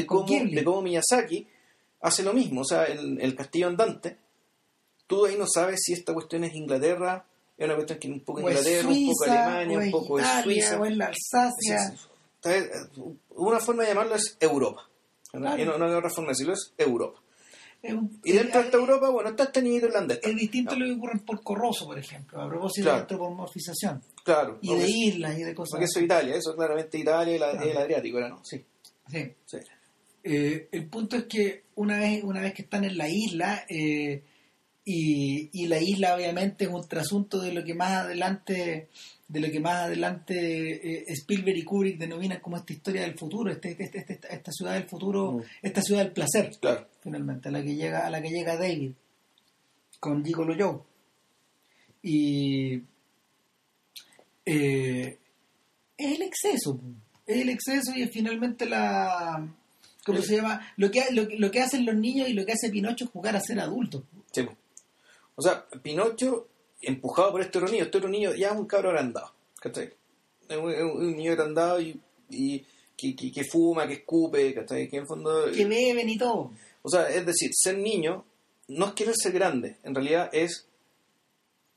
cómo, 0.07 0.25
de, 0.25 0.63
cómo, 0.63 0.81
Miyazaki 0.81 1.47
hace 2.05 2.23
lo 2.23 2.33
mismo. 2.33 2.61
O 2.61 2.65
sea, 2.65 2.85
el, 2.85 3.19
el 3.19 3.35
castillo 3.35 3.67
andante, 3.67 4.17
tú 5.07 5.25
ahí 5.25 5.35
no 5.37 5.45
sabes 5.47 5.81
si 5.83 5.93
esta 5.93 6.13
cuestión 6.13 6.43
es 6.43 6.53
Inglaterra, 6.53 7.25
es 7.57 7.65
una 7.65 7.75
cuestión 7.75 7.99
que 7.99 8.07
un 8.09 8.19
poco 8.21 8.41
Inglaterra, 8.41 8.87
un 8.87 9.07
poco 9.07 9.23
Alemania, 9.23 9.79
un 9.79 9.91
poco 9.91 10.19
Italia, 10.19 10.43
Suiza. 10.43 10.79
O 10.79 10.85
en 10.85 10.97
la 10.97 11.05
Alsacia. 11.07 11.95
Una 13.29 13.59
forma 13.59 13.83
de 13.83 13.89
llamarlo 13.89 14.15
es 14.15 14.37
Europa. 14.39 14.87
Y 15.33 15.37
no, 15.37 15.77
no 15.77 15.85
hay 15.85 15.93
otra 15.93 16.09
forma 16.09 16.27
de 16.27 16.33
decirlo, 16.33 16.53
es 16.53 16.73
Europa. 16.77 17.19
y 17.81 18.31
dentro 18.31 18.59
de 18.59 18.65
esta 18.67 18.77
Europa, 18.77 19.09
bueno, 19.09 19.29
está 19.31 19.43
este 19.45 19.61
niño 19.61 19.87
irlandés. 19.87 20.19
Es 20.21 20.35
distinto 20.35 20.75
lo 20.75 20.85
que 20.85 20.91
ocurre 20.93 21.13
en 21.13 21.19
Porco 21.19 21.55
Rosso, 21.55 21.85
por 21.85 21.97
ejemplo, 21.97 22.41
a 22.41 22.47
propósito 22.47 22.89
de 22.89 22.95
antropomorfización. 22.95 24.01
Claro. 24.23 24.59
Y 24.61 24.75
de 24.75 24.87
islas 24.87 25.37
y 25.37 25.43
de 25.43 25.55
cosas. 25.55 25.71
Porque 25.71 25.85
eso 25.85 25.99
es 25.99 26.05
Italia, 26.05 26.35
eso 26.35 26.55
claramente 26.55 26.97
Italia 26.97 27.33
y 27.33 27.69
el 27.69 27.77
Adriático, 27.77 28.17
¿era 28.17 28.29
no? 28.29 28.43
Sí. 28.43 28.63
Sí. 29.07 29.57
Eh, 30.27 30.69
el 30.71 30.87
punto 30.87 31.15
es 31.15 31.25
que 31.25 31.65
una 31.75 31.99
vez, 31.99 32.23
una 32.23 32.41
vez 32.41 32.53
que 32.53 32.63
están 32.63 32.83
en 32.83 32.97
la 32.97 33.07
isla, 33.07 33.63
eh, 33.69 34.23
y, 34.83 35.49
y 35.53 35.67
la 35.67 35.79
isla 35.79 36.15
obviamente 36.15 36.65
es 36.65 36.71
un 36.71 36.87
trasunto 36.87 37.39
de 37.39 37.53
lo 37.53 37.63
que 37.63 37.73
más 37.73 37.91
adelante 37.91 38.89
de 39.27 39.39
lo 39.39 39.49
que 39.49 39.59
más 39.59 39.85
adelante 39.85 40.99
eh, 40.99 41.05
Spielberg 41.07 41.57
y 41.57 41.63
Kubrick 41.63 41.97
denominan 41.97 42.39
como 42.39 42.57
esta 42.57 42.73
historia 42.73 43.01
del 43.01 43.17
futuro, 43.17 43.51
este, 43.51 43.71
este, 43.71 43.99
este 43.99 44.19
esta 44.29 44.51
ciudad 44.51 44.73
del 44.73 44.87
futuro, 44.87 45.33
mm. 45.33 45.41
esta 45.63 45.81
ciudad 45.81 46.03
del 46.03 46.11
placer, 46.11 46.51
finalmente, 47.01 47.49
a 47.49 47.51
la 47.51 47.63
que 47.63 47.75
llega, 47.75 48.05
a 48.05 48.09
la 48.09 48.21
que 48.21 48.29
llega 48.29 48.57
David 48.57 48.91
con 49.99 50.23
Gigolo 50.23 50.55
Joe. 50.57 50.81
Y 52.03 52.83
eh, 54.45 55.17
es 55.97 56.15
el 56.15 56.21
exceso, 56.21 56.79
es 57.25 57.41
el 57.41 57.49
exceso 57.49 57.93
y 57.95 58.03
es 58.03 58.11
finalmente 58.11 58.67
la 58.67 59.47
¿cómo 60.05 60.21
se 60.21 60.37
llama? 60.37 60.61
Lo 60.77 60.91
que, 60.91 61.03
lo, 61.11 61.51
que 61.51 61.61
hacen 61.61 61.85
los 61.85 61.95
niños 61.95 62.29
y 62.29 62.33
lo 62.33 62.45
que 62.45 62.53
hace 62.53 62.69
Pinocho 62.69 63.05
es 63.05 63.11
jugar 63.11 63.35
a 63.35 63.41
ser 63.41 63.59
adulto. 63.59 64.03
O 65.35 65.41
sea, 65.41 65.65
Pinocho 65.81 66.47
empujado 66.81 67.31
por 67.31 67.41
este 67.41 67.57
otro 67.57 67.69
niño. 67.69 67.83
Este 67.83 67.97
otro 67.97 68.09
niño 68.09 68.33
ya 68.33 68.49
es 68.49 68.55
un 68.55 68.67
cabro 68.67 68.89
agrandado, 68.89 69.33
¿cachai? 69.59 69.91
Es 70.47 70.57
un, 70.57 71.17
niño 71.17 71.31
agrandado 71.31 71.81
y, 71.81 71.99
y 72.29 72.63
que, 72.95 73.15
que, 73.15 73.43
fuma, 73.43 73.87
que 73.87 73.95
escupe, 73.95 74.53
¿cachai? 74.53 74.87
Que 74.87 74.97
en 74.97 75.01
el 75.01 75.07
fondo... 75.07 75.51
Que 75.51 75.65
beben 75.65 76.07
y 76.07 76.17
todo. 76.17 76.53
O 76.81 76.89
sea, 76.89 77.09
es 77.09 77.25
decir, 77.25 77.49
ser 77.53 77.77
niño 77.77 78.23
no 78.67 78.87
es 78.87 78.93
querer 78.93 79.15
ser 79.15 79.33
grande, 79.33 79.77
en 79.83 79.93
realidad 79.93 80.29
es, 80.31 80.67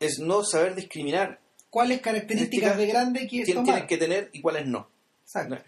es 0.01 0.18
no 0.18 0.45
saber 0.45 0.74
discriminar. 0.74 1.41
¿Cuáles 1.70 2.01
características 2.01 2.79
de 2.79 2.87
grande 2.87 3.26
quién 3.29 3.45
tienes 3.45 3.85
que 3.85 3.99
tener 3.99 4.31
y 4.33 4.41
cuáles 4.41 4.66
no? 4.66 4.89
Exacto. 5.22 5.59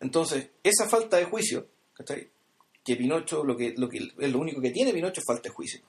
Entonces, 0.00 0.48
esa 0.62 0.88
falta 0.88 1.16
de 1.16 1.24
juicio, 1.24 1.66
¿cachai? 1.98 2.28
Que 2.84 2.96
Pinocho, 2.96 3.44
lo 3.44 3.56
que, 3.56 3.74
lo 3.76 3.88
que 3.88 3.98
es 4.18 4.32
lo 4.32 4.38
único 4.38 4.60
que 4.60 4.70
tiene 4.70 4.92
Pinocho 4.92 5.20
es 5.20 5.26
falta 5.26 5.48
de 5.48 5.54
juicio. 5.54 5.80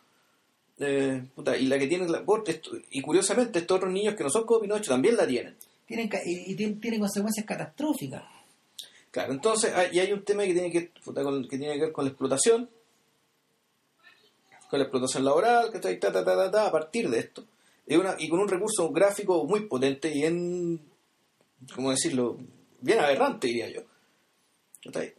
Eh, 0.80 1.24
y 1.60 1.66
la 1.68 1.78
que 1.78 1.88
tiene 1.88 2.08
la, 2.08 2.24
y 2.92 3.02
curiosamente 3.02 3.60
estos 3.60 3.78
otros 3.78 3.92
niños 3.92 4.16
que 4.16 4.24
no 4.24 4.30
son 4.30 4.46
como 4.46 4.62
Pinocho 4.62 4.92
también 4.92 5.16
la 5.16 5.28
tienen. 5.28 5.56
Tienen 5.86 6.10
y, 6.26 6.56
tienen, 6.56 7.00
consecuencias 7.00 7.46
catastróficas. 7.46 8.24
Claro 9.12 9.34
entonces 9.34 9.74
y 9.92 10.00
hay 10.00 10.12
un 10.14 10.24
tema 10.24 10.44
que 10.44 10.54
tiene 10.54 10.72
que, 10.72 10.92
que 10.92 11.58
tiene 11.58 11.74
que 11.74 11.82
ver 11.82 11.92
con 11.92 12.06
la 12.06 12.12
explotación 12.12 12.70
con 14.70 14.78
la 14.78 14.86
explotación 14.86 15.26
laboral 15.26 15.72
que 15.72 15.80
ta, 15.80 16.00
ta, 16.00 16.24
ta, 16.24 16.52
ta, 16.52 16.68
a 16.68 16.72
partir 16.72 17.10
de 17.10 17.20
esto. 17.20 17.44
Y, 17.88 17.96
una, 17.96 18.16
y 18.20 18.30
con 18.30 18.40
un 18.40 18.48
recurso 18.48 18.92
gráfico 18.92 19.44
muy 19.46 19.62
potente 19.62 20.16
y 20.16 20.26
en 20.26 20.80
cómo 21.74 21.90
decirlo 21.90 22.38
bien 22.82 23.00
aberrante 23.00 23.48
diría 23.48 23.70
yo 23.70 23.82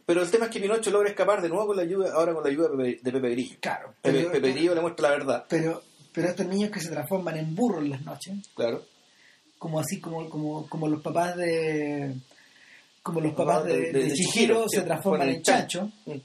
pero 0.05 0.23
el 0.23 0.31
tema 0.31 0.45
es 0.45 0.51
que 0.51 0.59
Pinocho 0.59 0.89
logra 0.89 1.09
escapar 1.09 1.41
de 1.41 1.49
nuevo 1.49 1.67
con 1.67 1.77
la 1.77 1.83
ayuda, 1.83 2.13
ahora 2.13 2.33
con 2.33 2.43
la 2.43 2.49
ayuda 2.49 2.69
de 2.69 3.11
Pepe, 3.11 3.29
Grillo. 3.29 3.57
Claro. 3.59 3.93
Pepe, 4.01 4.39
Grillo 4.39 4.73
le 4.73 4.81
muestra 4.81 5.09
la 5.09 5.15
verdad. 5.17 5.45
Pero, 5.47 5.83
pero 6.11 6.29
estos 6.29 6.47
niños 6.47 6.71
que 6.71 6.79
se 6.79 6.89
transforman 6.89 7.37
en 7.37 7.53
burros 7.53 7.83
en 7.83 7.91
las 7.91 8.01
noches. 8.01 8.33
Claro. 8.55 8.83
Como 9.59 9.79
así, 9.79 9.99
como, 9.99 10.27
como, 10.29 10.67
como 10.67 10.87
los 10.87 11.01
papás 11.01 11.35
de. 11.35 12.15
Como 13.03 13.19
los 13.19 13.33
papás 13.33 13.65
de, 13.65 13.91
de, 13.91 14.13
Chihiro 14.13 14.67
se 14.67 14.81
transforman 14.81 15.29
en 15.29 15.41
chancho. 15.41 15.91
Mm. 16.05 16.17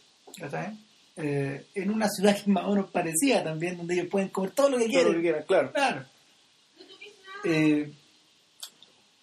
Eh, 1.19 1.67
en 1.75 1.91
una 1.91 2.09
ciudad 2.09 2.37
que 2.37 2.51
más 2.51 2.65
o 2.65 2.73
menos 2.73 2.91
parecía 2.91 3.43
también, 3.43 3.77
donde 3.77 3.95
ellos 3.95 4.09
pueden 4.11 4.29
comer 4.29 4.51
todo 4.51 4.71
lo 4.71 4.79
que 4.79 4.87
quieran. 4.87 5.05
Todo 5.05 5.13
lo 5.13 5.19
que 5.19 5.23
quieran, 5.23 5.45
claro. 5.45 5.73
Claro. 5.73 6.05
Eh, 7.45 7.93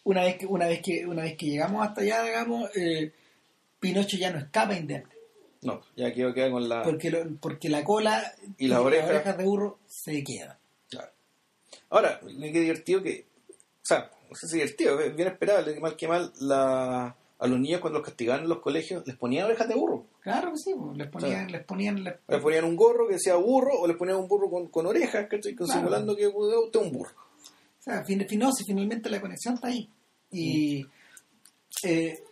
una 0.03 0.23
vez 0.23 0.37
que, 0.37 0.45
una 0.45 0.67
vez 0.67 0.81
que, 0.81 1.05
una 1.05 1.23
vez 1.23 1.37
que 1.37 1.45
llegamos 1.45 1.87
hasta 1.87 2.01
allá, 2.01 2.23
digamos, 2.23 2.69
eh, 2.75 3.13
Pinocho 3.83 4.15
ya 4.17 4.31
no 4.31 4.39
escapa 4.39 4.75
indemne. 4.75 5.13
No, 5.61 5.81
ya 5.97 6.13
quedó 6.13 6.33
queda 6.33 6.49
con 6.49 6.69
la... 6.69 6.83
Porque, 6.83 7.11
porque 7.41 7.67
la 7.67 7.83
cola 7.83 8.33
y, 8.57 8.67
las, 8.67 8.79
orejas, 8.79 9.37
de 9.37 9.43
burro 9.43 9.79
se 9.87 10.23
quedan. 10.23 10.57
Claro. 10.89 11.11
Ahora, 11.89 12.21
qué 12.21 12.59
divertido 12.61 13.03
que... 13.03 13.25
O 13.49 13.85
sea, 13.85 14.09
no 14.29 14.35
sé 14.35 14.47
si 14.47 14.55
divertido, 14.55 14.99
es 15.01 15.13
bien 15.13 15.27
esperable, 15.27 15.73
que 15.73 15.81
mal 15.81 15.97
que 15.97 16.07
mal, 16.07 16.31
la, 16.39 17.13
a 17.39 17.47
los 17.47 17.59
niños 17.59 17.81
cuando 17.81 17.99
los 17.99 18.07
castigaban 18.07 18.43
en 18.43 18.49
los 18.49 18.59
colegios 18.59 19.05
les 19.05 19.17
ponían 19.17 19.47
orejas 19.47 19.67
de 19.67 19.75
burro. 19.75 20.05
Claro 20.21 20.51
que 20.51 20.57
sí, 20.59 20.73
les 20.95 21.09
ponían, 21.09 21.51
les 21.51 21.65
ponían, 21.65 22.03
les... 22.03 22.41
ponían 22.41 22.63
un 22.63 22.77
gorro 22.77 23.07
que 23.07 23.15
decía 23.15 23.35
burro 23.35 23.81
o 23.81 23.85
les 23.85 23.97
ponían 23.97 24.17
un 24.17 24.29
burro 24.29 24.49
con, 24.49 24.69
con 24.69 24.85
orejas, 24.85 25.27
¿cachai? 25.29 25.53
Simulando 25.65 26.15
que 26.15 26.27
usted 26.27 26.79
un 26.79 26.91
burro. 26.93 27.11
O 27.11 27.83
sea, 27.83 28.05
fin, 28.05 28.25
fin, 28.29 28.39
no, 28.39 28.53
si 28.53 28.63
finalmente 28.63 29.09
la 29.09 29.19
conexión 29.19 29.55
está 29.55 29.67
ahí. 29.67 29.89
Y, 30.31 30.85
eh, 31.83 32.23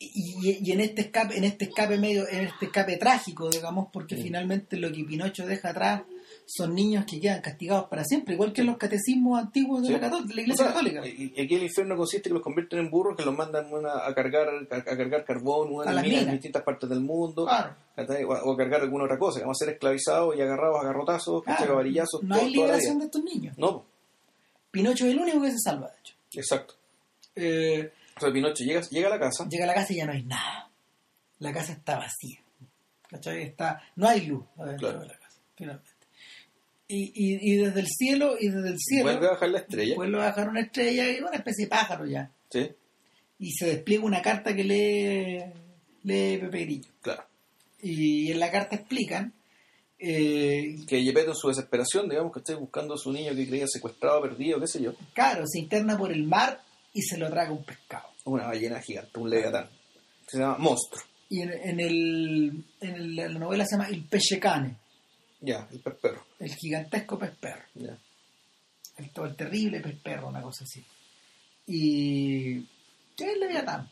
y, 0.00 0.70
en 0.70 0.80
este 0.80 1.02
escape, 1.02 1.36
en 1.36 1.44
este 1.44 1.64
escape 1.64 1.98
medio, 1.98 2.28
en 2.28 2.46
este 2.46 2.66
escape 2.66 2.96
trágico, 2.98 3.50
digamos, 3.50 3.88
porque 3.92 4.16
finalmente 4.16 4.76
lo 4.76 4.92
que 4.92 5.02
Pinocho 5.02 5.44
deja 5.44 5.70
atrás 5.70 6.02
son 6.46 6.74
niños 6.74 7.04
que 7.04 7.20
quedan 7.20 7.42
castigados 7.42 7.88
para 7.88 8.04
siempre, 8.04 8.34
igual 8.34 8.52
que 8.52 8.60
en 8.60 8.68
los 8.68 8.78
catecismos 8.78 9.38
antiguos 9.38 9.82
de, 9.82 9.98
la, 9.98 10.08
Iglesia 10.40 10.66
Católica. 10.66 11.06
Y, 11.06 11.34
aquí 11.40 11.56
el 11.56 11.64
infierno 11.64 11.96
consiste 11.96 12.28
en 12.28 12.30
que 12.30 12.34
los 12.34 12.42
convierten 12.42 12.78
en 12.78 12.90
burros 12.90 13.16
que 13.16 13.24
los 13.24 13.36
mandan 13.36 13.66
a 13.66 14.14
cargar 14.14 14.48
a, 14.70 14.84
cargar 14.84 15.24
carbón 15.24 15.72
una 15.72 16.00
en 16.00 16.30
distintas 16.30 16.62
partes 16.62 16.88
del 16.88 17.00
mundo, 17.00 17.44
o, 17.44 17.50
a 17.50 18.56
cargar 18.56 18.82
alguna 18.82 19.04
otra 19.04 19.18
cosa, 19.18 19.40
vamos 19.40 19.60
a 19.60 19.64
ser 19.64 19.74
esclavizados 19.74 20.36
y 20.36 20.40
agarrados 20.40 20.80
a 20.80 20.86
garrotazos, 20.86 21.42
claro. 21.42 21.74
varillazos. 21.74 22.22
No 22.22 22.36
hay 22.36 22.50
liberación 22.50 23.00
de 23.00 23.06
estos 23.06 23.24
niños. 23.24 23.58
No. 23.58 23.84
Pinocho 24.70 25.06
es 25.06 25.12
el 25.12 25.18
único 25.18 25.42
que 25.42 25.50
se 25.50 25.58
salva, 25.58 25.88
de 25.88 25.98
hecho. 25.98 26.14
Exacto. 26.34 26.74
Eh, 27.34 27.90
o 28.18 28.20
sea, 28.20 28.32
Pinocho 28.32 28.64
llega, 28.64 28.80
llega 28.82 29.08
a 29.08 29.10
la 29.10 29.20
casa. 29.20 29.46
Llega 29.48 29.64
a 29.64 29.68
la 29.68 29.74
casa 29.74 29.92
y 29.92 29.96
ya 29.96 30.06
no 30.06 30.12
hay 30.12 30.22
nada. 30.22 30.70
La 31.38 31.52
casa 31.52 31.72
está 31.72 31.98
vacía. 31.98 32.40
¿Cachai? 33.08 33.42
Está, 33.42 33.82
no 33.96 34.08
hay 34.08 34.26
luz 34.26 34.44
adentro 34.58 35.00
de 35.00 35.06
la 35.06 35.18
casa, 35.18 35.40
finalmente. 35.56 35.90
Y, 36.88 37.12
y, 37.14 37.52
y, 37.52 37.56
desde 37.56 37.80
el 37.80 37.86
cielo, 37.86 38.36
y 38.38 38.48
desde 38.48 38.68
el 38.70 38.78
cielo. 38.78 39.04
Vuelve 39.04 39.26
a 39.26 39.30
bajar 39.30 39.48
la 39.50 39.58
estrella. 39.58 39.94
Vuelve 39.94 40.22
a 40.22 40.26
bajar 40.26 40.48
una 40.48 40.60
estrella 40.60 41.10
y 41.10 41.20
una 41.20 41.36
especie 41.36 41.66
de 41.66 41.70
pájaro 41.70 42.06
ya. 42.06 42.30
Sí. 42.50 42.70
Y 43.38 43.52
se 43.52 43.66
despliega 43.66 44.04
una 44.04 44.22
carta 44.22 44.54
que 44.54 44.64
lee, 44.64 45.44
lee 46.02 46.38
Pepe 46.38 46.64
Grillo. 46.64 46.90
Claro. 47.02 47.24
Y 47.80 48.32
en 48.32 48.40
la 48.40 48.50
carta 48.50 48.76
explican 48.76 49.32
eh, 49.98 50.76
que 50.86 51.02
Yepeto 51.02 51.30
en 51.30 51.36
su 51.36 51.48
desesperación, 51.48 52.08
digamos 52.08 52.32
que 52.32 52.38
esté 52.38 52.54
buscando 52.54 52.94
a 52.94 52.98
su 52.98 53.12
niño 53.12 53.34
que 53.34 53.46
creía 53.46 53.66
secuestrado, 53.66 54.22
perdido, 54.22 54.60
qué 54.60 54.66
sé 54.66 54.80
yo. 54.80 54.94
Claro, 55.12 55.44
se 55.46 55.58
interna 55.58 55.96
por 55.98 56.12
el 56.12 56.24
mar 56.24 56.62
y 56.98 57.02
se 57.02 57.16
lo 57.16 57.30
traga 57.30 57.52
un 57.52 57.62
pescado. 57.62 58.08
Una 58.24 58.48
ballena 58.48 58.80
gigante, 58.80 59.20
un 59.20 59.30
leviatán. 59.30 59.70
Se 60.26 60.38
llama 60.38 60.58
monstruo. 60.58 61.04
Y 61.28 61.42
en, 61.42 61.52
en, 61.52 61.78
el, 61.78 62.64
en 62.80 63.14
la 63.14 63.28
novela 63.28 63.64
se 63.64 63.76
llama 63.76 63.88
El 63.88 64.02
Peche 64.02 64.40
Cane. 64.40 64.76
Ya, 65.40 65.68
el 65.70 65.78
pez 65.78 65.94
perro. 65.94 66.26
El 66.40 66.52
gigantesco 66.56 67.16
pez 67.16 67.36
perro. 67.36 67.62
Ya. 67.74 67.96
El, 68.96 69.10
el 69.14 69.36
terrible 69.36 69.80
pez 69.80 69.96
perro, 70.00 70.26
una 70.26 70.42
cosa 70.42 70.64
así. 70.64 70.84
Y 71.68 72.58
es 72.58 72.66
el 73.16 73.38
leviatán. 73.38 73.88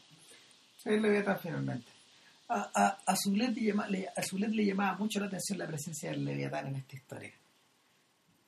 Es 0.76 0.86
el 0.86 1.00
leviatán 1.00 1.38
finalmente. 1.40 1.86
A, 2.48 2.70
a, 2.74 2.98
a 3.06 3.16
Zulet 3.16 3.54
le, 3.54 4.08
le 4.48 4.64
llamaba 4.66 4.98
mucho 4.98 5.20
la 5.20 5.26
atención 5.26 5.58
la 5.58 5.68
presencia 5.68 6.10
del 6.10 6.24
leviatán 6.24 6.66
en 6.66 6.76
esta 6.76 6.96
historia. 6.96 7.32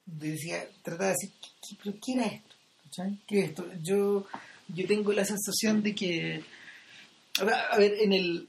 Decía, 0.05 0.69
trataba 0.83 1.11
de 1.11 1.17
decir, 1.21 1.31
¿qué, 1.41 1.77
pero 1.81 1.97
¿qué 2.05 2.13
era 2.15 2.27
esto? 2.27 2.57
¿Qué 3.27 3.41
es 3.41 3.49
esto? 3.51 3.67
Yo, 3.83 4.27
yo 4.69 4.87
tengo 4.87 5.13
la 5.13 5.25
sensación 5.25 5.83
de 5.83 5.95
que, 5.95 6.45
a 7.41 7.77
ver, 7.77 7.95
en 8.01 8.13
el, 8.13 8.49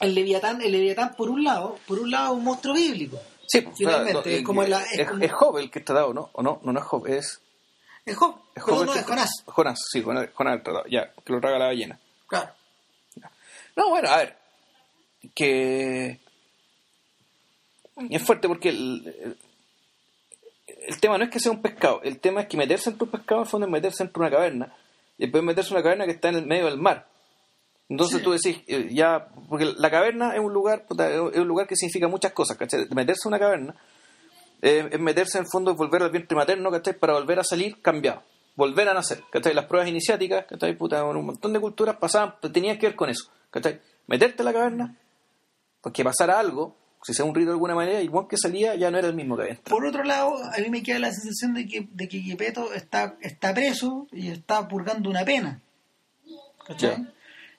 el 0.00 0.14
Leviatán, 0.14 0.60
el 0.62 0.72
Leviatán 0.72 1.14
por 1.16 1.30
un 1.30 1.44
lado, 1.44 1.78
por 1.86 1.98
un 1.98 2.10
lado 2.10 2.34
un 2.34 2.44
monstruo 2.44 2.74
bíblico. 2.74 3.18
Sí, 3.46 3.66
finalmente, 3.76 4.38
es, 4.38 4.44
como 4.44 4.62
la, 4.62 4.82
es, 4.84 5.32
Job 5.32 5.58
el 5.58 5.70
que 5.70 5.80
está 5.80 5.92
dado, 5.92 6.14
¿no? 6.14 6.30
¿O 6.32 6.42
no? 6.42 6.60
No, 6.62 6.72
no 6.72 6.80
es 6.80 6.86
Job, 6.86 7.06
es... 7.06 7.40
Es 8.04 8.16
Job, 8.16 8.40
es 8.54 8.62
Job 8.62 8.86
no, 8.86 8.94
es 8.94 9.04
Jonás. 9.04 9.30
Jonás, 9.44 9.80
sí, 9.90 10.02
Jonás, 10.02 10.28
Jonás 10.32 10.62
tratado, 10.62 10.86
ya, 10.86 11.12
que 11.12 11.32
lo 11.32 11.40
traga 11.40 11.58
la 11.58 11.66
ballena. 11.66 11.98
Claro. 12.26 12.52
No, 13.76 13.90
bueno, 13.90 14.08
a 14.08 14.16
ver, 14.16 14.36
que... 15.34 16.20
Es 18.08 18.22
fuerte 18.22 18.48
porque 18.48 18.70
el, 18.70 19.14
el 19.22 19.36
tema 20.98 21.18
no 21.18 21.24
es 21.24 21.30
que 21.30 21.40
sea 21.40 21.52
un 21.52 21.60
pescado, 21.60 22.00
el 22.02 22.18
tema 22.18 22.40
es 22.42 22.46
que 22.48 22.56
meterse 22.56 22.90
entre 22.90 23.04
un 23.04 23.10
pescado 23.10 23.42
en 23.42 23.46
fondo 23.46 23.66
es 23.66 23.72
meterse 23.72 24.02
entre 24.02 24.20
una 24.20 24.30
caverna. 24.30 24.74
Y 25.18 25.24
después 25.24 25.44
meterse 25.44 25.70
en 25.70 25.76
una 25.76 25.82
caverna 25.82 26.06
que 26.06 26.12
está 26.12 26.30
en 26.30 26.36
el 26.36 26.46
medio 26.46 26.64
del 26.66 26.78
mar. 26.78 27.06
Entonces 27.90 28.22
tú 28.22 28.30
decís, 28.30 28.62
eh, 28.68 28.88
ya, 28.92 29.28
porque 29.48 29.74
la 29.76 29.90
caverna 29.90 30.34
es 30.34 30.40
un 30.40 30.52
lugar, 30.52 30.86
es 30.88 31.38
un 31.38 31.48
lugar 31.48 31.66
que 31.66 31.76
significa 31.76 32.08
muchas 32.08 32.32
cosas, 32.32 32.56
¿cachai? 32.56 32.86
Meterse 32.90 33.22
en 33.26 33.28
una 33.28 33.38
caverna 33.38 33.74
eh, 34.62 34.88
es 34.92 35.00
meterse 35.00 35.38
en 35.38 35.44
el 35.44 35.50
fondo, 35.50 35.72
es 35.72 35.76
volver 35.76 36.02
al 36.02 36.10
vientre 36.10 36.36
materno, 36.36 36.70
¿cachai? 36.70 36.94
Para 36.94 37.14
volver 37.14 37.40
a 37.40 37.44
salir 37.44 37.80
cambiado, 37.80 38.22
volver 38.56 38.88
a 38.88 38.94
nacer, 38.94 39.22
¿cachai? 39.30 39.54
Las 39.54 39.64
pruebas 39.64 39.88
iniciáticas, 39.88 40.46
¿cachai? 40.46 40.76
Puta, 40.76 41.04
un 41.04 41.26
montón 41.26 41.52
de 41.52 41.60
culturas 41.60 41.96
pasaban, 41.96 42.34
tenían 42.52 42.78
que 42.78 42.86
ver 42.86 42.96
con 42.96 43.08
eso, 43.08 43.30
¿cachai? 43.50 43.80
Meterte 44.06 44.42
en 44.42 44.44
la 44.44 44.52
caverna, 44.52 44.96
porque 45.80 46.04
pasara 46.04 46.38
algo, 46.38 46.76
si 47.02 47.14
sea 47.14 47.24
un 47.24 47.34
rito 47.34 47.48
de 47.48 47.54
alguna 47.54 47.74
manera, 47.74 48.02
igual 48.02 48.26
que 48.28 48.36
salía 48.36 48.74
ya 48.74 48.90
no 48.90 48.98
era 48.98 49.08
el 49.08 49.14
mismo 49.14 49.36
que 49.36 49.42
había 49.42 49.56
Por 49.62 49.86
otro 49.86 50.04
lado, 50.04 50.36
a 50.36 50.58
mí 50.58 50.68
me 50.68 50.82
queda 50.82 50.98
la 50.98 51.12
sensación 51.12 51.54
de 51.54 51.66
que, 51.66 51.88
de 51.92 52.08
que 52.08 52.36
está, 52.74 53.16
está 53.22 53.54
preso 53.54 54.06
y 54.12 54.28
está 54.28 54.68
purgando 54.68 55.08
una 55.08 55.24
pena. 55.24 55.60
¿Cachai? 56.66 57.06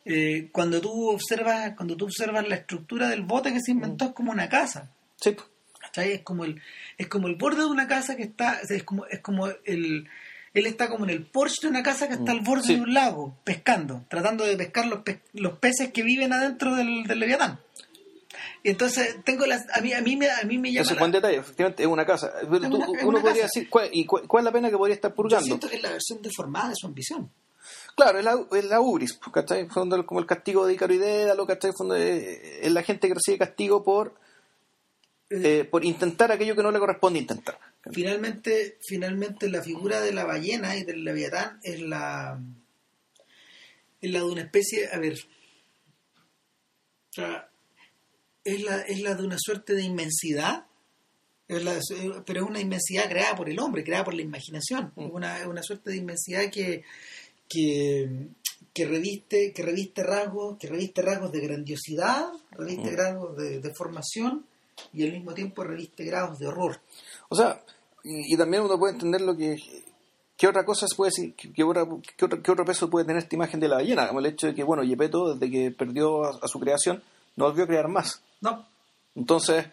Eh, 0.06 0.50
cuando 0.52 0.82
tú 0.82 1.10
observas 1.10 1.74
cuando 1.76 1.96
tú 1.96 2.06
observas 2.06 2.48
la 2.48 2.56
estructura 2.56 3.08
del 3.08 3.22
bote 3.22 3.54
que 3.54 3.60
se 3.62 3.72
inventó 3.72 4.06
es 4.06 4.12
como 4.12 4.32
una 4.32 4.50
casa. 4.50 4.90
Sí. 5.16 5.36
¿Cachai? 5.80 6.14
Es 6.14 6.22
como 6.22 6.46
el 6.46 6.62
es 6.98 7.08
como 7.08 7.28
el 7.28 7.36
borde 7.36 7.60
de 7.60 7.70
una 7.70 7.88
casa 7.88 8.16
que 8.16 8.24
está 8.24 8.62
es 8.68 8.84
como 8.84 9.06
es 9.06 9.20
como 9.20 9.48
el 9.48 10.08
él 10.54 10.66
está 10.66 10.90
como 10.90 11.06
en 11.06 11.12
el 11.12 11.26
porche 11.26 11.62
de 11.62 11.68
una 11.68 11.84
casa 11.84 12.08
que 12.08 12.16
está 12.16 12.32
al 12.32 12.42
borde 12.42 12.76
de 12.76 12.82
un 12.82 12.94
lago 12.94 13.38
pescando, 13.44 14.04
tratando 14.10 14.46
de 14.46 14.58
pescar 14.58 14.86
los, 14.86 15.00
los 15.34 15.58
peces 15.60 15.92
que 15.94 16.04
viven 16.04 16.34
adentro 16.34 16.76
del, 16.76 17.04
del 17.04 17.20
leviatán. 17.20 17.60
Y 18.64 18.70
entonces 18.70 19.18
tengo 19.24 19.48
las 19.48 19.66
a 19.76 19.82
mí 19.82 19.94
a 19.94 20.02
mí 20.02 20.16
me 20.16 20.30
a 20.30 20.44
mí 20.44 20.60
me 20.60 20.72
llama 20.72 20.84
Ese 20.84 20.96
buen 20.96 21.12
detalle, 21.12 21.38
efectivamente 21.38 21.84
es 21.84 21.90
una 21.90 22.06
casa. 22.06 22.32
uno 22.48 23.22
podría 23.22 23.44
decir 23.44 23.70
¿cuál, 23.70 23.90
y 23.92 24.06
cuál, 24.06 24.26
es 24.40 24.44
la 24.44 24.52
pena 24.52 24.70
que 24.70 24.78
podría 24.78 24.96
estar 24.96 25.14
purgando. 25.14 25.40
Yo 25.40 25.46
siento 25.46 25.70
que 25.70 25.78
es 25.78 25.82
la 25.82 25.92
versión 25.92 26.22
deformada 26.22 26.70
de 26.70 26.76
su 26.76 26.86
ambición. 26.86 27.32
Claro, 27.96 28.20
es 28.20 28.26
la, 28.26 28.46
es 28.52 28.66
la 28.66 28.80
ubris, 28.80 29.20
¿cachai? 29.34 29.68
Fondo, 29.68 30.06
como 30.06 30.20
el 30.20 30.26
castigo 30.26 30.66
de 30.66 30.74
Icaro 30.74 30.94
y 30.94 30.98
Dédalo, 30.98 31.48
¿cachai? 31.48 31.74
Fondo, 31.74 31.96
es, 31.96 32.72
la 32.72 32.84
gente 32.84 33.08
que 33.08 33.16
recibe 33.16 33.40
castigo 33.40 33.84
por 33.84 34.16
eh, 35.30 35.60
eh, 35.60 35.66
por 35.66 35.86
intentar 35.86 36.32
aquello 36.32 36.56
que 36.56 36.64
no 36.64 36.72
le 36.72 36.80
corresponde 36.80 37.20
intentar. 37.20 37.58
Finalmente, 37.92 38.78
finalmente 38.82 39.50
la 39.50 39.64
figura 39.64 40.02
de 40.02 40.14
la 40.14 40.26
ballena 40.26 40.76
y 40.76 40.84
del 40.84 41.04
leviatán 41.04 41.60
es 41.64 41.82
la 41.82 42.40
es 44.02 44.12
la 44.12 44.20
de 44.20 44.26
una 44.26 44.42
especie, 44.42 44.90
a 44.92 44.98
ver, 44.98 45.14
o 45.14 47.14
sea, 47.14 47.51
es 48.44 48.64
la, 48.64 48.82
es 48.82 49.02
la 49.02 49.16
de 49.16 49.24
una 49.24 49.38
suerte 49.40 49.74
de 49.74 49.84
inmensidad, 49.84 50.66
pero 51.48 51.72
es 51.72 52.50
una 52.50 52.60
inmensidad 52.60 53.10
creada 53.10 53.36
por 53.36 53.50
el 53.50 53.60
hombre, 53.60 53.84
creada 53.84 54.06
por 54.06 54.14
la 54.14 54.22
imaginación, 54.22 54.94
mm. 54.96 55.12
una, 55.12 55.48
una 55.48 55.64
suerte 55.64 55.92
de 55.92 55.98
inmensidad 55.98 56.50
que, 56.50 56.84
que, 57.50 58.86
reviste, 58.86 59.52
que 59.54 59.64
reviste 59.64 60.04
rasgos, 60.04 60.58
que 60.58 60.68
reviste 60.68 61.02
rasgos 61.02 61.32
de 61.32 61.42
grandiosidad, 61.42 62.28
reviste 62.52 62.96
rasgos 62.96 63.36
de, 63.38 63.60
de, 63.60 63.74
formación 63.74 64.46
y 64.94 65.04
al 65.04 65.12
mismo 65.12 65.34
tiempo 65.34 65.64
reviste 65.64 66.06
grados 66.06 66.40
de 66.40 66.48
horror. 66.48 66.80
O 67.30 67.36
sea, 67.36 67.62
y, 68.04 68.36
también 68.38 68.64
uno 68.64 68.80
puede 68.80 68.94
entender 68.94 69.22
lo 69.22 69.36
que 69.36 69.58
¿Qué 70.38 70.48
otra 70.48 70.66
cosa 70.66 70.88
se 70.88 70.96
puede 70.96 71.12
decir? 71.12 71.36
¿Qué, 71.36 71.54
qué, 71.54 71.64
otro, 72.26 72.66
peso 72.66 72.90
puede 72.90 73.06
tener 73.06 73.22
esta 73.22 73.36
imagen 73.36 73.60
de 73.60 73.68
la 73.68 73.76
ballena? 73.76 74.08
Como 74.08 74.22
el 74.22 74.26
hecho 74.26 74.48
de 74.48 74.56
que, 74.56 74.64
bueno, 74.64 74.82
Yepeto, 74.82 75.36
desde 75.36 75.52
que 75.52 75.70
perdió 75.70 76.24
a, 76.24 76.48
su 76.48 76.60
creación, 76.60 77.04
no 77.36 77.46
volvió 77.46 77.64
a 77.64 77.68
crear 77.68 77.88
más. 77.88 78.22
No. 78.42 78.68
Entonces, 79.16 79.66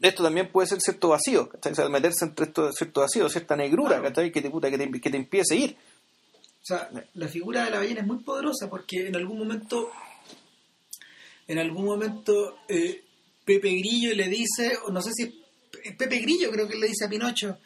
esto 0.00 0.22
también 0.22 0.50
puede 0.50 0.68
ser 0.68 0.80
cierto 0.80 1.08
vacío, 1.08 1.48
¿cachai? 1.48 1.72
O 1.84 1.90
meterse 1.90 2.24
entre 2.24 2.46
esto 2.46 2.72
cierto 2.72 3.00
vacío, 3.00 3.28
cierta 3.28 3.56
negrura, 3.56 4.02
Que 4.02 4.10
te, 4.10 4.32
que 4.32 4.42
te, 4.42 5.00
que 5.00 5.10
te 5.10 5.16
impide 5.16 5.44
seguir. 5.44 5.76
O 6.64 6.66
sea, 6.66 6.90
la 7.14 7.28
figura 7.28 7.64
de 7.64 7.70
la 7.70 7.78
ballena 7.78 8.00
es 8.00 8.06
muy 8.06 8.18
poderosa 8.18 8.70
porque 8.70 9.06
en 9.06 9.16
algún 9.16 9.38
momento, 9.38 9.90
en 11.46 11.58
algún 11.58 11.84
momento, 11.84 12.58
eh, 12.68 13.04
Pepe 13.44 13.70
Grillo 13.70 14.14
le 14.14 14.28
dice, 14.28 14.78
o 14.86 14.90
no 14.90 15.02
sé 15.02 15.10
si 15.14 15.44
Pepe 15.98 16.20
Grillo 16.20 16.50
creo 16.50 16.66
que 16.66 16.76
le 16.76 16.88
dice 16.88 17.04
a 17.04 17.08
Pinocho, 17.08 17.58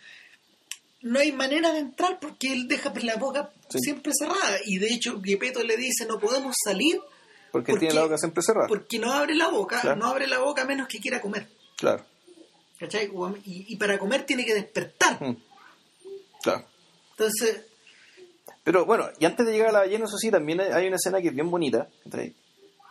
no 1.03 1.21
hay 1.21 1.31
manera 1.31 1.73
de 1.73 1.79
entrar 1.79 2.19
porque 2.19 2.53
él 2.53 2.67
deja 2.67 2.93
la 3.03 3.17
boca 3.17 3.53
siempre 3.69 4.13
cerrada. 4.19 4.59
Y 4.65 4.79
de 4.79 4.89
hecho, 4.93 5.21
Gepetto 5.23 5.63
le 5.63 5.77
dice, 5.77 6.07
no 6.07 6.19
podemos 6.19 6.57
salir. 6.65 7.01
Porque, 7.53 7.75
tiene 7.75 7.95
la 7.95 8.03
boca 8.03 8.19
siempre 8.19 8.43
cerrada. 8.43 8.69
Porque 8.69 8.99
no 8.99 9.13
abre 9.13 9.35
la 9.35 9.49
boca, 9.49 9.95
no 9.95 10.07
abre 10.07 10.27
la 10.27 10.39
boca 10.39 10.63
a 10.63 10.65
menos 10.65 10.89
que 10.89 10.99
quiera 10.99 11.21
comer. 11.21 11.49
Claro. 11.77 12.05
¿Cachai? 12.79 13.11
Y, 13.45 13.77
para 13.77 13.99
comer 13.99 14.25
tiene 14.25 14.45
que 14.45 14.55
despertar. 14.55 15.23
Mm. 15.23 15.37
Claro. 16.43 16.65
Entonces, 17.11 17.67
Pero 18.63 18.85
bueno, 18.85 19.09
y 19.19 19.25
antes 19.25 19.45
de 19.45 19.53
llegar 19.53 19.71
a 19.71 19.73
la 19.73 19.79
ballena, 19.81 20.05
eso 20.05 20.17
sí, 20.19 20.31
también 20.31 20.61
hay 20.61 20.87
una 20.87 20.97
escena 20.97 21.21
que 21.21 21.29
es 21.29 21.35
bien 21.35 21.51
bonita. 21.51 21.89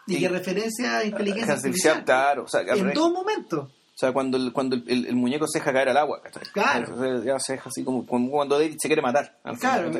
Y, 0.07 0.19
que 0.19 0.29
referencia 0.29 0.97
a 0.97 1.05
inteligencia 1.05 1.53
artificial. 1.53 2.03
Claro, 2.03 2.43
o 2.43 2.47
sea, 2.47 2.61
en 2.61 2.93
todo 2.93 3.11
momento. 3.11 3.71
O 3.97 3.99
sea, 3.99 4.11
cuando 4.11 4.37
el, 4.37 4.53
cuando 4.53 4.75
el, 4.75 5.15
muñeco 5.15 5.47
se 5.47 5.59
deja 5.59 5.73
caer 5.73 5.89
al 5.89 5.97
agua. 5.97 6.21
Claro. 6.53 7.23
ya 7.23 7.39
se 7.39 7.53
deja 7.53 7.69
así 7.69 7.83
como, 7.83 8.05
cuando 8.05 8.59
David 8.59 8.75
se 8.77 8.87
quiere 8.87 9.01
matar. 9.01 9.39
Claro. 9.59 9.91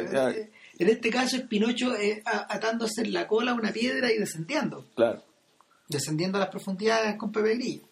En 0.79 0.89
este 0.89 1.09
caso 1.09 1.37
es 1.37 1.43
Pinocho 1.43 1.95
eh, 1.95 2.21
atándose 2.25 3.01
en 3.01 3.13
la 3.13 3.27
cola 3.27 3.51
a 3.51 3.55
una 3.55 3.71
piedra 3.71 4.11
y 4.11 4.17
descendiendo. 4.17 4.85
Claro. 4.95 5.23
Descendiendo 5.87 6.37
a 6.37 6.41
las 6.41 6.49
profundidades 6.49 7.15
con 7.17 7.31
Pepe 7.31 7.55
Grillo. 7.55 7.87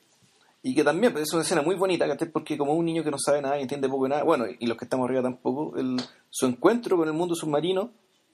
Y 0.61 0.73
que 0.73 0.83
también 0.83 1.13
pues, 1.13 1.23
es 1.27 1.33
una 1.33 1.43
escena 1.43 1.61
muy 1.61 1.75
bonita, 1.75 2.07
Porque 2.33 2.57
como 2.57 2.73
un 2.73 2.85
niño 2.85 3.03
que 3.03 3.11
no 3.11 3.17
sabe 3.19 3.41
nada 3.41 3.57
y 3.59 3.61
entiende 3.61 3.87
poco 3.87 4.07
nada, 4.07 4.23
bueno, 4.23 4.45
y 4.47 4.65
los 4.65 4.77
que 4.77 4.85
estamos 4.85 5.05
arriba 5.05 5.21
tampoco, 5.21 5.77
el, 5.77 5.97
su 6.29 6.47
encuentro 6.47 6.97
con 6.97 7.07
el 7.07 7.13
mundo 7.13 7.35
submarino, 7.35 7.91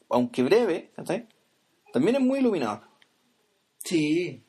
aunque 0.09 0.41
breve, 0.41 0.91
también 1.91 2.15
es 2.15 2.21
muy 2.21 2.39
iluminado. 2.39 2.83
Sí, 3.83 4.43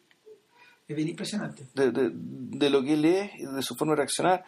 es 0.87 0.97
bien 0.97 1.09
impresionante. 1.09 1.67
De, 1.75 1.91
de, 1.93 2.71
lo 2.71 2.85
que 2.85 2.93
él 2.95 3.05
es, 3.05 3.31
de 3.53 3.63
su 3.63 3.75
forma 3.75 3.95
de 3.95 3.97
reaccionar. 3.97 4.45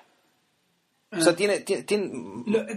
O 1.11 1.21
sea, 1.21 1.33
ah. 1.33 1.37
tiene... 1.37 1.61
tiene, 1.61 2.13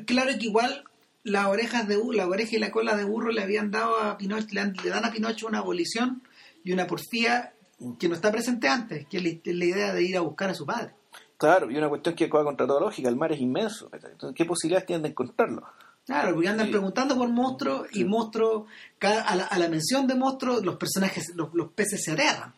claro 0.06 0.32
que 0.40 0.46
igual 0.46 0.84
las 1.24 1.48
orejas 1.48 1.88
de 1.88 1.98
la 2.14 2.28
oreja 2.28 2.56
y 2.56 2.60
la 2.60 2.72
cola 2.72 2.96
de 2.96 3.04
burro 3.04 3.32
le 3.32 3.44
habían 3.44 3.72
dado 3.72 4.00
a 4.00 4.18
Pinocho, 4.18 4.48
le, 4.52 4.66
le 4.84 4.90
dan 4.90 5.06
a 5.06 5.12
Pinocho 5.12 5.48
una 5.48 5.60
abolición 5.60 6.22
y 6.64 6.72
una 6.72 6.88
porfía 6.88 7.54
que 8.00 8.10
no 8.10 8.16
está 8.16 8.32
presente 8.32 8.68
antes, 8.68 9.08
que 9.08 9.18
es 9.18 9.24
la, 9.24 9.66
idea 9.66 9.94
de 9.94 10.04
ir 10.04 10.18
a 10.18 10.22
buscar 10.22 10.50
a 10.50 10.54
su 10.54 10.66
padre. 10.66 10.94
Claro, 11.38 11.70
y 11.70 11.78
una 11.78 11.90
cuestión 11.90 12.16
que 12.16 12.28
va 12.28 12.44
contra 12.44 12.66
toda 12.66 12.82
lógica, 12.82 13.10
el 13.10 13.16
mar 13.16 13.32
es 13.32 13.40
inmenso, 13.40 13.90
entonces, 13.94 14.36
¿qué 14.36 14.46
posibilidades 14.46 14.88
tienen 14.88 15.04
de 15.04 15.10
encontrarlo? 15.10 15.64
Claro, 16.06 16.34
porque 16.34 16.48
andan 16.48 16.72
preguntando 16.72 17.18
por 17.18 17.30
monstruos 17.30 17.88
y 17.94 18.06
monstruos, 18.06 18.66
a 19.02 19.36
la, 19.36 19.44
a 19.44 19.60
la, 19.60 19.68
mención 19.68 20.08
de 20.08 20.16
monstruos, 20.16 20.64
los 20.64 20.78
personajes, 20.78 21.34
los, 21.36 21.50
peces 21.74 22.02
se 22.04 22.14
aterran. 22.14 22.56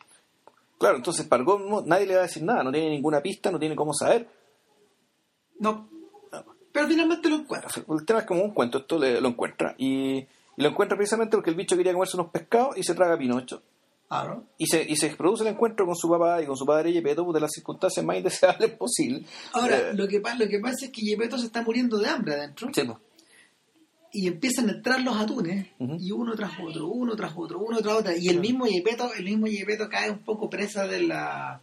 Claro, 0.77 0.98
entonces 0.98 1.26
para 1.26 1.44
nadie 1.86 2.06
le 2.06 2.14
va 2.14 2.22
a 2.22 2.27
decir 2.27 2.44
nada, 2.44 2.64
no 2.64 2.72
tiene 2.72 2.91
ninguna 2.91 3.22
pista, 3.22 3.52
no 3.52 3.60
tiene 3.60 3.76
cómo 3.76 3.94
saber. 3.94 4.30
No, 5.60 5.90
pero 6.71 6.87
finalmente 6.87 7.29
lo 7.29 7.37
encuentra. 7.37 7.69
El 7.87 8.05
tema 8.05 8.19
es 8.19 8.25
como 8.25 8.43
un 8.43 8.53
cuento, 8.53 8.79
esto 8.79 8.97
lo 8.97 9.27
encuentra. 9.27 9.75
Y, 9.77 10.17
y, 10.17 10.27
lo 10.57 10.69
encuentra 10.69 10.97
precisamente 10.97 11.37
porque 11.37 11.49
el 11.49 11.55
bicho 11.55 11.77
quería 11.77 11.93
comerse 11.93 12.17
unos 12.17 12.31
pescados 12.31 12.77
y 12.77 12.83
se 12.83 12.93
traga 12.95 13.17
Pinocho. 13.17 13.61
Y 14.57 14.65
se, 14.65 14.83
y 14.89 14.95
se 14.95 15.09
produce 15.15 15.43
el 15.43 15.49
encuentro 15.49 15.85
con 15.85 15.95
su 15.95 16.09
papá 16.09 16.41
y 16.41 16.47
con 16.47 16.57
su 16.57 16.65
padre 16.65 16.91
Yepeto 16.91 17.31
de 17.31 17.39
las 17.39 17.51
circunstancias 17.51 18.03
más 18.03 18.17
indeseables 18.17 18.71
posibles. 18.77 19.29
Ahora, 19.53 19.77
eh, 19.77 19.93
lo, 19.93 20.07
que, 20.07 20.19
lo 20.19 20.47
que 20.47 20.59
pasa 20.59 20.85
es 20.85 20.91
que 20.91 21.01
Yepeto 21.01 21.37
se 21.37 21.45
está 21.45 21.61
muriendo 21.61 21.99
de 21.99 22.09
hambre 22.09 22.33
adentro. 22.33 22.71
Y 24.11 24.27
empiezan 24.27 24.67
a 24.69 24.71
entrar 24.71 25.01
los 25.01 25.15
atunes, 25.15 25.67
y 25.99 26.11
uno 26.11 26.33
tras 26.35 26.53
otro, 26.59 26.87
uno 26.87 27.15
tras 27.15 27.31
otro, 27.35 27.59
uno 27.59 27.79
tras 27.79 27.93
otro. 27.93 28.11
Y 28.17 28.29
el 28.29 28.39
mismo 28.39 28.65
Yepeto, 28.65 29.13
el 29.13 29.25
mismo 29.25 29.45
Yepeto 29.45 29.87
cae 29.87 30.09
un 30.09 30.19
poco 30.19 30.49
presa 30.49 30.87
de 30.87 31.03
la. 31.03 31.61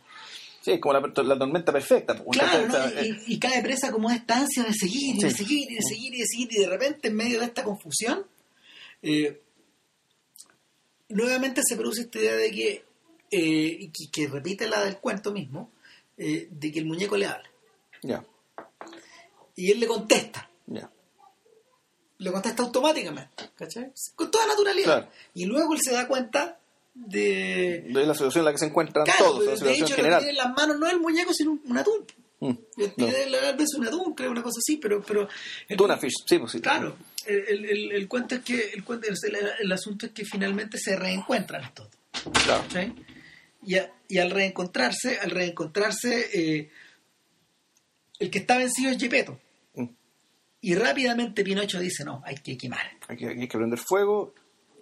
Sí, 0.67 0.73
es 0.73 0.81
como 0.81 0.95
la, 0.95 1.39
tormenta 1.39 1.73
perfecta. 1.73 2.17
Pues, 2.17 2.41
claro, 2.41 2.89
eh, 2.99 3.17
y, 3.29 3.39
cae 3.39 3.63
presa 3.63 3.93
como 3.93 4.11
esta 4.11 4.39
ansia 4.39 4.65
de 4.65 4.73
seguir, 4.73 5.15
y 5.15 5.23
de 5.23 5.31
seguir, 5.31 5.71
y 5.71 5.75
de 5.77 5.81
seguir, 5.81 6.15
y 6.15 6.19
de 6.19 6.27
seguir, 6.27 6.49
y 6.51 6.59
de 6.59 6.67
repente, 6.67 7.07
en 7.07 7.15
medio 7.15 7.39
de 7.39 7.47
esta 7.47 7.63
confusión, 7.63 8.27
eh, 9.01 9.43
nuevamente 11.11 11.61
se 11.65 11.77
produce 11.77 12.01
esta 12.01 12.19
idea 12.19 12.35
de 12.35 12.51
que, 12.51 12.85
eh, 13.31 13.93
que, 14.11 14.27
repite 14.27 14.69
la 14.69 14.83
del 14.83 14.97
cuento 14.97 15.31
mismo, 15.31 15.71
eh, 16.17 16.49
de 16.51 16.73
que 16.73 16.81
el 16.81 16.87
muñeco 16.87 17.17
le 17.17 17.27
habla. 17.27 17.49
Ya. 18.03 18.25
Y 19.55 19.71
él 19.71 19.79
le 19.79 19.87
contesta. 19.87 20.51
Ya. 20.67 20.91
Le 22.19 22.33
contesta 22.33 22.65
automáticamente, 22.65 23.51
¿cachai? 23.55 23.93
Con 24.17 24.33
toda 24.33 24.49
naturalidad. 24.49 25.11
Y 25.33 25.45
luego 25.45 25.75
él 25.75 25.81
se 25.81 25.93
da 25.93 26.09
cuenta 26.09 26.59
de... 26.97 27.85
De 27.89 28.07
la 28.07 28.15
situación 28.15 28.43
en 28.43 28.45
la 28.47 28.53
que 28.53 28.59
se 28.59 28.67
encuentran 28.67 29.07
todos, 29.19 29.45
la 29.45 29.53
situación 29.53 29.69
de 29.69 29.85
hecho, 29.85 29.95
general. 29.95 30.21
tiene 30.21 30.39
en 30.39 30.45
las 30.45 30.57
manos 30.57 30.79
no 30.79 30.89
el 30.89 31.01
muñeco, 31.01 31.33
sino 31.33 31.59
un 31.65 31.79
atún. 31.79 32.05
Mm, 32.41 32.53
tiene 32.97 33.27
no. 33.31 33.57
vez 33.57 33.69
un 33.79 33.87
atún, 33.87 34.15
creo, 34.15 34.31
una 34.31 34.43
cosa 34.43 34.59
así, 34.59 34.77
pero... 34.77 35.03
pero 35.03 35.29
Tuna 35.77 35.97
fish, 35.97 36.15
sí, 36.27 36.39
pues 36.39 36.53
sí. 36.53 36.61
Claro, 36.61 36.97
el, 37.27 37.65
el, 37.65 37.93
el, 37.93 38.09
cuento 38.09 38.35
es 38.37 38.43
que 38.43 38.71
el, 38.75 38.85
cuento, 38.85 39.09
el, 39.09 39.73
asunto 39.73 40.07
es 40.07 40.13
que 40.13 40.25
finalmente 40.25 40.79
se 40.79 40.97
reencuentran 40.97 41.73
todos. 41.75 41.91
Claro. 42.45 42.65
Y, 43.63 43.77
y, 44.09 44.19
al 44.19 44.31
reencontrarse, 44.31 45.19
al 45.19 45.31
reencontrarse, 45.31 46.29
eh, 46.33 46.71
el 48.19 48.31
que 48.31 48.39
está 48.39 48.59
vencido 48.59 48.91
es 48.91 48.99
Gepetto. 48.99 49.41
Mm. 49.75 49.87
Y 50.61 50.75
rápidamente 50.75 51.43
Pinocho 51.43 51.81
dice, 51.81 52.05
no, 52.05 52.23
hay 52.25 52.37
que 52.37 52.57
quemar. 52.57 52.87
Hay 53.09 53.17
que, 53.17 53.29
hay 53.29 53.49
que 53.49 53.59
prender 53.59 53.79
fuego. 53.79 54.35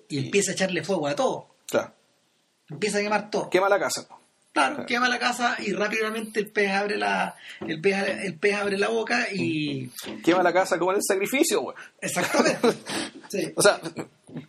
Y, 0.08 0.18
empieza 0.26 0.50
a 0.50 0.54
echarle 0.54 0.82
fuego 0.82 1.06
a 1.06 1.16
todo. 1.16 1.56
Claro. 1.66 1.94
Empieza 2.70 2.98
a 2.98 3.02
quemar 3.02 3.30
todo. 3.30 3.50
Quema 3.50 3.68
la 3.68 3.78
casa. 3.78 4.06
Claro, 4.54 4.86
quema 4.86 5.08
la 5.08 5.18
casa 5.18 5.56
y 5.58 5.72
rápidamente 5.72 6.38
el 6.38 6.48
pez 6.48 6.70
abre 6.70 6.96
la 6.96 7.34
el 7.66 7.80
pez, 7.80 7.96
el 8.22 8.38
pez 8.38 8.54
abre 8.54 8.78
la 8.78 8.88
boca 8.88 9.26
y 9.32 9.90
quema 10.22 10.44
la 10.44 10.52
casa 10.52 10.78
como 10.78 10.92
en 10.92 10.98
el 10.98 11.02
sacrificio, 11.02 11.60
güey. 11.60 11.76
Exactamente. 12.00 12.60
Sí. 13.26 13.52
O 13.56 13.62
sea, 13.62 13.80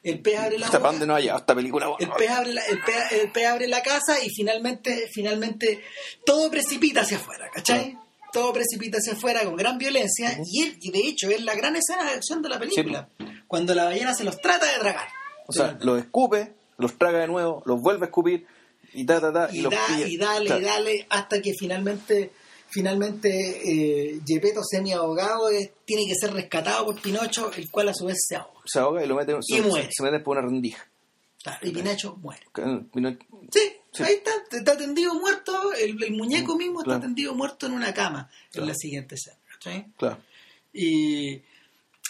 el 0.03 0.19
pez 0.19 0.37
abre 0.37 0.59
la 0.59 0.69
boca. 0.69 0.91
no 1.07 1.15
haya 1.15 1.37
esta 1.37 1.55
película. 1.55 1.87
El 1.97 2.09
pez 2.09 2.29
abre 2.29 2.53
la, 2.53 2.61
el 2.65 2.79
pez, 2.83 3.11
el 3.13 3.31
pez 3.31 3.47
abre 3.47 3.67
la 3.67 3.81
casa 3.81 4.23
y 4.23 4.29
finalmente 4.29 5.09
finalmente 5.11 5.83
todo 6.23 6.51
precipita 6.51 7.01
hacia 7.01 7.17
afuera, 7.17 7.49
¿cachai? 7.51 7.97
Todo 8.31 8.53
precipita 8.53 8.99
hacia 8.99 9.13
afuera 9.13 9.43
con 9.43 9.55
gran 9.55 9.79
violencia 9.79 10.37
y, 10.45 10.77
y 10.81 10.91
de 10.91 10.99
hecho 10.99 11.31
es 11.31 11.41
la 11.41 11.55
gran 11.55 11.75
escena 11.75 12.03
de 12.03 12.11
acción 12.11 12.43
de 12.43 12.49
la 12.49 12.59
película, 12.59 13.07
cuando 13.47 13.73
la 13.73 13.85
ballena 13.85 14.13
se 14.13 14.23
los 14.25 14.39
trata 14.39 14.71
de 14.71 14.77
tragar. 14.77 15.07
O 15.47 15.53
sea, 15.53 15.75
los 15.81 15.97
escupe, 15.97 16.53
los 16.77 16.97
traga 16.97 17.19
de 17.19 17.27
nuevo, 17.27 17.63
los 17.65 17.81
vuelve 17.81 18.03
a 18.03 18.05
escupir 18.05 18.45
y, 18.93 19.01
y, 19.01 19.05
dale, 19.05 19.57
y 19.57 20.61
dale, 20.61 21.07
hasta 21.09 21.41
que 21.41 21.53
finalmente 21.53 22.31
finalmente 22.69 23.29
eh, 23.29 24.19
Gepetto 24.25 24.61
semi 24.63 24.91
ahogado 24.91 25.47
tiene 25.85 26.05
que 26.07 26.15
ser 26.15 26.33
rescatado 26.33 26.85
por 26.85 27.01
Pinocho, 27.01 27.51
el 27.55 27.69
cual 27.69 27.89
a 27.89 27.93
su 27.93 28.05
vez 28.05 28.17
se 28.27 28.35
ahoga. 28.35 28.61
Se 28.65 28.79
ahoga 28.79 29.03
y 29.03 29.07
lo 29.07 29.15
mete, 29.15 29.33
y 29.47 29.61
muere. 29.61 29.89
se 29.91 30.03
mete 30.03 30.19
por 30.19 30.37
una 30.37 30.45
rendija. 30.45 30.85
y 31.61 31.71
Pinocho 31.71 32.17
muere. 32.17 32.41
Sí, 33.51 34.03
ahí 34.03 34.15
está, 34.15 34.31
está 34.51 34.77
tendido 34.77 35.13
muerto, 35.15 35.73
el, 35.73 35.95
muñeco 36.11 36.57
mismo 36.57 36.81
está 36.81 36.99
tendido 36.99 37.33
muerto 37.33 37.65
en 37.67 37.73
una 37.73 37.93
cama 37.93 38.29
en 38.53 38.67
la 38.67 38.73
siguiente 38.75 39.15
escena. 39.15 39.37
Claro. 39.97 40.17
Y 40.73 41.41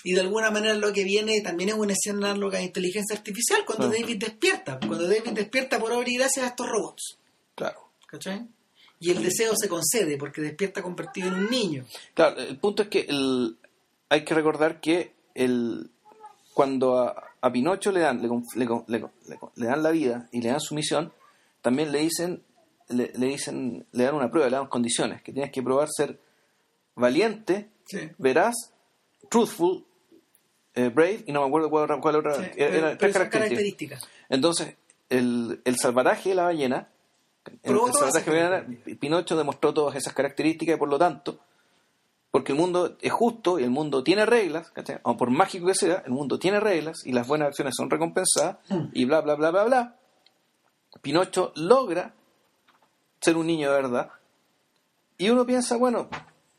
y 0.06 0.14
de 0.14 0.22
alguna 0.22 0.52
manera 0.52 0.76
lo 0.76 0.94
que 0.94 1.03
viene 1.03 1.41
también 1.41 1.69
es 1.69 1.76
una 1.76 1.94
escena 1.94 2.36
loca 2.36 2.57
de 2.57 2.65
inteligencia 2.65 3.15
artificial 3.15 3.65
cuando 3.65 3.90
David 3.90 4.18
despierta, 4.19 4.77
cuando 4.77 5.07
David 5.07 5.32
despierta 5.34 5.80
por 5.80 5.91
obra 5.91 6.07
y 6.07 6.18
gracias 6.18 6.45
a 6.45 6.49
estos 6.49 6.68
robots. 6.69 7.18
Claro. 7.56 7.90
¿Cachai? 8.06 8.48
Y 8.99 9.10
el 9.10 9.23
deseo 9.23 9.53
se 9.56 9.68
concede 9.68 10.15
porque 10.18 10.41
despierta 10.41 10.84
convertido 10.84 11.30
en 11.30 11.34
un 11.34 11.49
niño. 11.49 11.86
Claro, 12.14 12.38
el 12.38 12.56
punto 12.60 12.84
es 12.84 12.90
que 12.90 13.07
el, 13.10 13.57
hay 14.07 14.23
que 14.23 14.36
recordar 14.36 14.80
que 14.80 15.14
el, 15.34 15.90
cuando 16.53 16.99
a, 16.99 17.52
Pinocho 17.52 17.91
le 17.91 18.02
dan, 18.02 18.22
le, 18.22 18.99
le, 19.56 19.65
dan 19.65 19.82
la 19.82 19.90
vida 19.90 20.30
y 20.32 20.40
le 20.40 20.49
dan 20.49 20.61
su 20.61 20.76
misión, 20.76 21.14
también 21.64 21.91
le 21.91 22.02
dicen, 22.02 22.44
le, 22.90 23.07
dicen, 23.07 23.88
le 23.91 24.03
dan 24.03 24.14
una 24.14 24.30
prueba, 24.30 24.52
le 24.52 24.57
dan 24.57 24.68
condiciones, 24.68 25.23
que 25.23 25.34
tienes 25.34 25.52
que 25.52 25.64
probar 25.64 25.88
ser 25.91 26.19
valiente, 26.94 27.72
veraz, 28.19 28.53
truthful 29.30 29.84
eh, 30.76 30.89
Brave 30.89 31.23
y 31.26 31.31
no 31.31 31.41
me 31.41 31.47
acuerdo 31.47 31.69
cuál, 31.69 31.99
cuál 32.02 32.15
otra. 32.18 32.35
era, 32.56 32.97
tres 32.97 33.14
características. 33.14 34.07
Entonces, 34.30 34.76
el, 35.10 35.61
el 35.64 35.77
salvataje 35.77 36.30
de 36.30 36.35
la 36.35 36.43
ballena, 36.43 36.89
el, 37.64 37.77
salvataje 37.93 38.31
de 38.31 38.43
la 38.43 38.49
ballena, 38.49 38.80
Pinocho 38.99 39.38
demostró 39.38 39.73
todas 39.73 39.95
esas 39.95 40.14
características 40.14 40.76
y 40.76 40.80
por 40.80 40.89
lo 40.89 40.99
tanto, 40.99 41.39
porque 42.31 42.52
el 42.52 42.57
mundo 42.57 42.97
es 43.02 43.11
justo 43.14 43.60
y 43.60 43.64
el 43.64 43.69
mundo 43.69 44.03
tiene 44.03 44.26
reglas, 44.26 44.73
o 45.03 45.15
por 45.15 45.30
mágico 45.30 45.68
que 45.68 45.76
sea, 45.76 46.03
el 46.06 46.11
mundo 46.11 46.38
tiene 46.38 46.60
reglas 46.60 47.06
y 47.06 47.14
las 47.14 47.26
buenas 47.26 47.47
acciones 47.47 47.73
son 47.77 47.89
recompensadas 47.89 48.57
hmm. 48.68 48.89
y 48.93 49.06
bla, 49.06 49.22
bla, 49.22 49.35
bla, 49.35 49.52
bla, 49.52 49.64
bla. 49.64 49.95
Pinocho 51.02 51.53
logra 51.56 52.14
ser 53.22 53.38
un 53.38 53.47
niño 53.47 53.72
de 53.72 53.76
verdad 53.81 54.10
y 55.18 55.30
uno 55.30 55.45
piensa, 55.45 55.77
bueno, 55.77 56.10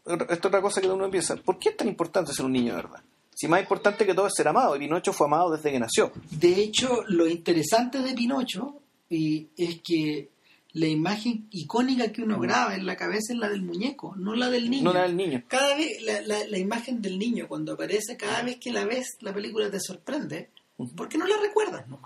esta 0.07 0.33
es 0.33 0.45
otra 0.45 0.63
cosa 0.63 0.81
que 0.81 0.89
uno 0.89 1.11
piensa, 1.11 1.37
¿por 1.37 1.59
qué 1.59 1.71
es 1.71 1.77
tan 1.77 1.89
importante 1.89 2.33
ser 2.33 2.47
un 2.47 2.53
niño 2.53 2.75
de 2.75 2.83
verdad? 2.83 3.03
Si 3.37 3.49
más 3.49 3.61
importante 3.61 4.07
que 4.07 4.15
todo 4.15 4.29
es 4.29 4.33
ser 4.35 4.49
amado, 4.49 4.75
y 4.75 4.79
Pinocho 4.79 5.13
fue 5.13 5.27
amado 5.27 5.51
desde 5.51 5.71
que 5.71 5.79
nació. 5.79 6.11
De 6.31 6.59
hecho, 6.59 7.03
lo 7.07 7.29
interesante 7.29 7.99
de 7.99 8.15
Pinocho 8.15 8.81
y 9.11 9.49
es 9.59 9.83
que 9.85 10.31
la 10.73 10.87
imagen 10.87 11.47
icónica 11.51 12.11
que 12.11 12.23
uno 12.23 12.41
graba 12.41 12.75
en 12.75 12.87
la 12.87 12.97
cabeza 12.97 13.35
es 13.35 13.39
la 13.39 13.51
del 13.51 13.61
muñeco, 13.61 14.15
no 14.17 14.35
la 14.35 14.49
del 14.49 14.71
niño. 14.71 14.85
No 14.85 14.95
la 14.95 15.03
del 15.03 15.19
niño. 15.19 15.43
Cada 15.49 15.77
vez, 15.77 16.01
la, 16.01 16.57
imagen 16.57 17.03
del 17.03 17.19
niño, 17.19 17.47
cuando 17.47 17.75
aparece, 17.75 18.17
cada 18.17 18.43
vez 18.43 18.57
que 18.59 18.73
la 18.73 18.87
ves, 18.87 19.19
la 19.21 19.35
película 19.35 19.71
te 19.71 19.81
sorprende, 19.81 20.49
porque 20.97 21.19
no 21.19 21.27
la 21.27 21.37
recuerdas, 21.37 21.87
¿no? 21.89 22.01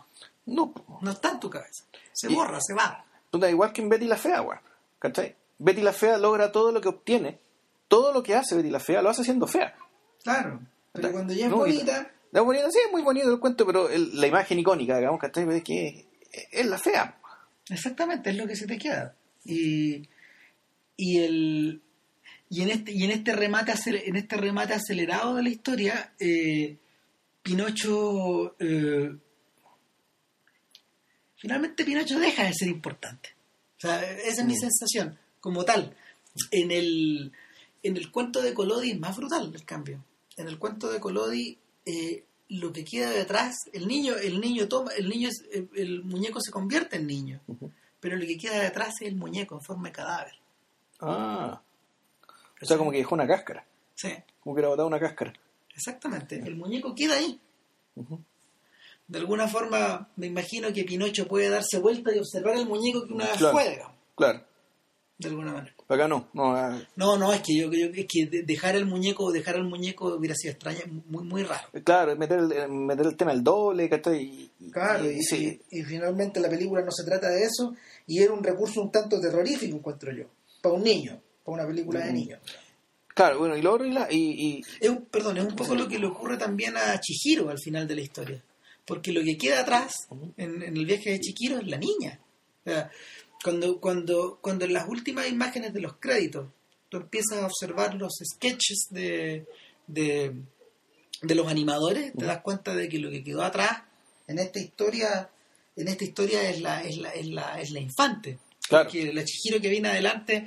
No. 0.46 0.74
No 1.00 1.10
está 1.12 1.30
en 1.30 1.38
tu 1.38 1.48
cabeza. 1.48 1.84
Se 2.12 2.26
borra, 2.26 2.58
se 2.60 2.74
va. 2.74 3.04
Igual 3.48 3.72
que 3.72 3.82
en 3.82 3.88
Betty 3.88 4.06
la 4.06 4.16
Fea, 4.16 4.40
güey. 4.40 4.58
¿Cachai? 4.98 5.36
Betty 5.58 5.80
la 5.80 5.92
Fea 5.92 6.18
logra 6.18 6.50
todo 6.50 6.72
lo 6.72 6.80
que 6.80 6.88
obtiene, 6.88 7.38
todo 7.86 8.12
lo 8.12 8.20
que 8.24 8.34
hace 8.34 8.56
Betty 8.56 8.70
la 8.70 8.80
Fea 8.80 9.00
lo 9.00 9.10
hace 9.10 9.22
siendo 9.22 9.46
fea. 9.46 9.76
Claro. 10.24 10.60
Pero 10.92 11.12
cuando 11.12 11.32
ya 11.32 11.46
es 11.46 11.52
bonita, 11.52 12.10
Es 12.32 12.42
bonito, 12.42 12.70
sí, 12.70 12.78
es 12.84 12.92
muy 12.92 13.02
bonito 13.02 13.32
el 13.32 13.40
cuento, 13.40 13.66
pero 13.66 13.88
la 13.88 14.26
imagen 14.26 14.58
icónica, 14.58 14.98
digamos, 14.98 15.20
Es 15.22 15.64
que 15.64 16.06
es 16.52 16.66
la 16.66 16.78
fea. 16.78 17.20
Exactamente, 17.68 18.30
es 18.30 18.36
lo 18.36 18.46
que 18.46 18.56
se 18.56 18.66
te 18.66 18.78
queda. 18.78 19.14
Y, 19.44 20.08
y 20.96 21.18
el 21.18 21.82
y 22.50 22.62
en 22.62 22.70
este 22.70 22.92
y 22.92 23.04
en 23.04 23.12
este 23.12 23.32
remate 23.32 23.72
en 23.86 24.16
este 24.16 24.36
remate 24.36 24.74
acelerado 24.74 25.36
de 25.36 25.42
la 25.44 25.48
historia 25.48 26.12
eh, 26.18 26.76
Pinocho 27.42 28.56
eh, 28.58 29.16
finalmente 31.36 31.84
Pinocho 31.84 32.18
deja 32.18 32.44
de 32.44 32.52
ser 32.52 32.68
importante 32.68 33.30
o 33.78 33.80
sea 33.80 34.02
esa 34.02 34.42
es 34.42 34.46
mi 34.46 34.54
mm. 34.54 34.60
sensación 34.60 35.18
como 35.40 35.64
tal 35.64 35.94
en 36.50 36.72
el 36.72 37.32
en 37.84 37.96
el 37.96 38.10
cuento 38.10 38.42
de 38.42 38.52
Colodi 38.52 38.90
es 38.90 38.98
más 38.98 39.16
brutal 39.16 39.52
el 39.54 39.64
cambio 39.64 40.04
en 40.40 40.48
el 40.48 40.58
cuento 40.58 40.90
de 40.90 41.00
Colodi 41.00 41.58
eh, 41.86 42.24
lo 42.48 42.72
que 42.72 42.84
queda 42.84 43.10
detrás 43.10 43.56
el 43.72 43.86
niño 43.86 44.16
el 44.16 44.40
niño 44.40 44.68
toma 44.68 44.92
el 44.92 45.08
niño 45.08 45.28
el, 45.74 46.02
muñeco 46.02 46.40
se 46.40 46.50
convierte 46.50 46.96
en 46.96 47.06
niño 47.06 47.40
pero 48.00 48.16
lo 48.16 48.26
que 48.26 48.36
queda 48.36 48.62
detrás 48.62 48.94
es 49.00 49.08
el 49.08 49.16
muñeco 49.16 49.54
en 49.54 49.62
forma 49.62 49.88
de 49.88 49.92
cadáver 49.92 50.34
ah 51.00 51.60
o 52.60 52.66
sea, 52.66 52.76
como 52.76 52.90
que 52.90 52.98
dejó 52.98 53.14
una 53.14 53.26
cáscara. 53.26 53.64
Sí. 53.94 54.10
Como 54.40 54.54
que 54.54 54.60
era 54.60 54.68
botado 54.68 54.88
una 54.88 55.00
cáscara. 55.00 55.32
Exactamente. 55.74 56.36
El 56.36 56.56
muñeco 56.56 56.94
queda 56.94 57.14
ahí. 57.14 57.40
De 59.06 59.18
alguna 59.18 59.48
forma, 59.48 60.08
me 60.16 60.26
imagino 60.26 60.72
que 60.72 60.84
Pinocho 60.84 61.26
puede 61.26 61.48
darse 61.48 61.78
vuelta 61.78 62.14
y 62.14 62.18
observar 62.18 62.56
el 62.56 62.66
muñeco 62.66 63.06
que 63.06 63.12
una 63.12 63.26
vez 63.26 63.38
fue, 63.38 63.82
Claro. 64.14 64.44
De 65.20 65.28
alguna 65.28 65.52
manera. 65.52 65.74
Acá 65.88 66.08
no. 66.08 66.28
No, 66.32 66.56
ah. 66.56 66.80
no, 66.96 67.18
no, 67.18 67.32
es 67.32 67.42
que 67.42 67.56
yo, 67.56 67.70
es 67.70 68.06
que 68.06 68.42
dejar 68.42 68.76
el 68.76 68.86
muñeco, 68.86 69.30
dejar 69.30 69.56
el 69.56 69.64
muñeco 69.64 70.14
hubiera 70.14 70.34
sido 70.34 70.52
extraño, 70.52 70.80
muy, 71.06 71.24
muy 71.24 71.42
raro. 71.42 71.68
Claro, 71.84 72.16
meter 72.16 72.38
el, 72.38 72.68
meter 72.70 73.06
el 73.06 73.16
tema 73.16 73.32
del 73.32 73.44
doble, 73.44 73.88
¿cachai? 73.88 74.50
claro, 74.72 75.10
y, 75.10 75.22
sí. 75.22 75.60
y, 75.70 75.82
finalmente 75.82 76.40
la 76.40 76.48
película 76.48 76.82
no 76.82 76.90
se 76.90 77.04
trata 77.04 77.28
de 77.28 77.44
eso, 77.44 77.74
y 78.06 78.22
era 78.22 78.32
un 78.32 78.42
recurso 78.42 78.80
un 78.80 78.90
tanto 78.90 79.20
terrorífico, 79.20 79.76
encuentro 79.76 80.10
yo, 80.12 80.24
para 80.62 80.74
un 80.74 80.82
niño 80.82 81.20
una 81.50 81.66
película 81.66 82.00
de 82.00 82.12
niños. 82.12 82.40
Claro, 83.14 83.38
bueno, 83.38 83.56
y 83.56 83.62
lo 83.62 83.74
otro 83.74 83.86
y, 84.10 84.64
Es 84.80 84.88
un, 84.88 85.04
perdón, 85.06 85.38
es 85.38 85.44
un 85.44 85.56
poco 85.56 85.74
lo 85.74 85.88
que 85.88 85.98
le 85.98 86.06
ocurre 86.06 86.36
también 86.36 86.76
a 86.76 86.98
Chihiro 87.00 87.50
al 87.50 87.58
final 87.58 87.86
de 87.86 87.96
la 87.96 88.00
historia. 88.00 88.42
Porque 88.86 89.12
lo 89.12 89.22
que 89.22 89.36
queda 89.36 89.60
atrás 89.60 90.08
en, 90.36 90.62
el 90.62 90.86
viaje 90.86 91.10
de 91.10 91.20
Chihiro 91.20 91.58
es 91.58 91.66
la 91.66 91.76
niña. 91.76 92.20
O 92.64 92.70
sea, 92.70 92.90
cuando, 93.42 93.80
cuando, 93.80 94.38
cuando 94.40 94.64
en 94.64 94.72
las 94.72 94.88
últimas 94.88 95.28
imágenes 95.28 95.72
de 95.72 95.80
los 95.80 95.94
créditos 95.98 96.48
tú 96.88 96.98
empiezas 96.98 97.38
a 97.38 97.46
observar 97.46 97.94
los 97.94 98.12
sketches 98.22 98.88
de, 98.90 99.46
de, 99.86 100.34
los 101.22 101.48
animadores, 101.48 102.12
te 102.16 102.24
das 102.24 102.42
cuenta 102.42 102.74
de 102.74 102.88
que 102.88 102.98
lo 102.98 103.10
que 103.10 103.22
quedó 103.22 103.42
atrás 103.42 103.82
en 104.26 104.38
esta 104.38 104.58
historia, 104.58 105.30
en 105.76 105.88
esta 105.88 106.04
historia 106.04 106.50
es 106.50 106.60
la, 106.60 106.82
es 106.82 106.98
la, 106.98 107.10
es 107.10 107.26
la, 107.26 107.60
es 107.60 107.70
la 107.70 107.80
infante. 107.80 108.38
Claro. 108.68 108.84
Porque 108.84 109.12
la 109.12 109.24
Chihiro 109.24 109.60
que 109.60 109.68
viene 109.68 109.88
adelante 109.88 110.46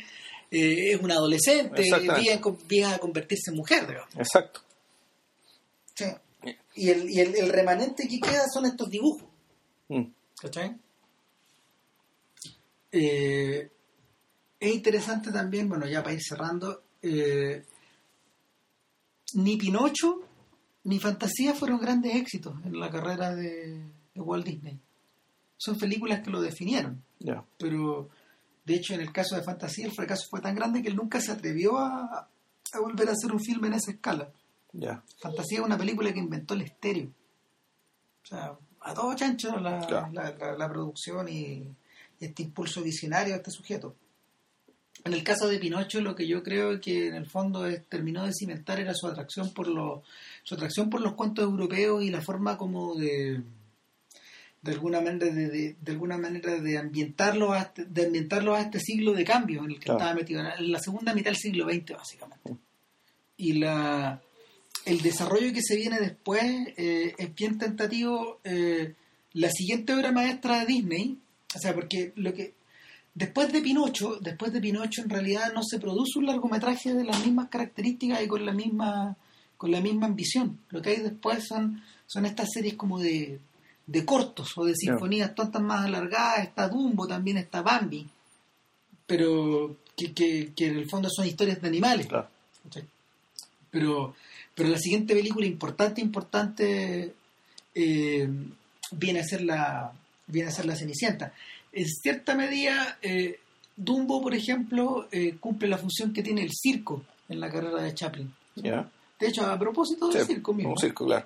eh, 0.52 0.92
es 0.94 1.02
una 1.02 1.16
adolescente, 1.16 1.82
viene, 1.82 2.86
a 2.86 3.00
convertirse 3.00 3.52
en 3.52 3.58
mujer, 3.58 3.88
digamos. 3.88 4.16
Exacto. 4.16 4.62
Sí. 5.96 6.06
Y, 6.76 6.90
el, 6.90 7.10
y 7.10 7.20
el, 7.20 7.50
remanente 7.50 8.08
que 8.08 8.20
queda 8.20 8.46
son 8.54 8.66
estos 8.66 8.90
dibujos. 8.90 9.28
Mm. 9.88 10.04
¿Cachai? 10.40 10.76
Eh, 12.96 13.72
es 14.60 14.74
interesante 14.74 15.32
también, 15.32 15.68
bueno, 15.68 15.88
ya 15.88 16.04
para 16.04 16.14
ir 16.14 16.22
cerrando, 16.22 16.84
eh, 17.02 17.66
ni 19.34 19.58
Pinocho 19.58 20.22
ni 20.84 21.00
Fantasía 21.00 21.56
fueron 21.56 21.80
grandes 21.80 22.16
éxitos 22.16 22.56
en 22.64 22.80
la 22.80 22.90
carrera 22.92 23.36
de, 23.36 23.84
Walt 24.16 24.46
Disney. 24.46 24.80
Son 25.58 25.78
películas 25.78 26.22
que 26.22 26.30
lo 26.30 26.40
definieron. 26.40 27.04
Pero 27.58 28.10
de 28.64 28.76
hecho, 28.76 28.94
en 28.94 29.02
el 29.02 29.12
caso 29.12 29.36
de 29.36 29.44
Fantasía, 29.44 29.86
el 29.86 29.92
fracaso 29.92 30.28
fue 30.30 30.42
tan 30.42 30.56
grande 30.56 30.82
que 30.82 30.90
él 30.90 30.96
nunca 30.96 31.20
se 31.20 31.32
atrevió 31.32 31.80
a, 31.80 32.30
volver 32.80 33.10
a 33.10 33.14
hacer 33.14 33.32
un 33.32 33.40
filme 33.40 33.68
en 33.68 33.74
esa 33.74 33.92
escala. 33.92 34.32
Fantasía 35.20 35.60
es 35.60 35.66
una 35.66 35.78
película 35.78 36.14
que 36.14 36.20
inventó 36.20 36.54
el 36.54 36.62
estéreo. 36.62 37.10
O 38.24 38.26
sea, 38.26 38.58
a 38.82 38.94
todo 38.94 39.16
chancho 39.16 39.58
la, 39.60 40.12
la, 40.12 40.70
producción 40.70 41.28
y, 41.30 41.76
este 42.26 42.44
impulso 42.44 42.82
visionario 42.82 43.34
de 43.34 43.38
este 43.38 43.52
sujeto. 43.52 43.96
En 45.04 45.14
el 45.14 45.24
caso 45.24 45.48
de 45.48 45.60
Pinocho, 45.60 46.00
lo 46.02 46.16
que 46.16 46.28
yo 46.28 46.44
creo 46.44 46.80
que 46.80 47.08
en 47.08 47.16
el 47.16 47.26
fondo 47.26 47.66
terminó 47.90 48.26
de 48.26 48.32
cimentar 48.34 48.80
era 48.80 48.94
su 48.94 49.08
atracción 49.08 49.54
por 49.54 49.68
los, 49.68 50.02
su 50.44 50.56
atracción 50.56 50.90
por 50.90 51.02
los 51.02 51.14
cuentos 51.14 51.44
europeos 51.44 52.04
y 52.04 52.10
la 52.10 52.22
forma 52.22 52.58
como 52.58 52.96
de 52.96 53.42
de 54.64 54.72
alguna 54.72 55.02
manera 55.02 55.26
de, 55.26 55.76
de, 55.80 55.92
alguna 55.92 56.18
manera 56.18 56.60
de 56.60 56.78
ambientarlo 56.78 57.52
a 57.52 57.64
este, 57.64 57.84
de 57.84 58.06
ambientarlo 58.06 58.56
a 58.56 58.62
este 58.62 58.80
siglo 58.80 59.12
de 59.12 59.26
cambio 59.26 59.64
en 59.66 59.72
el 59.72 59.80
que 59.80 59.92
estaba 59.92 60.14
metido 60.14 60.42
en 60.42 60.72
la 60.72 60.80
segunda 60.80 61.14
mitad 61.14 61.32
del 61.32 61.38
siglo 61.38 61.66
XX 61.66 61.92
básicamente 61.98 62.56
y 63.36 63.54
la 63.54 64.22
el 64.86 65.02
desarrollo 65.02 65.54
que 65.54 65.62
se 65.62 65.76
viene 65.76 66.00
después 66.00 66.44
eh, 66.78 67.14
es 67.18 67.36
bien 67.36 67.58
tentativo 67.58 68.40
eh, 68.46 68.96
la 69.34 69.50
siguiente 69.52 69.94
obra 69.94 70.14
maestra 70.14 70.60
de 70.60 70.66
Disney 70.66 71.20
o 71.56 71.60
sea 71.60 71.74
porque 71.74 72.14
lo 72.16 72.34
que 72.34 72.54
después 73.14 73.52
de 73.52 73.62
Pinocho 73.62 74.18
después 74.20 74.52
de 74.54 74.62
Pinocho 74.62 75.02
en 75.02 75.10
realidad 75.10 75.54
no 75.54 75.62
se 75.64 75.80
produce 75.80 76.20
un 76.20 76.26
largometraje 76.26 76.94
de 76.94 77.04
las 77.04 77.24
mismas 77.26 77.50
características 77.50 78.24
y 78.24 78.28
con 78.28 78.46
la 78.46 78.54
misma 78.54 79.18
con 79.58 79.72
la 79.72 79.80
misma 79.80 80.08
ambición. 80.08 80.60
Lo 80.70 80.82
que 80.82 80.90
hay 80.90 80.98
después 80.98 81.46
son 81.48 81.82
son 82.06 82.26
estas 82.26 82.50
series 82.52 82.76
como 82.76 83.00
de 83.00 83.40
de 83.86 84.06
cortos 84.06 84.50
o 84.58 84.66
de 84.66 84.76
sinfonías 84.76 85.36
tontas 85.36 85.62
más 85.62 85.86
alargadas, 85.86 86.46
está 86.46 86.70
Dumbo, 86.70 87.06
también 87.08 87.38
está 87.38 87.62
Bambi, 87.62 88.08
pero 89.06 89.76
que, 89.96 90.14
que, 90.14 90.68
en 90.68 90.78
el 90.78 90.90
fondo 90.90 91.10
son 91.10 91.26
historias 91.26 91.62
de 91.62 91.68
animales. 91.68 92.08
Pero, 93.70 94.16
pero 94.56 94.70
la 94.70 94.78
siguiente 94.78 95.14
película 95.14 95.46
importante, 95.46 96.00
importante, 96.02 97.14
eh, 97.76 98.30
viene 98.92 99.20
a 99.20 99.24
ser 99.24 99.42
la 99.42 99.92
viene 100.28 100.50
a 100.50 100.52
ser 100.52 100.66
la 100.66 100.76
Cenicienta. 100.76 101.34
En 101.72 101.88
cierta 101.88 102.36
medida, 102.36 102.98
eh, 103.02 103.40
Dumbo, 103.76 104.22
por 104.22 104.36
ejemplo, 104.36 105.08
eh, 105.12 105.38
cumple 105.40 105.68
la 105.68 105.78
función 105.78 106.14
que 106.14 106.24
tiene 106.24 106.44
el 106.44 106.52
circo 106.52 107.04
en 107.30 107.40
la 107.40 107.50
carrera 107.50 107.82
de 107.82 107.94
Chaplin. 107.94 108.34
De 108.56 109.28
hecho, 109.28 109.46
a 109.46 109.58
propósito 109.58 110.10
del 110.10 110.26
circo 110.26 110.54
mismo. 110.54 110.78
circo, 110.78 111.06
claro 111.06 111.26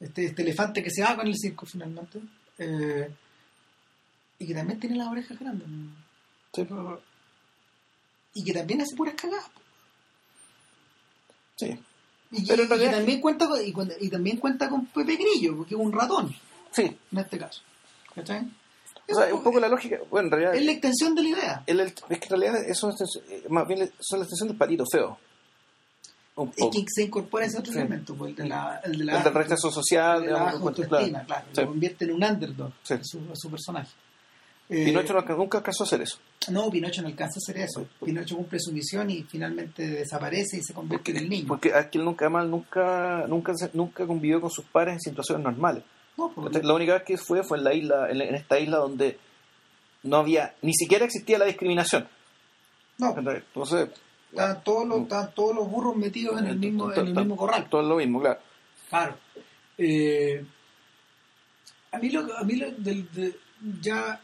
este, 0.00 0.26
este, 0.26 0.42
elefante 0.42 0.82
que 0.82 0.90
se 0.90 1.02
va 1.02 1.16
con 1.16 1.26
el 1.26 1.36
circo 1.36 1.66
finalmente. 1.66 2.20
Eh, 2.58 3.10
y 4.38 4.46
que 4.46 4.54
también 4.54 4.78
tiene 4.78 4.96
las 4.96 5.08
orejas 5.08 5.38
grandes. 5.38 5.66
Y 8.34 8.44
que 8.44 8.52
también 8.52 8.82
hace 8.82 8.94
puras 8.94 9.14
cagadas. 9.14 9.50
Sí. 11.56 11.78
Y, 12.32 12.44
Pero 12.44 12.68
también 12.68 13.20
cuenta 13.20 13.48
con, 13.48 13.90
y, 14.00 14.10
también 14.10 14.36
cuenta 14.36 14.68
con 14.68 14.86
Pepe 14.86 15.16
Grillo, 15.16 15.56
porque 15.56 15.74
es 15.74 15.80
un 15.80 15.92
ratón. 15.92 16.34
Sí. 16.76 16.96
En 17.10 17.18
este 17.18 17.38
caso. 17.38 17.62
¿Cachai? 18.14 18.46
O 19.08 19.14
sea, 19.14 19.34
un 19.34 19.42
poco 19.42 19.58
la 19.58 19.68
lógica, 19.68 19.98
bueno, 20.10 20.26
en 20.26 20.32
realidad... 20.32 20.54
Es 20.54 20.64
la 20.64 20.72
extensión 20.72 21.14
de 21.14 21.22
la 21.22 21.28
idea. 21.28 21.64
es 21.66 22.18
que 22.18 22.24
en 22.24 22.40
realidad 22.40 22.64
eso 22.68 22.92
más 23.48 23.66
bien 23.66 23.90
son 24.00 24.18
la 24.18 24.24
extensión 24.24 24.48
del 24.48 24.56
patito 24.56 24.84
feo 24.90 25.18
y 26.56 26.70
que 26.70 26.84
se 26.88 27.04
incorpora 27.04 27.46
ese 27.46 27.58
otro 27.58 27.72
elemento, 27.72 28.14
pues, 28.14 28.30
el 28.30 28.36
de 28.36 28.48
la, 28.48 28.80
el 28.84 28.98
de 28.98 29.04
la 29.04 29.18
el 29.18 29.24
del 29.24 29.34
rechazo 29.34 29.70
social, 29.70 30.20
de 30.22 30.32
la 30.32 30.50
autoestima, 30.50 31.24
claro, 31.24 31.46
lo 31.54 31.66
convierte 31.66 32.04
en 32.04 32.12
un 32.12 32.24
underdog 32.24 32.72
a, 32.90 32.98
su, 33.02 33.50
personaje. 33.50 33.90
Pinocho 34.68 35.18
eh, 35.18 35.24
nunca 35.28 35.58
alcanzó 35.58 35.84
a 35.84 35.86
hacer 35.86 36.02
eso. 36.02 36.18
No, 36.50 36.70
Pinocho 36.70 37.00
no 37.00 37.08
alcanza 37.08 37.38
a 37.38 37.42
hacer 37.42 37.58
eso. 37.58 37.86
Pinocho 38.04 38.36
cumple 38.36 38.58
su 38.58 38.72
misión 38.72 39.08
y 39.08 39.22
finalmente 39.22 39.86
desaparece 39.86 40.58
y 40.58 40.62
se 40.62 40.74
convierte 40.74 41.12
en 41.12 41.16
el 41.18 41.28
niño. 41.28 41.46
Porque 41.46 41.72
aquel 41.72 42.04
nunca 42.04 42.28
más, 42.28 42.46
nunca, 42.46 43.24
nunca, 43.28 43.52
nunca 43.72 44.06
convivió 44.06 44.40
con 44.40 44.50
sus 44.50 44.64
padres 44.64 44.94
en 44.94 45.00
situaciones 45.00 45.44
normales. 45.44 45.84
No, 46.16 46.32
la 46.62 46.74
única 46.74 46.94
vez 46.94 47.02
que 47.02 47.18
fue 47.18 47.42
fue 47.42 47.58
en 47.58 47.64
la 47.64 47.74
isla, 47.74 48.10
en, 48.10 48.34
esta 48.34 48.58
isla 48.58 48.78
donde 48.78 49.18
no 50.02 50.16
había, 50.16 50.54
ni 50.62 50.72
siquiera 50.72 51.04
existía 51.04 51.38
la 51.38 51.44
discriminación. 51.44 52.08
No. 52.98 53.14
Entonces, 53.18 53.90
Estaban 54.30 54.62
todos 54.64 54.86
los, 54.86 55.34
todos 55.34 55.54
los 55.54 55.70
burros 55.70 55.96
metidos 55.96 56.38
en 56.40 56.46
el 56.46 56.58
mismo, 56.58 56.92
en 56.92 57.06
el 57.06 57.14
mismo 57.14 57.36
corral. 57.36 57.68
Todo 57.70 57.82
lo 57.82 57.96
mismo, 57.96 58.20
claro. 58.20 58.40
Claro. 58.88 59.16
Eh, 59.78 60.44
a 61.92 61.98
mí, 61.98 62.10
lo, 62.10 62.36
a 62.36 62.44
mí 62.44 62.56
lo, 62.56 62.66
ya, 63.80 64.20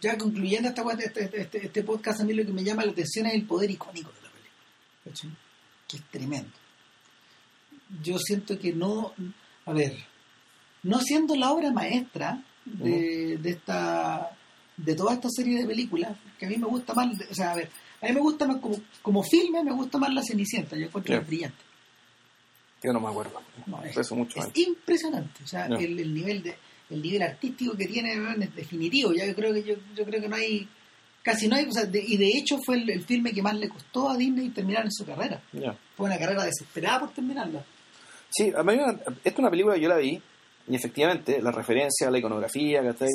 ya 0.00 0.18
concluyendo 0.18 0.68
esta, 0.68 0.82
este, 0.92 1.24
este, 1.24 1.40
este, 1.40 1.66
este, 1.66 1.82
podcast, 1.82 2.20
a 2.20 2.24
mí 2.24 2.34
lo 2.34 2.44
que 2.44 2.52
me 2.52 2.62
llama 2.62 2.84
la 2.84 2.92
atención 2.92 3.26
es 3.26 3.34
el 3.34 3.46
poder 3.46 3.70
icónico 3.70 4.10
de 4.12 4.22
la 4.22 4.30
película. 4.30 5.36
Que 5.88 5.96
es 5.96 6.04
tremendo. 6.10 6.52
Yo 8.02 8.18
siento 8.18 8.58
que 8.58 8.72
no, 8.72 9.14
a 9.64 9.72
ver, 9.72 9.94
no 10.84 11.00
siendo 11.00 11.34
la 11.34 11.50
obra 11.50 11.72
maestra 11.72 12.42
de, 12.64 13.38
de 13.38 13.50
esta 13.50 14.30
de 14.76 14.94
toda 14.94 15.14
esta 15.14 15.28
serie 15.30 15.60
de 15.60 15.66
películas, 15.66 16.16
que 16.38 16.46
a 16.46 16.48
mí 16.48 16.56
me 16.56 16.66
gusta 16.66 16.94
más, 16.94 17.08
o 17.30 17.34
sea, 17.34 17.52
a 17.52 17.54
ver, 17.54 17.70
a 18.00 18.06
mí 18.06 18.12
me 18.12 18.20
gusta 18.20 18.46
más, 18.46 18.56
como, 18.56 18.76
como 19.02 19.22
filme, 19.22 19.62
me 19.62 19.72
gusta 19.72 19.98
más 19.98 20.12
La 20.12 20.22
Cenicienta, 20.22 20.76
yo 20.76 20.86
encuentro 20.86 21.20
brillante. 21.22 21.58
Yo 22.82 22.92
no 22.92 23.00
me 23.00 23.08
acuerdo. 23.08 23.40
es, 23.84 24.12
mucho 24.12 24.40
es 24.40 24.50
impresionante. 24.56 25.42
O 25.42 25.46
sea, 25.46 25.66
el, 25.66 26.12
nivel 26.12 26.42
de 26.42 26.54
el 26.90 27.00
nivel 27.00 27.22
artístico 27.22 27.74
que 27.74 27.86
tiene 27.86 28.12
es 28.12 28.54
definitivo. 28.54 29.14
Ya 29.14 29.24
yo 29.24 29.34
creo 29.34 29.54
que 29.54 29.62
yo, 29.62 29.74
yo 29.96 30.04
creo 30.04 30.20
que 30.20 30.28
no 30.28 30.36
hay 30.36 30.68
casi 31.22 31.48
no 31.48 31.56
hay, 31.56 31.64
o 31.64 31.72
sea, 31.72 31.88
y 31.90 32.16
de 32.18 32.28
hecho 32.28 32.58
fue 32.62 32.76
el, 32.76 33.02
filme 33.02 33.32
que 33.32 33.40
más 33.40 33.54
le 33.54 33.70
costó 33.70 34.10
a 34.10 34.16
Disney 34.18 34.50
terminar 34.50 34.84
en 34.84 34.92
su 34.92 35.06
carrera. 35.06 35.40
Fue 35.96 36.06
una 36.06 36.18
carrera 36.18 36.44
desesperada 36.44 37.00
por 37.00 37.12
terminarla. 37.12 37.64
Sí, 38.28 38.52
a 38.54 38.62
mí 38.62 38.74
esta 38.74 39.14
es 39.24 39.38
una 39.38 39.50
película 39.50 39.76
que 39.76 39.80
yo 39.80 39.88
la 39.88 39.96
vi 39.96 40.20
y 40.66 40.76
efectivamente 40.76 41.40
la 41.42 41.52
referencia 41.52 42.10
la 42.10 42.18
iconografía 42.18 42.80
es 42.80 43.10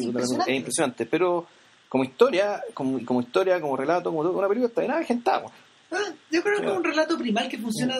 impresionante, 0.47 1.05
pero 1.05 1.47
como 1.87 2.03
historia, 2.03 2.61
como, 2.73 3.03
como 3.03 3.21
historia, 3.21 3.59
como 3.59 3.75
relato, 3.75 4.11
como 4.11 4.23
todo, 4.23 4.37
una 4.37 4.47
película 4.47 4.69
está 4.69 4.81
bien 4.81 4.93
agentada. 4.93 5.45
Ah, 5.91 6.13
yo 6.29 6.43
creo 6.43 6.61
que 6.61 6.67
es 6.67 6.71
un 6.71 6.83
relato 6.83 7.17
primal 7.17 7.49
que 7.49 7.57
funciona 7.57 7.97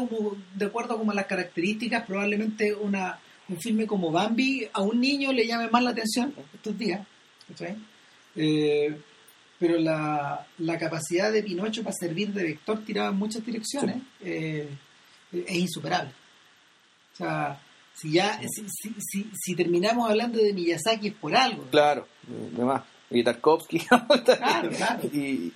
de 0.53 0.65
acuerdo 0.65 0.97
como 0.97 1.11
a 1.11 1.15
las 1.15 1.25
características, 1.25 2.05
probablemente 2.05 2.73
una 2.75 3.19
un 3.49 3.59
filme 3.59 3.87
como 3.87 4.11
Bambi 4.11 4.67
a 4.71 4.81
un 4.81 4.99
niño 4.99 5.33
le 5.33 5.45
llame 5.45 5.69
más 5.69 5.83
la 5.83 5.89
atención 5.89 6.33
estos 6.53 6.77
días. 6.77 7.05
Eh, 8.35 8.95
pero 9.57 9.77
la, 9.77 10.45
capacidad 10.79 11.31
de 11.31 11.43
Pinocho 11.43 11.83
para 11.83 11.95
servir 11.99 12.31
de 12.31 12.43
vector 12.43 12.83
tirado 12.85 13.09
en 13.09 13.17
muchas 13.17 13.45
direcciones 13.45 13.97
eh, 14.21 14.69
es 15.31 15.55
insuperable. 15.55 16.11
O 17.13 17.17
sea, 17.17 17.59
si 17.99 18.11
ya 18.13 18.39
si, 18.47 19.25
si, 19.33 19.55
terminamos 19.55 20.09
hablando 20.09 20.39
de 20.39 20.53
Miyazaki 20.53 21.09
es 21.09 21.13
por 21.13 21.35
algo. 21.35 21.63
Claro, 21.71 22.07
además, 22.55 22.83
y 23.09 23.23
Tarkovsky 23.23 23.77
Y, 25.13 25.53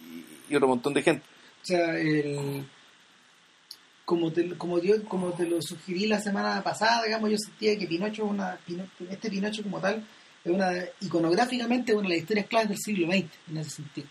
y, 0.50 0.56
otro 0.56 0.68
montón 0.68 0.94
de 0.94 1.04
gente. 1.04 1.24
O 1.62 1.66
sea, 1.66 1.98
el, 1.98 2.66
como 4.06 4.32
te, 4.32 4.50
como, 4.58 4.80
como 5.08 5.32
te 5.32 5.48
lo 5.48 5.62
sugerí 5.62 6.08
la 6.08 6.20
semana 6.20 6.62
pasada, 6.62 7.04
digamos, 7.04 7.30
yo 7.32 7.38
sentía 7.38 7.78
que 7.78 7.88
Pinocho, 7.88 8.26
una, 8.26 8.60
este 9.10 9.30
Pinocho 9.30 9.64
como 9.64 9.80
tal, 9.80 10.06
es 10.44 10.52
una 10.52 10.74
iconográficamente 11.00 11.94
una 11.94 12.04
de 12.04 12.16
las 12.16 12.24
historias 12.24 12.48
claves 12.48 12.70
del 12.70 12.78
siglo 12.78 13.08
XX, 13.08 13.30
en 13.50 13.58
ese 13.58 13.70
sentido. 13.70 14.08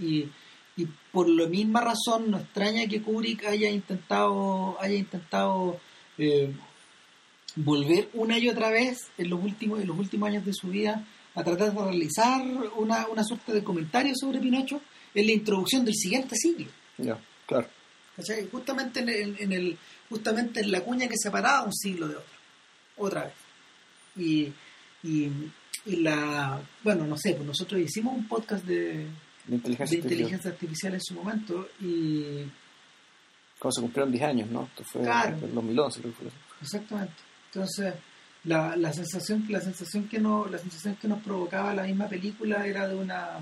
Y, 0.00 0.28
y 0.76 0.86
por 1.10 1.28
la 1.28 1.48
misma 1.48 1.80
razón 1.80 2.30
no 2.30 2.38
extraña 2.38 2.86
que 2.86 3.02
Kubrick 3.02 3.44
haya 3.46 3.68
intentado, 3.68 4.80
haya 4.80 4.94
intentado 4.94 5.80
eh, 6.16 6.54
volver 7.56 8.08
una 8.14 8.38
y 8.38 8.48
otra 8.48 8.70
vez 8.70 9.08
en 9.18 9.30
los 9.30 9.42
últimos, 9.42 9.80
en 9.80 9.88
los 9.88 9.98
últimos 9.98 10.28
años 10.28 10.44
de 10.44 10.52
su 10.52 10.68
vida 10.68 11.04
a 11.34 11.44
tratar 11.44 11.72
de 11.72 11.84
realizar 11.84 12.42
una, 12.76 13.06
una 13.08 13.22
suerte 13.24 13.52
de 13.52 13.62
comentario 13.62 14.12
sobre 14.16 14.40
Pinocho 14.40 14.80
en 15.14 15.26
la 15.26 15.32
introducción 15.32 15.84
del 15.84 15.94
siguiente 15.94 16.34
siglo. 16.36 16.66
Ya, 16.98 17.18
claro. 17.46 17.68
Justamente 18.50 19.00
en, 19.00 19.52
el, 19.52 19.78
justamente 20.08 20.60
en 20.60 20.72
la 20.72 20.80
cuña 20.80 21.06
que 21.06 21.16
separaba 21.16 21.62
un 21.62 21.72
siglo 21.72 22.08
de 22.08 22.16
otro, 22.16 22.34
otra 22.96 23.24
vez. 23.24 23.34
Y, 24.16 24.52
y, 25.04 25.30
la, 25.96 26.60
bueno, 26.82 27.06
no 27.06 27.16
sé, 27.16 27.34
pues 27.34 27.46
nosotros 27.46 27.80
hicimos 27.80 28.16
un 28.16 28.26
podcast 28.26 28.64
de, 28.64 29.06
inteligencia, 29.48 30.50
artificial. 30.50 30.94
en 30.94 31.00
su 31.00 31.14
momento 31.14 31.68
y... 31.80 32.42
Cuando 33.58 33.72
se 33.72 33.80
cumplieron 33.80 34.12
10 34.12 34.24
años, 34.24 34.50
¿no? 34.50 34.64
Esto 34.64 34.84
fue 34.84 35.02
en 35.02 35.54
2011 35.54 36.00
creo 36.00 36.12
que 36.12 36.18
fue. 36.18 36.30
Exactamente. 36.60 37.27
Entonces, 37.52 37.94
la, 38.44 38.76
la 38.76 38.92
sensación 38.92 39.44
la 39.48 39.60
sensación 39.60 40.08
que 40.08 40.18
no 40.18 40.46
la 40.46 40.58
sensación 40.58 40.96
que 40.96 41.08
nos 41.08 41.22
provocaba 41.22 41.74
la 41.74 41.82
misma 41.82 42.08
película 42.08 42.66
era 42.66 42.86
de 42.86 42.94
una 42.94 43.40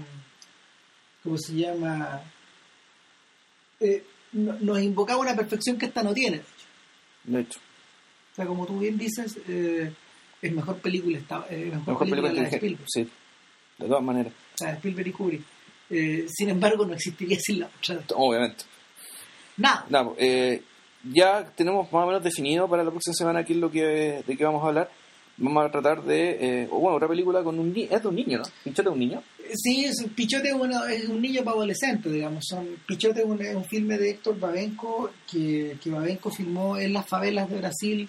¿cómo 1.23 1.37
se 1.39 1.55
llama? 1.55 2.23
Eh, 3.81 4.05
nos 4.33 4.81
invocaba 4.81 5.21
una 5.21 5.35
perfección 5.35 5.77
que 5.79 5.87
esta 5.87 6.03
no 6.03 6.15
tiene. 6.15 6.41
De 7.25 7.41
hecho. 7.41 7.59
O 8.33 8.35
sea, 8.37 8.47
como 8.47 8.67
tú 8.67 8.79
bien 8.79 8.99
dices, 8.99 9.39
eh, 9.49 9.93
es 10.43 10.53
mejor 10.53 10.77
película, 10.79 11.19
está, 11.19 11.47
eh, 11.51 11.73
mejor, 11.75 11.99
película, 11.99 12.33
de 12.33 12.43
Spielberg. 12.45 12.87
Sí, 12.87 13.09
de 13.79 13.87
todas 13.87 14.03
maneras. 14.03 14.33
O 14.55 14.59
sea, 14.59 14.73
Spielberg 14.75 15.09
y 15.09 15.13
Kubrick. 15.13 15.43
Eh, 15.89 16.27
sin 16.29 16.51
embargo, 16.51 16.85
no 16.85 16.95
existiría 16.95 17.39
sin 17.41 17.61
la 17.61 17.67
otra. 17.67 18.01
Obviamente. 18.15 18.65
Nada. 19.57 19.87
Nada 19.89 20.11
eh, 20.19 20.63
ya 21.13 21.45
tenemos 21.55 21.91
más 21.93 22.05
o 22.05 22.07
menos 22.07 22.23
definido 22.23 22.69
para 22.69 22.85
la 22.85 22.91
próxima 22.91 23.15
semana 23.15 23.45
qué 23.45 23.53
es 23.53 23.59
lo 23.59 23.71
que, 23.71 24.23
de 24.27 24.37
qué 24.37 24.45
vamos 24.45 24.63
a 24.65 24.69
hablar. 24.69 24.91
Vamos 25.39 25.67
a 25.67 25.71
tratar 25.71 26.03
de, 26.03 26.63
eh, 26.63 26.69
bueno, 26.71 26.97
otra 26.97 27.09
película 27.09 27.43
con 27.43 27.59
un 27.59 27.71
niño, 27.71 27.89
es 27.91 28.03
de 28.03 28.09
un 28.09 28.15
niño, 28.15 28.39
¿no? 28.39 28.45
Pichote 28.65 28.85
de 28.85 28.89
un 28.89 28.99
niño. 28.99 29.23
Sí, 29.55 29.85
es, 29.85 30.03
Pichote 30.15 30.49
es, 30.49 31.09
un 31.09 31.21
niño 31.21 31.45
para 31.45 31.57
adolescentes, 31.57 32.11
digamos. 32.11 32.45
Son, 32.49 32.67
Pichote 32.87 33.21
es 33.21 33.55
un, 33.55 33.65
filme 33.65 33.99
de 33.99 34.11
Héctor 34.11 34.41
Babenco 34.41 35.11
que, 35.31 35.77
que 35.83 35.91
Babenco 35.91 36.31
filmó 36.31 36.79
en 36.79 36.95
las 36.95 37.07
favelas 37.07 37.51
de 37.51 37.59
Brasil 37.59 38.09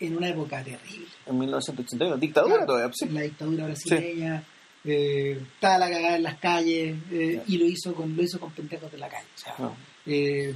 en 0.00 0.16
una 0.16 0.28
época 0.28 0.62
terrible. 0.64 1.06
En 1.26 1.38
1981, 1.38 2.16
dictadura 2.16 2.66
todavía. 2.66 2.90
Sí. 2.92 3.08
La 3.08 3.22
dictadura 3.22 3.66
brasileña. 3.66 4.42
Eh, 4.86 5.40
estaba 5.54 5.78
la 5.78 5.90
cagada 5.90 6.16
en 6.16 6.22
las 6.24 6.38
calles 6.38 6.94
eh, 7.10 7.42
y 7.46 7.56
lo 7.56 7.64
hizo 7.64 7.94
con 7.94 8.14
lo 8.14 8.22
hizo 8.22 8.38
con 8.38 8.50
pendejos 8.52 8.92
de 8.92 8.98
la 8.98 9.08
calle. 9.08 9.26
O 9.34 9.38
sea, 9.38 9.54
eh, 10.06 10.54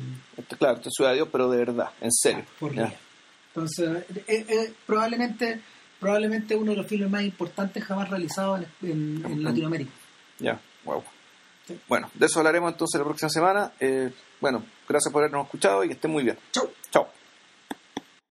claro, 0.58 0.76
esto 0.76 0.88
es 0.88 0.94
Ciudad 0.94 1.10
de 1.10 1.16
Dios, 1.16 1.28
pero 1.30 1.50
de 1.50 1.58
verdad, 1.58 1.90
en 2.00 2.12
serio. 2.12 2.44
Por 2.58 2.72
Entonces, 2.74 4.04
probablemente 4.86 5.60
probablemente 5.98 6.54
uno 6.54 6.70
de 6.70 6.76
los 6.76 6.86
filmes 6.86 7.10
más 7.10 7.22
importantes 7.22 7.82
jamás 7.84 8.08
realizados 8.08 8.64
en, 8.82 9.42
Latinoamérica. 9.42 9.90
Ya, 10.38 10.60
wow. 10.84 11.02
Bueno, 11.88 12.08
de 12.14 12.26
eso 12.26 12.38
hablaremos 12.38 12.72
entonces 12.72 12.98
la 12.98 13.04
próxima 13.04 13.28
semana. 13.30 13.72
bueno, 14.40 14.64
gracias 14.88 15.12
por 15.12 15.22
habernos 15.22 15.46
escuchado 15.46 15.84
y 15.84 15.88
que 15.88 15.94
estén 15.94 16.10
muy 16.10 16.22
bien. 16.22 16.38
Chau. 16.52 16.70
Chao. 16.90 17.17